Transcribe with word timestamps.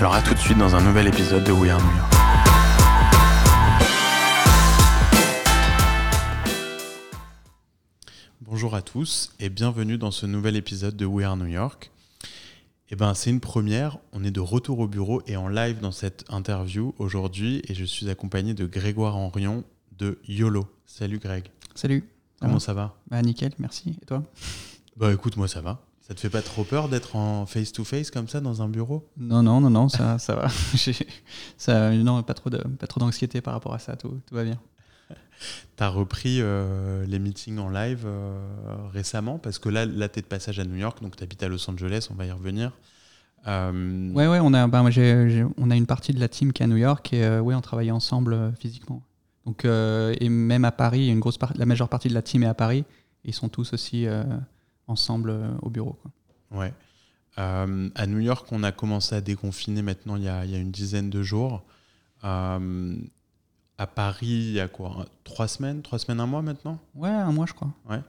Alors 0.00 0.14
à 0.14 0.22
tout 0.22 0.32
de 0.32 0.38
suite 0.38 0.56
dans 0.56 0.74
un 0.74 0.80
nouvel 0.80 1.08
épisode 1.08 1.44
de 1.44 1.52
We 1.52 1.70
Are 1.70 1.78
New 1.78 1.94
York. 1.94 2.14
Bonjour 8.40 8.74
à 8.74 8.80
tous 8.80 9.34
et 9.40 9.50
bienvenue 9.50 9.98
dans 9.98 10.10
ce 10.10 10.24
nouvel 10.24 10.56
épisode 10.56 10.96
de 10.96 11.04
We 11.04 11.26
Are 11.26 11.36
New 11.36 11.48
York. 11.48 11.90
Eh 12.88 12.96
ben, 12.96 13.12
c'est 13.12 13.28
une 13.28 13.40
première, 13.40 13.98
on 14.14 14.24
est 14.24 14.30
de 14.30 14.40
retour 14.40 14.78
au 14.78 14.88
bureau 14.88 15.20
et 15.26 15.36
en 15.36 15.48
live 15.48 15.80
dans 15.80 15.92
cette 15.92 16.24
interview 16.30 16.94
aujourd'hui 16.96 17.60
et 17.68 17.74
je 17.74 17.84
suis 17.84 18.08
accompagné 18.08 18.54
de 18.54 18.64
Grégoire 18.64 19.18
Henrion 19.18 19.64
de 19.98 20.18
YOLO. 20.26 20.66
Salut 20.86 21.18
Greg. 21.18 21.48
Salut. 21.74 22.08
Comment 22.40 22.58
ça 22.58 22.72
va 22.72 22.96
Bah 23.10 23.20
nickel, 23.20 23.52
merci. 23.58 23.98
Et 24.00 24.06
toi? 24.06 24.22
Bah 24.96 25.12
écoute, 25.12 25.36
moi 25.36 25.46
ça 25.46 25.60
va. 25.60 25.82
Ça 26.10 26.14
te 26.16 26.20
fait 26.22 26.30
pas 26.30 26.42
trop 26.42 26.64
peur 26.64 26.88
d'être 26.88 27.14
en 27.14 27.46
face-to-face 27.46 28.10
comme 28.10 28.26
ça 28.26 28.40
dans 28.40 28.62
un 28.62 28.68
bureau? 28.68 29.08
Non, 29.16 29.44
non, 29.44 29.60
non, 29.60 29.70
non, 29.70 29.88
ça, 29.88 30.18
ça 30.18 30.34
va. 30.34 30.48
ça, 31.56 31.92
non, 31.92 32.20
pas 32.24 32.34
trop, 32.34 32.50
de, 32.50 32.58
pas 32.58 32.88
trop 32.88 32.98
d'anxiété 32.98 33.40
par 33.40 33.54
rapport 33.54 33.74
à 33.74 33.78
ça, 33.78 33.94
tout, 33.94 34.20
tout 34.26 34.34
va 34.34 34.42
bien. 34.42 34.58
Tu 35.08 35.84
as 35.84 35.88
repris 35.88 36.38
euh, 36.40 37.06
les 37.06 37.20
meetings 37.20 37.58
en 37.58 37.70
live 37.70 38.06
euh, 38.06 38.40
récemment? 38.92 39.38
Parce 39.38 39.60
que 39.60 39.68
là, 39.68 39.86
là 39.86 40.08
tu 40.08 40.18
es 40.18 40.22
de 40.22 40.26
passage 40.26 40.58
à 40.58 40.64
New 40.64 40.74
York, 40.74 41.00
donc 41.00 41.14
tu 41.14 41.22
habites 41.22 41.44
à 41.44 41.48
Los 41.48 41.70
Angeles, 41.70 42.08
on 42.10 42.14
va 42.14 42.26
y 42.26 42.32
revenir. 42.32 42.72
Euh... 43.46 44.12
Ouais, 44.12 44.26
ouais, 44.26 44.40
on 44.42 44.52
a, 44.52 44.66
bah, 44.66 44.82
on 44.82 45.70
a 45.70 45.76
une 45.76 45.86
partie 45.86 46.12
de 46.12 46.18
la 46.18 46.28
team 46.28 46.52
qui 46.52 46.64
est 46.64 46.64
à 46.64 46.68
New 46.68 46.76
York 46.76 47.12
et 47.12 47.22
euh, 47.22 47.40
ouais, 47.40 47.54
on 47.54 47.60
travaille 47.60 47.92
ensemble 47.92 48.52
physiquement. 48.58 49.00
Donc, 49.46 49.64
et 49.64 50.28
même 50.28 50.64
à 50.64 50.72
Paris, 50.72 51.08
une 51.08 51.20
grosse 51.20 51.38
la 51.54 51.66
majeure 51.66 51.88
partie 51.88 52.08
de 52.08 52.14
la 52.14 52.22
team 52.22 52.42
est 52.42 52.48
à 52.48 52.54
Paris. 52.54 52.84
Ils 53.24 53.34
sont 53.34 53.48
tous 53.48 53.72
aussi 53.72 54.08
ensemble 54.90 55.32
au 55.62 55.70
bureau. 55.70 55.98
Quoi. 56.02 56.60
Ouais. 56.60 56.72
Euh, 57.38 57.88
à 57.94 58.06
New 58.06 58.18
York, 58.18 58.46
on 58.50 58.62
a 58.62 58.72
commencé 58.72 59.14
à 59.14 59.20
déconfiner 59.20 59.82
maintenant 59.82 60.16
il 60.16 60.24
y 60.24 60.28
a, 60.28 60.44
il 60.44 60.50
y 60.50 60.54
a 60.54 60.58
une 60.58 60.70
dizaine 60.72 61.10
de 61.10 61.22
jours. 61.22 61.62
Euh, 62.24 62.96
à 63.78 63.86
Paris, 63.86 64.26
il 64.26 64.52
y 64.52 64.60
a 64.60 64.68
quoi 64.68 65.06
Trois 65.24 65.48
semaines 65.48 65.80
Trois 65.82 65.98
semaines, 65.98 66.20
un 66.20 66.26
mois 66.26 66.42
maintenant? 66.42 66.78
Ouais, 66.94 67.08
un 67.08 67.32
mois, 67.32 67.46
je 67.46 67.54
crois. 67.54 67.72
Ouais. 67.88 68.00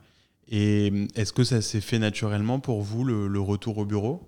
Et 0.50 1.08
est-ce 1.16 1.32
que 1.32 1.44
ça 1.46 1.62
s'est 1.62 1.80
fait 1.80 2.00
naturellement 2.00 2.60
pour 2.60 2.82
vous, 2.82 3.06
le, 3.06 3.28
le 3.28 3.40
retour 3.40 3.78
au 3.78 3.86
bureau? 3.86 4.28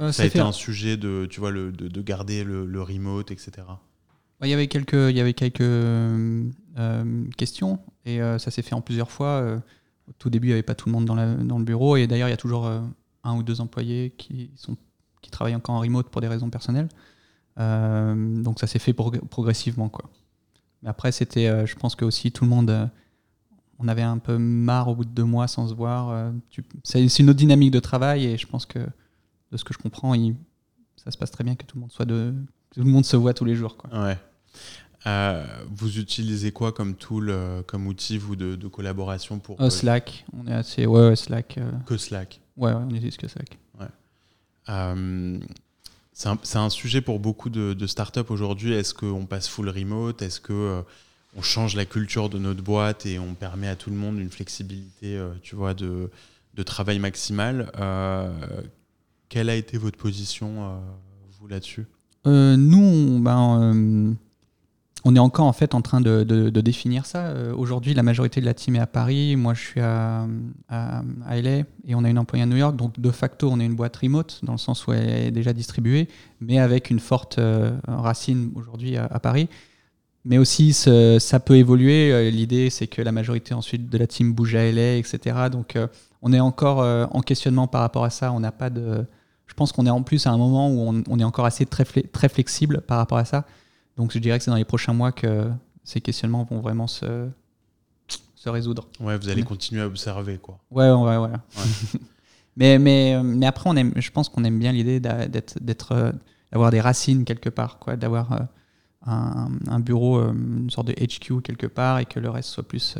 Euh, 0.00 0.12
Ça 0.12 0.22
a 0.22 0.26
été 0.26 0.38
un 0.38 0.52
sujet 0.52 0.96
de, 0.96 1.26
tu 1.28 1.40
vois, 1.40 1.50
le, 1.50 1.72
de, 1.72 1.88
de, 1.88 2.02
garder 2.02 2.44
le, 2.44 2.66
le, 2.66 2.82
remote, 2.82 3.30
etc. 3.30 3.52
Il 4.42 4.48
y 4.48 4.52
avait 4.52 4.68
quelques, 4.68 4.92
il 4.92 5.16
y 5.16 5.20
avait 5.20 5.32
quelques 5.32 5.60
euh, 5.62 6.44
questions 7.36 7.80
et 8.04 8.20
euh, 8.20 8.38
ça 8.38 8.50
s'est 8.50 8.62
fait 8.62 8.74
en 8.74 8.82
plusieurs 8.82 9.10
fois. 9.10 9.60
Au 10.08 10.12
tout 10.18 10.30
début, 10.30 10.48
il 10.48 10.50
n'y 10.50 10.54
avait 10.54 10.62
pas 10.62 10.74
tout 10.74 10.88
le 10.88 10.92
monde 10.92 11.04
dans, 11.04 11.14
le 11.58 11.64
bureau. 11.64 11.96
Et 11.96 12.06
d'ailleurs, 12.06 12.28
il 12.28 12.32
y 12.32 12.34
a 12.34 12.38
toujours 12.38 12.66
euh, 12.66 12.80
un 13.24 13.36
ou 13.36 13.42
deux 13.42 13.60
employés 13.60 14.14
qui, 14.16 14.50
travaillent 15.30 15.56
encore 15.56 15.74
en 15.74 15.80
remote 15.80 16.08
pour 16.08 16.20
des 16.20 16.28
raisons 16.28 16.50
personnelles. 16.50 16.88
Euh, 17.58 18.42
donc 18.42 18.60
ça 18.60 18.68
s'est 18.68 18.78
fait 18.78 18.92
prog 18.92 19.18
progressivement. 19.28 19.90
Mais 20.82 20.88
après, 20.88 21.10
c'était, 21.10 21.48
euh, 21.48 21.66
je 21.66 21.74
pense 21.74 21.96
que 21.96 22.04
aussi 22.04 22.30
tout 22.30 22.44
le 22.44 22.50
monde, 22.50 22.88
on 23.80 23.88
avait 23.88 24.02
un 24.02 24.18
peu 24.18 24.38
marre 24.38 24.88
au 24.88 24.94
bout 24.94 25.04
de 25.04 25.10
deux 25.10 25.24
mois 25.24 25.48
sans 25.48 25.66
se 25.66 25.74
voir. 25.74 26.32
C'est 26.84 27.18
une 27.18 27.30
autre 27.30 27.38
dynamique 27.38 27.72
de 27.72 27.80
travail 27.80 28.24
et 28.26 28.38
je 28.38 28.46
pense 28.46 28.66
que 28.66 28.78
de 28.78 29.56
ce 29.56 29.64
que 29.64 29.74
je 29.74 29.78
comprends, 29.78 30.14
ça 30.94 31.10
se 31.10 31.18
passe 31.18 31.32
très 31.32 31.42
bien 31.42 31.56
que 31.56 31.64
tout 31.64 31.76
le 31.76 32.84
monde 32.84 33.04
se 33.04 33.16
voit 33.16 33.34
tous 33.34 33.44
les 33.44 33.56
jours. 33.56 33.76
Euh, 35.06 35.44
vous 35.70 35.98
utilisez 35.98 36.50
quoi 36.52 36.72
comme 36.72 36.94
tool, 36.94 37.30
euh, 37.30 37.62
comme 37.62 37.86
outil 37.86 38.18
vous 38.18 38.34
de, 38.34 38.56
de 38.56 38.68
collaboration 38.68 39.38
pour 39.38 39.60
euh, 39.60 39.70
Slack. 39.70 40.24
On 40.32 40.46
est 40.48 40.54
assez 40.54 40.86
ouais, 40.86 41.08
ouais 41.08 41.16
Slack. 41.16 41.58
Que 41.86 41.96
Slack. 41.96 42.40
Ouais, 42.56 42.72
ouais, 42.72 42.80
on 42.84 42.90
utilise 42.90 43.16
que 43.16 43.28
Slack. 43.28 43.58
Ouais. 43.78 43.86
c'est 46.12 46.28
un, 46.28 46.38
un, 46.54 46.70
sujet 46.70 47.00
pour 47.00 47.20
beaucoup 47.20 47.50
de, 47.50 47.72
de 47.72 47.86
startups 47.86 48.30
aujourd'hui. 48.30 48.72
Est-ce 48.72 48.94
qu'on 48.94 49.26
passe 49.26 49.48
full 49.48 49.68
remote? 49.68 50.22
Est-ce 50.22 50.40
que 50.40 50.82
on 51.36 51.42
change 51.42 51.76
la 51.76 51.84
culture 51.84 52.30
de 52.30 52.38
notre 52.38 52.62
boîte 52.62 53.04
et 53.04 53.18
on 53.18 53.34
permet 53.34 53.68
à 53.68 53.76
tout 53.76 53.90
le 53.90 53.96
monde 53.96 54.18
une 54.18 54.30
flexibilité, 54.30 55.22
tu 55.42 55.54
vois, 55.54 55.74
de, 55.74 56.10
de 56.54 56.62
travail 56.62 56.98
maximal? 56.98 57.70
Quelle 59.28 59.50
a 59.50 59.54
été 59.54 59.76
votre 59.76 59.98
position 59.98 60.80
vous 61.38 61.46
là-dessus? 61.46 61.86
Nous, 62.24 62.82
on, 62.82 63.20
ben 63.20 64.16
on 65.06 65.14
est 65.14 65.20
encore 65.20 65.46
en 65.46 65.52
fait 65.52 65.76
en 65.76 65.82
train 65.82 66.00
de, 66.00 66.50
définir 66.50 67.06
ça. 67.06 67.26
Euh, 67.26 67.54
Aujourd'hui, 67.54 67.94
la 67.94 68.02
majorité 68.02 68.40
de 68.40 68.44
la 68.44 68.54
team 68.54 68.74
est 68.74 68.80
à 68.80 68.88
Paris. 68.88 69.36
Moi, 69.36 69.54
je 69.54 69.60
suis 69.60 69.80
à, 69.80 70.26
LA 70.68 71.58
et 71.86 71.94
on 71.94 72.02
a 72.02 72.10
une 72.10 72.18
employée 72.18 72.42
à 72.42 72.46
New 72.46 72.56
York. 72.56 72.74
Donc, 72.74 72.98
de 72.98 73.10
facto, 73.12 73.48
on 73.48 73.60
est 73.60 73.64
une 73.64 73.76
boîte 73.76 73.96
remote 73.98 74.40
dans 74.42 74.50
le 74.52 74.58
sens 74.58 74.84
où 74.88 74.92
elle 74.92 75.08
est 75.08 75.30
déjà 75.30 75.52
distribuée, 75.52 76.08
mais 76.40 76.58
avec 76.58 76.90
une 76.90 76.98
forte 76.98 77.38
euh, 77.38 77.70
racine 77.86 78.50
aujourd'hui 78.56 78.96
à, 78.96 79.20
Paris. 79.20 79.48
Mais 80.24 80.38
aussi, 80.38 80.72
ça 80.72 81.38
peut 81.38 81.56
évoluer. 81.56 82.12
Euh, 82.12 82.28
l'idée, 82.30 82.68
c'est 82.68 82.88
que 82.88 83.00
la 83.00 83.12
majorité 83.12 83.54
ensuite 83.54 83.88
de 83.88 83.98
la 83.98 84.08
team 84.08 84.32
bouge 84.32 84.56
à 84.56 84.72
LA, 84.72 84.96
etc. 84.96 85.36
Donc, 85.52 85.78
on 86.20 86.32
est 86.32 86.40
encore 86.40 86.78
en 87.14 87.20
questionnement 87.20 87.68
par 87.68 87.80
rapport 87.80 88.02
à 88.02 88.10
ça. 88.10 88.32
On 88.32 88.40
n'a 88.40 88.50
pas 88.50 88.70
de. 88.70 89.04
Je 89.46 89.54
pense 89.54 89.70
qu'on 89.70 89.86
est 89.86 89.90
en 89.90 90.02
plus 90.02 90.26
à 90.26 90.30
un 90.30 90.36
moment 90.36 90.68
où 90.68 90.80
on, 90.80 91.04
on 91.08 91.20
est 91.20 91.24
encore 91.24 91.46
assez 91.46 91.64
très, 91.64 91.84
très 91.84 92.28
flexible 92.28 92.80
par 92.80 92.98
rapport 92.98 93.18
à 93.18 93.24
ça. 93.24 93.44
Donc 93.96 94.12
je 94.12 94.18
dirais 94.18 94.38
que 94.38 94.44
c'est 94.44 94.50
dans 94.50 94.56
les 94.56 94.64
prochains 94.64 94.92
mois 94.92 95.12
que 95.12 95.50
ces 95.84 96.00
questionnements 96.00 96.44
vont 96.44 96.60
vraiment 96.60 96.86
se, 96.86 97.28
se 98.34 98.48
résoudre. 98.48 98.88
Ouais, 99.00 99.16
vous 99.16 99.28
allez 99.28 99.42
continuer 99.42 99.82
à 99.82 99.86
observer, 99.86 100.38
quoi. 100.38 100.58
Ouais, 100.70 100.90
ouais, 100.90 101.16
ouais. 101.16 101.28
ouais. 101.28 102.00
mais, 102.56 102.78
mais, 102.78 103.22
mais 103.22 103.46
après, 103.46 103.68
on 103.70 103.76
aime, 103.76 103.92
je 103.96 104.10
pense 104.10 104.28
qu'on 104.28 104.44
aime 104.44 104.58
bien 104.58 104.72
l'idée 104.72 105.00
d'être, 105.00 105.62
d'être, 105.62 106.12
d'avoir 106.52 106.70
des 106.70 106.80
racines 106.80 107.24
quelque 107.24 107.48
part, 107.48 107.78
quoi, 107.78 107.96
d'avoir 107.96 108.48
un, 109.06 109.48
un, 109.68 109.80
bureau, 109.80 110.20
une 110.20 110.70
sorte 110.70 110.88
de 110.88 110.92
HQ 110.92 111.42
quelque 111.42 111.66
part, 111.66 111.98
et 111.98 112.04
que 112.04 112.20
le 112.20 112.28
reste 112.28 112.50
soit 112.50 112.66
plus 112.66 112.96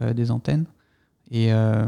euh, 0.00 0.14
des 0.14 0.30
antennes. 0.30 0.66
Et 1.30 1.52
euh, 1.52 1.84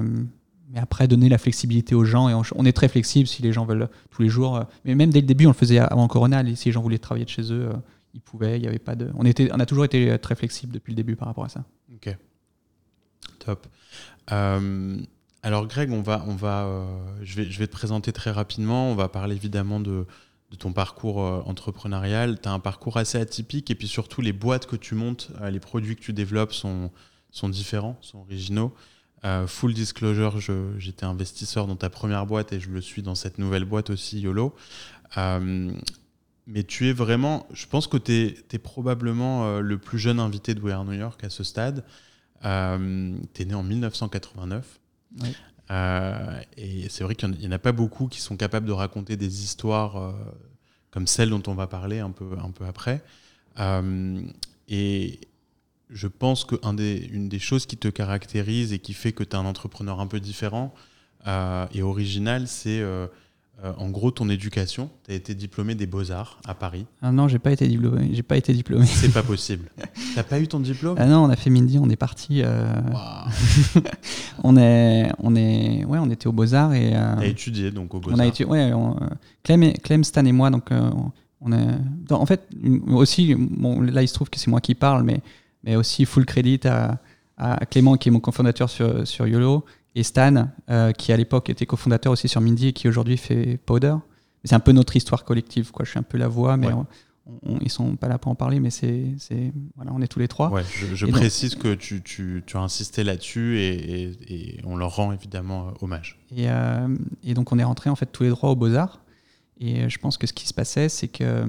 mais 0.70 0.81
après, 0.81 1.08
donner 1.08 1.31
la 1.31 1.38
flexibilité 1.38 1.94
aux 1.94 2.05
gens, 2.05 2.29
et 2.29 2.35
on, 2.35 2.43
on, 2.55 2.67
est 2.67 2.73
très 2.73 2.88
flexible 2.88 3.26
si 3.26 3.41
les 3.41 3.53
gens 3.53 3.64
veulent 3.64 3.88
tous 4.11 4.20
les 4.20 4.29
jours. 4.29 4.64
Mais 4.85 4.94
même 4.94 5.11
dès 5.11 5.23
le 5.23 5.26
début, 5.26 5.47
on 5.47 5.50
le 5.50 5.55
faisait 5.55 5.79
avant 5.79 6.06
Corona, 6.08 6.44
si 6.55 6.69
les 6.69 6.73
gens 6.73 6.82
voulaient 6.82 6.99
travailler 6.99 7.25
de 7.25 7.31
chez 7.31 7.53
eux 7.53 7.70
il 8.14 8.66
avait 8.66 8.78
pas 8.78 8.94
de. 8.94 9.10
On, 9.14 9.25
a 9.25 9.66
toujours 9.66 9.84
été 9.84 10.19
très 10.19 10.34
flexible 10.34 10.72
depuis 10.72 10.93
le 10.93 10.96
début 10.96 11.16
par 11.16 11.28
rapport 11.28 11.44
à 11.44 11.49
ça. 11.49 11.64
Ok. 11.94 12.16
Top. 13.38 13.66
Euh, 14.32 14.99
alors 15.43 15.66
Greg, 15.66 15.90
on 15.93 16.02
va, 16.02 16.25
on 16.26 16.34
va, 16.34 16.66
euh, 16.66 16.84
je, 17.22 17.43
vais, 17.43 17.66
te 17.66 17.72
présenter 17.72 18.12
très 18.12 18.31
rapidement. 18.31 18.90
On 18.90 18.94
va 18.94 19.08
parler 19.08 19.37
évidemment 19.37 19.81
de, 19.81 20.06
ton 20.58 20.72
parcours 20.72 21.22
euh, 21.22 21.43
entrepreneurial. 21.46 22.40
Tu 22.40 22.49
as 22.49 22.52
un 22.52 22.58
parcours 22.58 22.96
assez 22.96 23.19
atypique 23.19 23.70
et 23.70 23.75
puis 23.75 23.88
surtout 23.88 24.20
les 24.20 24.32
boîtes 24.32 24.66
que 24.66 24.76
tu 24.76 24.94
montes, 24.94 25.31
les 25.50 25.60
produits 25.60 25.96
que 25.96 26.02
tu 26.02 26.12
développes 26.12 26.52
sont, 26.52 26.90
différents, 27.44 27.99
sont 28.00 28.19
originaux. 28.19 28.75
Full 29.46 29.75
disclosure, 29.75 30.38
j'étais 30.78 31.05
investisseur 31.05 31.66
dans 31.66 31.76
ta 31.76 31.90
première 31.90 32.25
boîte 32.25 32.52
et 32.52 32.60
je 32.60 32.70
le 32.70 32.81
suis 32.81 33.02
dans 33.02 33.14
cette 33.14 33.38
nouvelle 33.38 33.64
boîte 33.64 33.90
aussi, 33.90 34.20
YOLO. 34.20 34.55
Mais 36.50 36.65
tu 36.65 36.89
es 36.89 36.93
vraiment, 36.93 37.47
je 37.53 37.67
pense 37.67 37.87
que 37.87 37.99
tu 37.99 38.12
es, 38.12 38.37
es, 38.50 38.59
probablement 38.59 39.45
euh, 39.45 39.61
le 39.61 39.77
plus 39.77 39.99
jeune 39.99 40.19
invité 40.19 40.55
de 40.55 40.61
We 40.62 40.73
Are 40.73 40.85
New 40.85 40.95
York 40.95 41.23
à 41.23 41.29
ce 41.29 41.45
stade. 41.45 41.85
Euh, 42.45 43.19
tu 43.35 43.43
es 43.43 43.45
né 43.45 43.55
en 43.55 43.62
1989. 43.62 44.81
Oui. 45.21 45.29
Euh, 45.71 46.41
et 46.56 46.89
c'est 46.89 47.05
vrai 47.05 47.15
qu'il 47.15 47.29
n'y 47.29 47.47
en, 47.47 47.50
en, 47.50 47.53
a 47.53 47.59
pas 47.59 47.73
beaucoup 47.73 48.06
qui 48.09 48.21
sont 48.21 48.37
capables 48.37 48.67
de 48.67 48.73
raconter 48.73 49.17
des 49.17 49.45
histoires 49.45 49.97
euh, 49.97 50.12
comme 50.91 51.06
celle 51.06 51.29
dont 51.29 51.43
on 51.47 51.55
va 51.55 51.67
parler 51.67 51.99
un 51.99 52.11
peu, 52.11 52.27
un 52.43 52.51
peu 52.51 52.65
après. 52.65 53.03
et 54.69 55.21
je 55.91 56.06
pense 56.06 56.44
qu'une 56.44 56.77
des, 56.77 57.01
des 57.01 57.39
choses 57.39 57.67
qui 57.67 57.77
te 57.77 57.89
caractérise 57.89 58.73
et 58.73 58.79
qui 58.79 58.94
fait 58.94 59.12
que 59.12 59.25
tu 59.25 59.31
es 59.31 59.37
un 59.37 59.44
entrepreneur 59.44 60.01
un 60.01 60.06
peu 60.06 60.21
différent 60.21 60.75
et 61.27 61.83
original, 61.83 62.49
c'est 62.49 62.83
euh, 63.64 63.72
en 63.76 63.90
gros, 63.90 64.12
ton 64.12 64.28
éducation, 64.28 64.88
tu 65.05 65.10
as 65.10 65.14
été 65.14 65.34
diplômé 65.34 65.75
des 65.75 65.87
Beaux-Arts 65.87 66.38
à 66.46 66.55
Paris. 66.55 66.87
Ah 67.02 67.10
non, 67.10 67.26
j'ai 67.26 67.40
pas 67.40 67.50
été 67.50 67.66
diplômé. 67.66 68.08
J'ai 68.12 68.22
pas 68.22 68.37
été 68.37 68.52
diplômé. 68.52 68.87
C'est 68.87 69.12
pas 69.12 69.22
possible. 69.25 69.69
T'as 70.14 70.22
pas 70.22 70.38
eu 70.38 70.46
ton 70.46 70.60
diplôme? 70.60 70.94
Ah 70.96 71.06
non, 71.06 71.25
on 71.25 71.28
a 71.28 71.34
fait 71.34 71.50
Mindy, 71.50 71.76
on 71.78 71.90
est 71.90 71.96
parti. 71.96 72.43
Euh, 72.44 72.72
on 74.44 74.56
est, 74.56 75.10
on 75.19 75.34
est, 75.34 75.84
ouais, 75.84 75.99
on 75.99 76.08
était 76.08 76.28
aux 76.28 76.32
Beaux-Arts 76.32 76.72
et. 76.75 76.94
Euh... 76.94 77.16
T'as 77.16 77.26
étudié 77.26 77.72
donc 77.72 77.93
aux 77.94 77.99
Beaux-Arts. 78.00 78.16
On 78.16 78.20
a 78.20 78.26
étudié, 78.26 78.44
ouais. 78.46 78.72
Clem, 79.43 79.72
Clem, 79.82 80.05
Stan 80.05 80.25
et 80.25 80.32
moi, 80.32 80.50
donc 80.50 80.70
euh, 80.70 80.90
on 81.40 81.50
est. 81.50 82.12
En 82.12 82.26
fait, 82.26 82.49
aussi, 82.87 83.34
bon, 83.34 83.81
là 83.81 84.02
il 84.02 84.08
se 84.08 84.14
trouve 84.14 84.31
que 84.31 84.38
c'est 84.38 84.50
moi 84.50 84.60
qui 84.60 84.76
parle, 84.76 85.02
mais 85.02 85.20
mais 85.64 85.75
aussi 85.75 86.05
full 86.05 86.26
crédit 86.26 86.60
à, 86.64 87.00
à 87.37 87.66
Clément 87.66 87.96
qui 87.96 88.08
est 88.08 88.12
mon 88.12 88.20
cofondateur 88.20 88.70
sur 88.70 89.05
sur 89.05 89.26
YOLO 89.26 89.64
et 89.99 90.05
Stan, 90.05 90.49
euh, 90.71 90.93
qui 90.93 91.12
à 91.12 91.17
l'époque 91.17 91.50
était 91.50 91.67
cofondateur 91.67 92.12
aussi 92.12 92.29
sur 92.29 92.41
Mindy 92.41 92.69
et 92.69 92.73
qui 92.73 92.89
aujourd'hui 92.89 93.17
fait 93.17 93.59
Powder. 93.67 93.97
C'est 94.45 94.55
un 94.55 94.61
peu 94.61 94.71
notre 94.71 94.95
histoire 94.95 95.25
collective. 95.25 95.73
Quoi. 95.73 95.85
Je 95.85 95.91
suis 95.91 95.99
un 95.99 96.05
peu 96.05 96.17
la 96.17 96.29
voix, 96.29 96.56
mais 96.56 96.69
on, 96.73 96.87
ils 97.61 97.69
sont 97.69 97.97
pas 97.97 98.06
là 98.06 98.17
pour 98.17 98.31
en 98.31 98.37
parler, 98.37 98.61
mais 98.61 98.71
c'est, 98.71 99.17
voilà, 99.75 99.93
on 99.93 100.00
est 100.00 100.06
tous 100.06 100.21
les 100.21 100.29
trois. 100.29 100.50
Ouais, 100.50 100.62
je, 100.95 101.05
précise 101.06 101.56
que 101.56 101.75
tu, 101.75 102.00
tu, 102.03 102.45
tu, 102.47 102.56
as 102.56 102.61
insisté 102.61 103.03
là-dessus 103.03 103.59
et, 103.59 104.12
et, 104.29 104.61
on 104.65 104.77
leur 104.77 104.95
rend 104.97 105.12
évidemment 105.12 105.69
euh, 105.69 105.71
hommage. 105.83 106.19
Et, 106.35 106.49
euh, 106.49 106.97
et, 107.25 107.35
donc 107.35 107.53
on 107.53 107.59
est 107.59 107.65
rentrés 107.65 107.91
en 107.91 107.97
fait 107.97 108.06
tous 108.06 108.23
les 108.23 108.31
trois 108.31 108.51
aux 108.51 108.56
Beaux 108.56 108.75
Arts. 108.75 109.01
Et 109.61 109.91
je 109.91 109.99
pense 109.99 110.17
que 110.17 110.29
ce 110.29 110.33
qui 110.33 110.47
se 110.47 110.55
passait, 110.55 110.89
c'est 110.89 111.09
que 111.09 111.44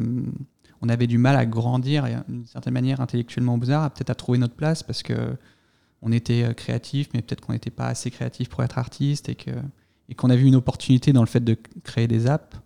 on 0.81 0.90
avait 0.90 1.07
du 1.07 1.19
mal 1.19 1.36
à 1.36 1.45
grandir 1.45 2.06
d'une 2.28 2.48
certaine 2.48 2.74
manière 2.74 3.00
intellectuellement 3.00 3.54
aux 3.54 3.57
Beaux 3.57 3.69
Arts, 3.69 3.92
peut-être 3.92 4.10
à 4.10 4.16
trouver 4.16 4.40
notre 4.40 4.56
place 4.56 4.81
parce 4.81 5.04
que 5.04 5.38
on 6.01 6.12
était 6.12 6.44
euh, 6.44 6.54
créatif, 6.54 7.10
mais 7.13 7.22
peut-être 7.22 7.42
qu'on 7.42 7.54
n'était 7.54 7.69
pas 7.69 7.88
assez 7.88 8.12
créatif 8.12 8.50
pour 8.50 8.63
être 8.63 8.78
artiste 8.78 9.30
et 9.30 9.36
que 9.36 9.51
et 10.12 10.16
qu'on 10.16 10.31
a 10.31 10.36
vu 10.36 10.48
une 10.48 10.56
opportunité 10.56 11.13
dans 11.13 11.22
le 11.22 11.28
fait 11.28 11.44
de 11.44 11.56
créer 11.84 12.07
des 12.07 12.25
apps 12.25 12.57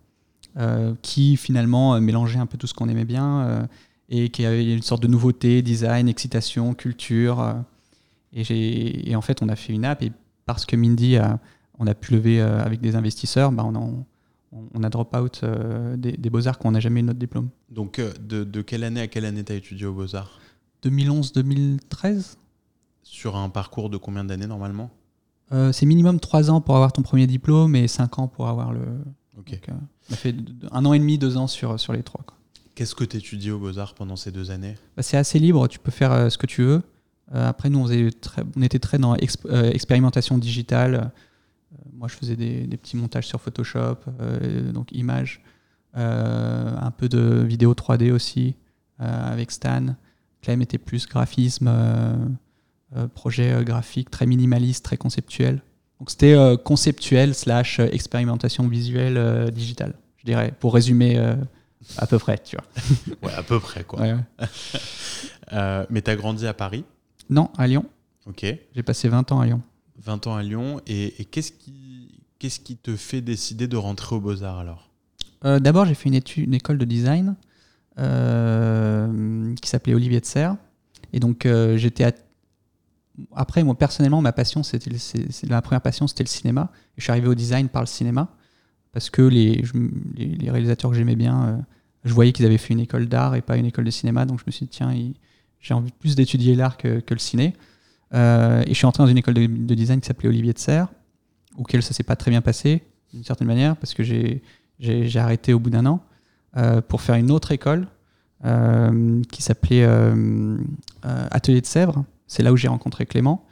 euh, 0.56 0.94
qui 1.02 1.36
finalement 1.36 1.94
euh, 1.94 2.00
mélangeaient 2.00 2.38
un 2.38 2.46
peu 2.46 2.56
tout 2.56 2.66
ce 2.66 2.72
qu'on 2.72 2.88
aimait 2.88 3.04
bien 3.04 3.68
et 4.08 4.30
qui 4.30 4.46
avait 4.46 4.74
une 4.74 4.82
sorte 4.82 5.02
de 5.02 5.08
nouveauté, 5.08 5.60
design, 5.60 6.08
excitation, 6.08 6.72
culture. 6.72 7.62
et, 8.32 9.10
et, 9.10 9.16
en 9.16 9.20
fait, 9.20 9.42
on 9.42 9.48
a 9.48 9.56
fait 9.56 9.74
une 9.74 9.84
app 9.84 10.02
et 10.02 10.12
parce 10.46 10.64
que 10.64 10.76
Mindy 10.76 11.16
a, 11.16 11.38
on 11.78 11.86
a 11.86 11.94
pu 11.94 12.14
lever 12.14 12.40
avec 12.40 12.80
des 12.80 12.96
investisseurs, 12.96 13.52
bah 13.52 13.64
on, 13.64 14.04
on, 14.74 14.82
a 14.82 14.88
drop 14.88 15.14
out 15.16 15.44
des, 15.96 16.30
beaux-arts 16.30 16.58
qu'on 16.58 16.70
n'a 16.70 16.80
jamais 16.80 17.00
eu 17.00 17.02
notre 17.02 17.18
diplôme. 17.18 17.48
Donc, 17.70 18.00
de, 18.00 18.44
de, 18.44 18.62
quelle 18.62 18.84
année 18.84 19.00
à 19.00 19.06
quelle 19.06 19.24
année 19.24 19.44
tu 19.44 19.52
as 19.52 19.56
étudié 19.56 19.84
aux 19.86 19.94
beaux-arts? 19.94 20.38
2011-2013 20.82 22.36
sur 23.04 23.36
un 23.36 23.48
parcours 23.50 23.90
de 23.90 23.96
combien 23.96 24.24
d'années 24.24 24.46
normalement 24.46 24.90
euh, 25.52 25.70
C'est 25.70 25.86
minimum 25.86 26.18
3 26.18 26.50
ans 26.50 26.60
pour 26.60 26.74
avoir 26.74 26.92
ton 26.92 27.02
premier 27.02 27.26
diplôme 27.26 27.76
et 27.76 27.86
5 27.86 28.18
ans 28.18 28.28
pour 28.28 28.48
avoir 28.48 28.72
le. 28.72 28.80
Ok. 29.38 29.50
Donc, 29.50 29.68
euh, 29.68 29.72
on 30.10 30.14
a 30.14 30.16
fait 30.16 30.34
un 30.72 30.84
an 30.84 30.92
et 30.92 30.98
demi, 30.98 31.18
deux 31.18 31.36
ans 31.36 31.46
sur, 31.46 31.78
sur 31.78 31.92
les 31.92 32.02
trois. 32.02 32.24
Qu'est-ce 32.74 32.94
que 32.94 33.04
tu 33.04 33.18
étudies 33.18 33.50
aux 33.50 33.58
Beaux-Arts 33.58 33.94
pendant 33.94 34.16
ces 34.16 34.32
deux 34.32 34.50
années? 34.50 34.74
Bah, 34.96 35.02
C'est 35.02 35.16
assez 35.16 35.38
libre, 35.38 35.68
tu 35.68 35.78
peux 35.78 35.92
faire 35.92 36.12
euh, 36.12 36.28
ce 36.28 36.38
que 36.38 36.46
tu 36.46 36.62
veux. 36.62 36.82
après, 37.32 37.70
nous, 37.70 37.78
on, 37.78 38.10
très, 38.20 38.42
on, 38.56 38.62
était 38.62 38.78
très 38.78 38.98
dans 38.98 39.14
expérimentation 39.14 40.38
digitale. 40.38 41.12
moi, 41.92 42.08
je 42.08 42.14
faisais 42.14 42.36
des, 42.36 42.66
des, 42.66 42.76
petits 42.76 42.96
montages 42.96 43.26
sur 43.26 43.40
Photoshop, 43.40 43.96
donc 44.72 44.90
images, 44.92 45.42
un 45.94 46.90
peu 46.90 47.08
de 47.08 47.44
vidéo 47.46 47.74
3D 47.74 48.10
aussi 48.12 48.56
avec 48.98 49.50
Stan. 49.50 49.94
Clem 50.42 50.60
était 50.62 50.78
plus 50.78 51.06
graphisme 51.06 51.68
projet 53.12 53.52
euh, 53.52 53.62
graphique 53.62 54.10
très 54.10 54.26
minimaliste, 54.26 54.84
très 54.84 54.96
conceptuel. 54.96 55.62
Donc 56.00 56.10
c'était 56.10 56.34
euh, 56.34 56.56
conceptuel 56.56 57.34
slash 57.34 57.80
expérimentation 57.80 58.68
visuelle 58.68 59.50
digitale, 59.50 59.94
je 60.18 60.24
dirais, 60.24 60.52
pour 60.60 60.74
résumer 60.74 61.18
à 61.98 62.06
peu 62.06 62.18
près, 62.18 62.38
tu 62.38 62.56
vois. 62.56 62.66
ouais, 63.22 63.34
à 63.34 63.42
peu 63.42 63.60
près, 63.60 63.84
quoi. 63.84 64.00
mais 65.90 66.02
tu 66.02 66.10
as 66.10 66.16
grandi 66.16 66.46
à 66.46 66.54
Paris? 66.54 66.84
Non, 67.30 67.50
à 67.56 67.66
Lyon. 67.66 67.84
Ok. 68.26 68.44
J'ai 68.74 68.82
passé 68.82 69.08
20 69.08 69.32
ans 69.32 69.40
à 69.40 69.46
Lyon. 69.46 69.62
20 70.02 70.26
ans 70.26 70.36
à 70.36 70.42
Lyon. 70.42 70.80
Et, 70.86 71.24
qu'est-ce 71.30 71.52
qui, 71.52 72.22
qu'est-ce 72.38 72.60
qui 72.60 72.76
te 72.76 72.96
fait 72.96 73.20
décider 73.20 73.68
de 73.68 73.76
rentrer 73.76 74.16
aux 74.16 74.20
Beaux-Arts 74.20 74.58
alors? 74.58 74.90
D'abord, 75.42 75.84
j'ai 75.84 75.94
fait 75.94 76.08
une, 76.08 76.14
étude, 76.14 76.46
une 76.46 76.54
école 76.54 76.78
de 76.78 76.86
design 76.86 77.36
qui 77.96 79.68
s'appelait 79.68 79.94
Olivier 79.94 80.20
de 80.20 80.26
Serre. 80.26 80.56
Et 81.12 81.20
donc, 81.20 81.46
j'étais 81.76 82.04
après, 83.34 83.62
moi, 83.62 83.76
personnellement, 83.76 84.20
ma 84.20 84.32
passion, 84.32 84.62
c'était 84.62 84.90
première 85.62 85.80
passion, 85.80 86.06
c'était 86.06 86.24
le 86.24 86.28
cinéma. 86.28 86.70
Je 86.96 87.02
suis 87.02 87.10
arrivé 87.10 87.28
au 87.28 87.34
design 87.34 87.68
par 87.68 87.82
le 87.82 87.86
cinéma 87.86 88.28
parce 88.92 89.10
que 89.10 89.22
les, 89.22 89.62
réalisateurs 90.48 90.90
que 90.90 90.96
j'aimais 90.96 91.16
bien, 91.16 91.44
euh, 91.44 91.56
je 92.04 92.12
voyais 92.12 92.32
qu'ils 92.32 92.46
avaient 92.46 92.58
fait 92.58 92.74
une 92.74 92.80
école 92.80 93.06
d'art 93.06 93.34
et 93.34 93.42
pas 93.42 93.56
une 93.56 93.66
école 93.66 93.84
de 93.84 93.90
cinéma. 93.90 94.24
Donc 94.24 94.40
je 94.40 94.44
me 94.46 94.52
suis 94.52 94.66
dit, 94.66 94.70
tiens, 94.70 94.92
j'ai 95.60 95.74
envie 95.74 95.92
plus 95.92 96.16
d'étudier 96.16 96.54
l'art 96.54 96.76
que, 96.76 97.00
que, 97.00 97.14
le 97.14 97.20
ciné. 97.20 97.54
Euh, 98.14 98.62
et 98.66 98.70
je 98.70 98.74
suis 98.74 98.86
entré 98.86 99.02
dans 99.02 99.08
une 99.08 99.18
école 99.18 99.34
de, 99.34 99.74
design 99.74 100.00
qui 100.00 100.06
s'appelait 100.06 100.28
Olivier 100.28 100.52
de 100.52 100.58
Serre, 100.58 100.88
auquel 101.56 101.82
ça 101.82 101.92
s'est 101.92 102.04
pas 102.04 102.16
très 102.16 102.30
bien 102.30 102.40
passé, 102.40 102.82
d'une 103.12 103.24
certaine 103.24 103.48
manière, 103.48 103.76
parce 103.76 103.94
que 103.94 104.02
j'ai 104.02 105.18
arrêté 105.18 105.52
au 105.52 105.58
bout 105.58 105.70
d'un 105.70 105.86
an 105.86 106.04
euh, 106.56 106.80
pour 106.80 107.00
faire 107.00 107.14
une 107.14 107.30
autre 107.30 107.52
école 107.52 107.86
qui 109.30 109.42
s'appelait 109.42 109.88
Atelier 111.02 111.62
de 111.62 111.66
Sèvres 111.66 112.04
c'est 112.26 112.42
là 112.42 112.52
où 112.52 112.56
j'ai 112.56 112.68
rencontré 112.68 113.06
Clément, 113.06 113.44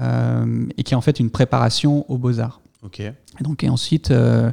euh, 0.00 0.66
et 0.76 0.82
qui 0.82 0.94
est 0.94 0.96
en 0.96 1.00
fait 1.00 1.20
une 1.20 1.30
préparation 1.30 2.10
aux 2.10 2.18
beaux-arts. 2.18 2.60
Ok. 2.82 3.00
Et 3.00 3.14
donc, 3.42 3.64
et 3.64 3.68
ensuite, 3.68 4.10
euh, 4.10 4.50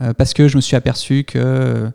euh, 0.00 0.14
parce 0.14 0.32
que 0.32 0.48
je 0.48 0.56
me 0.56 0.60
suis 0.60 0.76
aperçu 0.76 1.24
que 1.24 1.90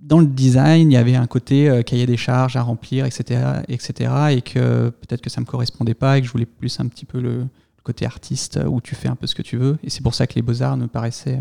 dans 0.00 0.20
le 0.20 0.26
design, 0.26 0.92
il 0.92 0.94
y 0.94 0.96
avait 0.96 1.16
un 1.16 1.26
côté 1.26 1.82
cahier 1.84 2.06
des 2.06 2.16
charges 2.16 2.56
à 2.56 2.62
remplir, 2.62 3.06
etc., 3.06 3.62
etc., 3.66 4.12
et 4.30 4.40
que 4.40 4.90
peut-être 4.90 5.20
que 5.20 5.30
ça 5.30 5.40
me 5.40 5.46
correspondait 5.46 5.94
pas 5.94 6.16
et 6.18 6.20
que 6.20 6.28
je 6.28 6.32
voulais 6.32 6.46
plus 6.46 6.78
un 6.78 6.86
petit 6.86 7.04
peu 7.04 7.20
le, 7.20 7.46
côté 7.82 8.04
artiste 8.04 8.58
où 8.66 8.80
tu 8.80 8.96
fais 8.96 9.06
un 9.06 9.14
peu 9.14 9.28
ce 9.28 9.34
que 9.36 9.42
tu 9.42 9.56
veux. 9.56 9.78
Et 9.84 9.90
c'est 9.90 10.02
pour 10.02 10.12
ça 10.12 10.26
que 10.26 10.34
les 10.34 10.42
beaux-arts 10.42 10.76
me 10.76 10.88
paraissaient 10.88 11.38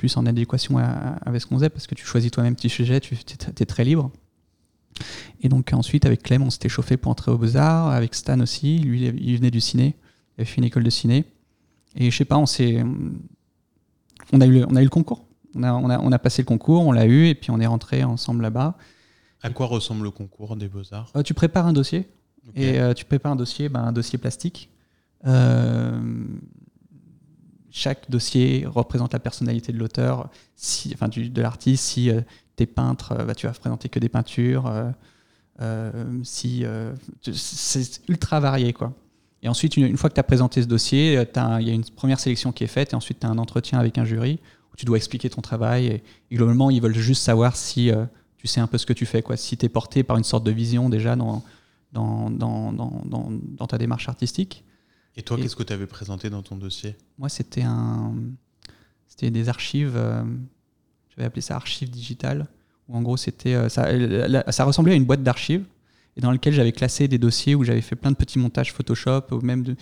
plus 0.00 0.16
en 0.16 0.24
adéquation 0.24 0.78
avec 0.78 1.42
ce 1.42 1.46
qu'on 1.46 1.56
faisait, 1.56 1.68
parce 1.68 1.86
que 1.86 1.94
tu 1.94 2.06
choisis 2.06 2.30
toi-même 2.30 2.56
tes 2.56 2.70
sujets, 2.70 3.00
tu 3.00 3.14
es, 3.14 3.66
très 3.66 3.84
libre. 3.84 4.10
Et 5.40 5.48
donc 5.48 5.72
ensuite, 5.72 6.04
avec 6.06 6.22
Clem, 6.22 6.42
on 6.42 6.50
s'était 6.50 6.68
chauffé 6.68 6.96
pour 6.96 7.10
entrer 7.10 7.30
aux 7.30 7.38
Beaux-Arts, 7.38 7.88
avec 7.88 8.14
Stan 8.14 8.40
aussi, 8.40 8.78
lui, 8.78 9.06
il 9.06 9.36
venait 9.36 9.50
du 9.50 9.60
ciné, 9.60 9.96
il 10.36 10.42
avait 10.42 10.50
fait 10.50 10.58
une 10.58 10.64
école 10.64 10.84
de 10.84 10.90
ciné. 10.90 11.24
Et 11.96 12.10
je 12.10 12.16
sais 12.16 12.24
pas, 12.24 12.38
on 12.38 12.46
s'est. 12.46 12.84
On 14.32 14.40
a, 14.40 14.46
eu 14.46 14.60
le, 14.60 14.66
on 14.68 14.76
a 14.76 14.80
eu 14.80 14.84
le 14.84 14.90
concours. 14.90 15.26
On 15.54 15.62
a, 15.64 15.72
on, 15.72 15.90
a, 15.90 15.98
on 15.98 16.12
a 16.12 16.18
passé 16.18 16.42
le 16.42 16.46
concours, 16.46 16.82
on 16.86 16.92
l'a 16.92 17.06
eu, 17.06 17.26
et 17.26 17.34
puis 17.34 17.50
on 17.50 17.58
est 17.58 17.66
rentré 17.66 18.04
ensemble 18.04 18.42
là-bas. 18.42 18.76
À 19.42 19.50
quoi 19.50 19.66
ressemble 19.66 20.04
le 20.04 20.10
concours 20.10 20.54
des 20.56 20.68
Beaux-Arts? 20.68 21.10
Euh, 21.16 21.22
Tu 21.22 21.34
prépares 21.34 21.66
un 21.66 21.72
dossier, 21.72 22.08
et 22.54 22.78
euh, 22.78 22.94
tu 22.94 23.04
prépares 23.04 23.32
un 23.32 23.36
dossier, 23.36 23.68
ben, 23.68 23.80
un 23.80 23.92
dossier 23.92 24.18
plastique. 24.18 24.70
Euh, 25.26 26.00
chaque 27.70 28.10
dossier 28.10 28.64
représente 28.66 29.12
la 29.12 29.20
personnalité 29.20 29.72
de 29.72 29.78
l'auteur, 29.78 30.28
enfin 30.92 31.08
de 31.08 31.40
l'artiste. 31.40 31.84
Si 31.84 32.10
peintre, 32.66 33.12
euh, 33.12 33.24
bah, 33.24 33.34
tu 33.34 33.46
vas 33.46 33.52
présenter 33.52 33.88
que 33.88 33.98
des 33.98 34.08
peintures. 34.08 34.66
Euh, 34.66 34.90
euh, 35.60 36.20
si 36.24 36.64
c'est 37.32 38.08
ultra 38.08 38.40
varié 38.40 38.72
quoi. 38.72 38.94
Et 39.42 39.48
ensuite, 39.48 39.76
une, 39.76 39.96
fois 39.96 40.10
que 40.10 40.14
tu 40.14 40.20
as 40.20 40.24
présenté 40.24 40.62
ce 40.62 40.66
dossier, 40.66 41.12
il 41.14 41.66
y 41.66 41.70
a 41.70 41.72
une 41.72 41.84
première 41.84 42.20
sélection 42.20 42.52
qui 42.52 42.64
est 42.64 42.66
faite, 42.66 42.92
et 42.92 42.96
ensuite 42.96 43.20
tu 43.20 43.26
as 43.26 43.30
un 43.30 43.38
entretien 43.38 43.78
avec 43.78 43.96
un 43.96 44.04
jury 44.04 44.38
où 44.72 44.76
tu 44.76 44.84
dois 44.84 44.98
expliquer 44.98 45.30
ton 45.30 45.40
travail. 45.40 45.86
Et, 45.86 46.02
globalement, 46.34 46.70
ils 46.70 46.80
veulent 46.80 46.94
juste 46.94 47.22
savoir 47.22 47.56
si 47.56 47.90
tu 48.36 48.46
sais 48.46 48.60
un 48.60 48.66
peu 48.66 48.76
ce 48.76 48.84
que 48.84 48.92
tu 48.92 49.06
fais, 49.06 49.22
quoi. 49.22 49.38
si 49.38 49.56
tu 49.56 49.64
es 49.64 49.68
porté 49.70 50.02
par 50.02 50.18
une 50.18 50.24
sorte 50.24 50.44
de 50.44 50.50
vision 50.50 50.90
déjà 50.90 51.16
dans, 51.16 51.42
dans, 51.92 52.30
dans, 52.30 52.72
dans, 52.72 53.02
dans 53.04 53.66
ta 53.66 53.78
démarche 53.78 54.08
artistique. 54.10 54.64
Et 55.16 55.22
toi, 55.22 55.36
qu'est-ce 55.36 55.56
que 55.56 55.62
tu 55.62 55.72
avais 55.72 55.86
présenté 55.86 56.30
dans 56.30 56.42
ton 56.42 56.56
dossier? 56.56 56.96
Moi, 57.18 57.28
c'était 57.28 57.62
un, 57.62 58.14
c'était 59.08 59.30
des 59.30 59.48
archives 59.48 59.98
j'avais 61.20 61.26
appelé 61.26 61.42
ça 61.42 61.56
archive 61.56 61.90
digitale, 61.90 62.46
où 62.88 62.96
en 62.96 63.02
gros 63.02 63.16
c'était 63.16 63.54
euh, 63.54 63.68
ça, 63.68 63.86
ça 64.52 64.64
ressemblait 64.64 64.92
à 64.92 64.96
une 64.96 65.04
boîte 65.04 65.22
d'archives 65.22 65.64
et 66.16 66.20
dans 66.20 66.32
lequel 66.32 66.52
j'avais 66.52 66.72
classé 66.72 67.08
des 67.08 67.18
dossiers 67.18 67.54
où 67.54 67.62
j'avais 67.62 67.82
fait 67.82 67.96
plein 67.96 68.10
de 68.10 68.16
petits 68.16 68.38
montages 68.38 68.72
Photoshop 68.72 69.22
ou 69.32 69.40
même 69.40 69.62
de, 69.62 69.76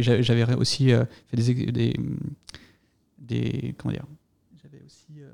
j'avais 0.00 0.54
aussi 0.54 0.92
euh, 0.92 1.04
fait 1.28 1.36
des, 1.36 1.54
des, 1.72 1.96
des, 3.18 3.74
comment 3.78 3.92
dire 3.92 4.04
j'avais 4.62 4.84
aussi 4.84 5.20
euh, 5.20 5.30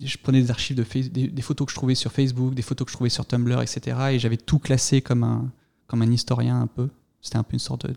je 0.00 0.16
prenais 0.18 0.40
des 0.40 0.50
archives 0.50 0.76
de 0.76 0.84
des, 1.08 1.42
photos 1.42 1.66
que 1.66 1.72
je 1.72 1.76
trouvais 1.76 1.94
sur 1.94 2.12
Facebook 2.12 2.54
des 2.54 2.62
photos 2.62 2.84
que 2.84 2.90
je 2.90 2.96
trouvais 2.96 3.10
sur 3.10 3.26
Tumblr 3.26 3.60
etc 3.60 3.96
et 4.12 4.18
j'avais 4.18 4.36
tout 4.36 4.58
classé 4.58 5.00
comme 5.00 5.24
un 5.24 5.50
comme 5.86 6.02
un 6.02 6.10
historien 6.12 6.60
un 6.60 6.66
peu 6.66 6.90
c'était 7.20 7.36
un 7.36 7.42
peu 7.42 7.54
une 7.54 7.60
sorte 7.60 7.86
de 7.86 7.94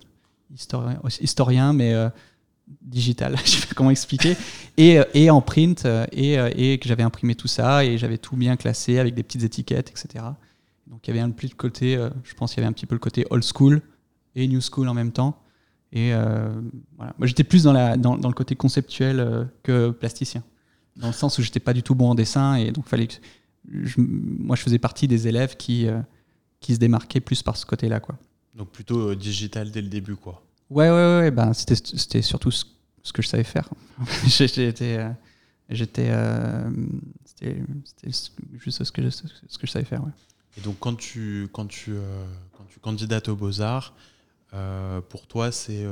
historien, 1.21 1.73
mais 1.73 1.93
digital, 2.81 3.37
je 3.45 3.49
sais 3.49 3.67
pas 3.67 3.73
comment 3.75 3.91
expliquer, 3.91 4.35
et, 4.77 4.99
et 5.13 5.29
en 5.29 5.41
print, 5.41 5.85
et, 6.11 6.33
et 6.55 6.77
que 6.77 6.87
j'avais 6.87 7.03
imprimé 7.03 7.35
tout 7.35 7.47
ça, 7.47 7.85
et 7.85 7.97
j'avais 7.97 8.17
tout 8.17 8.35
bien 8.35 8.55
classé 8.55 8.99
avec 8.99 9.15
des 9.15 9.23
petites 9.23 9.43
étiquettes, 9.43 9.89
etc. 9.89 10.25
Donc 10.87 11.07
il 11.07 11.09
y 11.09 11.11
avait 11.11 11.21
un 11.21 11.27
le 11.27 11.55
côté, 11.55 11.97
je 12.23 12.33
pense 12.35 12.53
qu'il 12.53 12.61
y 12.61 12.63
avait 12.63 12.69
un 12.69 12.73
petit 12.73 12.85
peu 12.85 12.95
le 12.95 12.99
côté 12.99 13.25
old 13.29 13.43
school 13.43 13.81
et 14.35 14.47
new 14.47 14.61
school 14.61 14.87
en 14.87 14.93
même 14.93 15.11
temps. 15.11 15.39
Et 15.91 16.11
voilà. 16.97 17.13
Moi, 17.17 17.27
j'étais 17.27 17.43
plus 17.43 17.63
dans, 17.63 17.73
la, 17.73 17.97
dans, 17.97 18.17
dans, 18.17 18.29
le 18.29 18.33
côté 18.33 18.55
conceptuel 18.55 19.47
que 19.63 19.89
plasticien, 19.91 20.43
dans 20.95 21.07
le 21.07 21.13
sens 21.13 21.37
où 21.37 21.41
j'étais 21.41 21.59
pas 21.59 21.73
du 21.73 21.83
tout 21.83 21.95
bon 21.95 22.11
en 22.11 22.15
dessin, 22.15 22.55
et 22.55 22.71
donc 22.71 22.87
fallait 22.87 23.07
je, 23.71 23.95
moi, 23.97 24.55
je 24.55 24.61
faisais 24.61 24.79
partie 24.79 25.07
des 25.07 25.27
élèves 25.27 25.55
qui, 25.55 25.87
qui 26.59 26.73
se 26.73 26.79
démarquaient 26.79 27.21
plus 27.21 27.43
par 27.43 27.57
ce 27.57 27.65
côté-là, 27.65 27.99
quoi. 27.99 28.17
Donc 28.55 28.69
plutôt 28.69 29.15
digital 29.15 29.71
dès 29.71 29.81
le 29.81 29.89
début, 29.89 30.15
quoi. 30.15 30.43
Ouais, 30.69 30.89
ouais, 30.89 31.19
ouais. 31.19 31.31
Ben, 31.31 31.53
c'était, 31.53 31.75
c'était 31.75 32.21
surtout 32.21 32.51
ce, 32.51 32.65
que 33.13 33.21
je 33.21 33.27
savais 33.27 33.43
faire. 33.43 33.69
j'étais, 34.27 34.73
euh, 34.97 35.09
j'étais, 35.69 36.07
euh, 36.09 36.69
c'était, 37.25 37.57
juste 38.57 38.83
ce 38.83 38.91
que, 38.91 39.03
je, 39.03 39.09
ce 39.09 39.57
que 39.57 39.67
je 39.67 39.71
savais 39.71 39.85
faire. 39.85 40.03
Ouais. 40.03 40.11
Et 40.57 40.61
donc 40.61 40.77
quand 40.79 40.95
tu, 40.95 41.47
quand 41.51 41.67
tu, 41.67 41.91
euh, 41.91 42.25
quand 42.57 42.65
tu 42.69 42.79
candidates 42.79 43.29
aux 43.29 43.35
Beaux-Arts, 43.35 43.93
pour 45.09 45.25
toi, 45.25 45.51
c'est, 45.51 45.83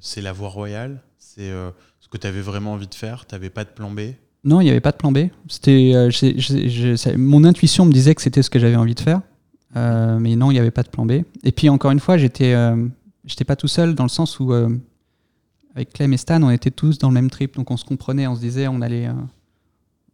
c'est 0.00 0.20
la 0.20 0.32
voie 0.32 0.50
royale? 0.50 1.02
C'est 1.18 1.48
ce 1.48 2.08
que 2.10 2.18
tu 2.18 2.26
avais 2.26 2.42
vraiment 2.42 2.74
envie 2.74 2.88
de 2.88 2.94
faire? 2.94 3.26
Tu 3.26 3.34
n'avais 3.34 3.48
pas 3.48 3.64
de 3.64 3.70
plan 3.70 3.90
B? 3.90 4.00
Non, 4.44 4.60
il 4.60 4.64
n'y 4.64 4.70
avait 4.70 4.80
pas 4.80 4.92
de 4.92 4.98
plan 4.98 5.12
B. 5.12 5.28
C'était, 5.48 5.94
mon 7.16 7.44
intuition 7.44 7.86
me 7.86 7.92
disait 7.92 8.14
que 8.14 8.20
c'était 8.20 8.42
ce 8.42 8.50
que 8.50 8.58
j'avais 8.58 8.76
envie 8.76 8.94
de 8.94 9.00
faire. 9.00 9.22
Mais 9.74 10.36
non, 10.36 10.50
il 10.50 10.54
n'y 10.54 10.60
avait 10.60 10.70
pas 10.70 10.82
de 10.82 10.88
plan 10.88 11.04
B. 11.04 11.22
Et 11.42 11.52
puis 11.52 11.68
encore 11.68 11.90
une 11.90 12.00
fois, 12.00 12.16
j'étais, 12.16 12.54
j'étais 13.26 13.44
pas 13.44 13.56
tout 13.56 13.68
seul 13.68 13.94
dans 13.94 14.04
le 14.04 14.08
sens 14.08 14.40
où 14.40 14.52
euh, 14.52 14.70
avec 15.74 15.92
Clem 15.92 16.12
et 16.14 16.16
Stan, 16.16 16.42
on 16.42 16.50
était 16.50 16.70
tous 16.70 16.98
dans 16.98 17.08
le 17.08 17.14
même 17.14 17.28
trip, 17.28 17.56
donc 17.56 17.70
on 17.70 17.76
se 17.76 17.84
comprenait, 17.84 18.26
on 18.26 18.34
se 18.34 18.40
disait, 18.40 18.68
on 18.68 18.80
allait, 18.80 19.08
euh, 19.08 19.12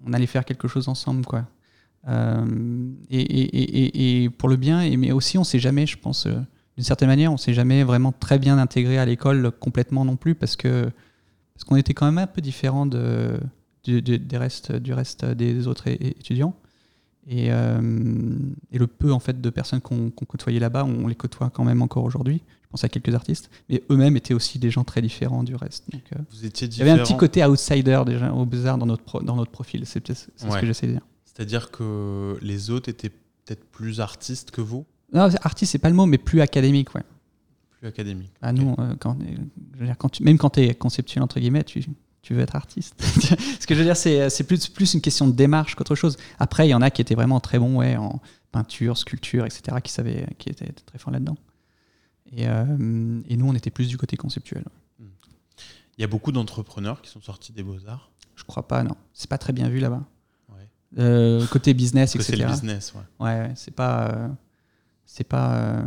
on 0.05 0.13
allait 0.13 0.27
faire 0.27 0.45
quelque 0.45 0.67
chose 0.67 0.89
ensemble, 0.89 1.25
quoi. 1.25 1.47
Euh, 2.09 2.45
et, 3.11 3.21
et, 3.21 4.25
et, 4.25 4.31
pour 4.31 4.49
le 4.49 4.57
bien, 4.57 4.81
et, 4.81 4.97
mais 4.97 5.13
aussi 5.13 5.39
on 5.39 5.45
s'est 5.45 5.61
jamais, 5.61 5.87
je 5.87 5.97
pense, 5.97 6.27
d'une 6.27 6.85
certaine 6.85 7.07
manière, 7.07 7.33
on 7.33 7.37
s'est 7.37 7.55
jamais 7.55 7.85
vraiment 7.85 8.11
très 8.11 8.41
bien 8.41 8.59
intégré 8.59 8.99
à 8.99 9.05
l'école 9.05 9.53
complètement 9.53 10.05
non 10.05 10.17
plus, 10.17 10.35
parce 10.35 10.57
que 10.57 10.91
parce 11.55 11.65
qu'on 11.65 11.77
était 11.77 11.95
quand 11.95 12.07
même 12.07 12.19
un 12.19 12.27
peu 12.27 12.41
différent 12.41 12.87
de, 12.87 13.39
des 13.85 14.37
restes, 14.37 14.73
du 14.73 14.93
reste 14.95 15.25
des 15.25 15.69
autres 15.69 15.87
étudiants. 15.87 16.57
Et, 17.29 17.47
et, 17.47 18.79
le 18.79 18.87
peu 18.87 19.13
en 19.13 19.21
fait 19.21 19.41
de 19.41 19.51
personnes 19.51 19.81
qu'on 19.81 20.11
côtoyait 20.11 20.59
là-bas, 20.59 20.85
on 20.85 21.07
les 21.07 21.15
côtoie 21.15 21.51
quand 21.51 21.65
même 21.65 21.81
encore 21.81 22.05
aujourd'hui 22.05 22.43
pense 22.73 22.83
à 22.83 22.89
quelques 22.89 23.15
artistes, 23.15 23.51
mais 23.69 23.85
eux-mêmes 23.91 24.17
étaient 24.17 24.35
aussi 24.35 24.59
des 24.59 24.71
gens 24.71 24.83
très 24.83 25.01
différents 25.01 25.45
du 25.45 25.55
reste. 25.55 25.85
Donc, 25.93 26.03
euh, 26.17 26.19
Vous 26.31 26.45
étiez 26.45 26.67
Il 26.67 26.79
y 26.79 26.83
avait 26.83 26.91
un 26.91 26.99
petit 26.99 27.17
côté 27.17 27.45
outsider 27.45 28.03
déjà 28.05 28.33
au 28.33 28.45
bizarre 28.45 28.79
dans 28.79 28.87
notre, 28.87 29.23
dans 29.23 29.37
notre 29.37 29.53
profil, 29.53 29.87
c'est 29.87 30.05
ce 30.13 30.27
que 30.59 30.67
j'essaie 30.67 30.89
de 30.89 30.93
dire. 30.93 31.07
C'est-à-dire 31.25 31.71
que 31.71 32.37
les 32.43 32.71
autres 32.71 32.89
étaient 32.89 33.11
peut-être 33.11 33.65
plus 33.71 34.01
artistes 34.01 34.51
que 34.51 34.61
vous? 34.61 34.85
Non, 35.13 35.29
artiste, 35.43 35.73
c'est 35.73 35.79
pas 35.79 35.89
le 35.89 35.95
mot, 35.95 36.07
mais 36.07 36.19
plus 36.19 36.41
académique, 36.41 36.95
ouais. 36.95 37.03
Plus 37.79 37.89
académique. 37.89 38.33
Ah, 38.41 38.53
nous, 38.53 38.75
euh, 38.79 38.95
quand, 38.99 39.17
je 39.79 40.09
tu, 40.09 40.23
même 40.23 40.39
quand 40.39 40.51
tu 40.51 40.61
es 40.61 40.75
conceptuel, 40.75 41.23
entre 41.23 41.41
guillemets, 41.41 41.65
tu, 41.65 41.85
tu 42.23 42.35
veux 42.35 42.41
être 42.41 42.57
artiste. 42.57 43.03
Ce 43.61 43.67
que 43.67 43.75
je 43.75 43.81
veux 43.81 43.85
dire, 43.85 43.97
c'est 43.97 44.45
plus, 44.45 44.69
plus 44.69 44.95
une 44.95 45.01
question 45.01 45.27
de 45.27 45.33
démarche 45.33 45.75
qu'autre 45.75 45.95
chose. 45.95 46.17
Après, 46.39 46.67
il 46.67 46.71
y 46.71 46.75
en 46.75 46.83
a 46.83 46.91
qui 46.91 47.03
étaient 47.03 47.15
vraiment 47.15 47.41
très 47.41 47.59
bons 47.59 47.77
ouais, 47.77 47.97
en 47.97 48.21
peinture, 48.53 48.97
sculpture, 48.97 49.45
etc., 49.45 49.79
qui, 49.83 49.93
savaient, 49.93 50.27
qui 50.39 50.49
étaient 50.49 50.73
très 50.87 50.99
forts 50.99 51.13
là-dedans. 51.13 51.37
Euh, 52.39 53.21
et, 53.29 53.37
nous, 53.37 53.49
on 53.49 53.55
était 53.55 53.71
plus 53.71 53.89
du 53.89 53.99
côté 53.99 54.17
conceptuel. 54.17 54.65
Il 55.99 56.01
y 56.01 56.05
a 56.05 56.07
beaucoup 56.07 56.33
d'entrepreneurs 56.33 57.03
qui 57.03 57.11
sont 57.11 57.21
sortis 57.21 57.53
des 57.53 57.63
beaux-arts? 57.63 58.11
Je 58.35 58.45
crois 58.45 58.67
pas, 58.67 58.83
non. 58.83 58.97
C'est 59.13 59.29
pas 59.29 59.39
très 59.39 59.53
bien 59.53 59.69
vu 59.69 59.79
là-bas. 59.79 60.03
Euh, 60.99 61.47
côté 61.47 61.73
business, 61.73 62.15
etc. 62.15 62.33
C'est 62.33 62.37
le 62.37 62.47
business, 62.51 62.93
ouais. 62.95 63.27
Ouais, 63.27 63.53
c'est 63.55 63.71
pas. 63.71 64.11
Euh, 64.11 64.29
c'est 65.07 65.25
pas. 65.25 65.83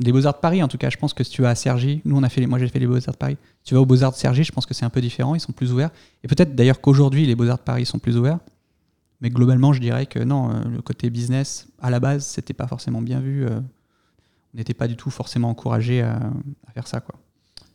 Les 0.00 0.12
Beaux-Arts 0.12 0.34
de 0.34 0.38
Paris, 0.38 0.62
en 0.62 0.68
tout 0.68 0.78
cas, 0.78 0.90
je 0.90 0.96
pense 0.96 1.14
que 1.14 1.22
si 1.22 1.30
tu 1.30 1.42
vas 1.42 1.50
à 1.50 1.54
Sergi, 1.54 2.00
nous 2.04 2.16
on 2.16 2.22
a 2.22 2.28
fait 2.28 2.44
moi 2.46 2.58
j'ai 2.58 2.68
fait 2.68 2.78
les 2.78 2.86
Beaux-Arts 2.86 3.12
de 3.12 3.18
Paris. 3.18 3.36
Si 3.62 3.68
tu 3.68 3.74
vas 3.74 3.80
aux 3.80 3.86
Beaux-Arts 3.86 4.12
de 4.12 4.16
Sergi, 4.16 4.44
je 4.44 4.52
pense 4.52 4.66
que 4.66 4.74
c'est 4.74 4.84
un 4.84 4.90
peu 4.90 5.00
différent, 5.00 5.34
ils 5.34 5.40
sont 5.40 5.52
plus 5.52 5.72
ouverts. 5.72 5.90
Et 6.24 6.28
peut-être 6.28 6.54
d'ailleurs 6.54 6.80
qu'aujourd'hui 6.80 7.26
les 7.26 7.34
Beaux-Arts 7.34 7.58
de 7.58 7.62
Paris 7.62 7.86
sont 7.86 7.98
plus 7.98 8.16
ouverts. 8.16 8.38
Mais 9.20 9.30
globalement, 9.30 9.72
je 9.72 9.80
dirais 9.80 10.06
que 10.06 10.18
non, 10.18 10.48
le 10.68 10.82
côté 10.82 11.08
business, 11.08 11.68
à 11.80 11.90
la 11.90 12.00
base, 12.00 12.26
c'était 12.26 12.54
pas 12.54 12.66
forcément 12.66 13.00
bien 13.00 13.20
vu 13.20 13.46
n'était 14.54 14.74
pas 14.74 14.88
du 14.88 14.96
tout 14.96 15.10
forcément 15.10 15.50
encouragé 15.50 16.02
à, 16.02 16.20
faire 16.74 16.86
ça. 16.86 17.00
Quoi. 17.00 17.14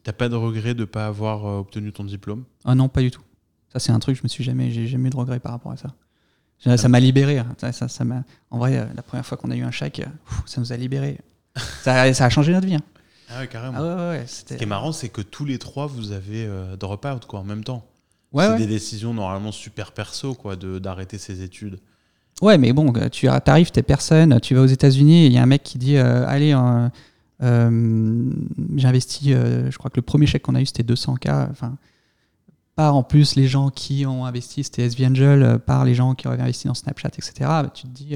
T'as 0.03 0.13
pas 0.13 0.29
de 0.29 0.35
regret 0.35 0.73
de 0.73 0.81
ne 0.81 0.85
pas 0.85 1.07
avoir 1.07 1.45
euh, 1.45 1.59
obtenu 1.59 1.91
ton 1.91 2.03
diplôme? 2.03 2.43
Ah 2.65 2.75
non, 2.75 2.89
pas 2.89 3.01
du 3.01 3.11
tout. 3.11 3.21
Ça, 3.73 3.79
c'est 3.79 3.91
un 3.91 3.99
truc, 3.99 4.15
je 4.15 4.23
me 4.23 4.27
suis 4.27 4.43
jamais, 4.43 4.71
j'ai 4.71 4.87
jamais 4.87 5.07
eu 5.07 5.11
de 5.11 5.17
regret 5.17 5.39
par 5.39 5.51
rapport 5.51 5.71
à 5.71 5.77
ça. 5.77 5.93
Ça 6.75 6.89
m'a 6.89 6.99
libéré. 6.99 7.37
Hein. 7.37 7.55
Ça, 7.57 7.71
ça, 7.71 8.03
en 8.49 8.57
vrai, 8.57 8.77
euh, 8.77 8.85
la 8.95 9.03
première 9.03 9.25
fois 9.25 9.37
qu'on 9.37 9.51
a 9.51 9.55
eu 9.55 9.61
un 9.61 9.71
chèque, 9.71 10.01
ça 10.45 10.61
nous 10.61 10.73
a 10.73 10.77
libéré. 10.77 11.19
Ça, 11.83 12.13
ça, 12.13 12.25
a 12.25 12.29
changé 12.29 12.53
notre 12.53 12.67
vie. 12.67 12.75
Hein. 12.75 12.83
Ah 13.29 13.39
ouais, 13.39 13.47
carrément. 13.47 13.77
Ah 13.79 13.83
ouais, 13.83 14.19
ouais, 14.19 14.25
Ce 14.27 14.53
qui 14.53 14.63
est 14.63 14.67
marrant, 14.67 14.91
c'est 14.91 15.09
que 15.09 15.21
tous 15.21 15.45
les 15.45 15.59
trois, 15.59 15.87
vous 15.87 16.11
avez 16.11 16.45
euh, 16.45 16.75
drop 16.77 17.05
out 17.05 17.25
quoi, 17.25 17.39
en 17.39 17.43
même 17.43 17.63
temps. 17.63 17.85
Ouais, 18.33 18.45
c'est 18.47 18.57
des 18.57 18.67
décisions 18.67 19.13
normalement 19.13 19.51
super 19.51 19.91
perso, 19.91 20.33
quoi, 20.33 20.55
d'arrêter 20.55 21.17
ses 21.17 21.41
études. 21.41 21.79
Ouais, 22.41 22.57
mais 22.57 22.71
bon, 22.71 22.93
tu 23.11 23.27
arrives, 23.27 23.71
t'es 23.71 23.83
personne, 23.83 24.39
tu 24.41 24.53
vas 24.53 24.61
aux 24.61 24.67
États-Unis 24.67 25.23
et 25.23 25.25
il 25.27 25.33
y 25.33 25.37
a 25.37 25.43
un 25.43 25.47
mec 25.47 25.63
qui 25.63 25.79
dit 25.79 25.97
euh, 25.97 26.27
Allez, 26.27 26.53
euh, 26.53 26.87
euh, 27.41 28.31
j'ai 28.75 28.87
investi, 28.87 29.31
je 29.31 29.75
crois 29.77 29.89
que 29.89 29.97
le 29.97 30.03
premier 30.03 30.27
chèque 30.27 30.43
qu'on 30.43 30.55
a 30.55 30.61
eu 30.61 30.65
c'était 30.65 30.83
200K. 30.83 31.49
Enfin, 31.49 31.77
par 32.75 32.95
en 32.95 33.01
plus 33.01 33.35
les 33.35 33.47
gens 33.47 33.71
qui 33.71 34.05
ont 34.05 34.23
investi, 34.25 34.63
c'était 34.63 34.83
SV 34.83 35.07
Angel, 35.07 35.59
par 35.65 35.83
les 35.83 35.95
gens 35.95 36.13
qui 36.13 36.27
ont 36.27 36.31
investi 36.31 36.67
dans 36.67 36.75
Snapchat, 36.75 37.09
etc. 37.09 37.33
Bah, 37.39 37.71
tu 37.73 37.83
te 37.83 37.87
dis 37.87 38.15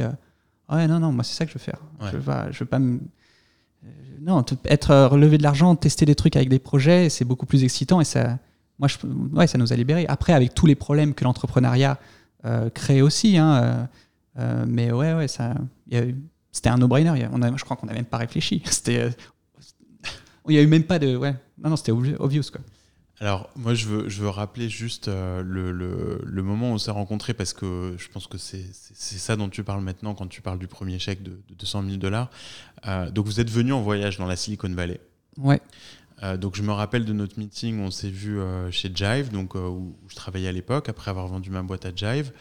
Ouais, 0.70 0.88
non, 0.88 1.00
non, 1.00 1.12
moi 1.12 1.24
c'est 1.24 1.34
ça 1.34 1.46
que 1.46 1.52
je 1.52 1.58
veux 1.58 1.64
faire. 1.64 1.80
Je, 2.02 2.52
je 2.52 2.60
veux 2.60 2.66
pas 2.66 2.80
me. 2.80 3.00
Non, 4.22 4.44
être 4.66 5.08
relevé 5.08 5.38
de 5.38 5.44
l'argent, 5.44 5.76
tester 5.76 6.06
des 6.06 6.14
trucs 6.16 6.36
avec 6.36 6.48
des 6.48 6.60
projets, 6.60 7.10
c'est 7.10 7.26
beaucoup 7.26 7.48
plus 7.48 7.64
excitant 7.64 8.02
et 8.02 8.06
ça, 8.06 8.38
moi, 8.78 8.88
ouais, 9.34 9.48
ça 9.48 9.58
nous 9.58 9.74
a 9.74 9.76
libérés. 9.76 10.06
Après, 10.08 10.34
avec 10.34 10.54
tous 10.54 10.68
les 10.68 10.76
problèmes 10.76 11.16
que 11.16 11.24
l'entrepreneuriat 11.24 11.98
crée 12.74 13.02
aussi, 13.02 13.38
hein, 13.38 13.88
euh, 14.40 14.66
mais 14.68 14.92
ouais, 14.92 15.14
ouais, 15.14 15.28
ça, 15.28 15.54
c'était 16.52 16.70
un 16.70 16.78
no-brainer. 16.78 17.14
Je 17.58 17.64
crois 17.64 17.76
qu'on 17.78 17.88
n'a 17.88 17.94
même 17.94 18.06
pas 18.06 18.18
réfléchi. 18.18 18.62
C'était, 18.70 19.00
euh, 19.00 19.10
il 20.48 20.54
n'y 20.54 20.58
a 20.58 20.62
eu 20.62 20.68
même 20.68 20.84
pas 20.84 21.00
de, 21.00 21.16
ouais, 21.16 21.36
non, 21.62 21.70
non, 21.70 21.76
c'était 21.76 21.92
obvious 21.92 22.44
quoi. 22.52 22.62
Alors, 23.22 23.52
moi, 23.56 23.76
je 23.76 23.86
veux, 23.86 24.10
je 24.10 24.20
veux 24.24 24.30
rappeler 24.30 24.68
juste 24.68 25.08
euh, 25.08 25.44
le, 25.44 25.72
le, 25.72 26.20
le, 26.26 26.42
moment 26.42 26.72
où 26.72 26.74
on 26.74 26.78
s'est 26.80 26.90
rencontrés 26.90 27.36
parce 27.36 27.54
que 27.54 27.94
je 28.00 28.08
pense 28.08 28.26
que 28.26 28.40
c'est 28.40 28.66
ça 28.74 29.36
dont 29.36 29.48
tu 29.48 29.64
parles 29.64 29.84
maintenant 29.84 30.16
quand 30.16 30.26
tu 30.26 30.42
parles 30.42 30.58
du 30.58 30.66
premier 30.66 30.98
chèque 30.98 31.22
de, 31.22 31.40
200 31.60 31.84
000 31.86 31.98
dollars. 31.98 32.32
donc, 33.12 33.28
vous 33.28 33.40
êtes 33.40 33.52
venu 33.52 33.74
en 33.74 33.82
voyage 33.82 34.18
dans 34.18 34.26
la 34.26 34.36
Silicon 34.36 34.70
Valley. 34.70 35.00
Ouais. 35.38 35.62
donc, 36.40 36.56
je 36.56 36.64
me 36.64 36.72
rappelle 36.72 37.06
de 37.06 37.14
notre 37.14 37.38
meeting 37.38 37.80
où 37.80 37.84
on 37.84 37.92
s'est 37.92 38.10
vu 38.10 38.40
chez 38.72 38.92
Jive, 38.94 39.32
donc, 39.32 39.54
où, 39.54 39.96
je 40.08 40.16
travaillais 40.16 40.48
à 40.48 40.52
l'époque, 40.52 40.90
après 40.90 41.12
avoir 41.12 41.28
vendu 41.28 41.52
ma 41.52 41.62
boîte 41.62 41.86
à 41.86 41.96
Jive. 41.96 42.32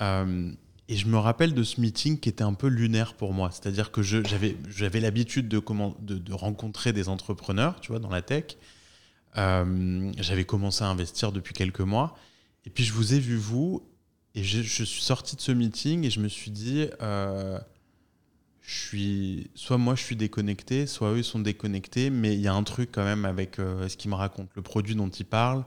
Et 0.00 0.96
je 0.96 1.06
me 1.06 1.16
rappelle 1.16 1.54
de 1.54 1.62
ce 1.62 1.80
meeting 1.80 2.20
qui 2.20 2.28
était 2.28 2.44
un 2.44 2.52
peu 2.52 2.66
lunaire 2.66 3.14
pour 3.14 3.32
moi. 3.32 3.50
C'est-à-dire 3.50 3.90
que 3.90 4.02
j'avais 4.02 5.00
l'habitude 5.00 5.48
de, 5.48 5.62
de, 6.02 6.18
de, 6.18 6.32
rencontrer 6.34 6.92
des 6.92 7.08
entrepreneurs, 7.08 7.80
tu 7.80 7.92
vois, 7.92 7.98
dans 7.98 8.10
la 8.10 8.20
tech. 8.20 8.58
Euh, 9.36 10.12
j'avais 10.18 10.44
commencé 10.44 10.84
à 10.84 10.88
investir 10.88 11.32
depuis 11.32 11.54
quelques 11.54 11.80
mois. 11.80 12.16
Et 12.64 12.70
puis 12.70 12.84
je 12.84 12.92
vous 12.92 13.14
ai 13.14 13.18
vu, 13.18 13.36
vous, 13.36 13.82
et 14.34 14.42
je, 14.42 14.62
je 14.62 14.84
suis 14.84 15.02
sorti 15.02 15.36
de 15.36 15.40
ce 15.40 15.52
meeting 15.52 16.04
et 16.04 16.10
je 16.10 16.20
me 16.20 16.28
suis 16.28 16.50
dit, 16.50 16.86
euh, 17.02 17.58
je 18.62 18.78
suis, 18.78 19.50
soit 19.54 19.78
moi 19.78 19.94
je 19.94 20.02
suis 20.02 20.16
déconnecté, 20.16 20.86
soit 20.86 21.12
eux 21.12 21.18
ils 21.18 21.24
sont 21.24 21.38
déconnectés, 21.38 22.10
mais 22.10 22.34
il 22.34 22.40
y 22.40 22.48
a 22.48 22.54
un 22.54 22.62
truc 22.62 22.90
quand 22.92 23.04
même 23.04 23.24
avec 23.24 23.58
euh, 23.58 23.88
ce 23.88 23.96
qu'ils 23.96 24.10
me 24.10 24.16
racontent, 24.16 24.50
le 24.54 24.62
produit 24.62 24.94
dont 24.94 25.08
ils 25.08 25.26
parlent, 25.26 25.64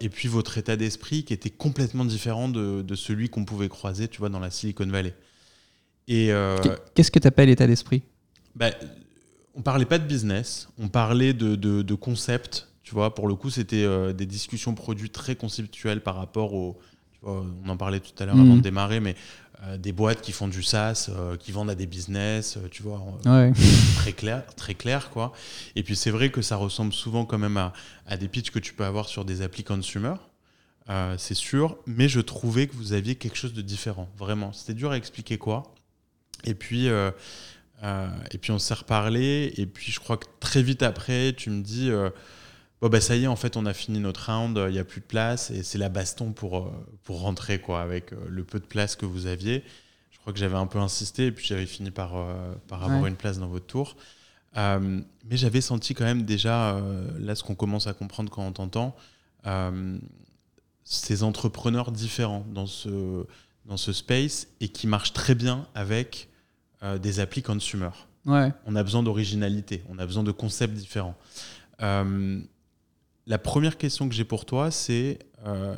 et 0.00 0.08
puis 0.08 0.28
votre 0.28 0.56
état 0.56 0.76
d'esprit 0.76 1.24
qui 1.24 1.34
était 1.34 1.50
complètement 1.50 2.06
différent 2.06 2.48
de, 2.48 2.94
celui 2.94 3.28
qu'on 3.28 3.44
pouvait 3.44 3.68
croiser, 3.68 4.08
tu 4.08 4.18
vois, 4.18 4.30
dans 4.30 4.40
la 4.40 4.50
Silicon 4.50 4.86
Valley. 4.86 5.14
Et 6.06 6.32
qu'est-ce 6.94 7.10
que 7.10 7.18
tu 7.18 7.26
appelles 7.26 7.50
état 7.50 7.66
d'esprit? 7.66 8.02
ben, 8.54 8.72
On 9.54 9.62
parlait 9.62 9.84
pas 9.84 9.98
de 9.98 10.06
business, 10.06 10.68
on 10.78 10.88
parlait 10.88 11.32
de, 11.32 11.56
de, 11.56 11.94
concept. 11.94 12.68
Tu 12.82 12.94
vois, 12.94 13.14
pour 13.14 13.28
le 13.28 13.34
coup, 13.34 13.50
c'était 13.50 13.84
euh, 13.84 14.12
des 14.12 14.26
discussions 14.26 14.74
produits 14.74 15.10
très 15.10 15.36
conceptuelles 15.36 16.02
par 16.02 16.16
rapport 16.16 16.54
au. 16.54 16.78
on 17.22 17.68
en 17.68 17.76
parlait 17.76 18.00
tout 18.00 18.12
à 18.22 18.26
l'heure 18.26 18.36
avant 18.36 18.54
de 18.54 18.58
mmh. 18.58 18.62
démarrer, 18.62 19.00
mais 19.00 19.16
euh, 19.64 19.76
des 19.76 19.92
boîtes 19.92 20.20
qui 20.20 20.30
font 20.30 20.46
du 20.46 20.62
SaaS, 20.62 21.10
euh, 21.10 21.36
qui 21.36 21.50
vendent 21.50 21.70
à 21.70 21.74
des 21.74 21.86
business, 21.86 22.58
tu 22.70 22.82
vois, 22.82 23.02
très 23.96 24.12
clair, 24.12 24.44
très 24.54 24.74
clair 24.74 25.10
quoi. 25.10 25.32
Et 25.74 25.82
puis 25.82 25.96
c'est 25.96 26.10
vrai 26.10 26.30
que 26.30 26.42
ça 26.42 26.56
ressemble 26.56 26.92
souvent 26.92 27.24
quand 27.24 27.38
même 27.38 27.56
à, 27.56 27.72
à, 28.06 28.16
des 28.16 28.28
pitchs 28.28 28.50
que 28.50 28.60
tu 28.60 28.72
peux 28.72 28.84
avoir 28.84 29.08
sur 29.08 29.24
des 29.24 29.42
applis 29.42 29.64
consumer, 29.64 30.14
c'est 31.16 31.34
sûr. 31.34 31.76
Mais 31.86 32.08
je 32.08 32.20
trouvais 32.20 32.68
que 32.68 32.76
vous 32.76 32.92
aviez 32.92 33.16
quelque 33.16 33.36
chose 33.36 33.52
de 33.52 33.62
différent, 33.62 34.08
vraiment. 34.16 34.52
C'était 34.52 34.74
dur 34.74 34.92
à 34.92 34.96
expliquer 34.96 35.38
quoi. 35.38 35.74
Et 36.44 36.54
puis 36.54 36.88
et 37.82 38.38
puis 38.38 38.50
on 38.52 38.58
s'est 38.58 38.74
reparlé. 38.74 39.52
Et 39.56 39.66
puis 39.66 39.92
je 39.92 40.00
crois 40.00 40.16
que 40.16 40.26
très 40.40 40.62
vite 40.62 40.82
après, 40.82 41.32
tu 41.36 41.50
me 41.50 41.62
dis 41.62 41.90
bon 42.80 42.88
bah 42.88 43.00
ça 43.00 43.16
y 43.16 43.24
est, 43.24 43.26
en 43.26 43.36
fait, 43.36 43.56
on 43.56 43.66
a 43.66 43.74
fini 43.74 44.00
notre 44.00 44.32
round, 44.32 44.58
il 44.68 44.72
n'y 44.72 44.78
a 44.78 44.84
plus 44.84 45.00
de 45.00 45.06
place 45.06 45.50
et 45.50 45.62
c'est 45.62 45.78
la 45.78 45.88
baston 45.88 46.32
pour, 46.32 46.72
pour 47.04 47.20
rentrer 47.20 47.60
quoi, 47.60 47.80
avec 47.82 48.12
le 48.28 48.44
peu 48.44 48.60
de 48.60 48.66
place 48.66 48.96
que 48.96 49.06
vous 49.06 49.26
aviez. 49.26 49.64
Je 50.10 50.18
crois 50.18 50.32
que 50.32 50.38
j'avais 50.38 50.56
un 50.56 50.66
peu 50.66 50.78
insisté 50.78 51.26
et 51.26 51.32
puis 51.32 51.46
j'avais 51.46 51.66
fini 51.66 51.90
par, 51.90 52.14
par 52.66 52.84
avoir 52.84 53.06
une 53.06 53.16
place 53.16 53.38
dans 53.38 53.48
votre 53.48 53.66
tour. 53.66 53.96
mais 54.54 55.36
j'avais 55.36 55.60
senti 55.60 55.94
quand 55.94 56.04
même 56.04 56.24
déjà, 56.24 56.80
là, 57.18 57.34
ce 57.34 57.42
qu'on 57.44 57.54
commence 57.54 57.86
à 57.86 57.94
comprendre 57.94 58.30
quand 58.30 58.44
on 58.44 58.52
t'entend, 58.52 58.96
ces 60.84 61.22
entrepreneurs 61.22 61.92
différents 61.92 62.46
dans 62.52 62.66
ce, 62.66 63.26
dans 63.66 63.76
ce 63.76 63.92
space 63.92 64.48
et 64.60 64.68
qui 64.68 64.86
marchent 64.86 65.12
très 65.12 65.34
bien 65.34 65.66
avec 65.74 66.27
euh, 66.84 66.96
des 66.96 67.18
applis 67.18 67.42
consumer. 67.42 67.90
Ouais. 68.24 68.52
On 68.64 68.76
a 68.76 68.84
besoin 68.84 69.02
d'originalité, 69.02 69.82
on 69.88 69.98
a 69.98 70.06
besoin 70.06 70.22
de 70.22 70.30
concepts 70.30 70.74
différents. 70.74 71.16
Euh, 71.82 72.40
la 73.26 73.38
première 73.38 73.78
question 73.78 74.08
que 74.08 74.14
j'ai 74.14 74.24
pour 74.24 74.44
toi, 74.44 74.70
c'est 74.70 75.18
euh, 75.44 75.74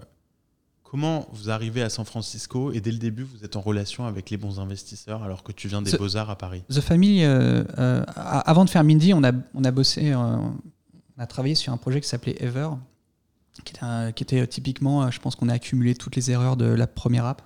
comment 0.83 1.27
vous 1.33 1.49
arrivez 1.49 1.81
à 1.81 1.89
San 1.89 2.05
Francisco 2.05 2.71
et 2.73 2.83
dès 2.83 2.93
le 2.93 2.99
début, 2.99 3.23
vous 3.23 3.45
êtes 3.45 3.57
en 3.57 3.63
relation 3.63 4.05
avec 4.05 4.29
les 4.29 4.37
bons 4.37 4.61
investisseurs 4.61 5.23
alors 5.23 5.43
que 5.43 5.53
tu 5.53 5.69
viens 5.69 5.81
des 5.81 5.97
Beaux-Arts 5.97 6.29
à 6.29 6.37
Paris? 6.37 6.63
The 6.69 6.81
Family, 6.81 7.25
avant 7.25 8.67
de 8.67 8.71
faire 8.71 8.85
Mindy, 8.85 9.15
on 9.15 9.25
a, 9.25 9.33
on 9.55 9.65
a 9.65 9.71
bossé, 9.71 10.15
on 10.15 10.55
a 11.17 11.27
travaillé 11.27 11.55
sur 11.55 11.73
un 11.73 11.79
projet 11.79 12.03
qui 12.03 12.09
s'appelait 12.09 12.37
Ever, 12.43 12.69
qui 13.65 13.73
était, 13.75 14.13
qui 14.15 14.23
était 14.23 14.47
typiquement, 14.47 15.11
je 15.11 15.19
pense 15.19 15.35
qu'on 15.35 15.49
a 15.49 15.55
accumulé 15.55 15.95
toutes 15.95 16.17
les 16.17 16.31
erreurs 16.31 16.59
de 16.59 16.67
la 16.67 16.87
première 16.87 17.25
app. 17.25 17.43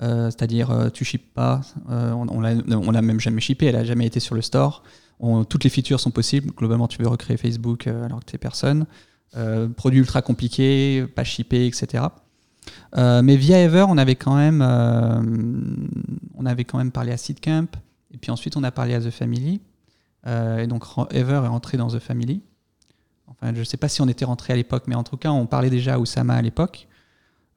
Euh, 0.00 0.26
c'est-à-dire 0.26 0.70
euh, 0.70 0.90
tu 0.90 1.04
shippes 1.04 1.34
pas, 1.34 1.62
euh, 1.90 2.12
on, 2.12 2.28
on 2.28 2.90
l'a 2.90 3.02
même 3.02 3.18
jamais 3.18 3.40
shippé, 3.40 3.66
elle 3.66 3.76
a 3.76 3.84
jamais 3.84 4.06
été 4.06 4.20
sur 4.20 4.36
le 4.36 4.42
store. 4.42 4.84
toutes 5.48 5.64
les 5.64 5.70
features 5.70 6.00
sont 6.00 6.12
possibles. 6.12 6.52
Globalement, 6.52 6.86
tu 6.88 7.02
veux 7.02 7.08
recréer 7.08 7.36
Facebook 7.36 7.86
alors 7.86 8.20
que 8.20 8.26
tu 8.26 8.36
es 8.36 8.38
personne. 8.38 8.86
produit 9.76 10.00
ultra 10.00 10.22
compliqué, 10.22 11.06
pas 11.14 11.24
shippé, 11.24 11.66
etc. 11.66 12.04
mais 12.96 13.36
via 13.36 13.58
Ever, 13.58 13.86
on 13.88 13.98
avait 13.98 14.14
quand 14.14 14.36
même, 14.36 14.62
on 16.36 16.46
avait 16.46 16.64
quand 16.64 16.78
même 16.78 16.92
parlé 16.92 17.12
à 17.12 17.16
Seedcamp, 17.16 17.66
et 18.12 18.18
puis 18.18 18.30
ensuite 18.30 18.56
on 18.56 18.62
a 18.62 18.70
parlé 18.70 18.94
à 18.94 19.00
The 19.00 19.10
Family. 19.10 19.60
et 20.26 20.66
donc 20.68 20.84
Ever 21.10 21.40
est 21.44 21.48
rentré 21.48 21.76
dans 21.76 21.88
The 21.88 21.98
Family. 21.98 22.42
Enfin, 23.26 23.52
je 23.54 23.58
ne 23.58 23.64
sais 23.64 23.76
pas 23.76 23.88
si 23.88 24.00
on 24.00 24.08
était 24.08 24.24
rentré 24.24 24.52
à 24.52 24.56
l'époque, 24.56 24.84
mais 24.86 24.94
en 24.94 25.04
tout 25.04 25.16
cas, 25.16 25.30
on 25.30 25.46
parlait 25.46 25.70
déjà 25.70 25.94
à 25.94 25.98
Oussama 25.98 26.34
à 26.34 26.42
l'époque. 26.42 26.87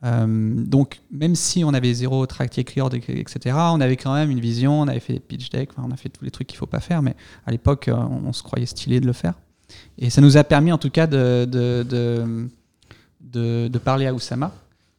Euh, 0.03 0.25
donc, 0.27 1.00
même 1.12 1.36
si 1.36 1.63
on 1.63 1.74
avait 1.74 1.93
zéro 1.93 2.25
track 2.25 2.55
record, 2.55 2.93
etc., 2.96 3.55
on 3.55 3.81
avait 3.81 3.98
quand 3.98 4.13
même 4.13 4.31
une 4.31 4.39
vision, 4.39 4.81
on 4.81 4.88
avait 4.88 5.00
fait 5.00 5.13
des 5.13 5.20
pitch 5.20 5.50
decks, 5.50 5.70
on 5.77 5.91
a 5.91 5.98
fait 5.98 6.10
tous 6.10 6.25
les 6.25 6.31
trucs 6.31 6.48
qu'il 6.48 6.55
ne 6.55 6.60
faut 6.60 6.65
pas 6.65 6.79
faire, 6.79 7.01
mais 7.01 7.15
à 7.46 7.51
l'époque, 7.51 7.88
euh, 7.88 7.96
on, 7.96 8.34
se 8.34 8.41
croyait 8.41 8.65
stylé 8.65 9.00
de 9.00 9.05
le 9.05 9.13
faire. 9.13 9.36
Et 9.98 10.10
ça 10.10 10.22
nous 10.22 10.38
a 10.38 10.43
permis, 10.43 10.72
en 10.72 10.77
tout 10.77 10.89
cas, 10.89 11.08
de, 11.08 11.46
de, 11.46 11.86
de, 13.22 13.67
de, 13.67 13.77
parler 13.77 14.08
à 14.08 14.13
Oussama. 14.13 14.51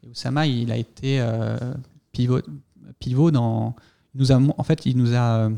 Et 0.05 0.09
Oussama, 0.09 0.47
il 0.47 0.71
a 0.71 0.77
été 0.77 1.21
euh, 1.21 1.57
pivot, 2.13 2.41
pivot 3.01 3.31
dans. 3.31 3.75
nous 4.15 4.33
a, 4.33 4.37
en 4.37 4.63
fait, 4.63 4.87
il 4.87 4.97
nous 4.97 5.15
a 5.15 5.51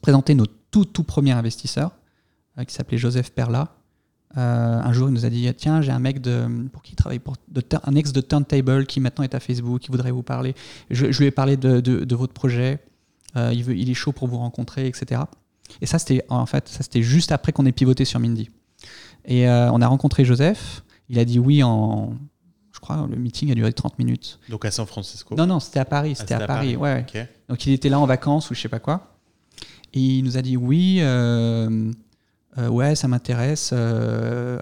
présenté 0.00 0.34
nos 0.34 0.46
tout, 0.70 0.84
tout 0.84 1.02
premiers 1.02 1.32
investisseurs, 1.32 1.92
qui 2.66 2.74
s'appelait 2.74 2.98
Joseph 2.98 3.30
Perla, 3.32 3.77
euh, 4.38 4.80
un 4.80 4.92
jour, 4.92 5.08
il 5.08 5.12
nous 5.12 5.26
a 5.26 5.30
dit 5.30 5.52
Tiens, 5.56 5.82
j'ai 5.82 5.90
un 5.90 5.98
mec 5.98 6.20
de, 6.20 6.46
pour 6.72 6.82
qui 6.82 6.92
il 6.92 6.96
travaille, 6.96 7.18
pour, 7.18 7.34
un 7.82 7.94
ex 7.96 8.12
de 8.12 8.20
Turntable 8.20 8.86
qui 8.86 9.00
maintenant 9.00 9.24
est 9.24 9.34
à 9.34 9.40
Facebook, 9.40 9.80
qui 9.80 9.90
voudrait 9.90 10.12
vous 10.12 10.22
parler. 10.22 10.54
Je, 10.90 11.06
lui 11.06 11.26
ai 11.26 11.30
parlé 11.32 11.56
de, 11.56 11.80
de, 11.80 12.16
votre 12.16 12.32
projet. 12.32 12.78
Euh, 13.36 13.50
il, 13.52 13.64
veut, 13.64 13.76
il 13.76 13.90
est 13.90 13.94
chaud 13.94 14.12
pour 14.12 14.28
vous 14.28 14.38
rencontrer, 14.38 14.86
etc. 14.86 15.22
Et 15.80 15.86
ça, 15.86 15.98
c'était 15.98 16.24
en 16.28 16.46
fait, 16.46 16.68
ça 16.68 16.82
c'était 16.82 17.02
juste 17.02 17.32
après 17.32 17.52
qu'on 17.52 17.66
ait 17.66 17.72
pivoté 17.72 18.04
sur 18.04 18.20
Mindy. 18.20 18.48
Et 19.24 19.48
euh, 19.48 19.72
on 19.72 19.80
a 19.80 19.86
rencontré 19.88 20.24
Joseph. 20.24 20.84
Il 21.08 21.18
a 21.18 21.24
dit 21.24 21.38
oui 21.38 21.62
en. 21.62 22.12
Je 22.72 22.80
crois 22.80 23.08
le 23.10 23.16
meeting 23.16 23.50
a 23.50 23.54
duré 23.54 23.72
30 23.72 23.98
minutes. 23.98 24.38
Donc 24.48 24.64
à 24.64 24.70
San 24.70 24.86
Francisco 24.86 25.34
Non, 25.34 25.46
non, 25.46 25.58
c'était 25.58 25.80
à 25.80 25.84
Paris. 25.84 26.12
Ah, 26.14 26.20
c'était 26.20 26.34
à, 26.34 26.46
Paris, 26.46 26.76
ouais. 26.76 27.04
Donc 27.48 27.66
il 27.66 27.72
était 27.72 27.88
là 27.88 27.98
en 27.98 28.06
vacances 28.06 28.50
ou 28.50 28.54
je 28.54 28.60
sais 28.60 28.68
pas 28.68 28.78
quoi. 28.78 29.16
Et 29.94 30.00
il 30.00 30.22
nous 30.22 30.36
a 30.36 30.42
dit 30.42 30.56
oui. 30.56 30.98
Euh, 31.00 31.90
ouais, 32.56 32.94
ça 32.94 33.08
m'intéresse. 33.08 33.70
Euh, 33.72 34.58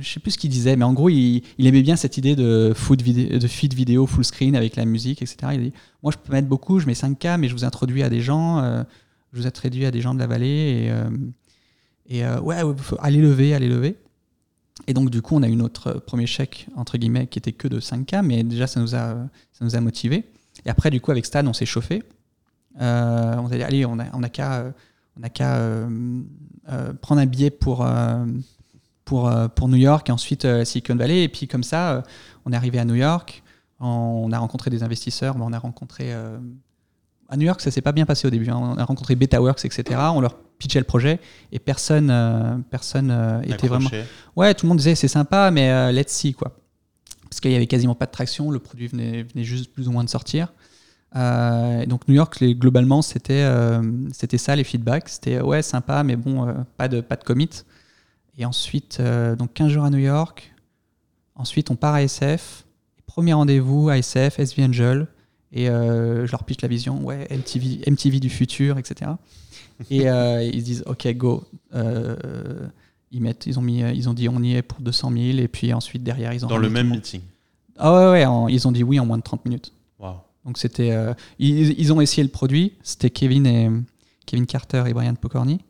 je 0.00 0.08
sais 0.08 0.20
plus 0.20 0.32
ce 0.32 0.38
qu'il 0.38 0.50
disait, 0.50 0.76
mais 0.76 0.84
en 0.84 0.92
gros, 0.92 1.08
il, 1.08 1.42
aimait 1.58 1.82
bien 1.82 1.96
cette 1.96 2.18
idée 2.18 2.36
de, 2.36 2.72
food 2.74 3.02
vidéo, 3.02 3.38
de 3.38 3.46
feed 3.46 3.74
vidéo 3.74 4.06
full 4.06 4.24
screen 4.24 4.56
avec 4.56 4.76
la 4.76 4.84
musique, 4.84 5.22
etc. 5.22 5.52
Il 5.54 5.62
dit 5.62 5.72
Moi, 6.02 6.12
je 6.12 6.18
peux 6.18 6.32
mettre 6.32 6.48
beaucoup, 6.48 6.78
je 6.80 6.86
mets 6.86 6.92
5K, 6.92 7.38
mais 7.38 7.48
je 7.48 7.54
vous 7.54 7.64
introduis 7.64 8.02
à 8.02 8.10
des 8.10 8.20
gens, 8.20 8.58
euh, 8.58 8.82
je 9.32 9.40
vous 9.40 9.46
introduis 9.46 9.86
à 9.86 9.90
des 9.90 10.00
gens 10.00 10.14
de 10.14 10.18
la 10.18 10.26
vallée, 10.26 10.90
et, 12.08 12.18
et 12.18 12.26
ouais, 12.40 12.56
allez 12.98 13.20
lever, 13.20 13.54
allez 13.54 13.68
lever. 13.68 13.96
Et 14.86 14.94
donc, 14.94 15.10
du 15.10 15.22
coup, 15.22 15.36
on 15.36 15.42
a 15.42 15.48
eu 15.48 15.56
notre 15.56 15.92
premier 15.92 16.26
chèque, 16.26 16.66
entre 16.74 16.98
guillemets, 16.98 17.26
qui 17.26 17.38
était 17.38 17.52
que 17.52 17.68
de 17.68 17.80
5K, 17.80 18.22
mais 18.22 18.42
déjà, 18.42 18.66
ça 18.66 18.80
nous 18.80 18.94
a, 18.94 19.14
ça 19.52 19.64
nous 19.64 19.76
a 19.76 19.80
motivés. 19.80 20.24
Et 20.66 20.70
après, 20.70 20.90
du 20.90 21.00
coup, 21.00 21.10
avec 21.10 21.24
Stan, 21.24 21.46
on 21.46 21.52
s'est 21.52 21.66
chauffé. 21.66 22.02
on 22.78 22.82
a 22.82 23.48
dit 23.50 23.62
Allez, 23.62 23.86
on 23.86 23.98
a, 23.98 24.06
on 24.12 24.22
a 24.22 24.28
qu'à 24.28 24.72
n'a 25.20 25.28
qu'à 25.30 25.56
euh, 25.56 25.88
euh, 26.70 26.92
prendre 26.94 27.20
un 27.20 27.26
billet 27.26 27.50
pour, 27.50 27.84
euh, 27.84 28.24
pour, 29.04 29.30
pour 29.54 29.68
New 29.68 29.76
York 29.76 30.08
et 30.08 30.12
ensuite 30.12 30.46
Silicon 30.64 30.96
Valley. 30.96 31.24
Et 31.24 31.28
puis 31.28 31.46
comme 31.46 31.62
ça, 31.62 32.02
on 32.44 32.52
est 32.52 32.56
arrivé 32.56 32.78
à 32.78 32.84
New 32.84 32.94
York, 32.94 33.42
on 33.80 34.30
a 34.32 34.38
rencontré 34.38 34.70
des 34.70 34.82
investisseurs, 34.82 35.36
on 35.38 35.52
a 35.52 35.58
rencontré... 35.58 36.12
à 36.12 37.36
New 37.36 37.46
York, 37.46 37.60
ça 37.60 37.70
s'est 37.70 37.82
pas 37.82 37.92
bien 37.92 38.06
passé 38.06 38.26
au 38.26 38.30
début. 38.30 38.50
Hein. 38.50 38.58
On 38.60 38.76
a 38.76 38.84
rencontré 38.84 39.14
BetaWorks, 39.14 39.64
etc. 39.64 39.98
On 40.14 40.20
leur 40.20 40.36
pitchait 40.58 40.80
le 40.80 40.84
projet 40.84 41.20
et 41.52 41.58
personne, 41.58 42.64
personne 42.70 43.42
était 43.44 43.68
vraiment. 43.68 43.90
Ouais, 44.36 44.54
tout 44.54 44.66
le 44.66 44.68
monde 44.68 44.78
disait 44.78 44.94
c'est 44.94 45.08
sympa, 45.08 45.50
mais 45.50 45.92
let's 45.92 46.12
see 46.12 46.34
quoi. 46.34 46.56
Parce 47.28 47.40
qu'il 47.40 47.52
y 47.52 47.56
avait 47.56 47.68
quasiment 47.68 47.94
pas 47.94 48.06
de 48.06 48.10
traction, 48.10 48.50
le 48.50 48.58
produit 48.58 48.88
venait, 48.88 49.22
venait 49.22 49.44
juste 49.44 49.72
plus 49.72 49.86
ou 49.86 49.92
moins 49.92 50.02
de 50.02 50.08
sortir. 50.08 50.52
Euh, 51.16 51.86
donc 51.86 52.06
New 52.08 52.14
York, 52.14 52.42
globalement, 52.42 53.02
c'était 53.02 53.42
euh, 53.42 53.82
c'était 54.12 54.38
ça 54.38 54.54
les 54.54 54.64
feedbacks. 54.64 55.08
C'était 55.08 55.40
ouais, 55.40 55.62
sympa, 55.62 56.02
mais 56.02 56.16
bon, 56.16 56.46
euh, 56.46 56.52
pas, 56.76 56.88
de, 56.88 57.00
pas 57.00 57.16
de 57.16 57.24
commit. 57.24 57.50
Et 58.38 58.44
ensuite, 58.44 59.02
donc 59.38 59.52
15 59.52 59.70
jours 59.70 59.84
à 59.84 59.90
New 59.90 59.98
York. 59.98 60.54
Ensuite, 61.34 61.70
on 61.70 61.76
part 61.76 61.94
à 61.94 62.02
SF. 62.02 62.64
Premier 63.06 63.32
rendez-vous 63.32 63.88
à 63.90 63.98
SF, 63.98 64.38
SV 64.38 64.64
Angel. 64.64 65.06
Et 65.52 65.66
je 65.66 66.30
leur 66.30 66.44
pitch 66.44 66.62
la 66.62 66.68
vision, 66.68 67.04
ouais, 67.04 67.26
MTV, 67.30 67.82
MTV 67.90 68.18
du 68.18 68.30
futur, 68.30 68.78
etc. 68.78 69.10
Et 69.90 70.04
ils 70.04 70.62
disent, 70.62 70.84
OK, 70.86 71.06
go. 71.16 71.44
ils, 73.10 73.20
mettent, 73.20 73.44
ils, 73.46 73.58
ont 73.58 73.62
mis, 73.62 73.80
ils 73.80 74.08
ont 74.08 74.14
dit, 74.14 74.28
on 74.30 74.42
y 74.42 74.54
est 74.54 74.62
pour 74.62 74.80
200 74.80 75.10
000. 75.10 75.38
Et 75.38 75.48
puis 75.48 75.74
ensuite, 75.74 76.02
derrière, 76.02 76.32
ils 76.32 76.42
ont. 76.46 76.48
Dans 76.48 76.56
le 76.56 76.70
même 76.70 76.88
meeting 76.88 77.20
Ah 77.76 77.92
ouais, 78.10 78.24
ouais, 78.24 78.54
ils 78.54 78.66
ont 78.66 78.72
dit 78.72 78.84
oui 78.84 78.98
en 78.98 79.04
moins 79.04 79.18
de 79.18 79.22
30 79.22 79.44
minutes. 79.44 79.74
Donc 80.44 80.58
c'était, 80.58 80.92
euh, 80.92 81.12
ils, 81.38 81.92
ont 81.92 82.00
essayé 82.00 82.22
le 82.22 82.30
produit. 82.30 82.74
C'était 82.82 83.10
Kevin 83.10 83.46
et 83.46 83.70
Kevin 84.26 84.46
Carter 84.46 84.84
et 84.86 84.94
Brian 84.94 85.14
Pocorni. 85.14 85.60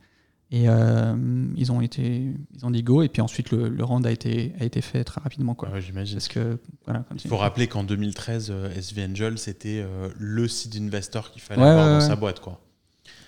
Et 0.53 0.69
euh, 0.69 1.15
ils 1.57 1.71
ont 1.71 1.81
été, 1.81 2.33
ils 2.55 2.67
ont 2.67 2.71
dit 2.71 2.83
go. 2.83 3.03
Et 3.03 3.09
puis 3.09 3.23
ensuite 3.23 3.51
le, 3.51 3.69
le 3.69 3.85
round 3.85 4.05
a 4.07 4.11
été 4.11 4.53
a 4.59 4.65
été 4.65 4.81
fait 4.81 5.05
très 5.05 5.21
rapidement 5.21 5.55
quoi. 5.55 5.69
j'imagine. 5.81 6.17
Parce 6.17 6.29
que 6.29 6.59
voilà. 6.85 7.05
Il 7.15 7.29
faut 7.29 7.37
rappeler 7.37 7.69
qu'en 7.69 7.85
2013, 7.85 8.51
euh, 8.51 8.75
SV 8.75 9.05
Angel 9.05 9.39
c'était 9.39 9.85
le 10.19 10.49
site 10.49 10.77
investor 10.77 11.31
qu'il 11.31 11.43
fallait 11.43 11.63
avoir 11.63 12.01
dans 12.01 12.07
sa 12.07 12.17
boîte 12.17 12.41
quoi. 12.41 12.61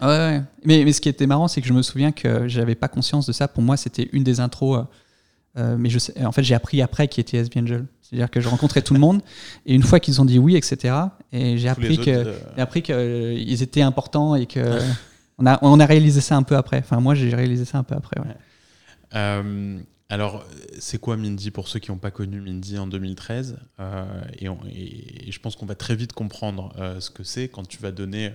Ouais, 0.01 0.43
Mais, 0.65 0.85
mais 0.85 0.93
ce 0.93 1.01
qui 1.01 1.09
était 1.09 1.29
marrant, 1.29 1.47
c'est 1.47 1.61
que 1.61 1.69
je 1.69 1.73
me 1.73 1.83
souviens 1.83 2.11
que 2.11 2.49
j'avais 2.49 2.75
pas 2.75 2.89
conscience 2.89 3.25
de 3.25 3.33
ça. 3.33 3.47
Pour 3.47 3.63
moi, 3.63 3.77
c'était 3.77 4.09
une 4.13 4.25
des 4.25 4.41
intros. 4.41 4.85
mais 5.55 5.91
je 5.91 6.01
sais, 6.01 6.25
en 6.25 6.33
fait, 6.33 6.43
j'ai 6.43 6.57
appris 6.57 6.83
après 6.83 7.07
qui 7.07 7.21
était 7.21 7.37
SV 7.37 7.61
Angel. 7.61 7.87
C'est-à-dire 8.13 8.31
que 8.31 8.43
je 8.43 8.49
rencontrais 8.49 8.83
tout 8.83 8.93
le 8.93 9.01
monde 9.01 9.23
et 9.65 9.75
une 9.75 9.83
fois 9.83 9.99
qu'ils 9.99 10.21
ont 10.21 10.27
dit 10.27 10.39
oui, 10.39 10.55
etc. 10.55 10.95
Et 11.33 11.57
j'ai 11.57 11.71
appris 11.71 11.99
euh, 12.07 12.35
qu'ils 12.83 12.95
euh, 12.95 13.63
étaient 13.63 13.81
importants 13.81 14.35
et 14.35 14.45
que 14.45 14.81
on 15.39 15.47
a 15.47 15.59
on 15.63 15.81
a 15.81 15.87
réalisé 15.87 16.21
ça 16.21 16.37
un 16.37 16.43
peu 16.43 16.55
après. 16.55 16.77
Enfin 16.77 17.01
moi 17.01 17.15
j'ai 17.15 17.35
réalisé 17.35 17.65
ça 17.65 17.79
un 17.79 17.85
peu 17.85 17.95
après. 17.95 18.21
Euh, 19.15 19.79
alors 20.11 20.45
c'est 20.79 20.99
quoi 20.99 21.17
Mindy 21.17 21.51
pour 21.51 21.69
ceux 21.69 21.79
qui 21.79 21.91
n'ont 21.91 21.97
pas 21.97 22.11
connu 22.11 22.43
Mindy 22.43 22.79
en 22.79 22.87
2013 22.87 23.57
et, 24.39 24.47
et, 24.47 25.33
je 25.33 25.41
pense 25.41 25.57
qu'on 25.57 25.65
va 25.65 25.75
très 25.75 25.97
vite 25.97 26.13
comprendre 26.13 26.75
ce 27.01 27.09
que 27.09 27.25
c'est 27.25 27.49
quand 27.49 27.67
tu 27.67 27.79
vas 27.79 27.93
donner 27.93 28.31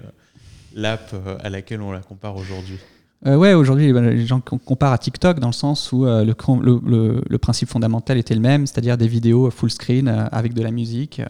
l'app 0.74 1.16
à 1.40 1.50
laquelle 1.52 1.82
on 1.82 1.92
la 1.92 2.02
compare 2.02 2.36
aujourd'hui. 2.36 2.80
Euh, 3.26 3.36
ouais, 3.36 3.54
aujourd'hui, 3.54 3.92
les 3.92 4.26
gens 4.26 4.40
comparent 4.42 4.94
à 4.94 4.98
TikTok 4.98 5.40
dans 5.40 5.48
le 5.48 5.54
sens 5.54 5.92
où 5.92 6.06
euh, 6.06 6.24
le, 6.24 7.38
principe 7.38 7.70
fondamental 7.70 8.18
était 8.18 8.36
le 8.36 8.42
même, 8.42 8.68
c'est-à-dire 8.68 8.98
des 8.98 9.08
vidéos 9.08 9.50
full 9.50 9.72
screen 9.72 10.08
euh, 10.08 10.28
avec 10.32 10.54
de 10.54 10.62
la 10.62 10.72
musique. 10.72 11.22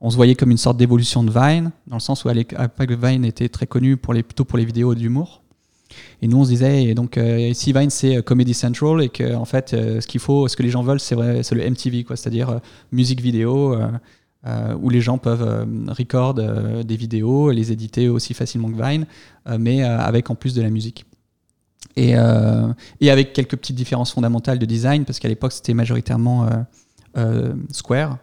On 0.00 0.10
se 0.10 0.16
voyait 0.16 0.34
comme 0.34 0.50
une 0.50 0.58
sorte 0.58 0.76
d'évolution 0.76 1.24
de 1.24 1.30
Vine, 1.30 1.72
dans 1.86 1.96
le 1.96 2.00
sens 2.00 2.24
où 2.24 2.28
à 2.28 2.34
l'époque, 2.34 2.90
Vine 2.90 3.24
était 3.24 3.48
très 3.48 3.66
connu 3.66 3.96
pour 3.96 4.14
les, 4.14 4.22
plutôt 4.22 4.44
pour 4.44 4.58
les 4.58 4.64
vidéos 4.64 4.94
d'humour. 4.94 5.42
Et 6.22 6.28
nous, 6.28 6.38
on 6.38 6.44
se 6.44 6.50
disait, 6.50 6.84
et 6.84 6.94
donc, 6.94 7.20
si 7.52 7.72
Vine, 7.72 7.90
c'est 7.90 8.22
Comedy 8.22 8.54
Central, 8.54 9.02
et 9.02 9.10
que, 9.10 9.34
en 9.34 9.44
fait, 9.44 9.70
ce 9.70 10.06
qu'il 10.06 10.20
faut, 10.20 10.48
ce 10.48 10.56
que 10.56 10.62
les 10.62 10.70
gens 10.70 10.82
veulent, 10.82 10.98
c'est 10.98 11.14
le 11.14 11.70
MTV, 11.70 12.06
c'est-à-dire 12.08 12.60
musique 12.90 13.20
vidéo, 13.20 13.76
où 14.80 14.88
les 14.88 15.00
gens 15.02 15.18
peuvent 15.18 15.66
record 15.88 16.34
des 16.34 16.96
vidéos, 16.96 17.50
les 17.50 17.72
éditer 17.72 18.08
aussi 18.08 18.32
facilement 18.32 18.70
que 18.70 18.82
Vine, 18.82 19.06
mais 19.58 19.82
avec 19.82 20.30
en 20.30 20.34
plus 20.34 20.54
de 20.54 20.62
la 20.62 20.70
musique. 20.70 21.04
Et, 21.96 22.16
euh, 22.16 22.72
et, 23.00 23.10
avec 23.10 23.32
quelques 23.32 23.56
petites 23.56 23.76
différences 23.76 24.12
fondamentales 24.12 24.58
de 24.58 24.66
design, 24.66 25.04
parce 25.04 25.18
qu'à 25.18 25.28
l'époque, 25.28 25.52
c'était 25.52 25.74
majoritairement 25.74 26.48
square, 27.70 28.18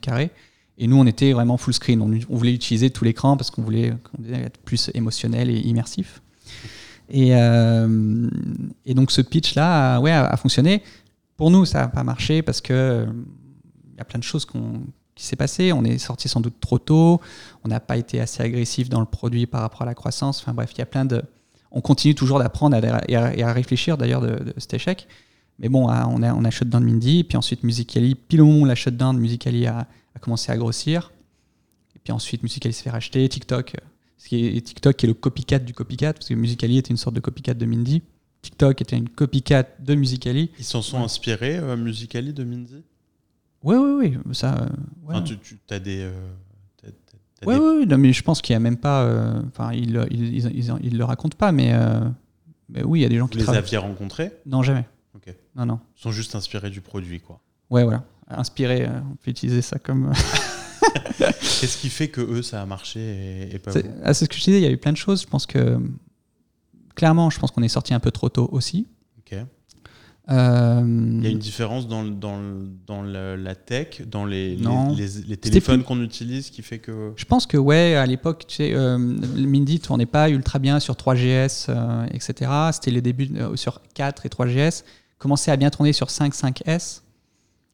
carré. 0.00 0.30
Et 0.78 0.86
nous, 0.86 0.96
on 0.96 1.06
était 1.06 1.32
vraiment 1.32 1.56
full 1.56 1.74
screen. 1.74 2.00
On, 2.00 2.36
voulait 2.36 2.54
utiliser 2.54 2.90
tout 2.90 3.04
l'écran 3.04 3.36
parce 3.36 3.50
qu'on 3.50 3.62
voulait, 3.62 3.92
être 4.32 4.58
plus 4.58 4.90
émotionnel 4.94 5.50
et 5.50 5.58
immersif. 5.58 6.22
Et, 7.10 7.30
donc, 8.94 9.10
ce 9.10 9.20
pitch-là 9.20 10.00
ouais, 10.00 10.12
a, 10.12 10.36
fonctionné. 10.36 10.82
Pour 11.36 11.50
nous, 11.50 11.64
ça 11.64 11.80
n'a 11.80 11.88
pas 11.88 12.04
marché 12.04 12.42
parce 12.42 12.60
que 12.60 13.06
il 13.92 13.98
y 13.98 14.00
a 14.00 14.04
plein 14.04 14.18
de 14.18 14.24
choses 14.24 14.46
qui 15.14 15.26
s'est 15.26 15.36
passé. 15.36 15.72
On 15.72 15.84
est 15.84 15.98
sorti 15.98 16.28
sans 16.28 16.40
doute 16.40 16.58
trop 16.60 16.78
tôt. 16.78 17.20
On 17.64 17.68
n'a 17.68 17.80
pas 17.80 17.98
été 17.98 18.20
assez 18.20 18.42
agressif 18.42 18.88
dans 18.88 19.00
le 19.00 19.06
produit 19.06 19.46
par 19.46 19.60
rapport 19.60 19.82
à 19.82 19.84
la 19.84 19.94
croissance. 19.94 20.40
Enfin 20.40 20.54
bref, 20.54 20.70
il 20.74 20.78
y 20.78 20.82
a 20.82 20.86
plein 20.86 21.04
de. 21.04 21.22
On 21.70 21.80
continue 21.80 22.14
toujours 22.14 22.38
d'apprendre 22.38 22.76
et 23.08 23.16
à, 23.16 23.52
réfléchir 23.52 23.96
d'ailleurs 23.96 24.20
de, 24.20 24.52
cet 24.56 24.74
échec. 24.74 25.06
Mais 25.58 25.68
bon, 25.68 25.88
ah, 25.88 26.08
on 26.10 26.22
a, 26.22 26.34
on 26.34 26.44
a 26.44 26.50
shutdown 26.50 26.82
Mindy, 26.82 27.24
puis 27.24 27.36
ensuite 27.36 27.62
Musicali. 27.62 28.14
Pile 28.14 28.42
au 28.42 28.46
moment 28.46 28.62
où 28.62 28.64
la 28.64 28.74
shutdown, 28.74 29.16
Musicali 29.18 29.66
a, 29.66 29.86
a 30.14 30.18
commencé 30.18 30.50
à 30.50 30.56
grossir. 30.56 31.12
Et 31.94 31.98
puis 32.02 32.12
ensuite, 32.12 32.42
Musicali 32.42 32.72
s'est 32.72 32.82
fait 32.82 32.90
racheter. 32.90 33.28
TikTok, 33.28 33.76
ce 34.16 34.28
qui 34.28 34.46
est, 34.46 34.60
TikTok 34.60 34.96
qui 34.96 35.06
est 35.06 35.08
le 35.08 35.14
copycat 35.14 35.58
du 35.58 35.74
copycat, 35.74 36.14
parce 36.14 36.28
que 36.28 36.34
Musicali 36.34 36.78
était 36.78 36.90
une 36.90 36.96
sorte 36.96 37.14
de 37.14 37.20
copycat 37.20 37.54
de 37.54 37.66
Mindy. 37.66 38.02
TikTok 38.42 38.80
était 38.80 38.96
une 38.96 39.08
copycat 39.08 39.64
de 39.78 39.94
Musicali. 39.94 40.50
Ils 40.58 40.64
s'en 40.64 40.82
sont 40.82 41.02
inspirés, 41.02 41.58
euh, 41.58 41.76
Musicali, 41.76 42.32
de 42.32 42.42
Mindy? 42.44 42.82
Oui, 43.62 43.76
oui, 43.76 44.12
oui. 44.24 44.34
Ça, 44.34 44.66
ouais. 45.04 45.22
tu, 45.24 45.58
as 45.68 45.78
des. 45.78 46.00
Euh, 46.00 46.32
oui, 47.46 47.56
oui, 47.56 47.86
non, 47.86 47.98
mais 47.98 48.12
je 48.12 48.22
pense 48.22 48.42
qu'il 48.42 48.52
n'y 48.52 48.58
a 48.58 48.60
même 48.60 48.76
pas. 48.76 49.02
Euh, 49.04 49.40
enfin, 49.48 49.72
ils 49.72 49.92
ne 49.92 50.06
il, 50.10 50.98
le 50.98 51.04
racontent 51.04 51.36
pas, 51.36 51.52
mais, 51.52 51.72
euh, 51.72 52.00
mais 52.68 52.82
oui, 52.82 53.00
il 53.00 53.02
y 53.02 53.06
a 53.06 53.08
des 53.08 53.18
gens 53.18 53.28
qui. 53.28 53.38
Vous 53.38 53.50
les 53.50 53.56
aviez 53.56 53.78
rencontrés 53.78 54.32
Non, 54.46 54.62
jamais. 54.62 54.84
Ok. 55.14 55.34
Non, 55.56 55.66
non. 55.66 55.80
Ils 55.96 56.02
sont 56.02 56.12
juste 56.12 56.34
inspirés 56.34 56.70
du 56.70 56.80
produit, 56.80 57.20
quoi. 57.20 57.40
Ouais, 57.70 57.84
voilà. 57.84 58.04
Inspirés, 58.28 58.86
on 58.88 59.16
peut 59.16 59.30
utiliser 59.30 59.62
ça 59.62 59.78
comme. 59.78 60.12
Qu'est-ce 61.18 61.78
qui 61.78 61.88
fait 61.88 62.08
que 62.08 62.20
eux, 62.20 62.42
ça 62.42 62.62
a 62.62 62.66
marché 62.66 63.48
et, 63.52 63.58
pas 63.58 63.70
vous 63.70 63.80
ah, 64.02 64.14
C'est 64.14 64.24
ce 64.24 64.28
que 64.28 64.36
je 64.36 64.44
disais, 64.44 64.58
il 64.58 64.62
y 64.62 64.66
a 64.66 64.70
eu 64.70 64.78
plein 64.78 64.92
de 64.92 64.96
choses. 64.96 65.22
Je 65.22 65.26
pense 65.26 65.46
que. 65.46 65.78
Clairement, 66.94 67.30
je 67.30 67.38
pense 67.38 67.50
qu'on 67.50 67.62
est 67.62 67.68
sorti 67.68 67.94
un 67.94 68.00
peu 68.00 68.10
trop 68.10 68.28
tôt 68.28 68.48
aussi. 68.52 68.86
Ok. 69.18 69.38
Euh, 70.28 70.82
Il 70.84 71.24
y 71.24 71.26
a 71.26 71.30
une 71.30 71.38
différence 71.38 71.88
dans, 71.88 72.04
dans, 72.04 72.38
dans 72.86 73.02
la 73.02 73.54
tech, 73.54 74.02
dans 74.06 74.24
les, 74.24 74.54
les, 74.56 75.06
les, 75.26 75.36
téléphones 75.36 75.82
qu'on 75.82 76.02
utilise 76.02 76.50
qui 76.50 76.62
fait 76.62 76.78
que. 76.78 77.12
Je 77.16 77.24
pense 77.24 77.46
que, 77.46 77.56
ouais, 77.56 77.96
à 77.96 78.06
l'époque, 78.06 78.44
tu 78.46 78.56
sais, 78.56 78.74
euh, 78.74 78.98
Mindy 78.98 79.80
tournait 79.80 80.06
pas 80.06 80.30
ultra 80.30 80.58
bien 80.58 80.78
sur 80.78 80.94
3GS, 80.94 81.66
euh, 81.68 82.06
etc. 82.12 82.50
C'était 82.72 82.90
les 82.90 83.02
débuts 83.02 83.30
sur 83.56 83.80
4 83.94 84.26
et 84.26 84.28
3GS. 84.28 84.84
Commençait 85.18 85.50
à 85.50 85.56
bien 85.56 85.70
tourner 85.70 85.92
sur 85.92 86.10
5, 86.10 86.32
5S. 86.32 87.02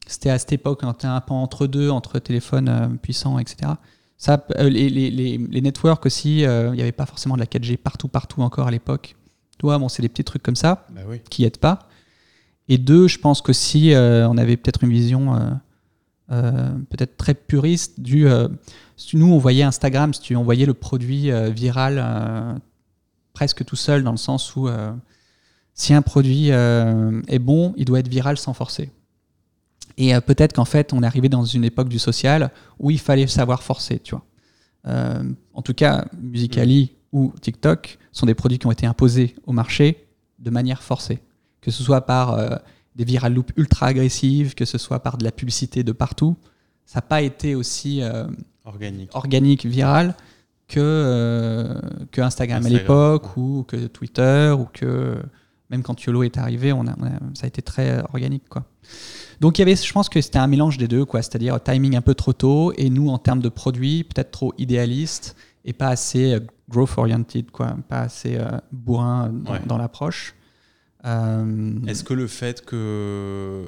C'était 0.07 0.29
à 0.29 0.39
cette 0.39 0.53
époque, 0.53 0.79
on 0.83 0.93
était 0.93 1.05
un 1.05 1.21
peu 1.21 1.33
entre 1.33 1.67
deux, 1.67 1.89
entre 1.89 2.17
téléphones 2.19 2.97
puissants, 3.01 3.39
etc. 3.39 3.73
Ça, 4.17 4.45
les, 4.57 5.37
networks 5.61 6.05
aussi, 6.05 6.39
il 6.39 6.71
n'y 6.71 6.81
avait 6.81 6.91
pas 6.91 7.05
forcément 7.05 7.35
de 7.35 7.41
la 7.41 7.45
4G 7.45 7.77
partout, 7.77 8.07
partout 8.07 8.41
encore 8.41 8.67
à 8.67 8.71
l'époque. 8.71 9.15
Toi, 9.59 9.77
bon, 9.77 9.89
c'est 9.89 10.01
des 10.01 10.09
petits 10.09 10.23
trucs 10.23 10.43
comme 10.43 10.55
ça 10.55 10.85
bah 10.89 11.01
oui. 11.07 11.19
qui 11.29 11.43
aident 11.43 11.57
pas. 11.57 11.87
Et 12.69 12.77
deux, 12.77 13.07
je 13.07 13.17
pense 13.19 13.41
que 13.41 13.53
si 13.53 13.93
euh, 13.93 14.27
on 14.27 14.37
avait 14.37 14.57
peut-être 14.57 14.83
une 14.83 14.91
vision 14.91 15.35
euh, 15.35 15.49
euh, 16.31 16.71
peut-être 16.89 17.15
très 17.17 17.33
puriste 17.33 17.99
du... 17.99 18.27
si 18.97 19.15
nous, 19.17 19.31
on 19.31 19.37
voyait 19.37 19.63
Instagram, 19.63 20.13
si 20.13 20.21
tu, 20.21 20.35
on 20.35 20.43
voyait 20.43 20.65
le 20.65 20.73
produit 20.73 21.31
viral 21.51 22.59
presque 23.33 23.63
tout 23.63 23.75
seul, 23.75 24.03
dans 24.03 24.11
le 24.11 24.17
sens 24.17 24.55
où 24.55 24.67
si 25.73 25.93
un 25.93 26.01
produit 26.01 26.49
est 26.49 27.39
bon, 27.39 27.73
il 27.77 27.85
doit 27.85 27.99
être 27.99 28.09
viral 28.09 28.37
sans 28.37 28.53
forcer. 28.53 28.91
Et 29.97 30.19
peut-être 30.19 30.53
qu'en 30.53 30.65
fait, 30.65 30.91
on 30.91 31.01
est 31.01 31.05
arrivé 31.05 31.29
dans 31.29 31.45
une 31.45 31.63
époque 31.63 31.87
du 31.87 31.97
social 31.97 32.51
où 32.77 32.91
il 32.91 32.99
fallait 32.99 33.27
savoir 33.27 33.63
forcer, 33.63 33.99
tu 33.99 34.13
vois. 34.15 34.25
en 35.53 35.61
tout 35.61 35.73
cas, 35.73 36.05
Musicali 36.21 36.91
ou 37.13 37.31
TikTok 37.39 37.99
sont 38.11 38.25
des 38.25 38.35
produits 38.35 38.59
qui 38.59 38.67
ont 38.67 38.71
été 38.71 38.85
imposés 38.85 39.35
au 39.45 39.53
marché 39.53 40.07
de 40.39 40.49
manière 40.49 40.83
forcée 40.83 41.21
que 41.67 41.73
ce 41.73 41.83
soit 41.83 42.05
par 42.05 42.31
euh, 42.31 42.55
des 42.95 43.03
viral 43.03 43.33
loops 43.33 43.51
ultra 43.57 43.87
agressives, 43.87 44.55
que 44.55 44.63
ce 44.63 44.77
soit 44.77 45.01
par 45.01 45.17
de 45.17 45.25
la 45.25 45.33
publicité 45.33 45.83
de 45.83 45.91
partout. 45.91 46.37
Ça 46.85 46.99
n'a 46.99 47.01
pas 47.01 47.21
été 47.21 47.55
aussi 47.55 48.01
euh, 48.01 48.25
organique. 48.63 49.13
organique, 49.13 49.65
viral 49.65 50.15
que, 50.69 50.79
euh, 50.79 51.77
que 52.13 52.21
Instagram, 52.21 52.65
à 52.65 52.69
l'époque, 52.69 53.35
ou 53.35 53.65
que 53.67 53.87
Twitter, 53.87 54.55
ou 54.57 54.63
que 54.71 55.17
même 55.69 55.83
quand 55.83 56.01
YOLO 56.01 56.23
est 56.23 56.37
arrivé, 56.37 56.71
on 56.71 56.87
a, 56.87 56.95
ça 57.33 57.43
a 57.43 57.47
été 57.47 57.61
très 57.61 57.99
organique. 58.13 58.47
Quoi. 58.47 58.63
Donc 59.41 59.57
il 59.57 59.61
y 59.61 59.63
avait, 59.63 59.75
je 59.75 59.91
pense 59.91 60.07
que 60.07 60.21
c'était 60.21 60.39
un 60.39 60.47
mélange 60.47 60.77
des 60.77 60.87
deux, 60.87 61.03
quoi, 61.03 61.21
c'est-à-dire 61.21 61.61
timing 61.61 61.97
un 61.97 62.01
peu 62.01 62.15
trop 62.15 62.31
tôt, 62.31 62.71
et 62.77 62.89
nous, 62.89 63.09
en 63.09 63.17
termes 63.17 63.41
de 63.41 63.49
produits, 63.49 64.05
peut-être 64.05 64.31
trop 64.31 64.53
idéaliste 64.57 65.35
et 65.65 65.73
pas 65.73 65.89
assez 65.89 66.39
growth 66.69 66.97
oriented, 66.97 67.51
quoi, 67.51 67.75
pas 67.89 68.03
assez 68.03 68.39
bourrin 68.71 69.33
dans 69.65 69.77
l'approche. 69.77 70.36
Euh, 71.07 71.73
Est-ce 71.87 72.03
que 72.03 72.13
le 72.13 72.27
fait 72.27 72.63
que. 72.65 73.65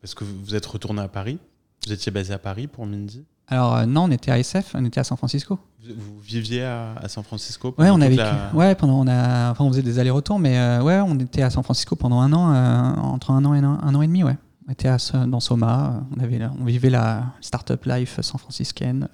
Parce 0.00 0.14
que 0.14 0.24
vous 0.24 0.54
êtes 0.54 0.66
retourné 0.66 1.02
à 1.02 1.08
Paris, 1.08 1.38
vous 1.84 1.92
étiez 1.92 2.12
basé 2.12 2.32
à 2.32 2.38
Paris 2.38 2.66
pour 2.68 2.86
Mindy? 2.86 3.24
Alors 3.48 3.76
euh, 3.76 3.86
non, 3.86 4.04
on 4.04 4.10
était 4.10 4.30
à 4.30 4.38
SF, 4.38 4.72
on 4.74 4.84
était 4.84 5.00
à 5.00 5.04
San 5.04 5.16
Francisco. 5.16 5.58
Vous, 5.84 6.18
viviez 6.20 6.64
à, 6.64 6.96
San 7.06 7.22
Francisco 7.22 7.74
Ouais, 7.78 7.90
on 7.90 8.00
a 8.00 8.08
vécu. 8.08 8.22
Ouais, 8.54 8.74
pendant 8.74 9.00
on 9.00 9.06
a, 9.06 9.52
enfin 9.52 9.64
on 9.64 9.70
faisait 9.70 9.82
des 9.82 9.98
allers-retours, 9.98 10.38
mais 10.38 10.58
euh, 10.58 10.82
ouais, 10.82 11.00
on 11.00 11.16
était 11.18 11.42
à 11.42 11.50
San 11.50 11.62
Francisco 11.62 11.94
pendant 11.94 12.20
un 12.20 12.32
an, 12.32 12.96
entre 13.02 13.30
un 13.30 13.44
an 13.44 13.54
et 13.54 13.58
un, 13.58 13.94
an 13.94 14.02
et 14.02 14.06
demi, 14.06 14.24
ouais. 14.24 14.36
On 14.68 14.72
était 14.72 14.88
à, 14.88 14.98
dans 15.28 15.38
Soma, 15.38 16.04
on, 16.16 16.20
avait, 16.20 16.40
on 16.60 16.64
vivait 16.64 16.90
la 16.90 17.24
startup 17.40 17.84
life 17.84 18.20
san 18.20 18.36
franciscaine. 18.36 19.08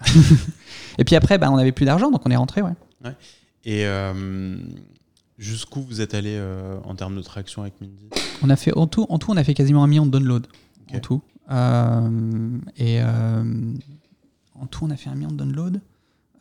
et 0.98 1.04
puis 1.04 1.14
après, 1.14 1.36
bah, 1.36 1.50
on 1.50 1.58
n'avait 1.58 1.72
plus 1.72 1.84
d'argent, 1.84 2.10
donc 2.10 2.22
on 2.24 2.30
est 2.30 2.36
rentré, 2.36 2.62
ouais. 2.62 2.72
ouais. 3.04 3.14
Et 3.66 3.84
Jusqu'où 5.42 5.82
vous 5.82 6.00
êtes 6.00 6.14
allé 6.14 6.36
euh, 6.36 6.78
en 6.84 6.94
termes 6.94 7.16
de 7.16 7.20
traction 7.20 7.62
avec 7.62 7.74
Mindy 7.80 8.08
on 8.44 8.50
a 8.50 8.54
fait, 8.54 8.72
en, 8.76 8.86
tout, 8.86 9.06
en 9.08 9.18
tout, 9.18 9.32
on 9.32 9.36
a 9.36 9.42
fait 9.42 9.54
quasiment 9.54 9.82
un 9.82 9.88
million 9.88 10.06
de 10.06 10.10
downloads. 10.12 10.46
En 10.94 11.00
tout. 11.00 11.20
Euh, 11.50 12.58
et 12.76 13.02
euh, 13.02 13.74
en 14.54 14.66
tout, 14.66 14.84
on 14.84 14.90
a 14.90 14.96
fait 14.96 15.10
un 15.10 15.16
million 15.16 15.32
de 15.32 15.36
downloads. 15.36 15.80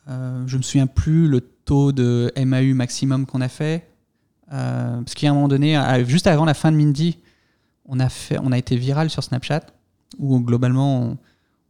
je 0.08 0.56
me 0.56 0.62
souviens 0.62 0.86
plus 0.86 1.28
le 1.28 1.42
taux 1.42 1.92
de 1.92 2.32
MAU 2.38 2.76
maximum 2.76 3.26
qu'on 3.26 3.42
a 3.42 3.48
fait. 3.48 3.88
parce 4.48 5.16
qu'à 5.16 5.32
un 5.32 5.34
moment 5.34 5.48
donné, 5.48 5.82
juste 6.06 6.28
avant 6.28 6.46
la 6.46 6.54
fin 6.54 6.72
de 6.72 6.78
Mindy, 6.78 7.18
on 7.86 8.00
a, 8.00 8.08
fait, 8.08 8.38
on 8.40 8.52
a 8.52 8.58
été 8.60 8.76
viral 8.76 9.10
sur 9.10 9.24
Snapchat, 9.24 9.62
où 10.20 10.40
globalement, 10.42 11.18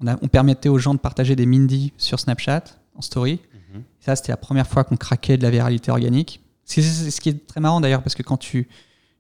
on, 0.02 0.08
on, 0.22 0.28
permettait 0.28 0.68
aux 0.68 0.80
gens 0.80 0.94
de 0.94 1.00
partager 1.00 1.38
des 1.38 1.46
Mindy 1.46 1.94
sur 1.98 2.20
Snapchat 2.20 2.66
en 2.94 3.02
story. 3.02 3.40
Mhm. 3.74 3.84
Ça, 4.02 4.18
c'était 4.18 4.34
la 4.34 4.38
première 4.38 4.68
fois 4.68 4.84
qu'on 4.84 4.98
craquait 4.98 5.38
de 5.38 5.44
la 5.44 5.50
viralité 5.50 5.92
organique. 5.92 6.42
C'est 6.66 6.82
ce 6.82 7.22
qui 7.22 7.30
est 7.30 7.48
très 7.48 7.60
marrant 7.60 7.82
d'ailleurs, 7.82 8.04
parce 8.04 8.16
que 8.16 8.24
quand 8.24 8.38
tu, 8.38 8.68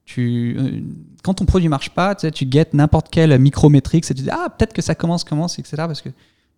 tu, 0.05 0.55
euh, 0.57 0.81
quand 1.23 1.35
ton 1.35 1.45
produit 1.45 1.69
marche 1.69 1.89
pas, 1.89 2.15
tu, 2.15 2.21
sais, 2.21 2.31
tu 2.31 2.45
guettes 2.45 2.73
n'importe 2.73 3.09
quelle 3.09 3.37
micrométrique, 3.39 4.09
et 4.09 4.13
tu 4.13 4.23
dis 4.23 4.29
ah 4.29 4.47
peut-être 4.57 4.73
que 4.73 4.81
ça 4.81 4.95
commence, 4.95 5.23
commence, 5.23 5.59
etc. 5.59 5.75
Parce 5.77 6.01
que 6.01 6.09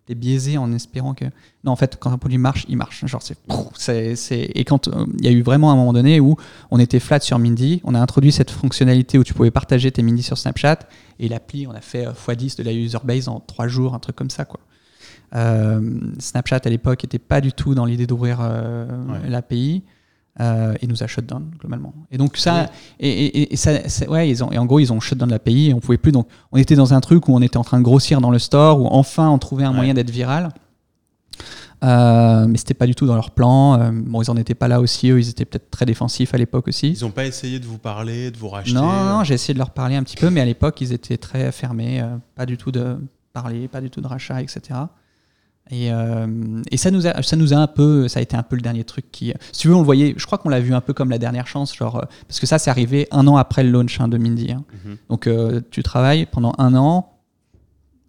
tu 0.06 0.12
es 0.12 0.14
biaisé 0.14 0.58
en 0.58 0.72
espérant 0.72 1.14
que 1.14 1.24
non 1.64 1.72
en 1.72 1.76
fait 1.76 1.96
quand 1.98 2.10
un 2.10 2.18
produit 2.18 2.38
marche, 2.38 2.66
il 2.68 2.76
marche. 2.76 3.04
Genre 3.06 3.22
c'est, 3.76 4.16
c'est, 4.16 4.50
et 4.54 4.64
quand 4.64 4.88
euh, 4.88 5.06
il 5.18 5.24
y 5.24 5.28
a 5.28 5.32
eu 5.32 5.42
vraiment 5.42 5.72
un 5.72 5.76
moment 5.76 5.92
donné 5.92 6.20
où 6.20 6.36
on 6.70 6.78
était 6.78 7.00
flat 7.00 7.20
sur 7.20 7.38
Mindy, 7.38 7.80
on 7.84 7.94
a 7.94 8.00
introduit 8.00 8.32
cette 8.32 8.50
fonctionnalité 8.50 9.18
où 9.18 9.24
tu 9.24 9.34
pouvais 9.34 9.50
partager 9.50 9.90
tes 9.90 10.02
Mindy 10.02 10.22
sur 10.22 10.38
Snapchat 10.38 10.80
et 11.18 11.28
l'appli 11.28 11.66
on 11.66 11.72
a 11.72 11.80
fait 11.80 12.06
x10 12.06 12.58
de 12.58 12.62
la 12.62 12.72
user 12.72 12.98
base 13.04 13.28
en 13.28 13.40
3 13.40 13.68
jours, 13.68 13.94
un 13.94 13.98
truc 13.98 14.16
comme 14.16 14.30
ça 14.30 14.44
quoi. 14.44 14.60
Euh, 15.34 16.00
Snapchat 16.18 16.60
à 16.64 16.68
l'époque 16.68 17.02
était 17.02 17.18
pas 17.18 17.40
du 17.40 17.52
tout 17.52 17.74
dans 17.74 17.86
l'idée 17.86 18.06
d'ouvrir 18.06 18.40
l'API. 19.26 19.82
Euh, 20.40 20.74
et 20.82 20.88
nous 20.88 21.00
a 21.04 21.06
shutdown 21.06 21.48
globalement. 21.60 21.94
Et 22.10 22.18
donc 22.18 22.36
ça, 22.36 22.68
et, 22.98 23.52
et, 23.52 23.56
ça, 23.56 23.70
ouais, 24.08 24.28
ils 24.28 24.42
ont, 24.42 24.50
et 24.50 24.58
en 24.58 24.66
gros 24.66 24.80
ils 24.80 24.92
ont 24.92 24.98
shutdown 24.98 25.30
l'API 25.30 25.68
et 25.68 25.74
on 25.74 25.78
pouvait 25.78 25.96
plus. 25.96 26.10
Donc 26.10 26.26
on 26.50 26.56
était 26.56 26.74
dans 26.74 26.92
un 26.92 27.00
truc 27.00 27.28
où 27.28 27.34
on 27.36 27.40
était 27.40 27.56
en 27.56 27.62
train 27.62 27.78
de 27.78 27.84
grossir 27.84 28.20
dans 28.20 28.32
le 28.32 28.40
store, 28.40 28.80
où 28.80 28.88
enfin 28.88 29.30
on 29.30 29.38
trouvait 29.38 29.62
un 29.62 29.72
moyen 29.72 29.94
d'être 29.94 30.10
viral. 30.10 30.48
Euh, 31.84 32.46
mais 32.48 32.56
c'était 32.56 32.74
pas 32.74 32.86
du 32.86 32.94
tout 32.94 33.06
dans 33.06 33.14
leur 33.14 33.30
plan. 33.30 33.78
Euh, 33.78 33.90
bon, 33.92 34.22
ils 34.22 34.30
en 34.30 34.36
étaient 34.36 34.54
pas 34.54 34.68
là 34.68 34.80
aussi. 34.80 35.10
Eux, 35.10 35.20
ils 35.20 35.28
étaient 35.28 35.44
peut-être 35.44 35.70
très 35.70 35.84
défensifs 35.84 36.32
à 36.34 36.38
l'époque 36.38 36.68
aussi. 36.68 36.92
Ils 36.92 37.04
n'ont 37.04 37.10
pas 37.10 37.26
essayé 37.26 37.58
de 37.58 37.66
vous 37.66 37.78
parler, 37.78 38.30
de 38.30 38.36
vous 38.36 38.48
racheter. 38.48 38.74
Non, 38.74 39.04
non, 39.04 39.24
j'ai 39.24 39.34
essayé 39.34 39.54
de 39.54 39.58
leur 39.58 39.70
parler 39.70 39.96
un 39.96 40.02
petit 40.02 40.16
peu, 40.16 40.30
mais 40.30 40.40
à 40.40 40.44
l'époque, 40.44 40.80
ils 40.80 40.92
étaient 40.92 41.18
très 41.18 41.52
fermés. 41.52 42.00
Euh, 42.00 42.16
pas 42.34 42.46
du 42.46 42.56
tout 42.56 42.72
de 42.72 42.96
parler, 43.32 43.68
pas 43.68 43.80
du 43.80 43.90
tout 43.90 44.00
de 44.00 44.06
rachat, 44.06 44.40
etc. 44.40 44.80
Et, 45.70 45.90
euh, 45.90 46.62
et, 46.70 46.76
ça, 46.76 46.90
nous 46.90 47.06
a, 47.06 47.22
ça 47.22 47.36
nous 47.36 47.54
a 47.54 47.56
un 47.56 47.66
peu, 47.66 48.06
ça 48.08 48.18
a 48.20 48.22
été 48.22 48.36
un 48.36 48.42
peu 48.42 48.54
le 48.54 48.62
dernier 48.62 48.84
truc 48.84 49.10
qui, 49.10 49.32
si 49.50 49.60
tu 49.62 49.68
veux, 49.68 49.74
on 49.74 49.78
le 49.78 49.84
voyait, 49.84 50.14
je 50.16 50.26
crois 50.26 50.36
qu'on 50.36 50.50
l'a 50.50 50.60
vu 50.60 50.74
un 50.74 50.82
peu 50.82 50.92
comme 50.92 51.08
la 51.08 51.18
dernière 51.18 51.46
chance, 51.46 51.74
genre, 51.74 51.96
euh, 51.96 52.04
parce 52.28 52.38
que 52.38 52.46
ça, 52.46 52.58
c'est 52.58 52.70
arrivé 52.70 53.08
un 53.10 53.26
an 53.26 53.36
après 53.36 53.64
le 53.64 53.70
launch 53.70 53.98
hein, 54.00 54.08
de 54.08 54.18
Mindy. 54.18 54.52
Hein. 54.52 54.64
Mhm. 54.84 54.96
Donc, 55.08 55.26
euh, 55.26 55.62
tu 55.70 55.82
travailles 55.82 56.26
pendant 56.26 56.52
un 56.58 56.74
an, 56.74 57.18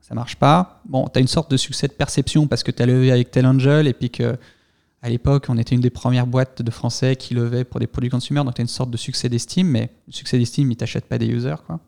ça 0.01 0.15
marche 0.15 0.35
pas. 0.35 0.81
Bon, 0.85 1.07
tu 1.07 1.17
as 1.17 1.21
une 1.21 1.27
sorte 1.27 1.49
de 1.49 1.57
succès 1.57 1.87
de 1.87 1.93
perception 1.93 2.45
parce 2.45 2.61
que 2.61 2.71
tu 2.71 2.83
as 2.83 2.85
levé 2.85 3.11
avec 3.11 3.31
tel 3.31 3.45
angel 3.45 3.87
et 3.87 3.93
puis 3.93 4.09
que 4.09 4.37
à 5.01 5.09
l'époque, 5.09 5.45
on 5.49 5.57
était 5.59 5.75
une 5.75 5.81
des 5.81 5.91
premières 5.91 6.25
boîtes 6.25 6.63
de 6.63 6.71
français 6.71 7.15
qui 7.15 7.35
levait 7.35 7.63
pour 7.63 7.79
des 7.79 7.85
produits 7.85 8.09
consumer, 8.09 8.43
donc 8.43 8.55
tu 8.55 8.61
une 8.61 8.67
sorte 8.67 8.89
de 8.89 8.97
succès 8.97 9.29
d'estime, 9.29 9.67
mais 9.67 9.91
le 10.07 10.13
succès 10.13 10.39
d'estime, 10.39 10.71
il 10.71 10.75
t'achète 10.75 11.05
pas 11.05 11.19
des 11.19 11.27
users, 11.27 11.63
quoi. 11.67 11.79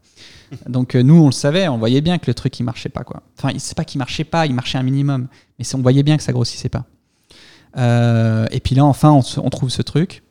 Donc 0.67 0.95
euh, 0.95 1.03
nous, 1.03 1.15
on 1.15 1.27
le 1.27 1.31
savait, 1.31 1.67
on 1.67 1.77
voyait 1.77 2.01
bien 2.01 2.17
que 2.17 2.25
le 2.27 2.33
truc, 2.33 2.59
il 2.59 2.63
marchait 2.63 2.89
pas, 2.89 3.03
quoi. 3.03 3.23
Enfin, 3.37 3.53
c'est 3.57 3.75
pas 3.75 3.85
qu'il 3.85 3.99
marchait 3.99 4.23
pas, 4.23 4.45
il 4.45 4.53
marchait 4.53 4.77
un 4.77 4.83
minimum, 4.83 5.27
mais 5.59 5.65
on 5.75 5.81
voyait 5.81 6.03
bien 6.03 6.17
que 6.17 6.23
ça 6.23 6.31
grossissait 6.31 6.69
pas. 6.69 6.85
Euh, 7.77 8.47
et 8.51 8.59
puis 8.59 8.75
là, 8.75 8.85
enfin, 8.85 9.11
on, 9.11 9.49
trouve 9.49 9.69
ce 9.69 9.81
truc. 9.81 10.23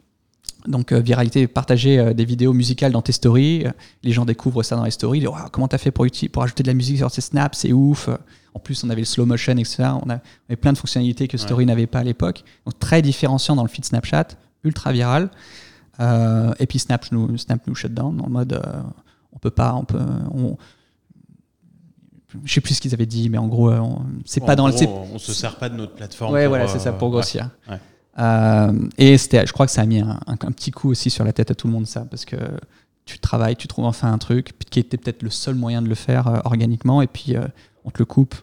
Donc, 0.67 0.93
euh, 0.93 0.99
viralité, 0.99 1.47
partager 1.47 2.15
des 2.15 2.25
vidéos 2.25 2.53
musicales 2.53 2.93
dans 2.93 3.03
tes 3.03 3.13
stories. 3.13 3.65
les 4.03 4.13
gens 4.13 4.25
découvrent 4.25 4.63
ça 4.63 4.75
dans 4.77 4.85
les 4.85 4.91
stories. 4.91 5.19
Ils 5.19 5.27
disent, 5.27 5.31
comment 5.53 5.69
t'as 5.69 5.79
fait 5.79 5.91
pour, 5.91 6.07
pour 6.33 6.43
ajouter 6.43 6.63
de 6.63 6.69
la 6.69 6.75
musique 6.75 6.97
sur 6.99 7.11
tes 7.11 7.21
snaps? 7.21 7.59
C'est 7.59 7.73
ouf. 7.73 8.09
En 8.55 8.59
plus, 8.59 8.83
on 8.85 8.91
avait 8.91 9.03
le 9.03 9.07
slow 9.07 9.27
motion, 9.27 9.53
etc. 9.53 9.85
On, 10.03 10.09
avait 10.09 10.57
plein 10.57 10.73
de 10.73 10.79
fonctionnalités 10.79 11.29
que 11.29 11.37
Story 11.37 11.67
n'avait 11.67 11.87
pas 11.87 12.01
à 12.01 12.05
l'époque. 12.05 12.43
Donc 12.65 12.79
très 12.79 13.03
différenciant 13.03 13.55
dans 13.55 13.63
le 13.63 13.69
feed 13.69 13.85
Snapchat, 13.85 14.29
ultra 14.65 14.93
viral. 14.93 15.31
Et 16.01 16.67
puis 16.67 16.79
Snap 16.79 17.05
nous, 17.13 17.37
Snap 17.39 17.65
nous 17.67 17.75
shut 17.75 17.93
down 17.93 18.21
en 18.21 18.29
mode 18.29 18.61
on 19.33 19.39
peut 19.39 19.51
pas, 19.51 19.75
on 19.75 19.85
peut. 19.85 20.01
On, 20.33 20.57
je 22.45 22.53
sais 22.53 22.61
plus 22.61 22.75
ce 22.75 22.81
qu'ils 22.81 22.93
avaient 22.93 23.07
dit, 23.07 23.31
mais 23.31 23.39
en 23.39 23.47
gros, 23.47 23.73
c'est 24.25 24.45
pas 24.45 24.57
dans 24.57 24.69
le. 24.69 24.75
On 25.13 25.19
se 25.19 25.33
sert 25.33 25.57
pas 25.57 25.69
de 25.69 25.77
notre 25.77 25.95
plateforme. 25.95 26.33
Ouais, 26.33 26.47
voilà, 26.47 26.69
c'est 26.69 26.79
ça 26.79 26.93
pour 26.93 27.09
euh, 27.09 27.13
grossir. 27.13 27.51
et 28.99 29.19
c'était, 29.19 29.47
je 29.47 29.53
crois 29.53 29.67
que 29.67 29.73
ça 29.73 29.83
a 29.83 29.87
mis 29.87 30.01
un, 30.01 30.37
petit 30.37 30.71
coup 30.71 30.91
aussi 30.91 31.11
sur 31.11 31.25
la 31.25 31.33
tête 31.33 31.51
à 31.51 31.55
tout 31.55 31.67
le 31.67 31.73
monde 31.73 31.87
ça, 31.87 32.05
parce 32.05 32.25
que 32.25 32.37
tu 33.05 33.19
travailles, 33.19 33.57
tu 33.57 33.69
trouves 33.69 33.85
enfin 33.85 34.13
un 34.13 34.19
truc 34.19 34.53
qui 34.71 34.81
était 34.81 34.97
peut-être 34.97 35.23
le 35.23 35.31
seul 35.31 35.55
moyen 35.55 35.81
de 35.81 35.89
le 35.89 35.95
faire 35.95 36.43
organiquement, 36.45 37.01
et 37.03 37.07
puis 37.07 37.35
on 37.85 37.91
te 37.91 37.99
le 37.99 38.05
coupe 38.05 38.35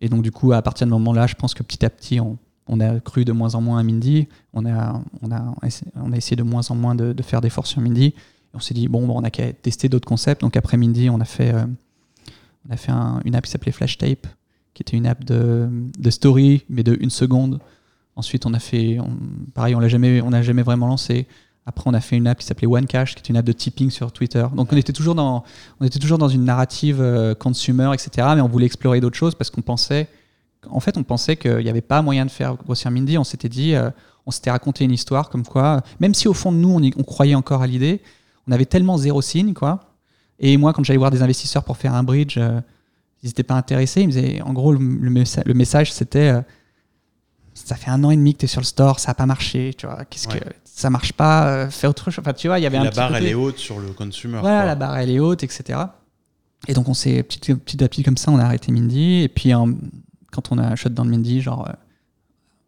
et 0.00 0.08
donc, 0.08 0.22
du 0.22 0.32
coup, 0.32 0.52
à 0.52 0.62
partir 0.62 0.86
de 0.86 0.90
ce 0.90 0.94
moment-là, 0.94 1.26
je 1.26 1.34
pense 1.34 1.54
que 1.54 1.62
petit 1.62 1.84
à 1.84 1.90
petit, 1.90 2.20
on, 2.20 2.38
a 2.80 3.00
cru 3.00 3.24
de 3.24 3.32
moins 3.32 3.54
en 3.54 3.60
moins 3.60 3.78
à 3.78 3.82
Mindy. 3.82 4.28
On 4.54 4.64
a, 4.64 5.00
on 5.22 5.30
a, 5.30 5.54
on 5.96 6.12
a 6.12 6.16
essayé 6.16 6.36
de 6.36 6.42
moins 6.42 6.62
en 6.70 6.74
moins 6.74 6.94
de, 6.94 7.22
faire 7.22 7.40
d'efforts 7.40 7.66
sur 7.66 7.80
Mindy. 7.80 8.14
On 8.54 8.60
s'est 8.60 8.74
dit, 8.74 8.88
bon, 8.88 9.08
on 9.08 9.22
a 9.22 9.30
qu'à 9.30 9.52
tester 9.52 9.88
d'autres 9.88 10.08
concepts. 10.08 10.40
Donc, 10.42 10.56
après 10.56 10.76
Mindy, 10.76 11.08
on 11.10 11.20
a 11.20 11.24
fait, 11.24 11.54
euh, 11.54 11.64
on 12.68 12.72
a 12.72 12.76
fait 12.76 12.92
une 13.24 13.34
app 13.34 13.44
qui 13.44 13.50
s'appelait 13.50 13.72
Flash 13.72 13.98
Tape, 13.98 14.26
qui 14.74 14.82
était 14.82 14.96
une 14.96 15.06
app 15.06 15.24
de, 15.24 15.68
de 15.98 16.10
story, 16.10 16.64
mais 16.68 16.82
de 16.82 16.96
une 17.00 17.10
seconde. 17.10 17.60
Ensuite, 18.16 18.46
on 18.46 18.54
a 18.54 18.58
fait, 18.58 18.98
pareil, 19.54 19.74
on 19.74 19.80
l'a 19.80 19.88
jamais, 19.88 20.20
on 20.20 20.30
n'a 20.30 20.42
jamais 20.42 20.62
vraiment 20.62 20.88
lancé. 20.88 21.26
Après, 21.66 21.88
on 21.88 21.94
a 21.94 22.00
fait 22.00 22.16
une 22.16 22.26
app 22.26 22.38
qui 22.38 22.46
s'appelait 22.46 22.66
OneCash, 22.66 23.14
qui 23.14 23.22
est 23.22 23.28
une 23.28 23.36
app 23.36 23.44
de 23.44 23.52
tipping 23.52 23.90
sur 23.90 24.10
Twitter. 24.10 24.44
Donc, 24.54 24.72
on 24.72 24.76
était 24.76 24.92
toujours 24.92 25.14
dans, 25.14 25.44
on 25.78 25.84
était 25.84 25.98
toujours 25.98 26.18
dans 26.18 26.28
une 26.28 26.44
narrative 26.44 27.00
euh, 27.00 27.34
consumer, 27.34 27.92
etc. 27.94 28.28
Mais 28.34 28.40
on 28.40 28.48
voulait 28.48 28.66
explorer 28.66 29.00
d'autres 29.00 29.16
choses 29.16 29.34
parce 29.34 29.50
qu'on 29.50 29.62
pensait, 29.62 30.08
en 30.68 30.80
fait, 30.80 30.96
on 30.96 31.04
pensait 31.04 31.36
qu'il 31.36 31.58
n'y 31.58 31.68
avait 31.68 31.80
pas 31.80 32.02
moyen 32.02 32.26
de 32.26 32.30
faire 32.30 32.56
grossir 32.56 32.90
Mindy. 32.90 33.18
On 33.18 33.24
s'était 33.24 33.48
dit, 33.48 33.74
euh, 33.74 33.90
on 34.26 34.30
s'était 34.30 34.50
raconté 34.50 34.84
une 34.84 34.90
histoire 34.90 35.30
comme 35.30 35.44
quoi, 35.44 35.82
même 36.00 36.14
si 36.14 36.28
au 36.28 36.34
fond 36.34 36.52
de 36.52 36.56
nous, 36.56 36.70
on, 36.70 36.82
on 36.82 37.02
croyait 37.04 37.34
encore 37.34 37.62
à 37.62 37.66
l'idée, 37.66 38.02
on 38.50 38.52
avait 38.52 38.66
tellement 38.66 38.98
zéro 38.98 39.22
signe, 39.22 39.54
quoi. 39.54 39.80
Et 40.38 40.56
moi, 40.58 40.72
quand 40.72 40.84
j'allais 40.84 40.98
voir 40.98 41.10
des 41.10 41.22
investisseurs 41.22 41.64
pour 41.64 41.76
faire 41.76 41.94
un 41.94 42.02
bridge, 42.02 42.36
euh, 42.36 42.60
ils 43.22 43.28
n'étaient 43.28 43.42
pas 43.42 43.54
intéressés. 43.54 44.02
Ils 44.02 44.08
me 44.08 44.12
disaient, 44.12 44.42
en 44.42 44.52
gros, 44.52 44.72
le, 44.72 44.78
le 44.80 45.54
message, 45.54 45.92
c'était 45.92 46.42
ça 47.54 47.76
fait 47.76 47.90
un 47.90 48.02
an 48.04 48.10
et 48.10 48.16
demi 48.16 48.34
que 48.34 48.38
tu 48.40 48.44
es 48.46 48.48
sur 48.48 48.60
le 48.60 48.66
store, 48.66 49.00
ça 49.00 49.10
n'a 49.10 49.14
pas 49.14 49.26
marché, 49.26 49.74
tu 49.76 49.86
vois, 49.86 50.04
qu'est-ce 50.04 50.28
que 50.28 50.38
ça 50.64 50.90
marche 50.90 51.12
pas, 51.12 51.48
euh, 51.48 51.70
fais 51.70 51.86
autre 51.86 52.10
chose. 52.10 52.22
Enfin, 52.22 52.32
tu 52.32 52.48
vois, 52.48 52.58
il 52.58 52.62
y 52.62 52.66
avait 52.66 52.78
un 52.78 52.84
la 52.84 52.90
barre 52.90 53.14
elle 53.14 53.26
est 53.26 53.34
haute 53.34 53.58
sur 53.58 53.78
le 53.80 53.92
consumer. 53.92 54.38
Voilà, 54.40 54.64
la 54.64 54.74
barre 54.74 54.96
elle 54.96 55.10
est 55.10 55.18
haute, 55.18 55.42
etc. 55.42 55.78
Et 56.68 56.74
donc 56.74 56.88
on 56.88 56.94
s'est 56.94 57.22
petit, 57.22 57.54
petit 57.54 57.82
à 57.82 57.88
petit 57.88 58.02
comme 58.02 58.16
ça, 58.16 58.30
on 58.30 58.38
a 58.38 58.44
arrêté 58.44 58.72
Mindy. 58.72 59.22
Et 59.22 59.28
puis 59.28 59.52
quand 60.30 60.52
on 60.52 60.58
a 60.58 60.76
shot 60.76 60.90
dans 60.90 61.04
Mindy, 61.04 61.40
genre 61.40 61.68
euh, 61.68 61.72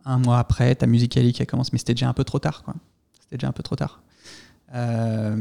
un 0.05 0.19
mois 0.19 0.39
après, 0.39 0.75
ta 0.75 0.87
Musical.ly 0.87 1.33
qui 1.33 1.43
a 1.43 1.47
commencé, 1.47 1.71
mais 1.73 1.79
c'était 1.79 1.95
déjà 1.95 2.09
un 2.09 2.15
peu 2.15 2.25
trop 2.25 2.39
tard, 2.39 2.63
quoi. 2.63 2.75
C'était 3.21 3.37
déjà 3.37 3.49
un 3.49 3.53
peu 3.53 3.63
trop 3.63 3.77
tard. 3.77 4.03
Euh, 4.75 5.37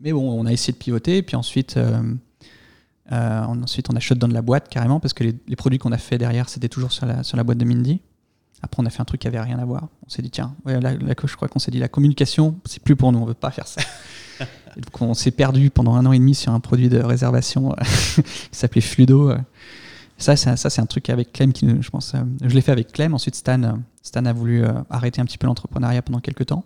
mais 0.00 0.12
bon, 0.12 0.30
on 0.30 0.46
a 0.46 0.52
essayé 0.52 0.72
de 0.72 0.78
pivoter, 0.78 1.18
et 1.18 1.22
puis 1.22 1.36
ensuite, 1.36 1.78
ensuite 3.10 3.90
on 3.90 3.96
a 3.96 4.00
shot 4.00 4.14
dans 4.14 4.26
la 4.26 4.42
boîte 4.42 4.68
carrément 4.68 5.00
parce 5.00 5.12
que 5.12 5.24
les, 5.24 5.34
les 5.46 5.56
produits 5.56 5.78
qu'on 5.78 5.92
a 5.92 5.98
fait 5.98 6.18
derrière, 6.18 6.48
c'était 6.48 6.68
toujours 6.68 6.92
sur 6.92 7.06
la, 7.06 7.22
sur 7.22 7.36
la 7.36 7.44
boîte 7.44 7.58
de 7.58 7.64
Mindy. 7.64 8.00
Après, 8.62 8.80
on 8.80 8.86
a 8.86 8.90
fait 8.90 9.00
un 9.00 9.04
truc 9.04 9.20
qui 9.20 9.26
avait 9.26 9.40
rien 9.40 9.58
à 9.58 9.64
voir. 9.64 9.88
On 10.06 10.08
s'est 10.08 10.22
dit, 10.22 10.30
tiens, 10.30 10.54
ouais, 10.64 10.80
là, 10.80 10.94
je 10.94 11.36
crois 11.36 11.48
qu'on 11.48 11.58
s'est 11.58 11.72
dit, 11.72 11.80
la 11.80 11.88
communication, 11.88 12.60
c'est 12.64 12.82
plus 12.82 12.94
pour 12.94 13.10
nous, 13.10 13.18
on 13.18 13.24
veut 13.24 13.34
pas 13.34 13.50
faire 13.50 13.66
ça. 13.66 13.80
donc, 14.76 15.02
on 15.02 15.14
s'est 15.14 15.32
perdu 15.32 15.70
pendant 15.70 15.94
un 15.94 16.06
an 16.06 16.12
et 16.12 16.18
demi 16.18 16.34
sur 16.34 16.52
un 16.52 16.60
produit 16.60 16.88
de 16.88 16.98
réservation 16.98 17.72
euh, 17.72 17.82
qui 18.22 18.22
s'appelait 18.52 18.80
Fluido. 18.80 19.32
Ça, 20.16 20.36
c'est, 20.36 20.56
ça, 20.56 20.70
c'est 20.70 20.80
un 20.80 20.86
truc 20.86 21.10
avec 21.10 21.32
Clem 21.32 21.52
qui, 21.52 21.68
je 21.80 21.90
pense, 21.90 22.14
euh, 22.14 22.22
je 22.40 22.54
l'ai 22.54 22.60
fait 22.60 22.70
avec 22.70 22.92
Clem. 22.92 23.14
Ensuite, 23.14 23.34
Stan, 23.34 23.60
euh, 23.64 23.72
Stan 24.02 24.24
a 24.24 24.32
voulu 24.32 24.64
arrêter 24.88 25.20
un 25.20 25.24
petit 25.24 25.38
peu 25.38 25.48
l'entrepreneuriat 25.48 26.02
pendant 26.02 26.20
quelques 26.20 26.46
temps. 26.46 26.64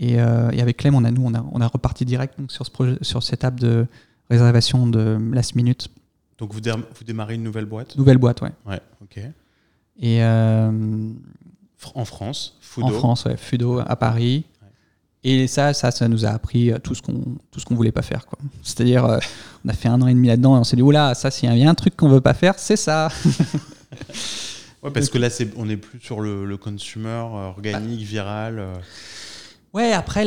Et, 0.00 0.18
avec 0.18 0.78
Clem, 0.78 0.94
on 0.94 1.04
a, 1.04 1.10
nous, 1.10 1.22
on 1.24 1.34
a, 1.34 1.44
on 1.52 1.60
a 1.60 1.66
reparti 1.68 2.04
direct 2.04 2.38
donc, 2.38 2.50
sur, 2.50 2.64
ce 2.64 2.70
projet, 2.70 2.96
sur 3.02 3.22
cette 3.22 3.44
app 3.44 3.60
de 3.60 3.86
réservation 4.30 4.86
de 4.86 5.18
last 5.32 5.54
minute. 5.54 5.88
Donc, 6.38 6.54
vous, 6.54 6.60
vous 6.60 7.04
démarrez 7.04 7.34
une 7.34 7.42
nouvelle 7.42 7.66
boîte? 7.66 7.96
Nouvelle 7.96 8.16
boîte, 8.16 8.40
ouais. 8.40 8.52
Ouais, 8.66 8.80
ok. 9.02 9.18
Et, 10.00 10.24
euh, 10.24 11.12
en 11.94 12.04
France, 12.04 12.56
Fudo. 12.60 12.86
En 12.86 12.90
France, 12.90 13.24
ouais, 13.26 13.36
Fudo 13.36 13.80
à 13.80 13.96
Paris. 13.96 14.44
Et 15.22 15.46
ça, 15.46 15.74
ça, 15.74 15.90
ça 15.90 16.08
nous 16.08 16.24
a 16.24 16.30
appris 16.30 16.72
euh, 16.72 16.78
tout 16.78 16.94
ce 16.94 17.02
qu'on 17.02 17.22
tout 17.50 17.60
ce 17.60 17.66
qu'on 17.66 17.74
voulait 17.74 17.92
pas 17.92 18.00
faire. 18.00 18.24
C'est-à-dire, 18.62 19.04
euh, 19.04 19.18
on 19.66 19.68
a 19.68 19.74
fait 19.74 19.88
un 19.88 20.00
an 20.00 20.06
et 20.06 20.14
demi 20.14 20.28
là-dedans 20.28 20.56
et 20.56 20.60
on 20.60 20.64
s'est 20.64 20.76
dit, 20.76 20.82
oula, 20.82 21.14
ça, 21.14 21.30
s'il 21.30 21.54
y 21.54 21.64
a 21.64 21.68
un 21.68 21.74
truc 21.74 21.94
qu'on 21.94 22.08
veut 22.08 22.22
pas 22.22 22.32
faire, 22.32 22.58
c'est 22.58 22.76
ça. 22.76 23.10
ouais, 24.82 24.90
parce 24.90 25.10
que 25.10 25.18
là, 25.18 25.28
c'est, 25.28 25.50
on 25.58 25.66
n'est 25.66 25.76
plus 25.76 26.00
sur 26.00 26.20
le, 26.20 26.46
le 26.46 26.56
consumer 26.56 27.22
organique, 27.32 28.00
viral. 28.00 28.64
Ouais, 29.72 29.92
après, 29.92 30.24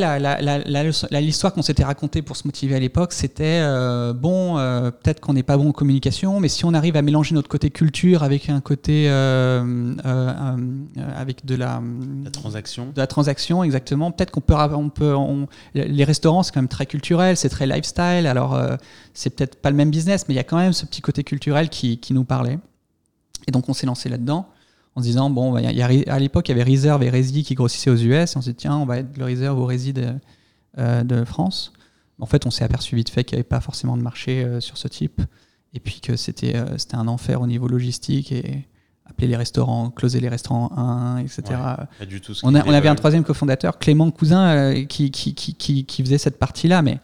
l'histoire 1.20 1.52
qu'on 1.52 1.60
s'était 1.60 1.84
racontée 1.84 2.22
pour 2.22 2.34
se 2.34 2.46
motiver 2.46 2.76
à 2.76 2.78
l'époque, 2.78 3.12
c'était 3.12 3.60
euh, 3.60 4.14
bon, 4.14 4.56
euh, 4.56 4.90
peut-être 4.90 5.20
qu'on 5.20 5.34
n'est 5.34 5.42
pas 5.42 5.58
bon 5.58 5.68
en 5.68 5.72
communication, 5.72 6.40
mais 6.40 6.48
si 6.48 6.64
on 6.64 6.72
arrive 6.72 6.96
à 6.96 7.02
mélanger 7.02 7.34
notre 7.34 7.48
côté 7.48 7.68
culture 7.68 8.22
avec 8.22 8.48
un 8.48 8.62
côté. 8.62 9.04
Euh, 9.10 9.94
avec 11.14 11.44
de 11.44 11.56
la. 11.56 11.82
La 12.24 12.30
transaction. 12.30 12.86
De 12.86 12.98
la 12.98 13.06
transaction, 13.06 13.62
exactement. 13.62 14.10
Peut-être 14.12 14.30
qu'on 14.30 14.40
peut. 14.40 14.54
On 14.54 14.88
peut 14.88 15.14
les 15.74 16.04
restaurants, 16.04 16.42
c'est 16.42 16.52
quand 16.52 16.62
même 16.62 16.68
très 16.68 16.86
culturel, 16.86 17.36
c'est 17.36 17.50
très 17.50 17.66
lifestyle. 17.66 18.26
Alors, 18.26 18.58
c'est 19.12 19.28
peut-être 19.28 19.56
pas 19.56 19.68
le 19.68 19.76
même 19.76 19.90
business, 19.90 20.24
mais 20.26 20.32
il 20.32 20.38
y 20.38 20.40
a 20.40 20.44
quand 20.44 20.56
même 20.56 20.72
ce 20.72 20.86
petit 20.86 21.02
côté 21.02 21.22
culturel 21.22 21.68
qui, 21.68 21.98
qui 21.98 22.14
nous 22.14 22.24
parlait. 22.24 22.58
Et 23.46 23.52
donc, 23.52 23.68
on 23.68 23.74
s'est 23.74 23.86
lancé 23.86 24.08
là-dedans 24.08 24.48
en 24.96 25.00
se 25.00 25.06
disant, 25.06 25.30
bon, 25.30 25.58
y 25.58 25.82
a, 25.82 25.86
à 26.12 26.18
l'époque, 26.18 26.48
il 26.48 26.56
y 26.56 26.60
avait 26.60 26.70
Reserve 26.70 27.02
et 27.02 27.10
Resi 27.10 27.42
qui 27.42 27.54
grossissaient 27.54 27.90
aux 27.90 27.96
US. 27.96 28.36
on 28.36 28.42
s'est 28.42 28.50
dit, 28.50 28.56
tiens, 28.56 28.76
on 28.76 28.86
va 28.86 28.98
être 28.98 29.16
le 29.16 29.24
Reserve 29.24 29.58
ou 29.58 29.66
Resi 29.66 29.92
de, 29.92 30.14
euh, 30.78 31.02
de, 31.02 31.24
France. 31.24 31.72
En 32.20 32.26
fait, 32.26 32.46
on 32.46 32.50
s'est 32.50 32.64
aperçu 32.64 32.94
vite 32.94 33.08
fait 33.08 33.24
qu'il 33.24 33.36
n'y 33.36 33.40
avait 33.40 33.48
pas 33.48 33.60
forcément 33.60 33.96
de 33.96 34.02
marché 34.02 34.44
euh, 34.44 34.60
sur 34.60 34.76
ce 34.76 34.86
type. 34.86 35.20
Et 35.72 35.80
puis 35.80 36.00
que 36.00 36.14
c'était 36.14 36.54
euh, 36.54 36.78
c'était 36.78 36.94
un 36.94 37.08
enfer 37.08 37.40
au 37.40 37.48
niveau 37.48 37.66
logistique 37.66 38.30
et 38.30 38.68
appeler 39.04 39.26
les 39.26 39.36
restaurants, 39.36 39.90
closer 39.90 40.20
les 40.20 40.28
restaurants 40.28 40.70
1, 40.76 41.18
etc. 41.18 41.42
du 42.08 42.20
tout 42.20 42.32
on, 42.44 42.54
on, 42.54 42.72
avait 42.72 42.88
un 42.88 42.94
troisième 42.94 43.24
cofondateur, 43.24 43.78
Clément 43.78 44.10
Cousin, 44.12 44.84
qui, 44.86 45.10
qui, 45.10 45.34
qui, 45.34 45.84
qui, 45.84 46.02
faisait 46.02 46.16
cette 46.16 46.38
partie-là, 46.38 46.80
mais 46.80 47.00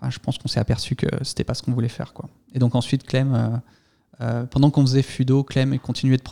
enfin, 0.00 0.10
je 0.10 0.18
pense 0.18 0.38
qu'on 0.38 0.48
s'est 0.48 0.58
aperçu 0.58 0.96
que 0.96 1.06
c'était 1.22 1.44
pas 1.44 1.54
ce 1.54 1.62
qu'on 1.62 1.72
voulait 1.72 1.88
faire. 1.88 2.12
Quoi. 2.12 2.28
Et 2.54 2.58
donc 2.58 2.74
ensuite, 2.74 3.04
Clem, 3.04 3.60
pendant 4.50 4.70
qu'on 4.70 4.82
faisait 4.82 5.02
Fudo, 5.02 5.44
Clem 5.44 5.78
continuait 5.78 6.16
de 6.16 6.22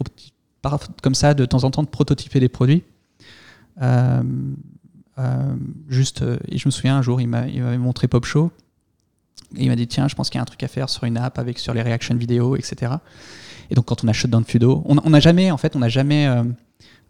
comme 1.02 1.14
ça, 1.14 1.34
de 1.34 1.44
temps 1.44 1.64
en 1.64 1.70
temps, 1.70 1.82
de 1.82 1.88
prototyper 1.88 2.40
des 2.40 2.48
produits. 2.48 2.82
Euh, 3.82 4.22
euh, 5.18 5.54
juste, 5.88 6.22
euh, 6.22 6.38
et 6.48 6.58
je 6.58 6.68
me 6.68 6.70
souviens 6.70 6.96
un 6.96 7.02
jour, 7.02 7.20
il 7.20 7.28
m'avait 7.28 7.78
montré 7.78 8.08
Pop 8.08 8.24
Show. 8.24 8.50
Et 9.56 9.64
il 9.64 9.68
m'a 9.68 9.76
dit 9.76 9.86
tiens, 9.86 10.08
je 10.08 10.14
pense 10.14 10.28
qu'il 10.28 10.38
y 10.38 10.40
a 10.40 10.42
un 10.42 10.46
truc 10.46 10.62
à 10.62 10.68
faire 10.68 10.88
sur 10.88 11.04
une 11.04 11.16
app 11.16 11.38
avec 11.38 11.58
sur 11.58 11.72
les 11.72 11.82
reaction 11.82 12.16
vidéo, 12.16 12.56
etc. 12.56 12.92
Et 13.70 13.74
donc 13.74 13.86
quand 13.86 14.04
on 14.04 14.08
a 14.08 14.12
shutdown 14.12 14.44
Fudo, 14.44 14.82
on 14.86 15.10
n'a 15.10 15.20
jamais, 15.20 15.50
en 15.50 15.56
fait, 15.56 15.76
on 15.76 15.78
n'a 15.78 15.88
jamais, 15.88 16.28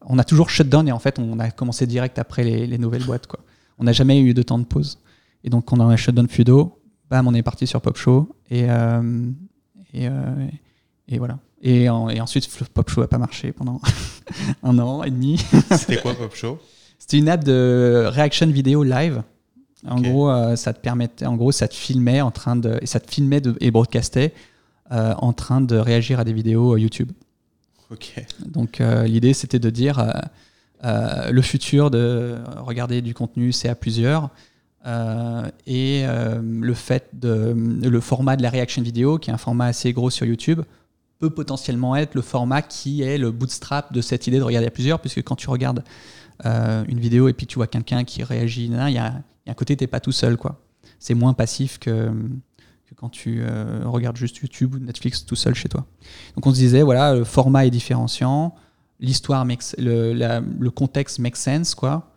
on 0.03 0.19
a 0.19 0.25
toujours 0.25 0.51
shutdown 0.51 0.87
et 0.87 0.92
en 0.92 0.99
fait 0.99 1.19
on 1.19 1.38
a 1.38 1.51
commencé 1.51 1.87
direct 1.87 2.19
après 2.19 2.45
les, 2.45 2.79
nouvelles 2.79 3.05
boîtes 3.05 3.27
quoi. 3.27 3.40
On 3.79 3.85
n'a 3.85 3.92
jamais 3.92 4.21
eu 4.21 4.35
de 4.35 4.42
temps 4.42 4.59
de 4.59 4.64
pause. 4.64 4.99
Et 5.45 5.51
donc 5.51 5.64
quand 5.64 5.81
on 5.81 5.88
a 5.88 5.97
shutdown 5.97 6.29
Fudo, 6.29 6.79
bam, 7.11 7.27
on 7.27 7.35
est 7.35 7.42
parti 7.42 7.66
sur 7.66 7.81
Pop 7.81 7.97
Show 7.97 8.29
et, 8.51 8.66
et 11.09 11.19
voilà. 11.19 11.38
Et, 11.62 11.88
ensuite, 11.88 12.49
Pop 12.75 12.88
Show 12.88 13.01
n'a 13.01 13.09
pas 13.09 13.19
marché 13.19 13.53
pendant 13.53 13.81
un 14.62 14.79
an 14.79 15.03
et 15.03 15.11
demi. 15.11 15.42
C'était 15.71 16.01
quoi 16.01 16.14
Pop 16.14 16.35
Show? 16.35 16.59
C'était 16.99 17.19
une 17.19 17.29
app 17.29 17.45
de 17.45 18.07
reaction 18.09 18.47
vidéo 18.47 18.83
live. 18.83 19.23
En 19.87 20.01
gros, 20.01 20.31
euh, 20.31 20.57
ça 20.57 20.73
te 20.73 20.81
permettait, 20.81 21.27
en 21.27 21.37
gros, 21.37 21.53
ça 21.53 21.69
te 21.69 21.75
filmait 21.75 22.21
en 22.21 22.31
train 22.31 22.57
de, 22.57 22.79
et 22.81 22.87
ça 22.87 22.99
te 22.99 23.11
filmait 23.11 23.42
et 23.61 23.71
broadcastait 23.71 24.35
euh, 24.90 25.14
en 25.19 25.33
train 25.33 25.61
de 25.61 25.77
réagir 25.77 26.19
à 26.19 26.25
des 26.25 26.33
vidéos 26.33 26.75
euh, 26.75 26.81
YouTube. 26.81 27.12
Ok. 27.90 28.14
Donc 28.45 28.83
l'idée, 29.05 29.33
c'était 29.33 29.61
de 29.61 29.71
dire 29.71 30.05
le 30.83 31.40
futur 31.40 31.92
de 31.92 32.37
regarder 32.57 33.01
du 33.01 33.14
contenu, 33.14 33.53
c'est 33.53 33.69
à 33.69 33.77
plusieurs. 33.77 34.31
et 35.69 36.05
le 36.05 36.75
fait 36.75 37.09
de 37.12 37.55
le 37.55 38.01
format 38.01 38.35
de 38.37 38.42
la 38.42 38.51
reaction 38.51 38.83
vidéo, 38.83 39.19
qui 39.19 39.31
est 39.31 39.33
un 39.33 39.38
format 39.38 39.66
assez 39.66 39.92
gros 39.92 40.11
sur 40.11 40.27
YouTube, 40.27 40.62
peut 41.18 41.31
potentiellement 41.31 41.96
être 41.96 42.14
le 42.14 42.22
format 42.22 42.62
qui 42.62 43.02
est 43.02 43.18
le 43.18 43.31
bootstrap 43.31 43.92
de 43.92 44.00
cette 44.00 44.26
idée 44.26 44.38
de 44.38 44.42
regarder 44.42 44.68
à 44.68 44.70
plusieurs, 44.70 45.00
puisque 45.00 45.22
quand 45.22 45.37
tu 45.37 45.50
regardes 45.50 45.83
une 46.44 47.00
vidéo 47.00 47.29
et 47.29 47.33
puis 47.33 47.46
tu 47.46 47.55
vois 47.55 47.66
quelqu'un 47.66 48.05
qui 48.05 48.22
réagit. 48.22 48.66
Il 48.66 48.92
y 48.92 48.98
a, 48.98 49.22
un 49.46 49.55
côté, 49.55 49.74
t'es 49.74 49.87
pas 49.87 50.00
tout 50.00 50.12
seul, 50.12 50.37
quoi. 50.37 50.61
C'est 50.98 51.14
moins 51.14 51.33
passif 51.33 51.79
que, 51.79 52.12
quand 52.96 53.09
tu 53.09 53.42
regardes 53.85 54.18
juste 54.18 54.37
YouTube 54.37 54.74
ou 54.74 54.79
Netflix 54.79 55.24
tout 55.24 55.35
seul 55.35 55.55
chez 55.55 55.70
toi. 55.70 55.87
Donc 56.35 56.46
on 56.46 56.50
se 56.50 56.57
disait, 56.57 56.83
voilà, 56.83 57.14
le 57.14 57.24
format 57.24 57.64
est 57.64 57.70
différenciant, 57.70 58.55
l'histoire, 59.00 59.44
le, 59.46 60.68
contexte 60.68 61.18
make 61.18 61.37
sense, 61.37 61.74
quoi. 61.74 62.12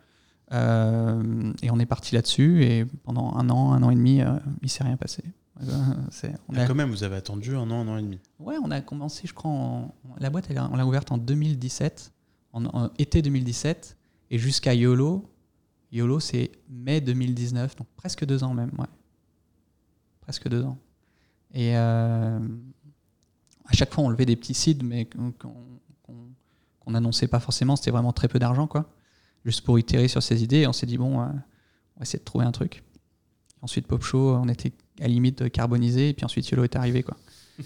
Euh, 0.52 1.52
et 1.62 1.70
on 1.70 1.78
est 1.78 1.86
parti 1.86 2.14
là-dessus. 2.14 2.64
Et 2.64 2.84
pendant 3.04 3.34
un 3.36 3.48
an, 3.50 3.72
un 3.72 3.82
an 3.82 3.90
et 3.90 3.94
demi, 3.94 4.20
euh, 4.20 4.32
il 4.62 4.68
s'est 4.68 4.84
rien 4.84 4.96
passé. 4.96 5.22
on 6.48 6.54
ah, 6.56 6.66
Quand 6.66 6.74
même, 6.74 6.90
vous 6.90 7.04
avez 7.04 7.16
attendu 7.16 7.54
un 7.56 7.70
an, 7.70 7.80
un 7.80 7.88
an 7.88 7.96
et 7.98 8.02
demi. 8.02 8.18
Ouais, 8.38 8.56
on 8.62 8.70
a 8.70 8.80
commencé, 8.80 9.26
je 9.26 9.34
crois, 9.34 9.88
la 10.18 10.30
boîte, 10.30 10.48
on 10.70 10.76
l'a 10.76 10.86
ouverte 10.86 11.12
en 11.12 11.18
2017, 11.18 12.12
en, 12.52 12.90
été 12.98 13.22
2017, 13.22 13.96
et 14.30 14.38
jusqu'à 14.38 14.74
YOLO. 14.74 15.28
YOLO, 15.92 16.20
c'est 16.20 16.52
mai 16.68 17.00
2019, 17.00 17.76
donc 17.76 17.88
presque 17.96 18.24
deux 18.24 18.44
ans 18.44 18.54
même, 18.54 18.70
ouais. 18.78 18.86
Presque 20.20 20.48
deux 20.48 20.62
ans. 20.64 20.78
Et 21.52 21.76
euh, 21.76 22.38
à 23.66 23.72
chaque 23.72 23.92
fois, 23.92 24.04
on 24.04 24.08
levait 24.08 24.26
des 24.26 24.36
petits 24.36 24.54
sites, 24.54 24.82
mais 24.82 25.06
qu'on 25.06 26.90
n'annonçait 26.90 27.28
pas 27.28 27.40
forcément, 27.40 27.76
c'était 27.76 27.90
vraiment 27.90 28.12
très 28.12 28.28
peu 28.28 28.38
d'argent, 28.38 28.66
quoi 28.66 28.90
juste 29.44 29.62
pour 29.62 29.78
itérer 29.78 30.08
sur 30.08 30.22
ces 30.22 30.42
idées. 30.42 30.58
Et 30.58 30.66
on 30.66 30.72
s'est 30.72 30.86
dit, 30.86 30.98
bon, 30.98 31.20
euh, 31.20 31.24
on 31.24 32.00
va 32.00 32.02
essayer 32.02 32.18
de 32.18 32.24
trouver 32.24 32.44
un 32.44 32.52
truc. 32.52 32.82
Ensuite, 33.62 33.86
Pop 33.86 34.02
Show, 34.02 34.36
on 34.36 34.48
était 34.48 34.72
à 35.00 35.04
la 35.04 35.08
limite 35.08 35.42
de 35.42 35.48
carboniser, 35.48 36.10
et 36.10 36.12
puis 36.12 36.24
ensuite, 36.24 36.48
Yolo 36.48 36.64
est 36.64 36.76
arrivé. 36.76 37.02
Quoi. 37.02 37.16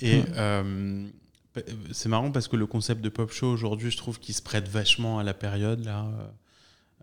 et 0.00 0.22
euh, 0.36 1.06
c'est 1.92 2.08
marrant 2.08 2.30
parce 2.30 2.48
que 2.48 2.56
le 2.56 2.66
concept 2.66 3.00
de 3.00 3.08
Pop 3.08 3.30
Show 3.30 3.46
aujourd'hui, 3.46 3.90
je 3.90 3.96
trouve 3.96 4.18
qu'il 4.18 4.34
se 4.34 4.42
prête 4.42 4.68
vachement 4.68 5.18
à 5.18 5.24
la 5.24 5.34
période 5.34 5.84
là, 5.84 6.06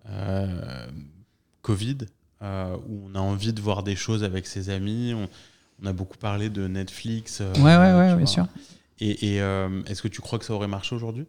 euh, 0.09 0.87
Covid, 1.61 1.97
où 2.41 3.07
on 3.07 3.15
a 3.15 3.19
envie 3.19 3.53
de 3.53 3.61
voir 3.61 3.83
des 3.83 3.95
choses 3.95 4.23
avec 4.23 4.45
ses 4.45 4.69
amis. 4.69 5.13
On, 5.13 5.29
a 5.85 5.91
beaucoup 5.91 6.17
parlé 6.17 6.49
de 6.49 6.67
Netflix. 6.67 7.41
ouais, 7.41 7.61
ouais, 7.61 7.93
ouais, 7.93 8.15
bien 8.15 8.25
sûr. 8.25 8.47
Et, 8.99 9.35
et 9.35 9.37
est-ce 9.87 10.01
que 10.01 10.07
tu 10.07 10.21
crois 10.21 10.39
que 10.39 10.45
ça 10.45 10.53
aurait 10.53 10.67
marché 10.67 10.95
aujourd'hui 10.95 11.25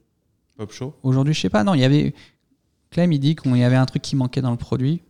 Pop 0.57 0.73
Show? 0.73 0.95
Aujourd'hui, 1.03 1.35
je 1.35 1.41
sais 1.41 1.51
pas. 1.51 1.65
Non, 1.65 1.75
il 1.75 1.81
y 1.81 1.85
avait. 1.85 2.15
Clem, 2.91 3.11
il 3.11 3.19
dit 3.19 3.35
qu'il 3.35 3.57
y 3.57 3.65
avait 3.65 3.75
un 3.75 3.87
truc 3.87 4.03
qui 4.03 4.15
manquait 4.15 4.43
dans 4.43 4.53
le 4.53 4.57
produit. 4.57 5.01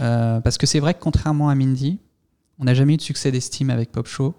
Euh, 0.00 0.40
parce 0.40 0.58
que 0.58 0.66
c'est 0.66 0.80
vrai 0.80 0.94
que 0.94 1.00
contrairement 1.00 1.48
à 1.48 1.54
Mindy, 1.54 1.98
on 2.58 2.64
n'a 2.64 2.74
jamais 2.74 2.94
eu 2.94 2.96
de 2.96 3.02
succès 3.02 3.30
d'estime 3.30 3.70
avec 3.70 3.92
Pop 3.92 4.06
Show. 4.06 4.34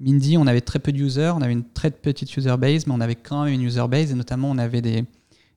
Mindy, 0.00 0.36
on 0.36 0.46
avait 0.46 0.60
très 0.60 0.78
peu 0.78 0.92
de 0.92 0.98
users, 0.98 1.32
on 1.36 1.42
avait 1.42 1.52
une 1.52 1.64
très 1.64 1.90
petite 1.90 2.36
user 2.36 2.56
base, 2.56 2.86
mais 2.86 2.92
on 2.92 3.00
avait 3.00 3.14
quand 3.14 3.44
même 3.44 3.54
une 3.54 3.62
user 3.62 3.86
base, 3.88 4.10
et 4.10 4.14
notamment 4.14 4.50
on 4.50 4.58
avait 4.58 4.82
des, 4.82 5.04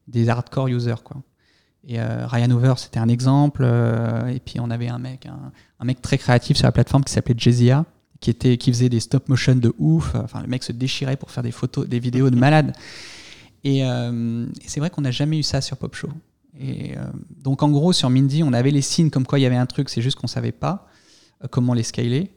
des 0.08 0.30
hardcore 0.30 0.68
users. 0.68 1.02
Quoi. 1.04 1.18
Et 1.88 2.00
euh, 2.00 2.26
Ryan 2.28 2.50
Hoover, 2.52 2.74
c'était 2.78 3.00
un 3.00 3.10
exemple. 3.10 3.64
Euh, 3.64 4.28
et 4.28 4.40
puis 4.40 4.60
on 4.60 4.70
avait 4.70 4.88
un 4.88 5.00
mec, 5.00 5.28
un, 5.80 5.86
mec 5.86 6.02
très 6.02 6.18
créatif 6.18 6.58
sur 6.58 6.66
la 6.66 6.72
plateforme 6.72 7.04
qui 7.04 7.14
s'appelait 7.14 7.36
Jezia, 7.38 7.86
qui, 8.20 8.30
était, 8.30 8.58
qui 8.58 8.72
faisait 8.72 8.90
des 8.90 9.00
stop 9.00 9.30
motion 9.30 9.56
de 9.56 9.74
ouf. 9.78 10.16
Enfin, 10.16 10.42
le 10.42 10.48
mec 10.48 10.64
se 10.64 10.72
déchirait 10.72 11.18
pour 11.18 11.32
faire 11.32 11.44
des 11.44 11.52
photos, 11.52 11.88
des 11.88 12.00
vidéos 12.00 12.30
de 12.30 12.36
malade. 12.36 12.74
Et, 13.64 13.84
c'est 14.66 14.80
vrai 14.80 14.92
qu'on 14.92 15.02
n'a 15.02 15.12
jamais 15.12 15.40
eu 15.40 15.44
ça 15.44 15.60
sur 15.60 15.78
Pop 15.78 15.96
Show. 15.96 16.10
Et 16.60 16.98
euh, 16.98 17.04
donc 17.42 17.64
en 17.64 17.70
gros, 17.70 17.94
sur 17.94 18.10
Mindy, 18.10 18.44
on 18.44 18.54
avait 18.54 18.72
les 18.72 18.82
signes 18.82 19.10
comme 19.10 19.26
quoi 19.26 19.40
il 19.40 19.44
y 19.44 19.46
avait 19.46 19.56
un 19.56 19.66
truc, 19.66 19.90
c'est 19.90 20.02
juste 20.02 20.18
qu'on 20.18 20.28
ne 20.28 20.30
savait 20.30 20.52
pas 20.52 20.88
euh, 21.44 21.48
comment 21.50 21.74
les 21.74 21.84
scaler. 21.84 22.32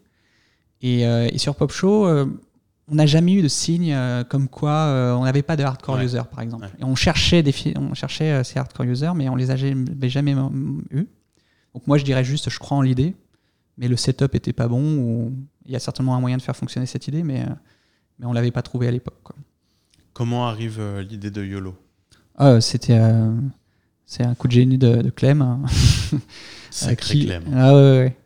Et, 0.81 1.05
sur 1.39 1.57
Pop 1.57 1.73
Show, 1.73 2.07
on 2.07 2.95
n'a 2.95 3.07
jamais 3.07 3.33
eu 3.33 3.43
de 3.43 3.49
signes 3.49 3.97
comme 4.29 4.49
quoi 4.49 5.17
on 5.19 5.25
n'avait 5.25 5.43
pas 5.43 5.57
de 5.57 5.65
hardcore 5.65 5.99
users, 5.99 6.23
par 6.31 6.41
exemple. 6.41 6.71
Et 6.79 6.85
on 6.85 6.95
cherchait, 6.95 7.43
des 7.43 7.53
on 7.77 7.95
cherchait 7.95 8.45
ces 8.45 8.61
hardcore 8.61 8.87
users, 8.87 9.11
mais 9.17 9.29
on 9.29 9.35
les 9.35 9.51
avait 9.51 9.75
jamais 10.09 10.37
eu. 10.93 11.09
Donc 11.75 11.85
moi, 11.89 11.99
je 11.99 12.05
dirais 12.05 12.23
juste, 12.23 12.49
je 12.49 12.61
crois 12.61 12.77
en 12.77 12.83
l'idée, 12.83 13.17
mais 13.77 13.89
le 13.89 13.97
setup 13.97 14.37
était 14.37 14.53
pas 14.53 14.69
bon, 14.69 14.99
ou 14.99 15.33
il 15.67 15.73
y 15.73 15.77
a 15.77 15.81
certainement 15.81 16.15
un 16.15 16.21
moyen 16.21 16.37
de 16.37 16.43
faire 16.43 16.57
fonctionner 16.57 16.87
cette 16.87 17.09
idée, 17.09 17.25
mais, 17.25 17.45
mais 18.21 18.27
on 18.27 18.33
l'avait 18.33 18.53
pas 18.53 18.63
trouvé 18.63 18.87
à 18.87 18.93
l'époque. 18.93 19.33
Comment 20.19 20.49
arrive 20.49 20.81
euh, 20.81 21.01
l'idée 21.01 21.31
de 21.31 21.45
YOLO? 21.45 21.77
C'était 22.61 22.99
euh, 22.99 23.31
c'est 24.09 24.25
un 24.25 24.35
coup 24.35 24.49
de 24.49 24.53
génie 24.53 24.79
de, 24.79 25.11
Clem. 25.11 25.67
Sacré 26.71 27.21
Clem. 27.21 27.45
Ah 27.55 27.75
ouais, 27.77 28.17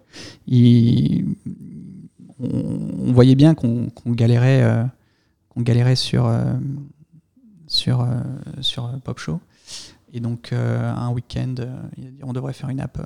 on, 2.38 3.12
voyait 3.12 3.34
bien 3.34 3.54
qu'on 3.54 3.90
galérait, 4.06 4.62
euh, 4.62 4.84
qu'on 5.48 5.62
galérait 5.62 5.96
sur, 5.96 6.32
sur, 7.66 8.06
sur 8.60 9.00
Pop 9.00 9.18
Show. 9.18 9.40
Et 10.12 10.20
donc 10.20 10.52
un 10.52 11.10
week-end, 11.10 11.56
on 12.22 12.32
devrait 12.32 12.52
faire 12.52 12.68
une 12.68 12.80
app, 12.80 12.98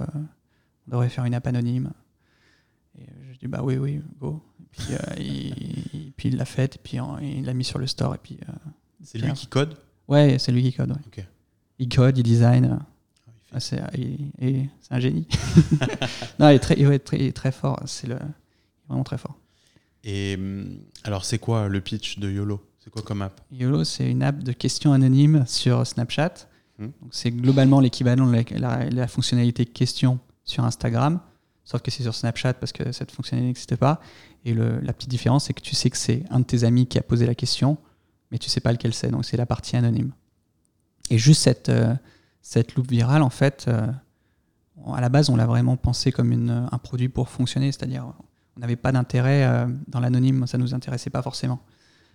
on 0.87 0.91
devrait 0.91 1.09
faire 1.09 1.25
une 1.25 1.35
app 1.35 1.47
anonyme. 1.47 1.91
Et 2.99 3.07
je 3.33 3.39
dis 3.39 3.47
bah 3.49 3.61
oui 3.62 3.79
oui 3.79 4.03
go. 4.21 4.43
Et 5.17 6.12
puis, 6.17 6.29
il 6.29 6.37
l'a 6.37 6.45
fait, 6.45 6.77
et 6.77 6.79
puis 6.83 6.99
il 7.23 7.45
l'a 7.45 7.55
mis 7.55 7.65
sur 7.65 7.79
le 7.79 7.87
store. 7.87 8.15
Et 8.15 8.19
puis, 8.19 8.39
euh, 8.49 8.53
c'est 9.03 9.19
lui 9.19 9.33
qui 9.33 9.47
code? 9.47 9.77
Ouais, 10.09 10.37
c'est 10.39 10.53
lui 10.53 10.62
qui 10.62 10.73
code. 10.73 10.97
Il 11.79 11.89
code, 11.89 12.19
il 12.19 12.23
design. 12.23 12.79
Ah, 13.53 13.61
c'est 13.61 13.81
un 14.91 15.01
génie. 15.01 15.27
non, 16.39 16.51
il 16.51 16.55
est 16.55 16.59
très, 16.59 16.99
très, 16.99 17.33
très 17.33 17.53
fort. 17.53 17.81
C'est 17.87 18.07
le, 18.07 18.19
vraiment 18.89 19.05
très 19.05 19.19
fort. 19.19 19.37
Et 20.05 20.37
hum, 20.37 20.79
alors, 21.05 21.25
c'est 21.25 21.39
quoi 21.39 21.69
le 21.69 21.81
pitch 21.81 22.19
de 22.19 22.31
YOLO? 22.31 22.61
C'est 22.79 22.91
quoi 22.91 23.03
comme 23.03 23.23
app? 23.23 23.41
YOLO, 23.51 23.85
c'est 23.85 24.09
une 24.09 24.23
app 24.23 24.43
de 24.43 24.53
questions 24.53 24.93
anonymes 24.93 25.45
sur 25.47 25.87
Snapchat. 25.87 26.49
Hmm. 26.79 26.89
C'est 27.11 27.31
globalement 27.31 27.81
l'équivalent 27.81 28.27
de 28.27 28.59
la, 28.59 28.89
la, 28.91 29.09
fonctionnalité 29.09 29.65
question 29.65 30.19
sur 30.45 30.65
Instagram, 30.65 31.21
sauf 31.65 31.81
que 31.81 31.91
c'est 31.91 32.03
sur 32.03 32.15
Snapchat 32.15 32.55
parce 32.55 32.73
que 32.73 32.93
cette 32.93 33.11
fonctionnalité 33.11 33.49
n'existait 33.49 33.77
pas. 33.77 34.01
Et 34.45 34.55
la 34.55 34.93
petite 34.93 35.11
différence, 35.11 35.47
c'est 35.47 35.55
que 35.55 35.62
tu 35.62 35.75
sais 35.75 35.91
que 35.91 35.97
c'est 35.97 36.23
un 36.31 36.41
de 36.41 36.45
tes 36.45 36.62
amis 36.62 36.87
qui 36.87 36.99
a 36.99 37.03
posé 37.03 37.27
la 37.27 37.35
question, 37.35 37.79
mais 38.31 38.39
tu 38.39 38.49
sais 38.49 38.61
pas 38.61 38.71
lequel 38.71 38.95
c'est. 38.95 39.11
Donc 39.11 39.25
c'est 39.25 39.37
la 39.37 39.47
partie 39.47 39.75
anonyme. 39.77 40.12
Et 41.11 41.19
juste 41.19 41.42
cette, 41.42 41.69
euh, 41.69 41.95
cette 42.42 42.75
loupe 42.75 42.90
virale, 42.90 43.23
en 43.23 43.31
fait, 43.31 43.66
euh, 43.69 43.87
à 44.95 45.01
la 45.01 45.09
base, 45.09 45.31
on 45.31 45.37
l'a 45.37 45.47
vraiment 45.47 45.77
pensé 45.77 46.12
comme 46.12 46.33
une, 46.33 46.69
un 46.71 46.79
produit 46.79 47.09
pour 47.09 47.29
fonctionner, 47.29 47.73
c'est-à-dire 47.73 48.12
on 48.57 48.61
n'avait 48.61 48.77
pas 48.77 48.92
d'intérêt 48.92 49.45
euh, 49.45 49.66
dans 49.88 50.01
l'anonyme, 50.01 50.47
ça 50.47 50.59
nous 50.59 50.75
intéressait 50.75 51.11
pas 51.11 51.23
forcément. 51.23 51.61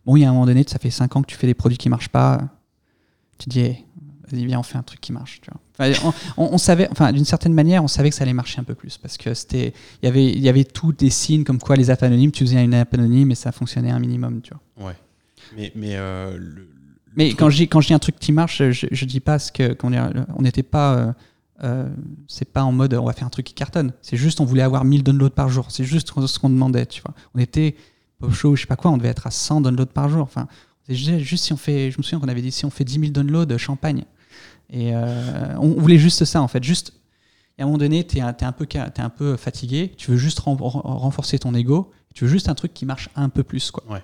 Bon, 0.06 0.15
il 0.15 0.21
y 0.21 0.25
a 0.25 0.30
un 0.30 0.34
moment 0.34 0.45
donné, 0.45 0.63
ça 0.67 0.80
fait 0.80 0.89
5 0.89 1.15
ans 1.15 1.21
que 1.21 1.27
tu 1.27 1.36
fais 1.36 1.47
des 1.47 1.54
produits 1.54 1.77
qui 1.77 1.89
marchent 1.89 2.10
pas, 2.10 2.41
tu 3.38 3.49
dis, 3.49 3.75
vas-y, 4.27 4.45
viens, 4.45 4.60
on 4.60 4.63
fait 4.63 4.77
un 4.77 4.84
truc 4.84 4.99
qui 4.99 5.12
marche. 5.12 5.41
Tu 5.41 5.51
vois. 5.51 6.13
on, 6.38 6.58
savait, 6.58 6.88
enfin, 6.91 7.12
d'une 7.12 7.25
certaine 7.25 7.54
manière, 7.54 7.84
on 7.84 7.88
savait 7.88 8.10
que 8.10 8.15
ça 8.15 8.23
allait 8.23 8.34
marcher 8.34 8.60
un 8.60 8.63
peu 8.63 8.75
plus 8.75 8.97
parce 8.97 9.17
que 9.17 9.34
c'était, 9.34 9.73
y 10.01 10.08
avait, 10.08 10.32
y 10.32 10.49
avait 10.49 10.63
tous 10.63 10.93
des 10.93 11.10
signes 11.10 11.43
comme 11.43 11.60
quoi 11.60 11.75
les 11.75 11.89
apps 11.89 12.04
anonymes, 12.04 12.32
tu 12.32 12.45
faisais 12.45 12.63
une 12.63 12.73
app 12.73 12.93
anonyme 12.93 13.32
et 13.32 13.36
ça 13.36 13.51
fonctionnait 13.51 13.91
un 13.91 13.99
minimum, 13.99 14.41
tu 14.41 14.54
vois. 14.54 14.88
Ouais. 14.88 14.95
Mais, 15.56 15.71
mais, 15.75 15.95
euh, 15.95 16.39
mais 17.15 17.34
quand 17.34 17.50
je 17.50 17.58
dis 17.58 17.67
quand 17.67 17.82
je 17.82 17.88
dis 17.88 17.93
un 17.93 18.00
truc 18.00 18.17
qui 18.19 18.32
marche, 18.32 18.62
je, 18.71 18.88
je 18.89 19.06
dis 19.06 19.19
pas 19.19 19.39
ce 19.39 19.52
que, 19.52 19.76
on 19.84 20.41
n'était 20.41 20.63
pas, 20.63 20.95
euh, 20.95 21.13
euh, 21.63 21.89
c'est 22.28 22.52
pas 22.52 22.63
en 22.63 22.71
mode 22.71 22.93
on 22.93 23.06
va 23.06 23.13
faire 23.13 23.28
un 23.28 23.32
truc 23.32 23.45
qui 23.45 23.54
cartonne. 23.54 23.93
C'est 24.02 24.17
juste 24.17 24.39
on 24.39 24.45
voulait 24.45 24.63
avoir 24.63 24.86
1000 24.86 25.04
downloads 25.04 25.30
par 25.32 25.50
jour. 25.50 25.67
C'est 25.69 25.84
juste 25.84 26.12
ce 26.26 26.39
qu'on 26.39 26.50
demandait, 26.50 26.86
tu 26.86 27.02
vois. 27.02 27.13
On 27.36 27.39
était 27.39 27.76
pop 28.19 28.34
show, 28.34 28.56
je 28.56 28.62
sais 28.62 28.67
pas 28.67 28.76
quoi, 28.76 28.91
on 28.91 28.97
devait 28.97 29.10
être 29.10 29.28
à 29.28 29.32
100 29.32 29.62
downloads 29.62 29.88
par 29.88 30.10
jour. 30.10 30.21
Enfin, 30.21 30.47
juste 30.88 31.43
si 31.43 31.54
on 31.54 31.58
fait, 31.58 31.91
je 31.91 31.97
me 31.97 32.04
souviens 32.04 32.19
qu'on 32.19 32.30
avait 32.30 32.41
dit 32.41 32.52
si 32.52 32.65
on 32.65 32.69
fait 32.69 32.84
10 32.84 33.00
000 33.00 33.12
downloads, 33.12 33.58
champagne. 33.58 34.06
Et 34.69 34.95
euh, 34.95 35.58
on 35.60 35.69
voulait 35.69 35.97
juste 35.97 36.24
ça, 36.24 36.41
en 36.41 36.47
fait. 36.47 36.63
Juste, 36.63 36.93
à 37.60 37.63
un 37.63 37.65
moment 37.65 37.78
donné, 37.78 38.06
tu 38.06 38.17
es, 38.17 38.21
un 38.21 38.34
peu, 38.34 38.65
es 38.74 39.02
un 39.02 39.10
peu 39.10 39.36
fatigué, 39.36 39.91
tu 39.97 40.12
veux 40.12 40.17
juste 40.17 40.39
renforcer 40.39 41.38
ton 41.39 41.54
ego, 41.54 41.91
tu 42.15 42.24
veux 42.24 42.30
juste 42.30 42.50
un 42.50 42.56
truc 42.56 42.74
qui 42.74 42.86
marche 42.86 43.10
un 43.15 43.30
peu 43.30 43.43
plus. 43.43 43.69
Quoi. 43.69 43.84
Ouais. 43.91 44.02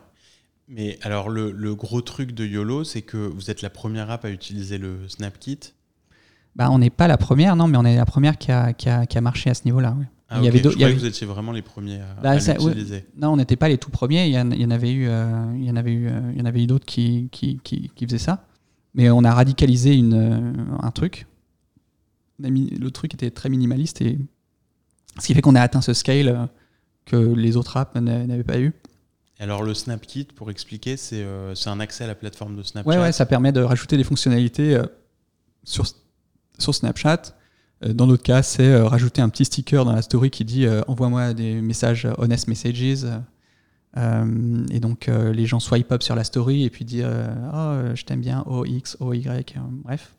Mais 0.68 1.00
alors, 1.02 1.30
le, 1.30 1.76
gros 1.76 2.02
truc 2.02 2.34
de 2.34 2.46
YOLO, 2.46 2.84
c'est 2.84 3.02
que 3.02 3.18
vous 3.18 3.50
êtes 3.50 3.62
la 3.62 3.70
première 3.70 4.12
app 4.12 4.26
à 4.26 4.30
utiliser 4.30 4.78
le 4.78 5.08
SnapKit. 5.08 5.60
Bah, 6.56 6.70
on 6.72 6.80
n'est 6.80 6.90
pas 6.90 7.08
la 7.08 7.18
première, 7.18 7.56
non, 7.56 7.68
mais 7.68 7.78
on 7.78 7.86
est 7.86 7.96
la 7.96 8.06
première 8.06 8.38
qui 8.38 8.52
a, 8.52 8.74
qui 8.74 8.90
a, 8.90 9.06
qui 9.06 9.18
a 9.18 9.22
marché 9.22 9.50
à 9.50 9.54
ce 9.54 9.64
niveau-là. 9.66 9.96
Ah, 10.30 10.40
il 10.40 10.46
y 10.46 10.48
avait 10.48 10.58
Je 10.58 10.64
que 10.70 10.94
vous 10.94 11.06
étiez 11.06 11.26
vraiment 11.26 11.54
les 11.54 11.62
premiers 11.62 12.02
à, 12.02 12.22
bah, 12.22 12.36
l'utiliser. 12.36 13.06
Non, 13.16 13.30
on 13.30 13.38
n'était 13.38 13.56
pas 13.56 13.70
les 13.70 13.78
tout 13.78 13.92
premiers. 13.92 14.28
Il 14.28 14.34
y, 14.34 14.40
en, 14.40 14.52
il 14.52 14.62
y 14.62 14.66
en 14.66 14.72
avait 14.72 14.92
eu, 14.92 15.08
euh, 15.08 15.54
il 15.56 15.64
y 15.64 15.72
en 15.72 15.78
avait 15.78 15.94
eu, 15.94 16.10
il 16.34 16.38
y 16.38 16.42
en 16.42 16.46
avait 16.46 16.64
eu 16.64 16.68
d'autres 16.68 16.86
qui, 16.86 17.30
qui, 17.32 17.62
qui, 17.64 17.90
qui, 17.96 18.06
faisaient 18.06 18.18
ça. 18.18 18.46
Mais 18.94 19.10
on 19.10 19.24
a 19.24 19.34
radicalisé 19.34 19.96
une, 19.96 20.14
euh, 20.14 20.78
un 20.82 20.92
truc. 20.92 21.28
Le 22.40 22.90
truc 22.90 23.14
était 23.14 23.32
très 23.32 23.50
minimaliste 23.50 24.02
et 24.02 24.18
ce 25.20 25.28
qui 25.28 25.34
fait 25.34 25.42
qu'on 25.42 25.56
a 25.56 25.62
atteint 25.62 25.82
ce 25.82 25.94
scale 25.94 26.28
euh, 26.28 26.46
que 27.06 27.16
les 27.16 27.56
autres 27.56 27.78
apps 27.78 27.96
n'avaient 27.96 28.44
pas 28.44 28.60
eu. 28.60 28.74
Alors 29.40 29.64
le 29.64 29.74
SnapKit, 29.74 30.26
pour 30.26 30.50
expliquer, 30.50 30.98
c'est 30.98 31.24
euh, 31.24 31.54
un 31.66 31.80
accès 31.80 32.04
à 32.04 32.08
la 32.08 32.16
plateforme 32.16 32.56
de 32.56 32.64
Snapchat. 32.64 32.90
Ouais, 32.90 32.98
ouais, 32.98 33.12
ça 33.12 33.26
permet 33.26 33.52
de 33.52 33.62
rajouter 33.62 33.98
des 33.98 34.04
fonctionnalités 34.04 34.80
sur, 35.64 35.86
sur 36.58 36.74
Snapchat. 36.74 37.22
Dans 37.82 38.08
notre 38.08 38.24
cas, 38.24 38.42
c'est 38.42 38.82
rajouter 38.82 39.22
un 39.22 39.30
petit 39.30 39.46
sticker 39.46 39.86
dans 39.86 39.94
la 39.94 40.02
story 40.02 40.32
qui 40.32 40.44
dit 40.44 40.66
envoie-moi 40.88 41.36
des 41.36 41.62
messages 41.62 42.08
honest 42.18 42.48
messages 42.48 43.06
euh, 43.98 44.66
et 44.70 44.80
donc 44.80 45.08
euh, 45.08 45.34
les 45.34 45.46
gens 45.46 45.60
swipe 45.60 45.92
up 45.92 46.04
sur 46.04 46.16
la 46.16 46.24
story 46.24 46.64
et 46.64 46.70
puis 46.70 46.86
dire 46.86 47.10
oh, 47.54 47.96
je 47.96 48.04
t'aime 48.04 48.22
bien, 48.22 48.44
OX, 48.46 48.98
OY, 49.00 49.26
bref. 49.84 50.14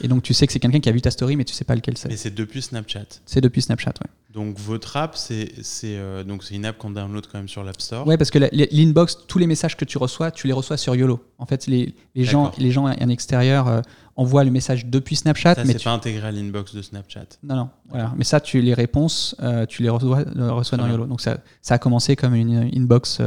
Et 0.00 0.08
donc 0.08 0.22
tu 0.24 0.34
sais 0.34 0.46
que 0.46 0.52
c'est 0.52 0.58
quelqu'un 0.58 0.80
qui 0.80 0.88
a 0.88 0.92
vu 0.92 1.00
ta 1.00 1.10
story, 1.10 1.36
mais 1.36 1.44
tu 1.44 1.54
sais 1.54 1.64
pas 1.64 1.74
lequel 1.76 1.96
c'est. 1.96 2.08
Mais 2.08 2.16
c'est 2.16 2.34
depuis 2.34 2.62
Snapchat. 2.62 3.04
C'est 3.26 3.40
depuis 3.40 3.62
Snapchat, 3.62 3.90
ouais. 4.02 4.10
Donc 4.34 4.58
votre 4.58 4.96
app, 4.96 5.16
c'est 5.16 5.48
euh, 5.84 6.24
donc 6.24 6.42
c'est 6.44 6.54
une 6.54 6.64
app 6.64 6.78
qu'on 6.78 6.90
download 6.90 7.26
quand 7.30 7.38
même 7.38 7.48
sur 7.48 7.62
l'App 7.64 7.80
Store. 7.80 8.06
Ouais, 8.06 8.16
parce 8.16 8.30
que 8.30 8.38
l'inbox, 8.72 9.18
tous 9.26 9.38
les 9.38 9.46
messages 9.46 9.76
que 9.76 9.84
tu 9.84 9.96
reçois, 9.98 10.30
tu 10.30 10.46
les 10.48 10.52
reçois 10.52 10.76
sur 10.76 10.94
YOLO. 10.94 11.20
En 11.38 11.46
fait, 11.46 11.66
les, 11.66 11.94
les 12.14 12.24
gens, 12.24 12.52
les 12.58 12.70
gens 12.70 12.86
en 12.86 13.08
extérieur 13.08 13.68
euh, 13.68 13.80
envoient 14.16 14.44
le 14.44 14.50
message 14.50 14.86
depuis 14.86 15.16
Snapchat, 15.16 15.54
Ça 15.54 15.64
mais 15.64 15.72
c'est 15.72 15.78
tu- 15.78 15.84
pas 15.84 15.92
intégré 15.92 16.26
à 16.28 16.32
l'inbox 16.32 16.74
de 16.74 16.82
Snapchat. 16.82 17.26
non, 17.42 17.56
non, 17.56 17.70
voilà. 17.88 18.12
Mais 18.16 18.24
ça, 18.24 18.40
tu 18.40 18.60
les 18.60 18.74
réponses, 18.74 19.34
euh, 19.42 19.64
tu 19.64 19.82
les 19.82 19.88
reçois, 19.88 20.24
reçois 20.36 20.76
dans. 20.78 20.88
YOLO. 20.88 21.06
Donc 21.06 21.20
ça, 21.20 21.38
ça 21.62 21.74
a 21.74 21.78
commencé 21.78 22.16
comme 22.16 22.34
une 22.34 22.70
inbox, 22.74 23.20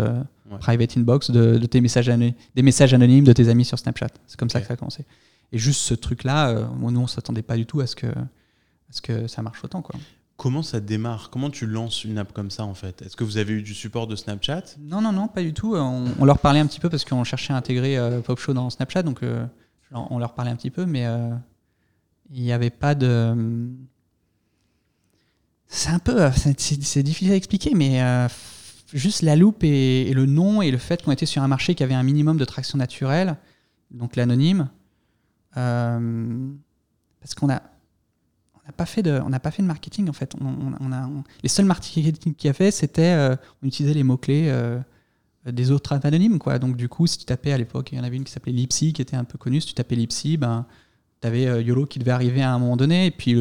Ouais. 0.51 0.57
private 0.59 0.97
inbox 0.97 1.31
de, 1.31 1.57
de 1.57 1.65
tes 1.65 1.79
messages 1.79 2.07
des 2.07 2.61
messages 2.61 2.93
anonymes 2.93 3.23
de 3.23 3.31
tes 3.31 3.47
amis 3.47 3.63
sur 3.63 3.79
Snapchat. 3.79 4.09
C'est 4.27 4.37
comme 4.37 4.49
ça 4.49 4.59
que 4.59 4.67
ça 4.67 4.73
a 4.73 4.75
commencé. 4.75 5.05
Et 5.51 5.57
juste 5.57 5.81
ce 5.81 5.93
truc-là, 5.93 6.49
euh, 6.49 6.65
nous 6.79 6.99
on 7.01 7.07
s'attendait 7.07 7.41
pas 7.41 7.57
du 7.57 7.65
tout 7.65 7.81
à 7.81 7.87
ce 7.87 7.95
que, 7.95 8.07
à 8.07 8.27
ce 8.89 9.01
que 9.01 9.27
ça 9.27 9.41
marche 9.41 9.63
autant, 9.63 9.81
quoi. 9.81 9.99
Comment 10.37 10.63
ça 10.63 10.79
démarre? 10.79 11.29
Comment 11.29 11.51
tu 11.51 11.67
lances 11.67 12.03
une 12.03 12.17
app 12.17 12.33
comme 12.33 12.49
ça 12.49 12.65
en 12.65 12.73
fait? 12.73 13.03
Est-ce 13.03 13.15
que 13.15 13.23
vous 13.23 13.37
avez 13.37 13.53
eu 13.53 13.61
du 13.61 13.75
support 13.75 14.07
de 14.07 14.15
Snapchat? 14.15 14.63
Non, 14.79 14.99
non, 14.99 15.11
non, 15.11 15.27
pas 15.27 15.43
du 15.43 15.53
tout. 15.53 15.75
On, 15.75 16.05
on 16.17 16.25
leur 16.25 16.39
parlait 16.39 16.59
un 16.59 16.65
petit 16.65 16.79
peu 16.79 16.89
parce 16.89 17.05
qu'on 17.05 17.23
cherchait 17.23 17.53
à 17.53 17.57
intégrer 17.57 17.97
euh, 17.97 18.21
Pop 18.21 18.39
Show 18.39 18.53
dans 18.53 18.69
Snapchat, 18.71 19.03
donc 19.03 19.21
euh, 19.21 19.45
on 19.91 20.17
leur 20.17 20.33
parlait 20.33 20.49
un 20.49 20.55
petit 20.55 20.71
peu, 20.71 20.87
mais 20.87 21.05
euh, 21.05 21.29
il 22.31 22.41
n'y 22.41 22.51
avait 22.53 22.71
pas 22.71 22.95
de. 22.95 23.67
C'est 25.67 25.91
un 25.91 25.99
peu. 25.99 26.23
euh, 26.23 26.31
C'est 26.57 27.03
difficile 27.03 27.33
à 27.33 27.35
expliquer, 27.35 27.75
mais 27.75 28.01
euh, 28.01 28.27
juste 28.93 29.21
la 29.21 29.35
loupe 29.35 29.63
et, 29.63 30.09
et 30.09 30.13
le 30.13 30.25
nom 30.25 30.63
et 30.63 30.71
le 30.71 30.79
fait 30.79 31.03
qu'on 31.03 31.11
était 31.11 31.27
sur 31.27 31.43
un 31.43 31.47
marché 31.47 31.75
qui 31.75 31.83
avait 31.83 31.93
un 31.93 32.03
minimum 32.03 32.37
de 32.37 32.45
traction 32.45 32.79
naturelle, 32.79 33.37
donc 33.91 34.15
l'anonyme, 34.15 34.61
euh, 34.61 34.80
parce 35.53 37.35
qu'on 37.35 37.49
a. 37.49 37.61
On 38.63 38.67
n'a 38.67 38.73
pas 38.73 38.85
fait 38.85 39.01
de, 39.01 39.19
on 39.25 39.29
n'a 39.29 39.39
pas 39.39 39.49
fait 39.51 39.63
de 39.63 39.67
marketing 39.67 40.07
en 40.07 40.13
fait. 40.13 40.35
Les 41.41 41.49
seuls 41.49 41.65
marketing 41.65 42.35
qu'il 42.35 42.49
a 42.49 42.53
fait, 42.53 42.69
c'était 42.71 43.13
euh, 43.13 43.35
on 43.63 43.67
utilisait 43.67 43.95
les 43.95 44.03
mots 44.03 44.17
clés 44.17 44.55
des 45.45 45.71
autres 45.71 45.99
anonymes 46.05 46.37
quoi. 46.37 46.59
Donc 46.59 46.77
du 46.77 46.87
coup, 46.87 47.07
si 47.07 47.17
tu 47.17 47.25
tapais 47.25 47.51
à 47.51 47.57
l'époque, 47.57 47.91
il 47.91 47.97
y 47.97 48.01
en 48.01 48.03
avait 48.03 48.17
une 48.17 48.23
qui 48.23 48.31
s'appelait 48.31 48.51
Lipsy 48.53 48.93
qui 48.93 49.01
était 49.01 49.15
un 49.15 49.23
peu 49.23 49.39
connue. 49.39 49.61
Si 49.61 49.67
tu 49.67 49.73
tapais 49.73 49.95
Lipsy, 49.95 50.37
ben 50.37 50.67
tu 51.21 51.27
avais 51.27 51.63
YOLO 51.63 51.87
qui 51.87 51.97
devait 51.99 52.11
arriver 52.11 52.43
à 52.43 52.53
un 52.53 52.59
moment 52.59 52.77
donné, 52.77 53.07
et 53.07 53.11
puis 53.11 53.35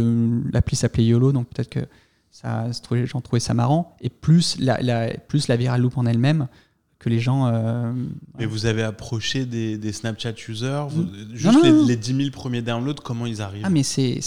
l'appli 0.52 0.74
s'appelait 0.74 1.04
YOLO, 1.04 1.32
donc 1.32 1.48
peut-être 1.48 1.68
que 1.70 1.86
ça, 2.30 2.68
gens 3.04 3.20
trouvaient 3.20 3.40
ça 3.40 3.54
marrant. 3.54 3.96
Et 4.00 4.08
plus 4.08 4.58
la, 4.58 4.80
la- 4.80 5.12
plus 5.14 5.48
la 5.48 5.56
viral 5.56 5.82
loop 5.82 5.98
en 5.98 6.06
elle-même 6.06 6.48
que 7.00 7.08
les 7.08 7.18
gens. 7.18 7.46
euh, 7.48 7.92
Mais 8.38 8.44
vous 8.46 8.66
avez 8.66 8.82
approché 8.84 9.46
des, 9.46 9.76
des 9.78 9.92
Snapchat 9.92 10.34
users 10.48 10.84
vous- 10.90 11.06
Juste 11.32 11.54
non, 11.56 11.62
les, 11.64 11.72
non. 11.72 11.86
les 11.86 11.96
10 11.96 12.14
000 12.14 12.30
premiers 12.30 12.62
downloads, 12.62 13.00
comment 13.02 13.24
ils 13.26 13.40
arrivent 13.42 13.62
Ah 13.66 13.70
mais 13.70 13.82
c'est 13.82 14.20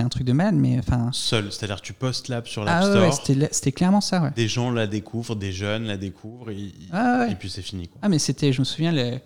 un 0.00 0.08
truc 0.08 0.24
de 0.24 0.32
malade, 0.32 0.54
mais 0.56 0.78
enfin. 0.78 1.10
Seuls, 1.12 1.52
c'est-à-dire 1.52 1.80
tu 1.82 1.92
postes 1.92 2.28
l'app 2.28 2.48
sur 2.48 2.64
l'App 2.64 2.78
Ah 2.82 2.86
ouais, 2.86 3.12
Store, 3.12 3.36
ouais, 3.36 3.48
c'était 3.52 3.72
clairement 3.72 4.00
ça, 4.00 4.22
ouais. 4.22 4.30
des 4.34 4.48
gens 4.48 4.70
la 4.70 4.86
découvrent, 4.86 5.36
des 5.36 5.52
jeunes 5.52 5.84
la 5.84 5.96
découvrent, 5.98 6.50
et, 6.50 6.56
et- 6.62 6.72
Ah 6.92 7.20
ouais. 7.26 7.32
et 7.32 7.34
puis 7.36 7.48
c'est 7.50 7.62
fini. 7.62 7.86
Quoi. 7.88 7.98
Ah 8.02 8.08
mais 8.08 8.18
c'était, 8.18 8.52
je 8.52 8.60
me 8.60 8.64
souviens, 8.64 8.90
le, 8.90 9.18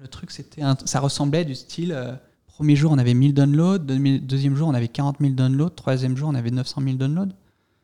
le 0.00 0.08
truc, 0.08 0.30
c'était, 0.30 0.62
ça 0.86 1.00
ressemblait 1.00 1.44
du 1.44 1.54
style, 1.54 1.92
euh, 1.92 2.12
premier 2.46 2.74
jour 2.74 2.90
on 2.90 2.98
avait 2.98 3.12
1000 3.14 3.34
downloads, 3.34 3.78
deuxième 4.20 4.56
jour 4.56 4.66
on 4.68 4.74
avait 4.74 4.88
40 4.88 5.18
000 5.20 5.32
downloads, 5.34 5.70
troisième 5.76 6.16
jour 6.16 6.30
on 6.30 6.34
avait 6.34 6.50
900 6.50 6.80
000 6.82 6.96
downloads. 6.96 7.32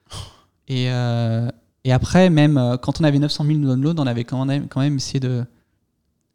Et, 0.68 0.86
euh, 0.90 1.50
et 1.84 1.92
après, 1.92 2.30
même 2.30 2.56
euh, 2.58 2.76
quand 2.76 3.00
on 3.00 3.04
avait 3.04 3.18
900 3.18 3.44
000 3.44 3.58
downloads, 3.60 4.00
on 4.00 4.06
avait 4.06 4.24
quand 4.24 4.44
même, 4.44 4.68
quand 4.68 4.80
même 4.80 4.96
essayé 4.96 5.20
de, 5.20 5.44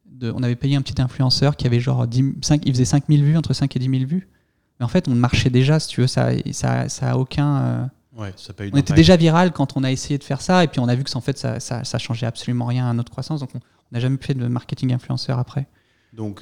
de- 0.05 0.31
On 0.31 0.43
avait 0.43 0.55
payé 0.55 0.75
un 0.75 0.81
petit 0.81 1.01
influenceur 1.01 1.55
qui 1.55 1.65
avait 1.67 1.79
genre 1.79 2.05
10 2.07 2.35
5, 2.41 2.61
il 2.65 2.73
faisait 2.73 2.85
5000 2.85 3.23
vues, 3.23 3.37
entre 3.37 3.53
5 3.53 3.75
et 3.75 3.79
10 3.79 3.89
000 3.89 4.05
vues. 4.09 4.27
Mais 4.79 4.85
en 4.85 4.89
fait, 4.89 5.07
on 5.07 5.15
marchait 5.15 5.49
déjà, 5.49 5.79
si 5.79 5.87
tu 5.89 6.01
veux, 6.01 6.07
ça, 6.07 6.29
ça, 6.51 6.87
ça 6.89 7.11
a 7.11 7.15
aucun. 7.17 7.57
euh, 7.61 7.85
Ouais, 8.17 8.33
ça 8.35 8.51
a 8.51 8.53
pas 8.53 8.65
eu 8.65 8.71
on 8.73 8.77
était 8.77 8.93
déjà 8.93 9.15
viral 9.15 9.51
quand 9.53 9.77
on 9.77 9.83
a 9.83 9.91
essayé 9.91 10.17
de 10.17 10.23
faire 10.23 10.41
ça, 10.41 10.63
et 10.63 10.67
puis 10.67 10.79
on 10.81 10.87
a 10.89 10.95
vu 10.95 11.03
que 11.03 11.09
ça, 11.09 11.17
en 11.17 11.21
fait, 11.21 11.37
ça, 11.37 11.59
ça, 11.59 11.83
ça 11.85 11.97
changeait 11.99 12.25
absolument 12.25 12.65
rien 12.65 12.89
à 12.89 12.93
notre 12.93 13.11
croissance. 13.11 13.39
Donc 13.39 13.51
on 13.55 13.59
n'a 13.93 13.99
jamais 13.99 14.17
fait 14.19 14.33
de 14.33 14.45
marketing 14.47 14.91
influenceur 14.93 15.39
après. 15.39 15.67
Donc 16.13 16.41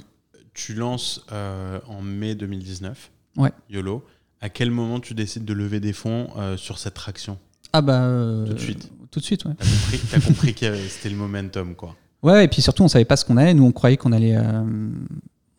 tu 0.53 0.73
lances 0.73 1.23
euh, 1.31 1.79
en 1.87 2.01
mai 2.01 2.33
2019, 2.35 3.11
Ouais. 3.37 3.51
YOLO. 3.69 4.03
À 4.41 4.49
quel 4.49 4.71
moment 4.71 4.99
tu 4.99 5.13
décides 5.13 5.45
de 5.45 5.53
lever 5.53 5.79
des 5.79 5.93
fonds 5.93 6.29
euh, 6.37 6.57
sur 6.57 6.79
cette 6.79 6.93
traction? 6.95 7.37
Ah 7.73 7.81
bah 7.81 8.09
Tout 8.47 8.53
de 8.53 8.59
suite. 8.59 8.89
Tout 9.11 9.19
de 9.19 9.25
suite, 9.25 9.45
ouais. 9.45 9.53
T'as 9.57 9.65
compris, 9.65 9.99
t'as 10.11 10.19
compris 10.19 10.53
que 10.53 10.75
c'était 10.87 11.09
le 11.09 11.15
momentum, 11.15 11.75
quoi. 11.75 11.95
Ouais, 12.23 12.45
et 12.45 12.47
puis 12.47 12.61
surtout, 12.61 12.83
on 12.83 12.87
savait 12.87 13.05
pas 13.05 13.15
ce 13.15 13.23
qu'on 13.25 13.37
avait. 13.37 13.53
Nous, 13.53 13.63
on 13.63 13.71
croyait 13.71 13.97
qu'on 13.97 14.11
allait. 14.11 14.35
euh, 14.35 14.63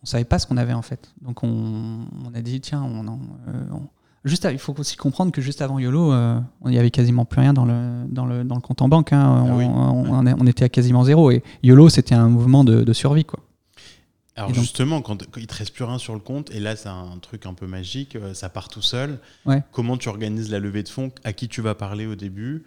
on 0.03 0.07
savait 0.07 0.25
pas 0.25 0.39
ce 0.39 0.47
qu'on 0.47 0.57
avait 0.57 0.73
en 0.73 0.83
fait. 0.83 1.13
Donc 1.23 1.43
on, 1.43 1.49
on 2.25 2.35
a 2.35 2.41
dit 2.41 2.61
tiens, 2.61 2.83
on, 2.83 3.07
en- 3.09 3.21
euh, 3.49 3.53
on- 3.73 3.89
juste, 4.25 4.45
à- 4.45 4.53
il 4.53 4.59
faut 4.59 4.79
aussi 4.79 4.97
comprendre 4.97 5.33
que 5.33 5.41
juste 5.41 5.61
avant 5.63 5.79
YOLO, 5.79 6.13
euh, 6.13 6.39
on 6.63 6.71
y 6.71 6.79
avait 6.79 6.91
quasiment 6.91 7.25
plus 7.25 7.41
rien 7.41 7.53
dans 7.53 7.65
le 7.65 8.05
dans 8.09 8.25
le, 8.27 8.45
dans 8.45 8.55
le 8.55 8.61
compte 8.61 8.81
en 8.83 8.89
banque. 8.89 9.13
hein. 9.13 9.43
On, 9.47 9.51
Ah 9.51 9.57
oui. 9.57 9.65
on- 9.67 10.41
on 10.41 10.47
était 10.47 10.65
à 10.65 10.69
quasiment 10.69 11.05
zéro. 11.05 11.31
Et 11.31 11.43
YOLO, 11.63 11.89
c'était 11.89 12.15
un 12.15 12.29
mouvement 12.29 12.65
de, 12.65 12.83
de 12.85 12.93
survie 12.93 13.25
quoi. 13.25 13.41
Alors 14.37 14.51
Et 14.51 14.53
donc- 14.53 14.63
justement, 14.63 15.03
quand, 15.03 15.27
quand 15.31 15.41
il 15.41 15.49
te 15.49 15.55
reste 15.57 15.75
plus 15.75 15.83
rien 15.85 15.99
sur 15.99 16.15
le 16.15 16.21
compte, 16.21 16.51
et 16.53 16.61
là 16.61 16.77
c'est 16.77 16.89
un 16.89 17.19
truc 17.21 17.45
un 17.47 17.55
peu 17.55 17.67
magique, 17.67 18.15
euh, 18.15 18.35
ça 18.35 18.49
part 18.49 18.69
tout 18.69 18.83
seul. 18.83 19.19
Ouais. 19.47 19.63
Comment 19.73 19.97
tu 19.97 20.09
organises 20.09 20.51
la 20.51 20.61
levée 20.61 20.85
de 20.85 20.89
fonds? 20.89 21.11
À 21.25 21.33
qui 21.33 21.49
tu 21.49 21.61
vas 21.61 21.75
parler 21.75 22.07
au 22.07 22.15
début? 22.15 22.65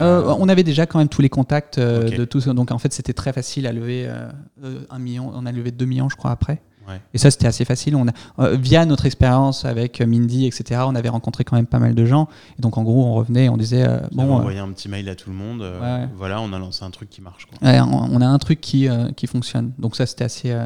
Euh, 0.00 0.34
on 0.38 0.48
avait 0.48 0.62
déjà 0.62 0.86
quand 0.86 0.98
même 0.98 1.08
tous 1.08 1.22
les 1.22 1.28
contacts 1.28 1.78
euh, 1.78 2.08
de 2.08 2.24
tous, 2.24 2.46
donc 2.48 2.70
en 2.70 2.78
fait 2.78 2.92
c'était 2.92 3.12
très 3.12 3.32
facile 3.32 3.66
à 3.66 3.72
lever 3.72 4.06
euh, 4.08 4.80
un 4.88 4.98
million. 4.98 5.30
On 5.34 5.46
a 5.46 5.52
levé 5.52 5.72
2 5.72 5.84
millions, 5.84 6.08
je 6.08 6.16
crois, 6.16 6.30
après. 6.30 6.62
Ouais. 6.88 7.00
Et 7.12 7.18
ça 7.18 7.30
c'était 7.30 7.46
assez 7.46 7.64
facile. 7.64 7.94
On 7.96 8.06
a, 8.08 8.50
via 8.52 8.86
notre 8.86 9.06
expérience 9.06 9.64
avec 9.64 10.00
Mindy, 10.00 10.46
etc. 10.46 10.82
On 10.86 10.94
avait 10.94 11.10
rencontré 11.10 11.44
quand 11.44 11.56
même 11.56 11.66
pas 11.66 11.78
mal 11.78 11.94
de 11.94 12.04
gens. 12.04 12.28
Et 12.58 12.62
donc 12.62 12.78
en 12.78 12.82
gros 12.82 13.04
on 13.04 13.14
revenait, 13.14 13.48
on 13.48 13.56
disait 13.56 13.86
Bon, 14.12 14.24
euh, 14.24 14.38
envoyer 14.38 14.58
un 14.58 14.70
petit 14.72 14.88
mail 14.88 15.08
à 15.08 15.14
tout 15.14 15.30
le 15.30 15.36
monde. 15.36 15.60
Ouais. 15.60 16.08
Voilà, 16.16 16.40
on 16.40 16.52
a 16.52 16.58
lancé 16.58 16.84
un 16.84 16.90
truc 16.90 17.10
qui 17.10 17.20
marche. 17.20 17.46
Quoi. 17.46 17.68
ouais, 17.68 17.80
on 17.80 18.08
on 18.10 18.20
a 18.20 18.26
un 18.26 18.38
truc 18.38 18.60
qui 18.60 18.88
qui 19.16 19.26
fonctionne. 19.26 19.72
Donc 19.78 19.96
ça 19.96 20.06
c'était 20.06 20.24
assez. 20.24 20.56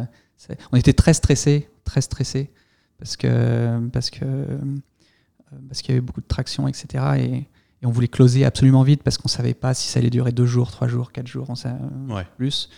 on 0.71 0.77
était 0.77 0.93
très 0.93 1.15
stressé, 1.15 1.69
très 1.85 2.01
stressé 2.01 2.51
parce 2.99 3.17
que 3.17 3.89
parce 3.93 4.11
que 4.11 4.25
parce 5.69 5.83
qu'il 5.83 5.95
y 5.95 5.99
avait 5.99 6.05
beaucoup 6.05 6.21
de 6.21 6.27
traction, 6.27 6.69
etc. 6.69 7.05
Et, 7.19 7.49
et 7.85 7.87
on 7.87 7.91
voulait 7.91 8.09
closer 8.09 8.45
absolument 8.47 8.83
vite 8.83 9.03
parce 9.05 9.19
qu'on 9.19 9.29
savait 9.29 9.53
pas 9.55 9.75
si 9.75 9.87
ça 9.89 10.01
allait 10.01 10.11
durer 10.11 10.33
deux 10.33 10.47
jours, 10.47 10.71
trois 10.73 10.89
jours, 10.89 11.13
quatre 11.13 11.27
jours. 11.29 11.47
On 11.51 11.55
sa- 11.55 11.77
Ouais. 12.09 12.27
plus. 12.39 12.71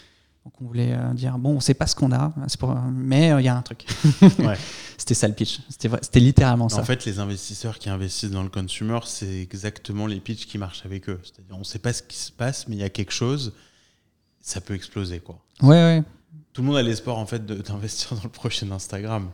Donc 0.45 0.53
on 0.61 0.65
voulait 0.67 0.93
euh, 0.93 1.15
dire 1.15 1.39
bon, 1.39 1.55
on 1.57 1.61
sait 1.61 1.75
pas 1.75 1.87
ce 1.87 1.95
qu'on 1.97 2.13
a, 2.13 2.33
pour- 2.59 2.75
mais 2.93 3.33
euh, 3.33 3.41
il 3.41 3.45
y 3.45 3.49
a 3.49 3.57
un 3.57 3.63
truc. 3.63 3.85
Ouais. 4.41 4.57
C'était 4.99 5.15
ça 5.15 5.29
le 5.29 5.35
pitch. 5.35 5.61
C'était 5.69 6.21
littéralement 6.21 6.69
ça. 6.69 6.81
En 6.81 6.85
fait, 6.85 7.05
les 7.05 7.19
investisseurs 7.21 7.79
qui 7.79 7.89
investissent 7.89 8.31
dans 8.31 8.43
le 8.43 8.49
consumer, 8.49 8.99
c'est 9.05 9.41
exactement 9.43 10.07
les 10.09 10.19
pitchs 10.21 10.47
qui 10.47 10.59
marchent 10.59 10.85
avec 10.85 11.09
eux. 11.09 11.21
C'est-à-dire, 11.23 11.55
on 11.55 11.61
ne 11.61 11.65
sait 11.65 11.79
pas 11.79 11.93
ce 11.93 12.03
qui 12.03 12.17
se 12.17 12.33
passe, 12.33 12.67
mais 12.67 12.75
il 12.77 12.81
y 12.81 12.85
a 12.85 12.89
quelque 12.89 13.13
chose, 13.13 13.53
ça 14.41 14.61
peut 14.61 14.75
exploser. 14.75 15.21
Quoi. 15.21 15.39
Ouais, 15.63 15.69
ouais. 15.69 16.03
Tout 16.53 16.63
le 16.63 16.69
monde 16.69 16.77
a 16.79 16.83
l'espoir 16.83 17.19
en 17.19 17.27
fait 17.27 17.45
d'investir 17.45 18.15
dans 18.17 18.23
le 18.25 18.29
prochain 18.31 18.71
Instagram. 18.71 19.29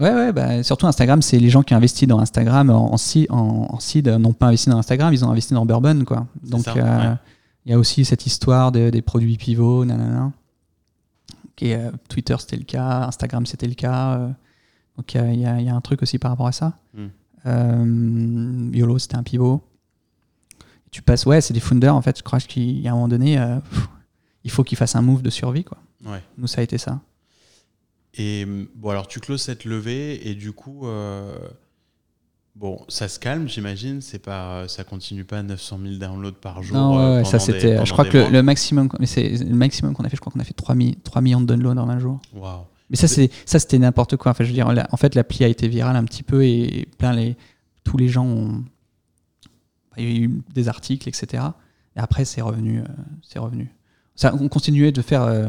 Ouais, 0.00 0.12
ouais, 0.12 0.32
bah, 0.32 0.62
surtout 0.62 0.86
Instagram, 0.86 1.22
c'est 1.22 1.38
les 1.38 1.50
gens 1.50 1.62
qui 1.62 1.74
ont 1.74 1.76
investi 1.76 2.06
dans 2.06 2.18
Instagram 2.18 2.70
en, 2.70 2.92
en, 2.94 2.96
seed 2.96 4.08
euh, 4.08 4.18
n'ont 4.18 4.32
pas 4.32 4.46
investi 4.48 4.68
dans 4.70 4.78
Instagram, 4.78 5.12
ils 5.12 5.24
ont 5.24 5.30
investi 5.30 5.54
dans 5.54 5.64
Bourbon, 5.66 6.04
quoi. 6.04 6.26
Donc, 6.42 6.66
euh, 6.68 6.72
ouais. 7.10 7.16
il 7.66 7.70
y 7.72 7.74
a 7.74 7.78
aussi 7.78 8.04
cette 8.04 8.26
histoire 8.26 8.72
de- 8.72 8.90
des 8.90 9.02
produits 9.02 9.36
pivots, 9.36 9.84
nanana. 9.84 10.32
Euh, 11.62 11.92
Twitter, 12.08 12.34
c'était 12.40 12.56
le 12.56 12.64
cas, 12.64 13.04
Instagram, 13.06 13.46
c'était 13.46 13.68
le 13.68 13.74
cas. 13.74 14.14
euh, 14.18 14.28
donc, 14.96 15.14
il 15.14 15.40
y 15.40 15.46
a- 15.46 15.60
y, 15.60 15.64
y 15.66 15.68
un 15.68 15.80
truc 15.80 16.02
aussi 16.02 16.18
par 16.18 16.32
rapport 16.32 16.48
à 16.48 16.52
ça. 16.52 16.72
Mm. 16.94 18.74
YOLO, 18.74 18.98
c'était 18.98 19.16
un 19.16 19.22
pivot. 19.22 19.62
Tu 20.90 21.02
passes, 21.02 21.24
ouais, 21.26 21.40
c'est 21.40 21.54
des 21.54 21.60
founders, 21.60 21.94
en 21.94 22.02
fait, 22.02 22.18
je 22.18 22.22
crois 22.22 22.40
qu'il 22.40 22.80
y 22.80 22.88
a 22.88 22.90
un 22.90 22.94
moment 22.94 23.08
donné, 23.08 23.36
pff, 23.70 23.88
il 24.44 24.50
faut 24.50 24.64
qu'ils 24.64 24.76
fassent 24.76 24.96
un 24.96 25.02
move 25.02 25.22
de 25.22 25.30
survie, 25.30 25.64
quoi. 25.64 25.78
Ouais. 26.04 26.20
Nous, 26.36 26.46
ça 26.48 26.60
a 26.60 26.64
été 26.64 26.78
ça. 26.78 27.00
Et 28.14 28.44
hum, 28.44 28.66
bon, 28.74 28.90
alors 28.90 29.08
tu 29.08 29.20
closes 29.20 29.42
cette 29.42 29.64
levée 29.64 30.28
et 30.28 30.34
du 30.34 30.52
coup, 30.52 30.86
euh, 30.86 31.34
bon, 32.56 32.80
ça 32.88 33.08
se 33.08 33.18
calme, 33.18 33.48
j'imagine. 33.48 34.00
C'est 34.00 34.18
pas, 34.18 34.68
ça 34.68 34.84
continue 34.84 35.24
pas 35.24 35.38
à 35.38 35.42
900 35.42 35.78
000 35.82 35.94
downloads 35.96 36.32
par 36.40 36.62
jour. 36.62 36.76
Non, 36.76 36.98
euh, 36.98 37.24
ça 37.24 37.38
c'était. 37.38 37.72
pendant 37.72 37.84
Je 37.84 37.92
crois 37.92 38.04
que 38.04 38.18
le, 38.18 38.28
le 38.30 38.42
maximum, 38.42 38.88
mais 39.00 39.06
c'est 39.06 39.28
le 39.30 39.54
maximum 39.54 39.94
qu'on 39.94 40.04
a 40.04 40.08
fait. 40.08 40.16
Je 40.16 40.20
crois 40.20 40.32
qu'on 40.32 40.40
a 40.40 40.44
fait 40.44 40.52
3, 40.54 40.74
mi- 40.74 40.96
3 41.04 41.22
millions 41.22 41.40
de 41.40 41.46
downloads 41.46 41.78
en 41.80 41.88
un 41.88 41.98
jour. 41.98 42.20
Waouh. 42.34 42.64
Mais 42.90 42.96
ça, 42.96 43.08
c'est 43.08 43.30
ça, 43.46 43.58
c'était 43.58 43.78
n'importe 43.78 44.16
quoi. 44.18 44.32
Enfin, 44.32 44.44
je 44.44 44.48
veux 44.50 44.54
dire, 44.54 44.70
la- 44.72 44.86
en 44.92 44.98
fait, 44.98 45.14
l'appli 45.14 45.44
a 45.44 45.48
été 45.48 45.66
virale 45.68 45.96
un 45.96 46.04
petit 46.04 46.22
peu 46.22 46.44
et 46.44 46.86
plein 46.98 47.12
les, 47.14 47.36
tous 47.84 47.96
les 47.96 48.08
gens 48.08 48.26
ont, 48.26 48.62
il 49.96 50.04
y 50.04 50.06
a 50.06 50.20
eu 50.20 50.42
des 50.54 50.68
articles, 50.68 51.08
etc. 51.08 51.42
Et 51.96 52.00
après, 52.00 52.26
c'est 52.26 52.42
revenu, 52.42 52.80
euh, 52.80 52.84
c'est 53.22 53.38
revenu. 53.38 53.70
Ça, 54.14 54.34
on 54.38 54.48
continuait 54.48 54.92
de 54.92 55.00
faire, 55.00 55.22
euh, 55.22 55.48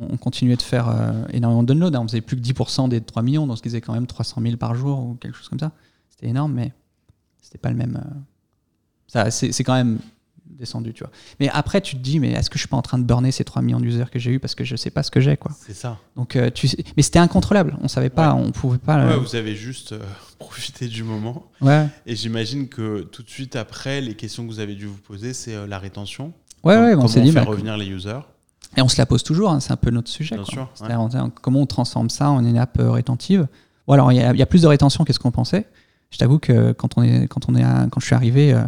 on 0.00 0.16
continuait 0.16 0.56
de 0.56 0.62
faire 0.62 0.88
euh, 0.88 1.12
énormément 1.32 1.62
de 1.62 1.68
downloads. 1.72 1.94
hein. 1.96 2.00
On 2.02 2.08
faisait 2.08 2.20
plus 2.20 2.36
que 2.36 2.42
10% 2.42 2.88
des 2.88 3.00
3 3.00 3.22
millions, 3.22 3.46
donc 3.46 3.58
ce 3.58 3.62
qui 3.62 3.68
faisait 3.68 3.80
quand 3.80 3.92
même 3.92 4.06
300 4.06 4.40
000 4.42 4.56
par 4.56 4.74
jour 4.74 4.98
ou 5.00 5.14
quelque 5.14 5.36
chose 5.36 5.48
comme 5.48 5.58
ça. 5.60 5.72
C'était 6.10 6.28
énorme, 6.28 6.52
mais 6.54 6.72
c'était 7.40 7.58
pas 7.58 7.70
le 7.70 7.76
même. 7.76 7.96
euh, 8.04 8.14
ça, 9.06 9.30
c'est 9.30 9.64
quand 9.64 9.74
même 9.74 9.98
descendu, 10.46 10.92
tu 10.94 11.02
vois. 11.04 11.10
Mais 11.40 11.48
après, 11.50 11.80
tu 11.80 11.96
te 11.96 12.00
dis, 12.00 12.18
mais 12.20 12.30
est-ce 12.32 12.48
que 12.48 12.54
je 12.56 12.60
suis 12.60 12.68
pas 12.68 12.76
en 12.76 12.82
train 12.82 12.98
de 12.98 13.04
burner 13.04 13.32
ces 13.32 13.44
3 13.44 13.60
millions 13.62 13.80
d'users 13.80 14.10
que 14.10 14.18
j'ai 14.18 14.30
eu 14.32 14.38
parce 14.38 14.54
que 14.54 14.64
je 14.64 14.76
sais 14.76 14.90
pas 14.90 15.02
ce 15.02 15.10
que 15.10 15.20
j'ai, 15.20 15.36
quoi? 15.36 15.50
C'est 15.58 15.74
ça. 15.74 15.98
Donc, 16.16 16.36
euh, 16.36 16.50
tu 16.50 16.68
sais- 16.68 16.82
mais 16.96 17.02
c'était 17.02 17.18
incontrôlable. 17.18 17.76
On 17.82 17.88
savait 17.88 18.10
pas, 18.10 18.34
on 18.34 18.50
pouvait 18.52 18.78
pas. 18.78 19.06
Ouais, 19.06 19.16
vous 19.18 19.34
avez 19.36 19.54
juste 19.56 19.94
profité 20.38 20.88
du 20.88 21.02
moment. 21.04 21.46
ouais, 21.60 21.86
Et 22.06 22.16
j'imagine 22.16 22.68
que 22.68 23.02
tout 23.02 23.22
de 23.22 23.30
suite 23.30 23.56
après, 23.56 24.00
les 24.00 24.14
questions 24.14 24.44
que 24.44 24.48
vous 24.48 24.60
avez 24.60 24.74
dû 24.74 24.86
vous 24.86 24.96
poser, 24.98 25.32
c'est 25.34 25.66
la 25.66 25.78
rétention. 25.78 26.32
ouais, 26.64 26.76
ouais, 26.76 26.94
on 26.94 27.08
s'est 27.08 27.20
dit, 27.22 27.32
faire 27.32 27.44
bah, 27.44 27.50
revenir 27.50 27.76
les 27.76 27.86
users. 27.86 28.20
Et 28.76 28.82
on 28.82 28.88
se 28.88 28.96
la 28.98 29.06
pose 29.06 29.22
toujours. 29.22 29.50
hein, 29.50 29.60
c'est 29.60 29.72
un 29.72 29.76
peu 29.76 29.90
notre 29.90 30.08
sujet. 30.10 30.34
Bien 30.36 30.44
quoi. 30.44 30.52
sûr, 30.52 30.68
on- 30.98 31.30
comment 31.30 31.60
on 31.60 31.66
transforme 31.66 32.10
ça 32.10 32.30
en 32.30 32.44
une 32.44 32.56
app 32.58 32.78
euh, 32.80 32.90
rétentive? 32.90 33.46
Bon, 33.86 33.94
alors 33.94 34.12
il 34.12 34.16
y, 34.16 34.20
a- 34.22 34.32
il 34.32 34.38
y 34.38 34.42
a 34.42 34.46
plus 34.46 34.62
de 34.62 34.66
rétention 34.66 35.04
que 35.04 35.12
ce 35.12 35.18
qu'on 35.18 35.30
pensait? 35.32 35.66
Je 36.10 36.18
t'avoue 36.18 36.38
que 36.38 36.72
quand 36.72 36.96
on 36.98 37.02
est, 37.02 37.26
quand 37.28 37.48
on 37.48 37.54
est, 37.54 37.62
à- 37.64 37.86
quand 37.90 38.00
je 38.00 38.06
suis 38.06 38.14
arrivé. 38.14 38.52
euh, 38.54 38.62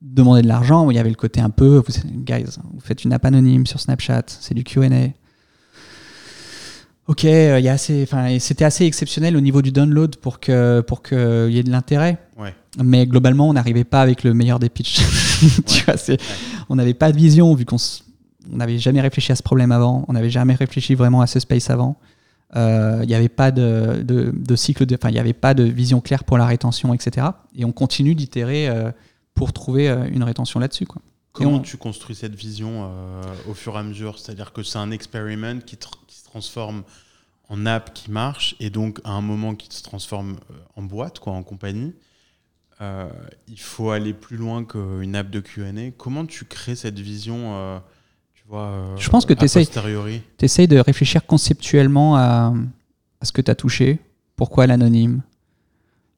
demander 0.00 0.42
de 0.42 0.46
l'argent, 0.46 0.88
il 0.90 0.94
y 0.96 1.00
avait 1.00 1.08
le 1.08 1.16
côté 1.16 1.40
un 1.40 1.50
peu, 1.50 1.78
vous, 1.84 1.92
guys, 2.22 2.44
vous 2.72 2.78
faites 2.80 3.02
une 3.04 3.12
app 3.12 3.24
anonyme 3.24 3.66
sur 3.66 3.80
Snapchat, 3.80 4.22
c'est 4.28 4.54
du 4.54 4.62
Q&A. 4.62 5.08
Ok, 7.08 7.24
euh, 7.24 7.58
y 7.58 7.68
a 7.68 7.72
assez, 7.72 8.06
c'était 8.38 8.64
assez 8.64 8.84
exceptionnel 8.84 9.36
au 9.36 9.40
niveau 9.40 9.60
du 9.60 9.72
download 9.72 10.16
pour 10.16 10.38
que 10.38 10.80
pour 10.82 11.02
qu'il 11.02 11.50
y 11.50 11.58
ait 11.58 11.64
de 11.64 11.70
l'intérêt. 11.70 12.18
Ouais. 12.38 12.54
Mais 12.82 13.06
globalement, 13.06 13.48
on 13.48 13.54
n'arrivait 13.54 13.82
pas 13.84 14.00
avec 14.02 14.22
le 14.22 14.34
meilleur 14.34 14.60
des 14.60 14.68
pitchs. 14.68 15.00
Tu 15.66 15.78
Ouais. 15.78 15.82
vois, 15.86 15.96
c'est- 15.96 16.20
On 16.68 16.76
n'avait 16.76 16.94
pas 16.94 17.10
de 17.10 17.16
vision 17.16 17.52
vu 17.54 17.64
qu'on 17.64 17.74
s- 17.76 18.04
on 18.50 18.56
n'avait 18.56 18.78
jamais 18.78 19.00
réfléchi 19.00 19.32
à 19.32 19.36
ce 19.36 19.42
problème 19.42 19.72
avant, 19.72 20.04
on 20.08 20.12
n'avait 20.14 20.30
jamais 20.30 20.54
réfléchi 20.54 20.94
vraiment 20.94 21.20
à 21.20 21.26
ce 21.26 21.38
space 21.40 21.70
avant. 21.70 21.96
Euh, 22.56 23.00
Il 23.02 23.08
n'y 23.08 23.14
avait 23.14 23.28
pas 23.28 23.50
de, 23.50 24.02
de, 24.02 24.30
de 24.34 24.56
cycle, 24.56 24.84
enfin 24.94 25.08
il 25.08 25.14
n'y 25.14 25.18
avait 25.18 25.32
pas 25.32 25.54
de 25.54 25.62
vision 25.62 26.00
claire 26.00 26.24
pour 26.24 26.38
la 26.38 26.46
rétention, 26.46 26.92
etc. 26.94 27.28
Et 27.56 27.64
on 27.64 27.72
continue 27.72 28.14
d'itérer 28.14 28.68
euh, 28.68 28.90
pour 29.34 29.52
trouver 29.52 29.88
euh, 29.88 30.06
une 30.10 30.22
rétention 30.22 30.60
là-dessus. 30.60 30.86
Quoi. 30.86 31.00
Comment 31.32 31.52
on- 31.54 31.60
tu 31.60 31.76
construis 31.78 32.14
cette 32.14 32.34
vision 32.34 32.90
euh, 32.90 33.22
au 33.48 33.54
fur 33.54 33.74
et 33.76 33.78
à 33.78 33.82
mesure? 33.82 34.18
C'est-à-dire 34.18 34.52
que 34.52 34.62
c'est 34.62 34.78
un 34.78 34.90
experiment 34.90 35.60
qui, 35.60 35.76
tr- 35.76 35.92
qui 36.06 36.18
se 36.18 36.24
transforme 36.24 36.82
en 37.48 37.64
app 37.64 37.92
qui 37.94 38.10
marche 38.10 38.54
et 38.60 38.68
donc 38.70 39.00
à 39.04 39.10
un 39.12 39.20
moment 39.22 39.54
qui 39.54 39.74
se 39.74 39.82
transforme 39.82 40.32
euh, 40.50 40.54
en 40.76 40.82
boîte, 40.82 41.20
quoi, 41.20 41.32
en 41.32 41.42
compagnie. 41.42 41.94
Euh, 42.80 43.08
il 43.48 43.60
faut 43.60 43.90
aller 43.90 44.12
plus 44.12 44.36
loin 44.36 44.64
qu'une 44.64 45.14
app 45.16 45.30
de 45.30 45.40
Q&A. 45.40 45.90
Comment 45.96 46.26
tu 46.26 46.44
crées 46.44 46.74
cette 46.74 46.98
vision 46.98 47.54
euh, 47.54 47.78
vois, 48.52 48.66
euh, 48.66 48.96
Je 48.96 49.08
pense 49.10 49.24
que 49.26 49.32
Tu 50.38 50.44
essayes 50.44 50.68
de 50.68 50.78
réfléchir 50.78 51.26
conceptuellement 51.26 52.16
à, 52.16 52.52
à 53.20 53.24
ce 53.24 53.32
que 53.32 53.40
tu 53.42 53.50
as 53.50 53.54
touché, 53.54 53.98
pourquoi 54.36 54.66
l'anonyme. 54.66 55.22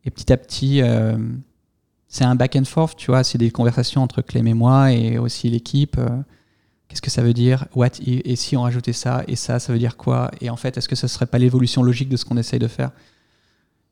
Et 0.04 0.10
petit 0.10 0.32
à 0.32 0.36
petit, 0.36 0.82
euh, 0.82 1.16
c'est 2.08 2.24
un 2.24 2.34
back 2.34 2.56
and 2.56 2.64
forth, 2.64 2.96
tu 2.96 3.10
vois, 3.10 3.24
c'est 3.24 3.38
des 3.38 3.50
conversations 3.50 4.02
entre 4.02 4.20
Clem 4.22 4.46
et 4.46 4.54
moi 4.54 4.92
et 4.92 5.18
aussi 5.18 5.48
l'équipe. 5.48 5.96
euh, 5.98 6.08
Qu'est-ce 6.88 7.00
que 7.02 7.10
ça 7.10 7.22
veut 7.22 7.32
dire 7.32 7.66
What 7.74 7.88
if- 8.00 8.20
Et 8.24 8.36
si 8.36 8.56
on 8.56 8.62
rajoutait 8.62 8.92
ça 8.92 9.24
et 9.26 9.34
ça, 9.36 9.58
ça 9.58 9.72
veut 9.72 9.78
dire 9.78 9.96
quoi 9.96 10.30
Et 10.40 10.50
en 10.50 10.56
fait, 10.56 10.76
est-ce 10.76 10.88
que 10.88 10.94
ce 10.94 11.06
serait 11.08 11.26
pas 11.26 11.38
l'évolution 11.38 11.82
logique 11.82 12.08
de 12.10 12.16
ce 12.16 12.24
qu'on 12.24 12.36
essaye 12.36 12.58
de 12.58 12.68
faire 12.68 12.90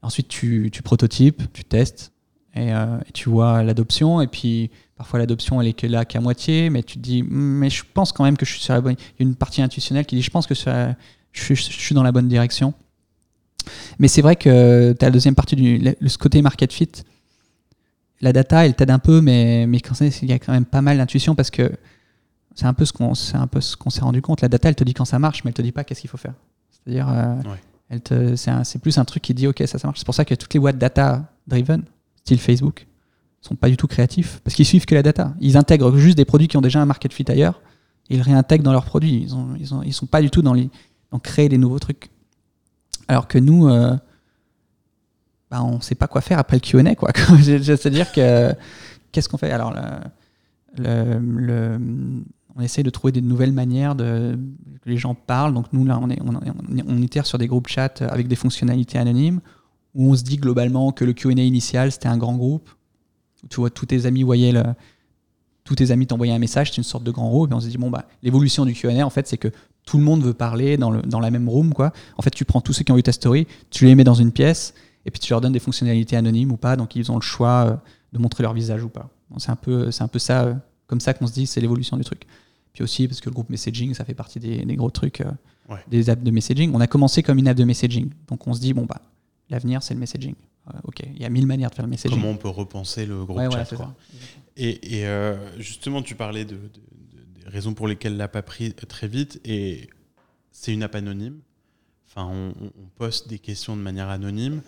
Ensuite, 0.02 0.28
tu, 0.28 0.68
tu 0.72 0.82
prototypes, 0.82 1.42
tu 1.52 1.64
testes 1.64 2.12
et, 2.54 2.72
euh, 2.74 2.98
et 3.08 3.12
tu 3.12 3.28
vois 3.30 3.62
l'adoption. 3.62 4.20
Et 4.20 4.26
puis, 4.26 4.70
parfois, 4.96 5.18
l'adoption, 5.18 5.60
elle 5.60 5.68
est 5.68 5.72
que 5.72 5.86
là 5.86 6.04
qu'à 6.04 6.20
moitié, 6.20 6.70
mais 6.70 6.82
tu 6.82 6.94
te 6.96 7.02
dis, 7.02 7.22
Hmm, 7.22 7.58
mais 7.58 7.70
je 7.70 7.82
pense 7.94 8.12
quand 8.12 8.24
même 8.24 8.36
que 8.36 8.44
je 8.46 8.52
suis 8.52 8.60
sur 8.60 8.74
la 8.74 8.80
bonne. 8.80 8.94
Il 9.18 9.24
y 9.24 9.26
a 9.26 9.28
une 9.28 9.34
partie 9.36 9.62
intuitionnelle 9.62 10.06
qui 10.06 10.16
dit, 10.16 10.22
je 10.22 10.30
pense 10.30 10.46
que 10.46 10.54
je, 10.54 10.92
suis- 11.32 11.54
je 11.56 11.62
suis 11.80 11.94
dans 11.94 12.02
la 12.02 12.12
bonne 12.12 12.28
direction. 12.28 12.74
Mais 13.98 14.08
c'est 14.08 14.22
vrai 14.22 14.36
que 14.36 14.92
tu 14.98 15.04
as 15.04 15.08
la 15.08 15.12
deuxième 15.12 15.34
partie 15.34 15.54
du 15.56 15.78
le, 15.78 16.08
ce 16.08 16.18
côté 16.18 16.42
market 16.42 16.72
fit. 16.72 16.88
La 18.20 18.32
data, 18.32 18.64
elle 18.66 18.74
t'aide 18.74 18.90
un 18.90 18.98
peu, 18.98 19.20
mais, 19.20 19.66
mais 19.66 19.80
quand 19.80 19.94
il 20.00 20.28
y 20.28 20.32
a 20.32 20.38
quand 20.38 20.52
même 20.52 20.64
pas 20.64 20.80
mal 20.82 20.96
d'intuition 20.98 21.34
parce 21.34 21.50
que 21.50 21.72
c'est 22.54 22.66
un 22.66 22.74
peu 22.74 22.84
ce 22.84 22.92
qu'on 22.92 23.14
c'est 23.14 23.36
un 23.36 23.46
peu 23.46 23.60
ce 23.60 23.76
qu'on 23.76 23.90
s'est 23.90 24.02
rendu 24.02 24.20
compte. 24.22 24.40
La 24.42 24.48
data, 24.48 24.68
elle 24.68 24.74
te 24.76 24.84
dit 24.84 24.94
quand 24.94 25.04
ça 25.04 25.18
marche, 25.18 25.42
mais 25.44 25.50
elle 25.50 25.54
te 25.54 25.62
dit 25.62 25.72
pas 25.72 25.84
qu'est-ce 25.84 26.00
qu'il 26.00 26.10
faut 26.10 26.16
faire. 26.18 26.34
C'est-à-dire, 26.70 27.08
euh, 27.08 27.34
Ouais. 27.48 28.64
c'est 28.64 28.80
plus 28.80 28.98
un 28.98 29.04
truc 29.04 29.22
qui 29.22 29.34
dit 29.34 29.46
ok 29.46 29.62
ça 29.66 29.78
ça 29.78 29.88
marche. 29.88 29.98
C'est 30.00 30.04
pour 30.04 30.14
ça 30.14 30.24
que 30.24 30.34
toutes 30.34 30.52
les 30.54 30.60
boîtes 30.60 30.78
data 30.78 31.24
driven, 31.46 31.82
style 32.24 32.38
Facebook, 32.40 32.86
sont 33.40 33.56
pas 33.56 33.68
du 33.68 33.76
tout 33.76 33.86
créatifs 33.88 34.40
parce 34.44 34.54
qu'ils 34.54 34.66
suivent 34.66 34.84
que 34.86 34.94
la 34.94 35.02
data. 35.02 35.34
Ils 35.40 35.56
intègrent 35.56 35.96
juste 35.96 36.16
des 36.16 36.24
produits 36.24 36.48
qui 36.48 36.56
ont 36.56 36.60
déjà 36.60 36.80
un 36.80 36.86
market 36.86 37.12
fit 37.12 37.24
ailleurs. 37.28 37.60
Et 38.10 38.16
ils 38.16 38.22
réintègrent 38.22 38.64
dans 38.64 38.72
leurs 38.72 38.84
produits. 38.84 39.20
Ils 39.22 39.34
ont, 39.34 39.54
ils 39.58 39.74
ont, 39.74 39.82
ils 39.82 39.92
sont 39.92 40.06
pas 40.06 40.20
du 40.20 40.30
tout 40.30 40.42
dans 40.42 40.54
les 40.54 40.70
dans 41.10 41.18
créer 41.18 41.48
des 41.48 41.58
nouveaux 41.58 41.78
trucs. 41.78 42.10
Alors 43.08 43.28
que 43.28 43.38
nous, 43.38 43.68
euh, 43.68 43.96
bah, 45.50 45.62
on 45.62 45.80
sait 45.80 45.94
pas 45.94 46.06
quoi 46.06 46.20
faire 46.20 46.38
après 46.38 46.56
le 46.56 46.60
Q&A 46.60 46.94
quoi. 46.94 47.10
C'est-à-dire 47.42 48.10
que 48.12 48.52
qu'est-ce 49.12 49.28
qu'on 49.28 49.38
fait? 49.38 49.50
Alors 49.50 49.74
le, 50.76 51.18
le- 51.18 51.78
on 52.54 52.60
essaye 52.60 52.84
de 52.84 52.90
trouver 52.90 53.12
des 53.12 53.22
nouvelles 53.22 53.52
manières 53.52 53.94
de 53.94 54.38
que 54.82 54.90
les 54.90 54.98
gens 54.98 55.14
parlent. 55.14 55.54
Donc 55.54 55.72
nous 55.72 55.84
là, 55.84 55.98
on 56.00 56.10
est 56.10 56.20
on, 56.22 56.34
on, 56.34 56.40
on 56.86 57.02
itère 57.02 57.24
sur 57.26 57.38
des 57.38 57.46
groupes 57.46 57.68
chat 57.68 58.02
avec 58.02 58.28
des 58.28 58.36
fonctionnalités 58.36 58.98
anonymes 58.98 59.40
où 59.94 60.10
on 60.10 60.14
se 60.16 60.22
dit 60.22 60.36
globalement 60.36 60.92
que 60.92 61.04
le 61.04 61.12
Q&A 61.12 61.32
initial 61.42 61.92
c'était 61.92 62.08
un 62.08 62.16
grand 62.18 62.36
groupe. 62.36 62.70
Où 63.44 63.48
tu 63.48 63.56
vois 63.56 63.70
tous 63.70 63.86
tes 63.86 64.06
amis 64.06 64.22
voyaient 64.22 64.52
le 64.52 64.62
tous 65.64 65.76
tes 65.76 65.90
amis 65.92 66.06
t'envoyaient 66.08 66.32
un 66.32 66.38
message, 66.40 66.70
c'est 66.70 66.78
une 66.78 66.82
sorte 66.82 67.04
de 67.04 67.12
grand 67.12 67.28
groupe, 67.28 67.52
et 67.52 67.54
on 67.54 67.60
se 67.60 67.68
dit, 67.68 67.78
bon, 67.78 67.88
bah, 67.88 68.06
l'évolution 68.24 68.64
du 68.66 68.72
QA, 68.74 69.06
en 69.06 69.10
fait, 69.10 69.28
c'est 69.28 69.36
que 69.36 69.46
tout 69.86 69.96
le 69.96 70.02
monde 70.02 70.20
veut 70.20 70.34
parler 70.34 70.76
dans, 70.76 70.90
le, 70.90 71.02
dans 71.02 71.20
la 71.20 71.30
même 71.30 71.48
room, 71.48 71.72
quoi. 71.72 71.92
En 72.18 72.22
fait, 72.22 72.30
tu 72.30 72.44
prends 72.44 72.60
tous 72.60 72.72
ceux 72.72 72.82
qui 72.82 72.90
ont 72.90 72.98
eu 72.98 73.02
ta 73.04 73.12
story, 73.12 73.46
tu 73.70 73.84
les 73.86 73.94
mets 73.94 74.02
dans 74.02 74.14
une 74.14 74.32
pièce, 74.32 74.74
et 75.06 75.12
puis 75.12 75.20
tu 75.20 75.30
leur 75.32 75.40
donnes 75.40 75.52
des 75.52 75.60
fonctionnalités 75.60 76.16
anonymes 76.16 76.50
ou 76.50 76.56
pas, 76.56 76.74
donc 76.74 76.96
ils 76.96 77.12
ont 77.12 77.14
le 77.14 77.20
choix 77.22 77.64
euh, 77.68 77.76
de 78.12 78.18
montrer 78.18 78.42
leur 78.42 78.54
visage 78.54 78.82
ou 78.82 78.88
pas. 78.88 79.08
Bon, 79.30 79.38
c'est 79.38 79.50
un 79.52 79.56
peu, 79.56 79.92
c'est 79.92 80.02
un 80.02 80.08
peu 80.08 80.18
ça, 80.18 80.42
euh, 80.46 80.54
comme 80.88 80.98
ça 81.00 81.14
qu'on 81.14 81.28
se 81.28 81.32
dit, 81.32 81.46
c'est 81.46 81.60
l'évolution 81.60 81.96
du 81.96 82.02
truc. 82.02 82.26
Puis 82.72 82.82
aussi, 82.82 83.06
parce 83.06 83.20
que 83.20 83.30
le 83.30 83.34
groupe 83.34 83.48
messaging, 83.48 83.94
ça 83.94 84.04
fait 84.04 84.14
partie 84.14 84.40
des, 84.40 84.64
des 84.64 84.74
gros 84.76 84.90
trucs, 84.90 85.20
euh, 85.20 85.30
Ouais. 85.68 85.78
des 85.88 86.10
apps 86.10 86.24
de 86.24 86.30
messaging. 86.32 86.72
On 86.74 86.80
a 86.80 86.88
commencé 86.88 87.22
comme 87.22 87.38
une 87.38 87.46
app 87.46 87.56
de 87.56 87.62
messaging, 87.62 88.10
donc 88.26 88.44
on 88.48 88.52
se 88.52 88.60
dit, 88.60 88.74
bon, 88.74 88.84
bah, 88.84 89.00
l'avenir, 89.52 89.82
c'est 89.82 89.94
le 89.94 90.00
messaging. 90.00 90.34
Euh, 90.68 90.78
ok, 90.84 91.02
il 91.06 91.20
y 91.20 91.24
a 91.24 91.28
mille 91.28 91.46
manières 91.46 91.70
de 91.70 91.74
faire 91.74 91.84
le 91.84 91.90
messaging. 91.90 92.18
Comment 92.18 92.30
on 92.32 92.36
peut 92.36 92.48
repenser 92.48 93.06
le 93.06 93.24
groupe 93.24 93.38
Ouais, 93.38 93.50
chat 93.50 93.76
quoi. 93.76 93.94
Et, 94.56 94.98
et, 94.98 95.06
euh, 95.06 95.36
justement, 95.60 96.02
tu 96.02 96.14
parlais 96.14 96.44
de, 96.44 96.56
de- 96.56 96.58
de- 96.60 97.42
des 97.44 97.48
raisons 97.48 97.74
pour 97.74 97.88
lesquelles 97.88 98.16
l'app 98.16 98.36
a 98.36 98.42
pris 98.42 98.72
très 98.74 99.08
vite, 99.08 99.40
et 99.44 99.88
c'est 100.50 100.72
une 100.72 100.82
app 100.82 100.94
anonyme. 100.94 101.40
Enfin, 102.08 102.26
on, 102.30 102.52
poste 102.96 103.28
des 103.28 103.38
questions 103.38 103.74
de 103.76 103.80
manière 103.82 104.08
anonyme. 104.10 104.60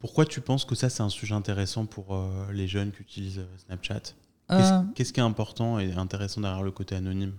Pourquoi 0.00 0.26
tu 0.26 0.40
penses 0.40 0.64
que 0.64 0.74
ça, 0.74 0.90
c'est 0.90 1.02
un 1.02 1.08
sujet 1.08 1.34
intéressant 1.34 1.86
pour 1.86 2.14
euh, 2.14 2.52
les 2.52 2.68
jeunes 2.68 2.92
qui 2.92 3.00
utilisent 3.02 3.38
euh, 3.38 3.56
Snapchat? 3.66 4.00
Qu'est-ce 4.50 4.72
Euh, 4.72 4.82
qui 4.94 5.02
est 5.02 5.18
important 5.20 5.78
et 5.78 5.92
intéressant 5.94 6.40
derrière 6.42 6.62
le 6.62 6.70
côté 6.70 6.94
anonyme? 6.94 7.32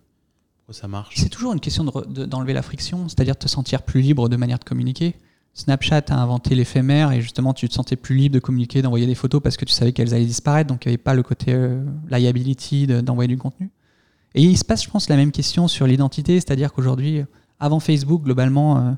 Pourquoi 0.57 0.73
ça 0.73 0.87
marche? 0.87 1.15
C'est 1.17 1.29
toujours 1.29 1.53
une 1.53 1.59
question 1.59 1.83
d'enlever 1.85 2.53
la 2.53 2.61
friction, 2.63 3.07
c'est-à-dire 3.07 3.35
de 3.35 3.39
te 3.39 3.47
sentir 3.47 3.83
plus 3.83 4.01
libre 4.01 4.27
de 4.29 4.35
manière 4.35 4.59
de 4.59 4.63
communiquer. 4.65 5.15
Snapchat 5.59 6.03
a 6.09 6.15
inventé 6.15 6.55
l'éphémère 6.55 7.11
et 7.11 7.21
justement 7.21 7.53
tu 7.53 7.67
te 7.67 7.73
sentais 7.73 7.97
plus 7.97 8.15
libre 8.15 8.35
de 8.35 8.39
communiquer, 8.39 8.81
d'envoyer 8.81 9.05
des 9.05 9.15
photos 9.15 9.41
parce 9.41 9.57
que 9.57 9.65
tu 9.65 9.73
savais 9.73 9.91
qu'elles 9.91 10.13
allaient 10.13 10.25
disparaître, 10.25 10.69
donc 10.69 10.85
il 10.85 10.87
n'y 10.87 10.93
avait 10.93 10.97
pas 11.03 11.13
le 11.13 11.21
côté 11.21 11.53
euh, 11.53 11.83
liability 12.09 12.87
de- 12.87 13.01
d'envoyer 13.01 13.27
du 13.27 13.37
contenu. 13.37 13.69
Et 14.35 14.43
il 14.43 14.57
se 14.57 14.63
passe, 14.63 14.83
je 14.83 14.89
pense, 14.89 15.09
la 15.09 15.17
même 15.17 15.31
question 15.31 15.67
sur 15.67 15.85
l'identité, 15.85 16.35
c'est-à-dire 16.35 16.71
qu'aujourd'hui, 16.71 17.23
avant 17.59 17.81
Facebook, 17.81 18.23
globalement, 18.23 18.77
euh, 18.77 18.91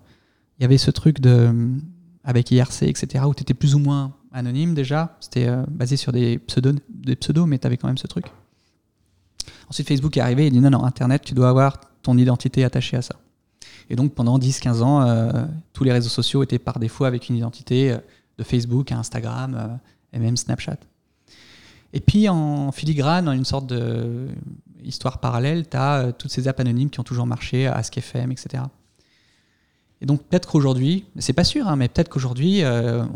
il 0.59 0.61
y 0.61 0.65
avait 0.65 0.77
ce 0.77 0.91
truc 0.91 1.17
avec 2.23 2.51
IRC, 2.51 2.83
etc., 2.83 3.23
où 3.27 3.33
tu 3.33 3.41
étais 3.41 3.55
plus 3.55 3.73
ou 3.73 3.79
moins 3.79 4.13
anonyme 4.31 4.75
déjà. 4.75 5.17
C'était 5.19 5.47
euh, 5.47 5.63
basé 5.67 5.97
sur 5.97 6.11
des 6.11 6.37
pseudos, 6.37 6.75
des 6.89 7.15
pseudos 7.15 7.47
mais 7.47 7.57
tu 7.57 7.65
avais 7.65 7.77
quand 7.77 7.87
même 7.87 7.97
ce 7.97 8.07
truc. 8.07 8.25
Ensuite, 9.67 9.87
Facebook 9.87 10.15
est 10.17 10.21
arrivé 10.21 10.45
et 10.45 10.51
dit 10.51 10.59
non, 10.59 10.69
non, 10.69 10.83
Internet, 10.83 11.23
tu 11.23 11.33
dois 11.33 11.49
avoir 11.49 11.79
ton 12.03 12.17
identité 12.19 12.63
attachée 12.63 12.97
à 12.97 13.01
ça. 13.01 13.15
Et 13.89 13.95
donc, 13.95 14.13
pendant 14.13 14.37
10-15 14.39 14.81
ans, 14.81 15.01
euh, 15.01 15.31
tous 15.73 15.83
les 15.83 15.91
réseaux 15.91 16.09
sociaux 16.09 16.43
étaient 16.43 16.59
par 16.59 16.79
défaut 16.79 17.05
avec 17.05 17.29
une 17.29 17.37
identité 17.37 17.91
euh, 17.91 17.97
de 18.37 18.43
Facebook 18.43 18.91
Instagram 18.91 19.55
euh, 19.57 20.17
et 20.17 20.19
même 20.19 20.37
Snapchat. 20.37 20.77
Et 21.93 21.99
puis, 21.99 22.29
en 22.29 22.71
filigrane, 22.71 23.25
dans 23.25 23.33
une 23.33 23.45
sorte 23.45 23.67
de 23.67 24.27
histoire 24.83 25.19
parallèle, 25.19 25.67
tu 25.67 25.77
as 25.77 26.13
toutes 26.13 26.31
ces 26.31 26.47
apps 26.47 26.59
anonymes 26.59 26.89
qui 26.89 26.99
ont 26.99 27.03
toujours 27.03 27.27
marché, 27.27 27.67
Ask.fm, 27.67 28.31
etc. 28.31 28.63
Et 29.99 30.05
donc, 30.05 30.23
peut-être 30.23 30.49
qu'aujourd'hui, 30.49 31.05
c'est 31.19 31.33
pas 31.33 31.43
sûr, 31.43 31.67
hein, 31.67 31.75
mais 31.75 31.87
peut-être 31.89 32.09
qu'aujourd'hui, 32.09 32.63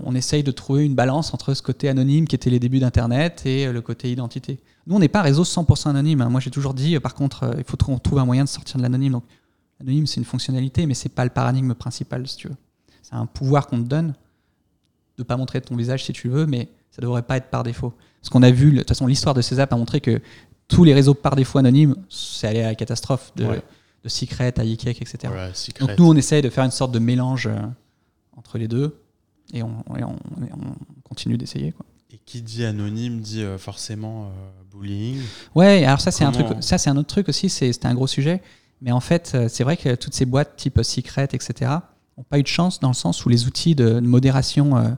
on 0.04 0.14
essaye 0.14 0.44
de 0.44 0.52
trouver 0.52 0.86
une 0.86 0.94
balance 0.94 1.34
entre 1.34 1.56
ce 1.56 1.64
côté 1.64 1.90
anonyme 1.90 2.28
qui 2.28 2.36
était 2.36 2.52
les 2.52 2.60
débuts 2.60 2.80
d'Internet 2.80 3.44
et 3.46 3.72
le 3.72 3.82
côté 3.82 4.12
identité. 4.12 4.60
Nous, 4.86 4.96
on 4.96 5.00
n'est 5.00 5.08
pas 5.08 5.22
un 5.22 5.24
réseau 5.24 5.44
100% 5.44 5.90
anonyme. 5.90 6.22
hein. 6.22 6.30
Moi, 6.30 6.42
j'ai 6.42 6.52
toujours 6.52 6.76
dit, 6.76 7.00
par 7.00 7.16
contre, 7.16 7.56
il 7.58 7.64
faut 7.64 7.78
qu'on 7.78 7.98
trouve 7.98 8.20
un 8.20 8.26
moyen 8.26 8.44
de 8.44 8.50
sortir 8.50 8.78
de 8.78 8.84
l'anonyme. 8.84 9.20
L'anonyme, 9.80 10.08
c'est 10.08 10.18
une 10.20 10.26
fonctionnalité, 10.26 10.86
mais 10.86 10.94
c'est 10.94 11.10
pas 11.10 11.24
le 11.24 11.30
paradigme 11.32 11.74
principal, 11.74 12.28
si 12.28 12.38
tu 12.38 12.48
veux. 12.50 12.56
C'est 13.02 13.14
un 13.16 13.26
pouvoir 13.26 13.68
qu'on 13.68 13.78
te 13.84 13.88
donne 13.88 14.14
de 15.18 15.24
pas 15.24 15.38
montrer 15.38 15.62
ton 15.62 15.76
visage 15.76 16.04
si 16.06 16.14
tu 16.14 16.28
veux, 16.30 16.46
mais 16.46 16.70
ça 16.92 17.02
devrait 17.02 17.22
pas 17.24 17.38
être 17.38 17.50
par 17.50 17.64
défaut. 17.64 17.94
Parce 18.22 18.30
qu'on 18.30 18.44
a 18.44 18.52
vu, 18.52 18.72
de 18.72 18.80
toute 18.80 18.88
façon, 18.90 19.08
l'histoire 19.08 19.34
de 19.36 19.42
ces 19.42 19.60
apps 19.60 19.72
a 19.74 19.78
montré 19.78 20.02
que 20.02 20.22
tous 20.68 20.84
les 20.84 20.94
réseaux 20.94 21.14
par 21.14 21.36
défaut 21.36 21.60
anonymes, 21.60 21.96
c'est 22.10 22.48
allé 22.48 22.62
à 22.62 22.68
la 22.68 22.76
catastrophe 22.76 23.32
de, 23.36 23.46
Ouais. 23.46 23.62
de 24.04 24.10
Secret 24.10 24.60
à 24.60 24.64
Yikek, 24.64 25.02
etc. 25.02 25.32
Donc 25.80 25.92
nous, 25.98 26.08
on 26.08 26.16
essaye 26.16 26.42
de 26.42 26.50
faire 26.50 26.64
une 26.64 26.72
sorte 26.72 26.92
de 26.92 27.00
mélange 27.00 27.48
euh, 27.48 27.56
entre 28.36 28.58
les 28.58 28.68
deux 28.68 28.98
et 29.54 29.62
on, 29.62 29.70
et 29.98 30.04
on- 30.04 30.16
et 30.44 30.52
on 30.54 30.76
continue 31.04 31.38
d'essayer. 31.38 31.74
Et 32.12 32.20
qui 32.26 32.42
dit 32.42 32.66
anonyme 32.66 33.20
dit 33.20 33.44
euh, 33.44 33.58
forcément 33.60 34.26
euh, 34.26 34.30
bullying. 34.76 35.22
Ouais, 35.54 35.86
alors 35.86 36.02
ça 36.02 36.10
c'est 36.12 36.24
un 36.24 36.32
truc, 36.32 36.48
ça 36.62 36.78
c'est 36.80 36.90
un 36.90 36.98
autre 36.98 37.10
truc 37.10 37.30
aussi, 37.30 37.48
c'était 37.50 37.86
un 37.88 37.94
gros 37.94 38.08
sujet. 38.08 38.42
Mais 38.82 38.92
en 38.92 39.00
fait, 39.00 39.32
euh, 39.36 39.48
c'est 39.50 39.64
vrai 39.64 39.78
que 39.78 39.96
toutes 39.96 40.14
ces 40.14 40.26
boîtes 40.26 40.56
type 40.58 40.80
Secret, 40.84 41.30
etc., 41.34 41.72
n'ont 42.18 42.24
pas 42.30 42.40
eu 42.40 42.44
de 42.44 42.48
chance 42.48 42.80
dans 42.80 42.90
le 42.90 42.94
sens 42.94 43.26
où 43.26 43.30
les 43.30 43.46
outils 43.46 43.76
de 43.76 44.00
modération 44.00 44.78
euh, 44.78 44.90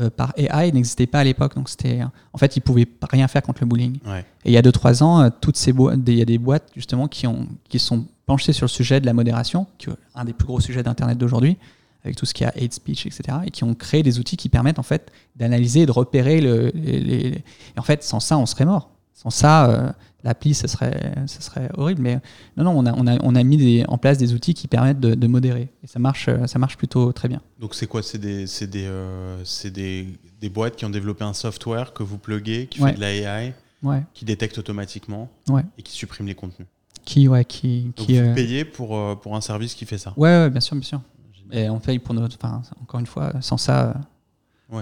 euh, 0.00 0.10
par 0.10 0.32
AI 0.36 0.70
n'existaient 0.72 1.06
pas 1.06 1.20
à 1.20 1.24
l'époque. 1.24 1.54
Donc 1.54 1.68
c'était, 1.68 2.00
en 2.32 2.38
fait, 2.38 2.56
ils 2.56 2.60
pouvaient 2.60 2.86
pas 2.86 3.08
rien 3.10 3.26
faire 3.28 3.42
contre 3.42 3.60
le 3.62 3.66
bullying. 3.66 3.98
Ouais. 4.06 4.20
Et 4.44 4.50
il 4.50 4.52
y 4.52 4.56
a 4.58 4.62
2-3 4.62 5.02
ans, 5.02 5.30
toutes 5.40 5.56
ces 5.56 5.72
boîtes, 5.72 5.98
il 6.06 6.14
y 6.14 6.22
a 6.22 6.24
des 6.24 6.38
boîtes 6.38 6.68
justement 6.76 7.08
qui 7.08 7.26
ont, 7.26 7.46
qui 7.68 7.78
sont 7.78 8.04
penchées 8.26 8.52
sur 8.52 8.64
le 8.64 8.68
sujet 8.70 9.00
de 9.00 9.06
la 9.06 9.12
modération, 9.12 9.66
qui 9.78 9.90
est 9.90 9.92
un 10.14 10.24
des 10.24 10.32
plus 10.32 10.46
gros 10.46 10.60
sujets 10.60 10.82
d'internet 10.84 11.18
d'aujourd'hui, 11.18 11.56
avec 12.04 12.16
tout 12.16 12.24
ce 12.26 12.32
qui 12.34 12.44
a 12.44 12.48
hate 12.56 12.72
speech, 12.72 13.04
etc., 13.06 13.38
et 13.44 13.50
qui 13.50 13.64
ont 13.64 13.74
créé 13.74 14.02
des 14.04 14.18
outils 14.20 14.36
qui 14.36 14.48
permettent 14.48 14.78
en 14.78 14.84
fait 14.84 15.10
d'analyser 15.36 15.80
et 15.82 15.86
de 15.86 15.90
repérer 15.92 16.40
le. 16.40 16.70
les- 16.74 17.00
les- 17.00 17.26
Et 17.26 17.78
en 17.78 17.82
fait, 17.82 18.02
sans 18.04 18.20
ça, 18.20 18.38
on 18.38 18.46
serait 18.46 18.64
mort. 18.64 18.90
Sans 19.12 19.30
ça, 19.30 19.68
euh, 19.68 19.90
l'appli, 20.24 20.54
ce 20.54 20.66
serait, 20.68 21.14
ce 21.26 21.42
serait 21.42 21.68
horrible. 21.76 22.02
Mais 22.02 22.20
non, 22.56 22.64
non, 22.64 22.72
on 22.78 22.86
a, 22.86 22.92
on 22.94 23.06
a, 23.06 23.18
on 23.22 23.34
a 23.34 23.42
mis 23.42 23.56
des- 23.56 23.84
en 23.88 23.98
place 23.98 24.18
des 24.18 24.32
outils 24.34 24.54
qui 24.54 24.68
permettent 24.68 25.00
de, 25.00 25.14
de 25.14 25.26
modérer. 25.26 25.68
Et 25.82 25.86
ça 25.86 25.98
marche, 25.98 26.28
ça 26.46 26.58
marche 26.58 26.76
plutôt 26.76 27.12
très 27.12 27.28
bien. 27.28 27.40
Donc 27.58 27.74
c'est 27.74 27.86
quoi? 27.86 28.02
C'est 28.02 28.18
des, 28.18 28.44
des, 28.44 28.84
euh, 28.86 29.42
des, 29.64 30.08
des 30.40 30.48
boîtes 30.48 30.76
qui 30.76 30.84
ont 30.84 30.90
développé 30.90 31.24
un 31.24 31.34
software 31.34 31.92
que 31.92 32.02
vous 32.02 32.18
pluguez, 32.18 32.66
qui 32.66 32.80
Ouais. 32.82 32.90
fait 32.90 32.96
de 32.96 33.00
la 33.00 33.12
AI, 33.14 33.54
Ouais. 33.82 34.02
qui 34.14 34.24
détecte 34.24 34.58
automatiquement 34.58 35.28
Ouais. 35.48 35.64
et 35.78 35.82
qui 35.82 35.92
supprime 35.92 36.26
les 36.26 36.34
contenus. 36.34 36.68
Qui, 37.04 37.28
ouais, 37.28 37.46
qui, 37.46 37.84
Donc 37.96 38.06
qui, 38.06 38.18
vous 38.20 38.28
euh, 38.28 38.34
payez 38.34 38.64
pour, 38.66 38.94
euh, 38.96 39.14
pour 39.16 39.34
un 39.34 39.40
service 39.40 39.74
qui 39.74 39.86
fait 39.86 39.96
ça? 39.98 40.12
ouais, 40.18 40.50
bien 40.50 40.60
sûr, 40.60 40.76
bien 40.76 40.84
sûr. 40.84 41.00
Et 41.52 41.68
on 41.70 41.80
paye 41.80 41.98
pour 41.98 42.14
notre. 42.14 42.36
Enfin, 42.40 42.62
encore 42.82 43.00
une 43.00 43.06
fois, 43.06 43.32
sans 43.40 43.56
ça, 43.56 43.94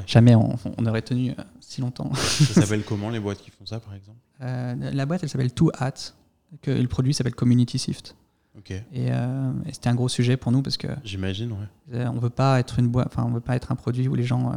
jamais 0.06 0.34
on, 0.34 0.56
on 0.76 0.86
aurait 0.86 1.00
tenu 1.02 1.32
si 1.60 1.80
longtemps. 1.80 2.12
Ça 2.14 2.54
s'appelle 2.60 2.82
comment 2.82 3.08
les 3.08 3.20
boîtes 3.20 3.38
qui 3.40 3.50
font 3.50 3.64
ça 3.64 3.80
par 3.80 3.94
exemple? 3.94 4.18
La 4.40 5.06
boîte, 5.06 5.22
elle 5.22 5.28
s'appelle 5.28 5.52
Two 5.52 5.70
Hat, 5.78 6.14
que 6.62 6.70
le 6.70 6.88
produit 6.88 7.14
s'appelle 7.14 7.34
Community 7.34 7.78
Sift. 7.78 8.16
Ok, 8.56 8.70
Et, 8.72 8.84
euh, 9.12 9.52
et 9.66 9.72
c'était 9.72 9.88
un 9.88 9.94
gros 9.94 10.08
sujet 10.08 10.36
pour 10.36 10.50
nous 10.50 10.62
parce 10.62 10.76
que 10.76 10.88
j'imagine, 11.04 11.52
ouais. 11.52 11.94
euh, 11.94 12.08
on 12.12 12.18
veut 12.18 12.30
pas 12.30 12.58
être 12.58 12.80
une 12.80 12.88
boîte, 12.88 13.06
enfin 13.06 13.22
on 13.24 13.30
veut 13.30 13.40
pas 13.40 13.54
être 13.54 13.70
un 13.70 13.76
produit 13.76 14.08
où 14.08 14.16
les 14.16 14.24
gens 14.24 14.52
euh, 14.52 14.56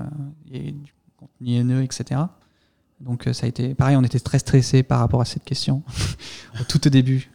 ait 0.51 0.71
du 0.71 0.91
contenu 1.17 1.53
haineux, 1.57 1.83
etc. 1.83 2.19
Donc 2.99 3.27
euh, 3.27 3.33
ça 3.33 3.45
a 3.45 3.49
été 3.49 3.75
pareil, 3.75 3.95
on 3.97 4.03
était 4.03 4.19
très 4.19 4.39
stressé 4.39 4.81
par 4.81 4.99
rapport 4.99 5.21
à 5.21 5.25
cette 5.25 5.43
question 5.43 5.83
au 6.59 6.63
tout 6.63 6.85
au 6.87 6.89
début. 6.89 7.29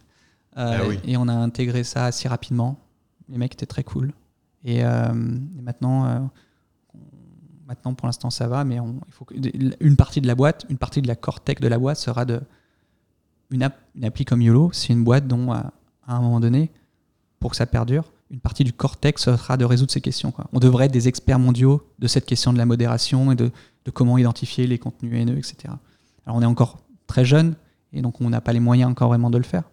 Euh, 0.57 0.79
Ah 0.81 0.89
oui. 0.89 0.99
Et 1.05 1.17
on 1.17 1.29
a 1.29 1.35
intégré 1.35 1.85
ça 1.85 2.07
assez 2.07 2.27
rapidement. 2.29 2.81
Les 3.29 3.39
mecs 3.39 3.53
étaient 3.53 3.67
très 3.67 3.85
cool. 3.85 4.13
Et, 4.65 4.85
euh, 4.85 5.13
et 5.57 5.63
maintenant, 5.63 6.07
euh, 6.07 6.19
maintenant 7.67 7.95
pour 7.95 8.07
l'instant 8.07 8.31
ça 8.31 8.49
va, 8.49 8.65
mais 8.65 8.77
il 8.77 9.13
faut 9.13 9.27
une 9.81 9.97
partie 9.97 10.21
de 10.21 10.27
la 10.27 10.35
boîte, 10.35 10.65
une 10.69 10.79
partie 10.79 11.03
de 11.03 11.09
la 11.09 11.17
core 11.17 11.41
tech 11.41 11.61
de 11.61 11.69
la 11.69 11.79
boîte 11.79 11.99
sera 11.99 12.25
de 12.25 12.41
une, 13.51 13.69
une 13.95 14.05
appli 14.05 14.25
comme 14.25 14.43
YOLO. 14.43 14.71
C'est 14.73 14.93
une 14.93 15.05
boîte 15.05 15.27
dont 15.27 15.53
à, 15.53 15.73
un 16.07 16.21
moment 16.21 16.41
donné, 16.41 16.71
pour 17.41 17.51
que 17.51 17.57
ça 17.57 17.67
perdure, 17.67 18.13
une 18.31 18.41
partie 18.41 18.65
du 18.65 18.73
core 18.73 18.97
tech 18.97 19.15
sera 19.19 19.57
de 19.57 19.65
résoudre 19.65 19.93
ces 19.93 20.01
questions. 20.01 20.33
On 20.53 20.59
devrait 20.59 20.87
être 20.87 20.93
des 20.93 21.09
experts 21.09 21.39
mondiaux 21.39 21.87
de 21.99 22.07
cette 22.07 22.27
question 22.27 22.53
de 22.53 22.59
la 22.59 22.67
modération 22.67 23.33
et 23.33 23.37
de, 23.37 23.51
de 23.85 23.91
comment 23.91 24.19
identifier 24.19 24.67
les 24.67 24.79
contenus 24.79 25.15
haineux, 25.15 25.39
etc. 25.39 25.75
Alors 26.25 26.37
on 26.37 26.43
est 26.43 26.47
encore 26.47 26.79
très 27.07 27.25
jeune 27.25 27.55
et 27.93 28.03
donc 28.03 28.21
on 28.21 28.31
n'a 28.31 28.41
pas 28.41 28.53
les 28.53 28.61
moyens 28.61 28.91
encore 28.91 29.09
vraiment 29.09 29.31
de 29.31 29.39
le 29.39 29.45
faire. 29.45 29.65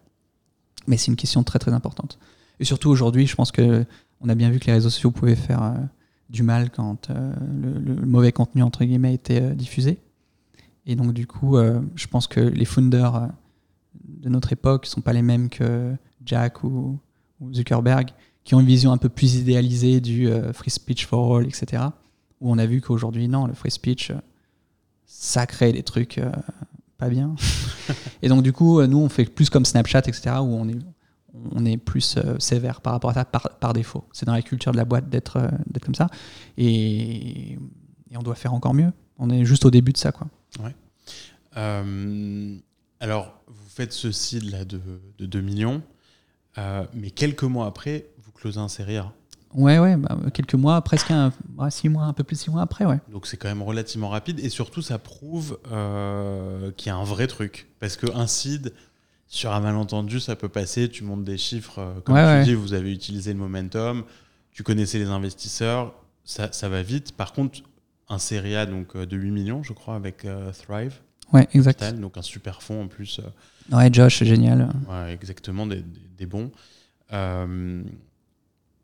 Mais 0.88 0.98
c'est 0.98 1.08
une 1.08 1.16
question 1.16 1.44
très 1.44 1.60
très 1.60 1.72
importante. 1.74 2.20
Et 2.60 2.66
surtout 2.66 2.90
aujourd'hui, 2.90 3.26
je 3.26 3.36
pense 3.36 3.52
que 3.52 3.86
on 4.22 4.30
a 4.30 4.36
bien 4.36 4.50
vu 4.50 4.60
que 4.60 4.68
les 4.68 4.74
réseaux 4.74 4.90
sociaux 4.90 5.12
pouvaient 5.12 5.36
faire 5.36 5.64
euh, 5.64 5.74
du 6.34 6.42
mal 6.42 6.72
quand 6.72 7.12
euh, 7.12 7.34
le, 7.62 7.80
le 7.80 8.06
mauvais 8.06 8.32
contenu 8.32 8.64
entre 8.64 8.84
guillemets 8.84 9.14
était 9.14 9.42
euh, 9.42 9.54
diffusé. 9.54 10.00
Et 10.86 10.96
donc 10.96 11.14
du 11.14 11.28
coup, 11.28 11.56
euh, 11.56 11.80
je 11.96 12.08
pense 12.08 12.28
que 12.28 12.42
les 12.42 12.66
founders 12.66 13.16
euh, 13.16 13.28
de 14.04 14.30
notre 14.30 14.52
époque 14.52 14.88
sont 14.88 15.00
pas 15.00 15.14
les 15.14 15.22
mêmes 15.22 15.48
que 15.48 15.94
Jack 16.26 16.64
ou, 16.64 16.98
ou 17.40 17.54
Zuckerberg, 17.54 18.10
qui 18.44 18.56
ont 18.56 18.60
une 18.60 18.66
vision 18.66 18.92
un 18.92 18.98
peu 18.98 19.10
plus 19.10 19.36
idéalisée 19.36 20.02
du 20.02 20.28
free 20.54 20.70
speech 20.70 21.06
for 21.06 21.38
all, 21.38 21.46
etc. 21.46 21.84
Où 22.42 22.52
on 22.52 22.58
a 22.58 22.66
vu 22.66 22.82
qu'aujourd'hui, 22.82 23.30
non, 23.30 23.46
le 23.46 23.54
free 23.54 23.72
speech, 23.72 24.12
ça 25.06 25.46
crée 25.46 25.72
des 25.72 25.84
trucs 25.84 26.20
pas 26.98 27.08
bien. 27.08 27.36
Et 28.22 28.28
donc 28.28 28.44
du 28.44 28.52
coup, 28.52 28.82
nous, 28.86 28.98
on 28.98 29.08
fait 29.08 29.24
plus 29.24 29.50
comme 29.50 29.64
Snapchat, 29.64 30.00
etc., 30.00 30.36
où 30.42 30.56
on 30.56 30.68
est, 30.68 30.78
on 31.52 31.66
est 31.66 31.78
plus 31.78 32.18
euh, 32.18 32.38
sévère 32.40 32.82
par 32.82 32.94
rapport 32.94 33.10
à 33.12 33.14
ça 33.14 33.26
par, 33.26 33.50
par 33.60 33.74
défaut. 33.74 34.04
C'est 34.14 34.26
dans 34.26 34.34
la 34.34 34.42
culture 34.42 34.72
de 34.72 34.78
la 34.78 34.86
boîte 34.86 35.10
d'être 35.10 35.38
euh, 35.38 35.48
d'être 35.68 35.86
comme 35.86 35.96
ça. 35.96 36.08
Et, 36.58 37.54
et 37.54 38.18
on 38.18 38.22
doit 38.22 38.36
faire 38.36 38.54
encore 38.54 38.74
mieux. 38.74 38.92
On 39.18 39.30
est 39.30 39.46
juste 39.46 39.66
au 39.66 39.72
début 39.72 39.94
de 39.94 39.98
ça, 39.98 40.12
quoi. 40.12 40.28
Euh, 41.56 42.58
alors, 43.00 43.44
vous 43.48 43.70
faites 43.70 43.94
ce 43.94 44.12
seed 44.12 44.50
là 44.50 44.66
de, 44.66 44.82
de 45.20 45.26
2 45.28 45.42
millions, 45.42 45.84
mais 46.96 47.12
quelques 47.12 47.44
mois 47.44 47.68
après, 47.68 48.08
vous 48.18 48.32
closez 48.32 48.60
un 48.60 48.68
série 48.68 48.98
A. 48.98 49.14
Ouais, 49.54 49.78
ouais, 49.78 49.96
bah, 49.98 50.18
quelques 50.34 50.56
mois, 50.56 50.82
presque 50.82 51.12
un, 51.12 51.32
ouais, 51.60 51.70
six 51.70 51.90
mois, 51.90 52.06
un 52.06 52.14
peu 52.14 52.24
plus 52.24 52.38
de 52.38 52.42
six 52.42 52.50
mois 52.50 52.64
après, 52.64 52.86
ouais. 52.86 53.00
Donc 53.12 53.28
c'est 53.28 53.38
quand 53.38 53.50
même 53.50 53.62
relativement 53.62 54.10
rapide 54.10 54.40
et 54.40 54.50
surtout 54.50 54.82
ça 54.82 54.98
prouve 54.98 55.60
qu'il 56.76 56.88
y 56.88 56.90
a 56.90 56.96
un 56.96 57.04
vrai 57.04 57.28
truc. 57.28 57.68
Parce 57.80 57.96
qu'un 57.98 58.26
seed, 58.26 58.74
sur 59.34 59.52
un 59.52 59.60
malentendu, 59.62 60.20
ça 60.20 60.36
peut 60.36 60.48
passer, 60.48 60.90
tu 60.90 61.04
montes 61.04 61.24
des 61.24 61.40
chiffres, 61.40 61.80
euh, 61.80 62.00
comme 62.02 62.14
Ouais, 62.16 62.22
tu 62.22 62.28
ouais. 62.28 62.44
dis, 62.44 62.54
vous 62.54 62.74
avez 62.74 62.92
utilisé 62.94 63.34
le 63.34 63.40
momentum, 63.40 64.04
tu 64.52 64.62
connaissais 64.62 65.00
les 65.00 65.08
investisseurs, 65.08 65.96
ça, 66.24 66.52
ça 66.52 66.70
va 66.70 66.84
vite. 66.84 67.14
Par 67.14 67.34
contre, 67.34 67.62
un 68.10 68.20
série 68.20 68.56
A 68.56 68.68
donc, 68.68 68.96
euh, 68.96 69.08
de 69.08 69.18
8 69.18 69.32
millions, 69.32 69.64
je 69.64 69.74
crois, 69.74 69.96
avec 69.96 70.24
euh, 70.26 70.52
Thrive, 70.52 70.94
Ouais, 71.32 71.48
exact. 71.56 71.80
Capital, 71.80 72.00
donc 72.00 72.16
un 72.18 72.22
super 72.22 72.62
fonds 72.62 72.84
en 72.84 72.88
plus. 72.88 73.20
euh, 73.20 73.76
Ouais, 73.76 73.92
Josh, 73.92 74.20
c'est 74.20 74.26
génial. 74.28 74.70
Ouais, 74.88 75.14
exactement, 75.14 75.66
des, 75.66 75.78
des- 75.78 76.00
des 76.18 76.26
bons. 76.28 76.52
Euh, 77.12 77.82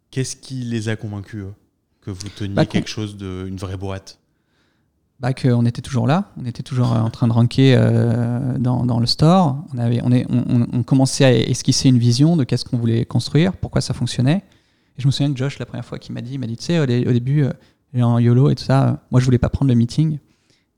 Qu'est-ce 0.10 0.36
qui 0.36 0.56
les 0.64 0.90
a 0.90 0.96
convaincus, 0.96 1.44
eux? 1.44 1.54
Que 2.02 2.10
vous 2.10 2.28
teniez 2.30 2.56
Bah, 2.56 2.66
quelque 2.66 2.90
chose 2.90 3.18
de. 3.18 3.46
une 3.48 3.58
vraie 3.58 3.78
boîte? 3.78 4.19
Bah, 5.20 5.34
qu'on 5.34 5.66
était 5.66 5.82
toujours 5.82 6.08
là, 6.08 6.32
on 6.42 6.46
était 6.46 6.64
toujours 6.64 6.94
euh, 6.94 7.00
en 7.00 7.10
train 7.10 7.28
de 7.28 7.34
ranker 7.34 7.76
euh, 7.76 8.58
dans, 8.58 8.86
dans 8.86 9.00
le 9.00 9.06
store. 9.06 9.58
On, 9.74 9.78
avait, 9.78 10.00
on, 10.04 10.12
est, 10.12 10.26
on, 10.30 10.84
commençait 10.84 11.26
à 11.26 11.34
esquisser 11.34 11.90
une 11.90 11.98
vision 11.98 12.38
de 12.38 12.46
qu'est-ce 12.46 12.64
qu'on 12.64 12.78
voulait 12.78 13.04
construire, 13.06 13.54
pourquoi 13.58 13.82
ça 13.82 13.94
fonctionnait. 13.94 14.44
Et 14.98 15.02
je 15.02 15.08
me 15.08 15.12
souviens 15.12 15.32
que 15.32 15.38
Josh, 15.38 15.60
la 15.60 15.66
première 15.66 15.84
fois 15.86 16.00
qu'il 16.00 16.14
m'a 16.14 16.22
dit, 16.22 16.34
il 16.34 16.40
m'a 16.40 16.48
dit, 16.48 16.56
tu 16.56 16.64
sais, 16.64 16.80
au, 16.80 16.86
dé- 16.86 17.06
au 17.06 17.12
début, 17.12 17.44
euh, 17.44 18.02
en 18.02 18.18
YOLO 18.20 18.50
et 18.50 18.56
tout 18.56 18.64
ça, 18.64 18.88
euh, 18.88 18.94
moi 19.12 19.20
je 19.20 19.26
voulais 19.26 19.38
pas 19.38 19.50
prendre 19.50 19.70
le 19.70 19.76
meeting. 19.76 20.20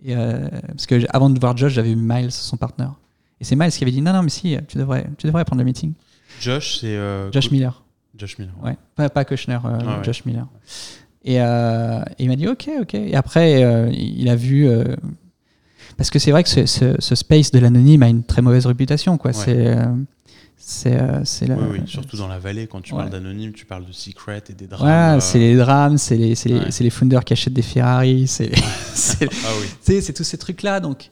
Et, 0.03 0.15
parce 0.15 0.87
que 0.87 1.05
avant 1.09 1.29
de 1.29 1.39
voir 1.39 1.55
Josh, 1.55 1.73
j'avais 1.73 1.93
vu 1.93 2.01
Miles, 2.01 2.31
son 2.31 2.57
partenaire. 2.57 2.95
Et 3.39 3.43
c'est 3.43 3.55
Miles 3.55 3.69
qui 3.69 3.83
avait 3.83 3.91
dit, 3.91 4.01
non, 4.01 4.13
non, 4.13 4.23
mais 4.23 4.29
si, 4.29 4.57
tu 4.67 4.79
devrais, 4.79 5.07
tu 5.19 5.27
devrais 5.27 5.45
prendre 5.45 5.59
le 5.59 5.65
meeting. 5.65 5.93
Josh, 6.39 6.79
c'est. 6.79 6.97
Josh 7.31 7.51
Miller. 7.51 7.83
Josh 8.17 8.39
Miller. 8.39 8.53
Ouais, 8.63 8.77
pas, 8.95 9.09
pas 9.09 9.23
Kushner, 9.23 9.59
Ah 9.63 9.77
ouais. 9.77 10.03
Josh 10.03 10.25
Miller. 10.25 10.47
Et, 11.23 11.39
euh, 11.41 12.01
et 12.17 12.23
il 12.23 12.29
m'a 12.29 12.35
dit 12.35 12.47
ok, 12.47 12.69
ok. 12.81 12.93
Et 12.95 13.15
après, 13.15 13.63
euh, 13.63 13.89
il 13.91 14.27
a 14.29 14.35
vu. 14.35 14.67
euh, 14.67 14.83
parce 15.97 16.09
que 16.09 16.19
c'est 16.19 16.31
vrai 16.31 16.43
que 16.43 16.49
ce, 16.49 16.65
ce- 16.65 16.95
ce 16.99 17.15
space 17.15 17.51
de 17.51 17.59
l'anonyme 17.59 18.01
a 18.03 18.07
une 18.07 18.23
très 18.23 18.41
mauvaise 18.41 18.65
réputation. 18.65 19.17
Quoi. 19.17 19.31
Ouais. 19.31 19.37
C'est. 19.37 19.77
c'est 20.57 20.97
c'est 21.25 21.47
la- 21.47 21.55
Oui, 21.55 21.63
oui, 21.73 21.79
surtout 21.85 22.17
dans 22.17 22.27
la 22.27 22.39
vallée, 22.39 22.67
quand 22.67 22.81
tu 22.81 22.93
Ouais. 22.93 22.99
parles 22.99 23.11
d'anonyme, 23.11 23.51
tu 23.51 23.65
parles 23.65 23.85
de 23.85 23.91
secret 23.91 24.41
et 24.49 24.53
des 24.53 24.67
drames. 24.67 24.81
Voilà, 24.81 25.19
c'est 25.19 25.39
les 25.39 25.55
drames, 25.55 25.97
c'est 25.97 26.17
les, 26.17 26.35
c'est 26.35 26.49
les, 26.49 26.59
Ouais. 26.59 26.71
c'est 26.71 26.83
les 26.83 26.89
founders 26.89 27.23
qui 27.23 27.33
achètent 27.33 27.53
des 27.53 27.61
Ferrari, 27.61 28.27
c'est 28.27 28.51
c'est- 28.93 29.29
Ah 29.45 29.49
oui. 29.59 30.01
tous 30.15 30.23
ces 30.23 30.37
trucs-là. 30.37 30.79
Donc, 30.79 31.09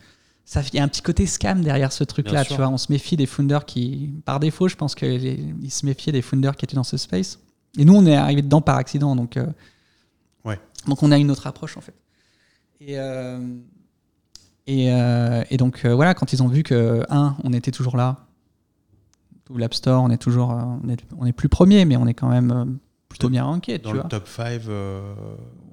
il 0.55 0.75
y 0.75 0.79
a 0.79 0.83
un 0.83 0.87
petit 0.87 1.01
côté 1.03 1.25
scam 1.27 1.61
derrière 1.61 1.91
ce 1.91 2.03
truc-là. 2.03 2.43
Tu 2.45 2.55
vois, 2.55 2.69
on 2.69 2.77
se 2.77 2.91
méfie 2.91 3.15
des 3.17 3.25
founders 3.27 3.65
qui, 3.65 4.09
par 4.25 4.39
défaut, 4.39 4.67
je 4.67 4.75
pense 4.75 4.95
qu'ils 4.95 5.37
se 5.69 5.85
méfiaient 5.85 6.11
des 6.13 6.21
founders 6.23 6.55
qui 6.55 6.65
étaient 6.65 6.75
dans 6.75 6.83
ce 6.83 6.97
space. 6.97 7.37
Et 7.77 7.85
nous, 7.85 7.93
on 7.95 8.05
est 8.07 8.15
arrivé 8.15 8.41
dedans 8.41 8.61
par 8.61 8.77
accident. 8.77 9.15
Donc, 9.15 9.37
Ouais. 10.45 10.59
donc 10.87 11.03
on 11.03 11.11
a 11.11 11.17
une 11.17 11.31
autre 11.31 11.47
approche, 11.47 11.77
en 11.77 11.81
fait. 11.81 11.93
Et, 12.81 12.97
euh, 12.99 13.39
et, 14.67 14.91
euh, 14.93 15.43
et 15.49 15.57
donc, 15.57 15.83
euh, 15.85 15.93
voilà, 15.95 16.13
quand 16.13 16.31
ils 16.33 16.41
ont 16.43 16.47
vu 16.47 16.63
que, 16.63 17.03
un, 17.09 17.35
on 17.43 17.51
était 17.53 17.71
toujours 17.71 17.97
là, 17.97 18.17
tout 19.45 19.57
l'App 19.57 19.73
Store, 19.73 20.03
on 20.03 20.09
est 20.09 20.17
toujours, 20.17 20.49
on 20.49 20.87
est, 20.89 20.97
on 21.17 21.25
est 21.25 21.31
plus 21.33 21.49
premier, 21.49 21.83
mais 21.85 21.97
on 21.97 22.07
est 22.07 22.13
quand 22.13 22.29
même 22.29 22.77
plutôt 23.09 23.29
bien 23.29 23.43
ranké, 23.43 23.79
Dans 23.79 23.89
tu 23.89 23.95
le 23.95 24.01
vois. 24.01 24.09
top 24.09 24.27
5. 24.27 24.61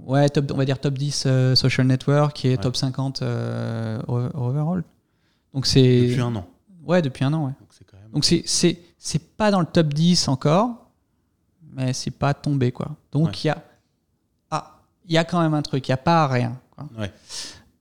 Ouais, 0.07 0.29
top, 0.31 0.51
on 0.53 0.57
va 0.57 0.65
dire 0.65 0.79
top 0.81 0.95
10 0.95 1.25
euh, 1.27 1.55
social 1.55 1.87
network 1.87 2.35
qui 2.35 2.49
est 2.49 2.53
Ouais. 2.53 2.57
top 2.59 2.77
50 2.77 3.23
euh, 3.23 4.01
o- 4.09 4.31
overall. 4.35 4.85
Donc 5.53 5.67
c'est 5.67 6.07
depuis 6.09 6.21
un 6.21 6.35
an. 6.37 6.47
ouais 6.85 7.03
depuis 7.03 7.25
un 7.25 7.33
an 7.33 7.47
ouais. 7.47 7.53
Donc 7.61 7.69
c'est 7.71 7.85
quand 7.85 7.97
même. 7.99 8.11
Donc 8.13 8.25
c'est 8.99 9.37
pas 9.37 9.51
dans 9.51 9.61
le 9.61 9.67
top 9.67 9.93
10 9.93 10.29
encore, 10.29 10.91
mais 11.73 11.93
c'est 11.93 12.11
pas 12.13 12.35
tombé 12.35 12.73
quoi. 12.73 12.97
Donc 13.13 13.27
Ouais. 13.27 13.33
il 13.45 13.47
y 13.49 13.51
a 13.51 13.63
il 15.09 15.13
y 15.15 15.19
a 15.19 15.25
quand 15.25 15.41
même 15.41 15.55
un 15.55 15.63
truc, 15.63 15.87
il 15.89 15.91
y 15.91 15.95
a 15.95 15.97
pas 15.99 16.27
rien. 16.29 16.59
Quoi. 16.75 16.89
Ouais. 16.99 17.13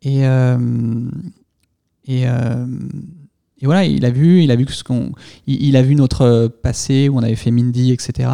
Et 0.01 0.25
euh, 0.27 1.09
et 2.05 2.27
euh, 2.27 2.65
et 3.61 3.65
voilà, 3.65 3.85
il 3.85 4.03
a 4.05 4.09
vu, 4.11 4.43
il 4.43 4.51
a 4.51 4.55
vu 4.55 4.65
que 4.65 4.73
ce 4.73 4.83
qu'on, 4.83 5.11
il, 5.47 5.61
il 5.63 5.77
a 5.77 5.81
vu 5.81 5.95
notre 5.95 6.47
passé 6.47 7.09
où 7.09 7.15
on 7.17 7.23
avait 7.23 7.35
fait 7.35 7.51
Mindy, 7.51 7.91
etc. 7.91 8.29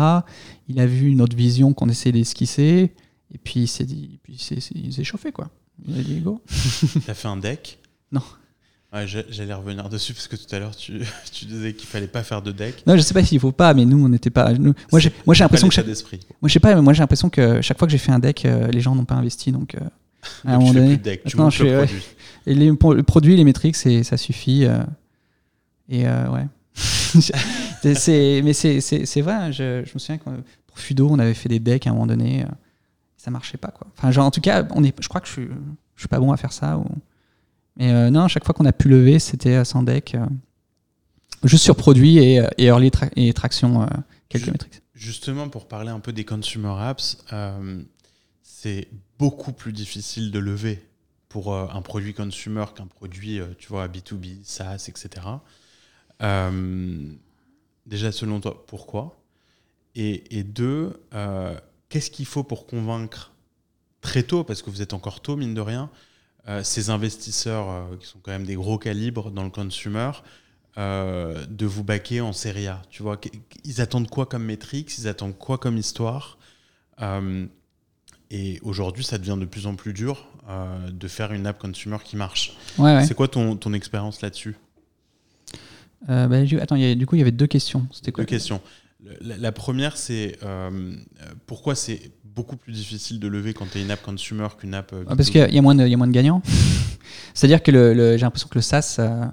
Il 0.68 0.80
a 0.80 0.86
vu 0.86 1.16
notre 1.16 1.36
vision 1.38 1.74
qu'on 1.74 1.88
essayait 1.90 2.12
d'esquisser, 2.14 2.94
et 3.34 3.38
puis 3.38 3.62
il 3.62 3.68
s'est 3.68 3.86
dit, 3.86 4.20
puis 4.24 4.34
il 4.34 4.40
s'est- 4.40 4.72
il 4.76 4.92
s'est 4.94 5.04
chauffé 5.04 5.32
quoi. 5.32 5.50
Il 5.88 5.98
a 6.00 6.04
dit 6.04 6.20
go. 6.20 6.42
T'as 7.06 7.14
fait 7.14 7.28
un 7.28 7.38
deck? 7.38 7.80
Non. 8.12 8.22
Ouais, 8.94 9.08
j'a- 9.08 9.24
J'allais 9.30 9.54
revenir 9.54 9.88
dessus 9.88 10.14
parce 10.14 10.28
que 10.28 10.36
tout 10.36 10.54
à 10.54 10.60
l'heure 10.60 10.76
tu, 10.76 11.02
tu 11.32 11.46
disais 11.46 11.74
qu'il 11.74 11.88
fallait 11.88 12.08
pas 12.08 12.24
faire 12.24 12.42
de 12.42 12.52
deck. 12.52 12.84
Non, 12.86 12.96
je 12.98 13.02
sais 13.02 13.14
pas 13.14 13.24
s'il 13.24 13.40
faut 13.40 13.52
pas, 13.54 13.74
mais 13.74 13.86
nous, 13.86 14.04
on 14.04 14.10
n'était 14.10 14.30
pas. 14.30 14.52
nous- 14.54 14.74
moi, 14.92 15.00
j'ai 15.00 15.12
moi, 15.26 15.34
j'ai 15.34 15.40
Pas 15.40 15.46
l'impression 15.46 15.70
que 15.70 15.74
chaque- 15.74 15.86
moi, 15.86 15.96
je 16.50 16.54
sais 16.54 16.60
pas, 16.60 16.76
mais 16.76 16.82
moi, 16.82 16.92
j'ai 16.94 17.00
l'impression 17.02 17.30
que 17.30 17.62
chaque 17.62 17.78
fois 17.80 17.88
que 17.88 17.92
j'ai 17.92 17.98
fait 17.98 18.12
un 18.12 18.20
deck, 18.20 18.46
euh, 18.46 18.68
les 18.68 18.82
gens 18.82 18.94
n'ont 18.96 19.06
pas 19.06 19.16
investi, 19.16 19.52
donc. 19.52 19.76
euh, 19.76 19.80
à 20.46 20.56
un 20.56 20.60
Donc, 20.60 20.68
tu 20.68 20.74
fais 20.74 20.86
plus 20.88 20.98
de 20.98 21.04
deck, 21.04 21.24
tu 21.24 21.38
je 21.38 21.38
le 21.42 21.50
fais, 21.52 21.64
ouais. 21.64 21.78
produit. 21.86 22.04
Et 22.48 22.54
les, 22.54 22.68
le 22.70 23.04
produit, 23.04 23.36
les 23.38 23.44
métriques, 23.44 23.76
c'est- 23.78 24.04
ça 24.04 24.18
suffit. 24.18 24.66
euh, 24.66 24.84
et 25.90 26.08
euh, 26.08 26.30
ouais. 26.30 26.46
Mais 27.84 27.96
c'est 28.54 29.22
vrai, 29.22 29.34
hein, 29.34 29.52
je, 29.52 29.84
je 29.86 29.92
me 29.94 30.00
souviens 30.00 30.18
que 30.18 30.24
pour 30.68 30.78
Fudo, 30.80 31.08
on 31.10 31.20
avait 31.20 31.34
fait 31.34 31.50
des 31.50 31.60
decks 31.60 31.88
à 31.88 31.90
un 31.90 31.94
moment 31.94 32.08
donné. 32.08 32.46
ça 33.18 33.30
marchait 33.32 33.58
pas, 33.58 33.70
quoi. 33.70 33.88
Enfin, 33.98 34.12
genre, 34.12 34.26
en 34.26 34.32
tout 34.32 34.42
cas, 34.42 34.66
on 34.72 34.84
est, 34.84 34.94
je 35.02 35.08
crois 35.08 35.22
que 35.22 35.28
je 35.28 35.34
suis, 35.34 35.48
je 35.96 36.02
suis 36.02 36.08
pas 36.08 36.20
bon 36.20 36.32
à 36.32 36.38
faire 36.38 36.54
ça. 36.54 36.78
Ou... 36.78 36.86
Mais 37.78 37.92
euh, 37.92 38.10
non, 38.10 38.28
chaque 38.28 38.46
fois 38.46 38.54
qu'on 38.54 38.66
a 38.66 38.74
pu 38.74 38.90
lever, 38.90 39.20
c'était 39.20 39.56
euh, 39.58 39.64
sans 39.64 39.84
deck. 39.84 40.16
euh, 40.16 40.26
juste 41.44 41.64
sur 41.64 41.76
produit 41.76 42.18
et, 42.18 42.40
euh, 42.40 42.48
et 42.58 42.66
early 42.66 42.90
tra- 42.90 43.12
et 43.16 43.34
traction. 43.34 43.88
Justement, 44.94 45.50
pour 45.50 45.68
parler 45.68 45.90
un 45.90 46.00
peu 46.00 46.14
des 46.14 46.26
consumer 46.26 46.74
apps, 46.80 47.18
c'est 48.44 48.88
beaucoup 49.18 49.52
plus 49.52 49.74
difficile 49.74 50.32
de 50.32 50.40
lever 50.40 50.88
pour 51.30 51.56
un 51.56 51.82
produit 51.82 52.14
consumer 52.14 52.66
qu'un 52.76 52.86
produit, 52.88 53.40
tu 53.58 53.70
vois, 53.70 53.88
B2B, 53.88 54.44
SaaS, 54.44 54.88
etc. 54.90 55.26
Déjà, 57.88 58.12
selon 58.12 58.40
toi, 58.40 58.64
pourquoi? 58.68 59.18
Et, 59.96 60.44
deux, 60.44 61.02
qu'est-ce 61.90 62.12
qu'il 62.12 62.26
faut 62.26 62.44
pour 62.44 62.68
convaincre 62.68 63.32
très 64.02 64.24
tôt, 64.24 64.44
parce 64.44 64.62
que 64.62 64.70
vous 64.70 64.82
êtes 64.82 64.94
encore 64.94 65.22
tôt, 65.22 65.36
mine 65.36 65.54
de 65.54 65.62
rien, 65.62 65.90
ces 66.64 66.90
investisseurs 66.90 67.70
euh, 67.70 67.96
qui 68.00 68.08
sont 68.08 68.20
quand 68.22 68.32
même 68.32 68.46
des 68.46 68.56
gros 68.56 68.78
calibres 68.78 69.32
dans 69.32 69.44
le 69.44 69.50
consumer, 69.50 70.12
euh, 70.78 71.46
de 71.50 71.66
vous 71.66 71.84
baquer 71.84 72.22
en 72.22 72.34
série 72.34 72.68
A 72.68 72.82
Tu 72.90 73.04
vois, 73.04 73.20
ils 73.66 73.82
attendent 73.82 74.10
quoi 74.10 74.26
comme 74.26 74.44
métriques 74.46 74.98
Ils 74.98 75.08
attendent 75.08 75.38
quoi 75.38 75.58
comme 75.58 75.78
histoire 75.78 76.38
Euh, 77.02 77.46
Et 78.32 78.60
aujourd'hui, 78.64 79.04
ça 79.04 79.18
devient 79.18 79.38
de 79.40 79.46
plus 79.46 79.68
en 79.68 79.76
plus 79.76 79.92
dur 79.94 80.26
euh, 80.50 80.90
de 80.90 81.08
faire 81.08 81.34
une 81.34 81.46
app 81.48 81.60
consumer 81.60 81.98
qui 82.04 82.16
marche. 82.16 82.54
Ouais, 82.78 82.96
ouais. 82.96 83.06
C'est 83.06 83.14
quoi 83.14 83.28
ton, 83.28 83.58
ton 83.58 83.74
expérience 83.74 84.22
là-dessus? 84.22 84.56
Euh, 86.10 86.28
bah, 86.28 86.38
attends, 86.62 86.76
il 86.78 86.82
y 86.82 86.92
a- 86.92 86.96
du 86.96 87.06
coup, 87.06 87.16
il 87.16 87.20
y 87.20 87.22
avait 87.22 87.32
deux 87.32 87.48
questions. 87.48 87.86
C'était 87.92 88.12
quoi 88.12 88.24
Deux 88.24 88.28
questions. 88.30 88.62
La, 89.20 89.38
la 89.38 89.52
première, 89.52 89.98
c'est 89.98 90.38
euh, 90.44 90.70
euh, 91.22 91.26
pourquoi 91.48 91.76
c'est 91.76 92.12
beaucoup 92.36 92.56
plus 92.58 92.74
difficile 92.74 93.20
de 93.20 93.28
lever 93.28 93.54
quand 93.54 93.66
tu 93.72 93.78
es 93.80 93.82
une 93.82 93.92
app 93.92 94.02
consumer 94.02 94.48
qu'une 94.58 94.74
app. 94.74 94.94
euh, 94.94 95.04
Ah, 95.08 95.16
Parce 95.16 95.30
B2B? 95.30 95.32
qu'il 95.32 95.42
y, 95.42 95.44
a- 95.44 95.50
il 95.50 95.56
y 95.56 95.60
a 95.60 95.62
moins 95.62 95.76
de, 95.76 95.86
il 95.86 95.92
y 95.92 95.94
a 95.94 95.98
moins 95.98 96.08
de 96.08 96.12
gagnants. 96.14 96.42
C'est-à-dire 97.34 97.62
que 97.64 97.72
le, 97.72 97.94
le- 97.94 98.18
j'ai 98.18 98.22
l'impression 98.24 98.48
que 98.48 98.56
le 98.58 98.62
SaaS, 98.62 98.98
euh, 99.00 99.26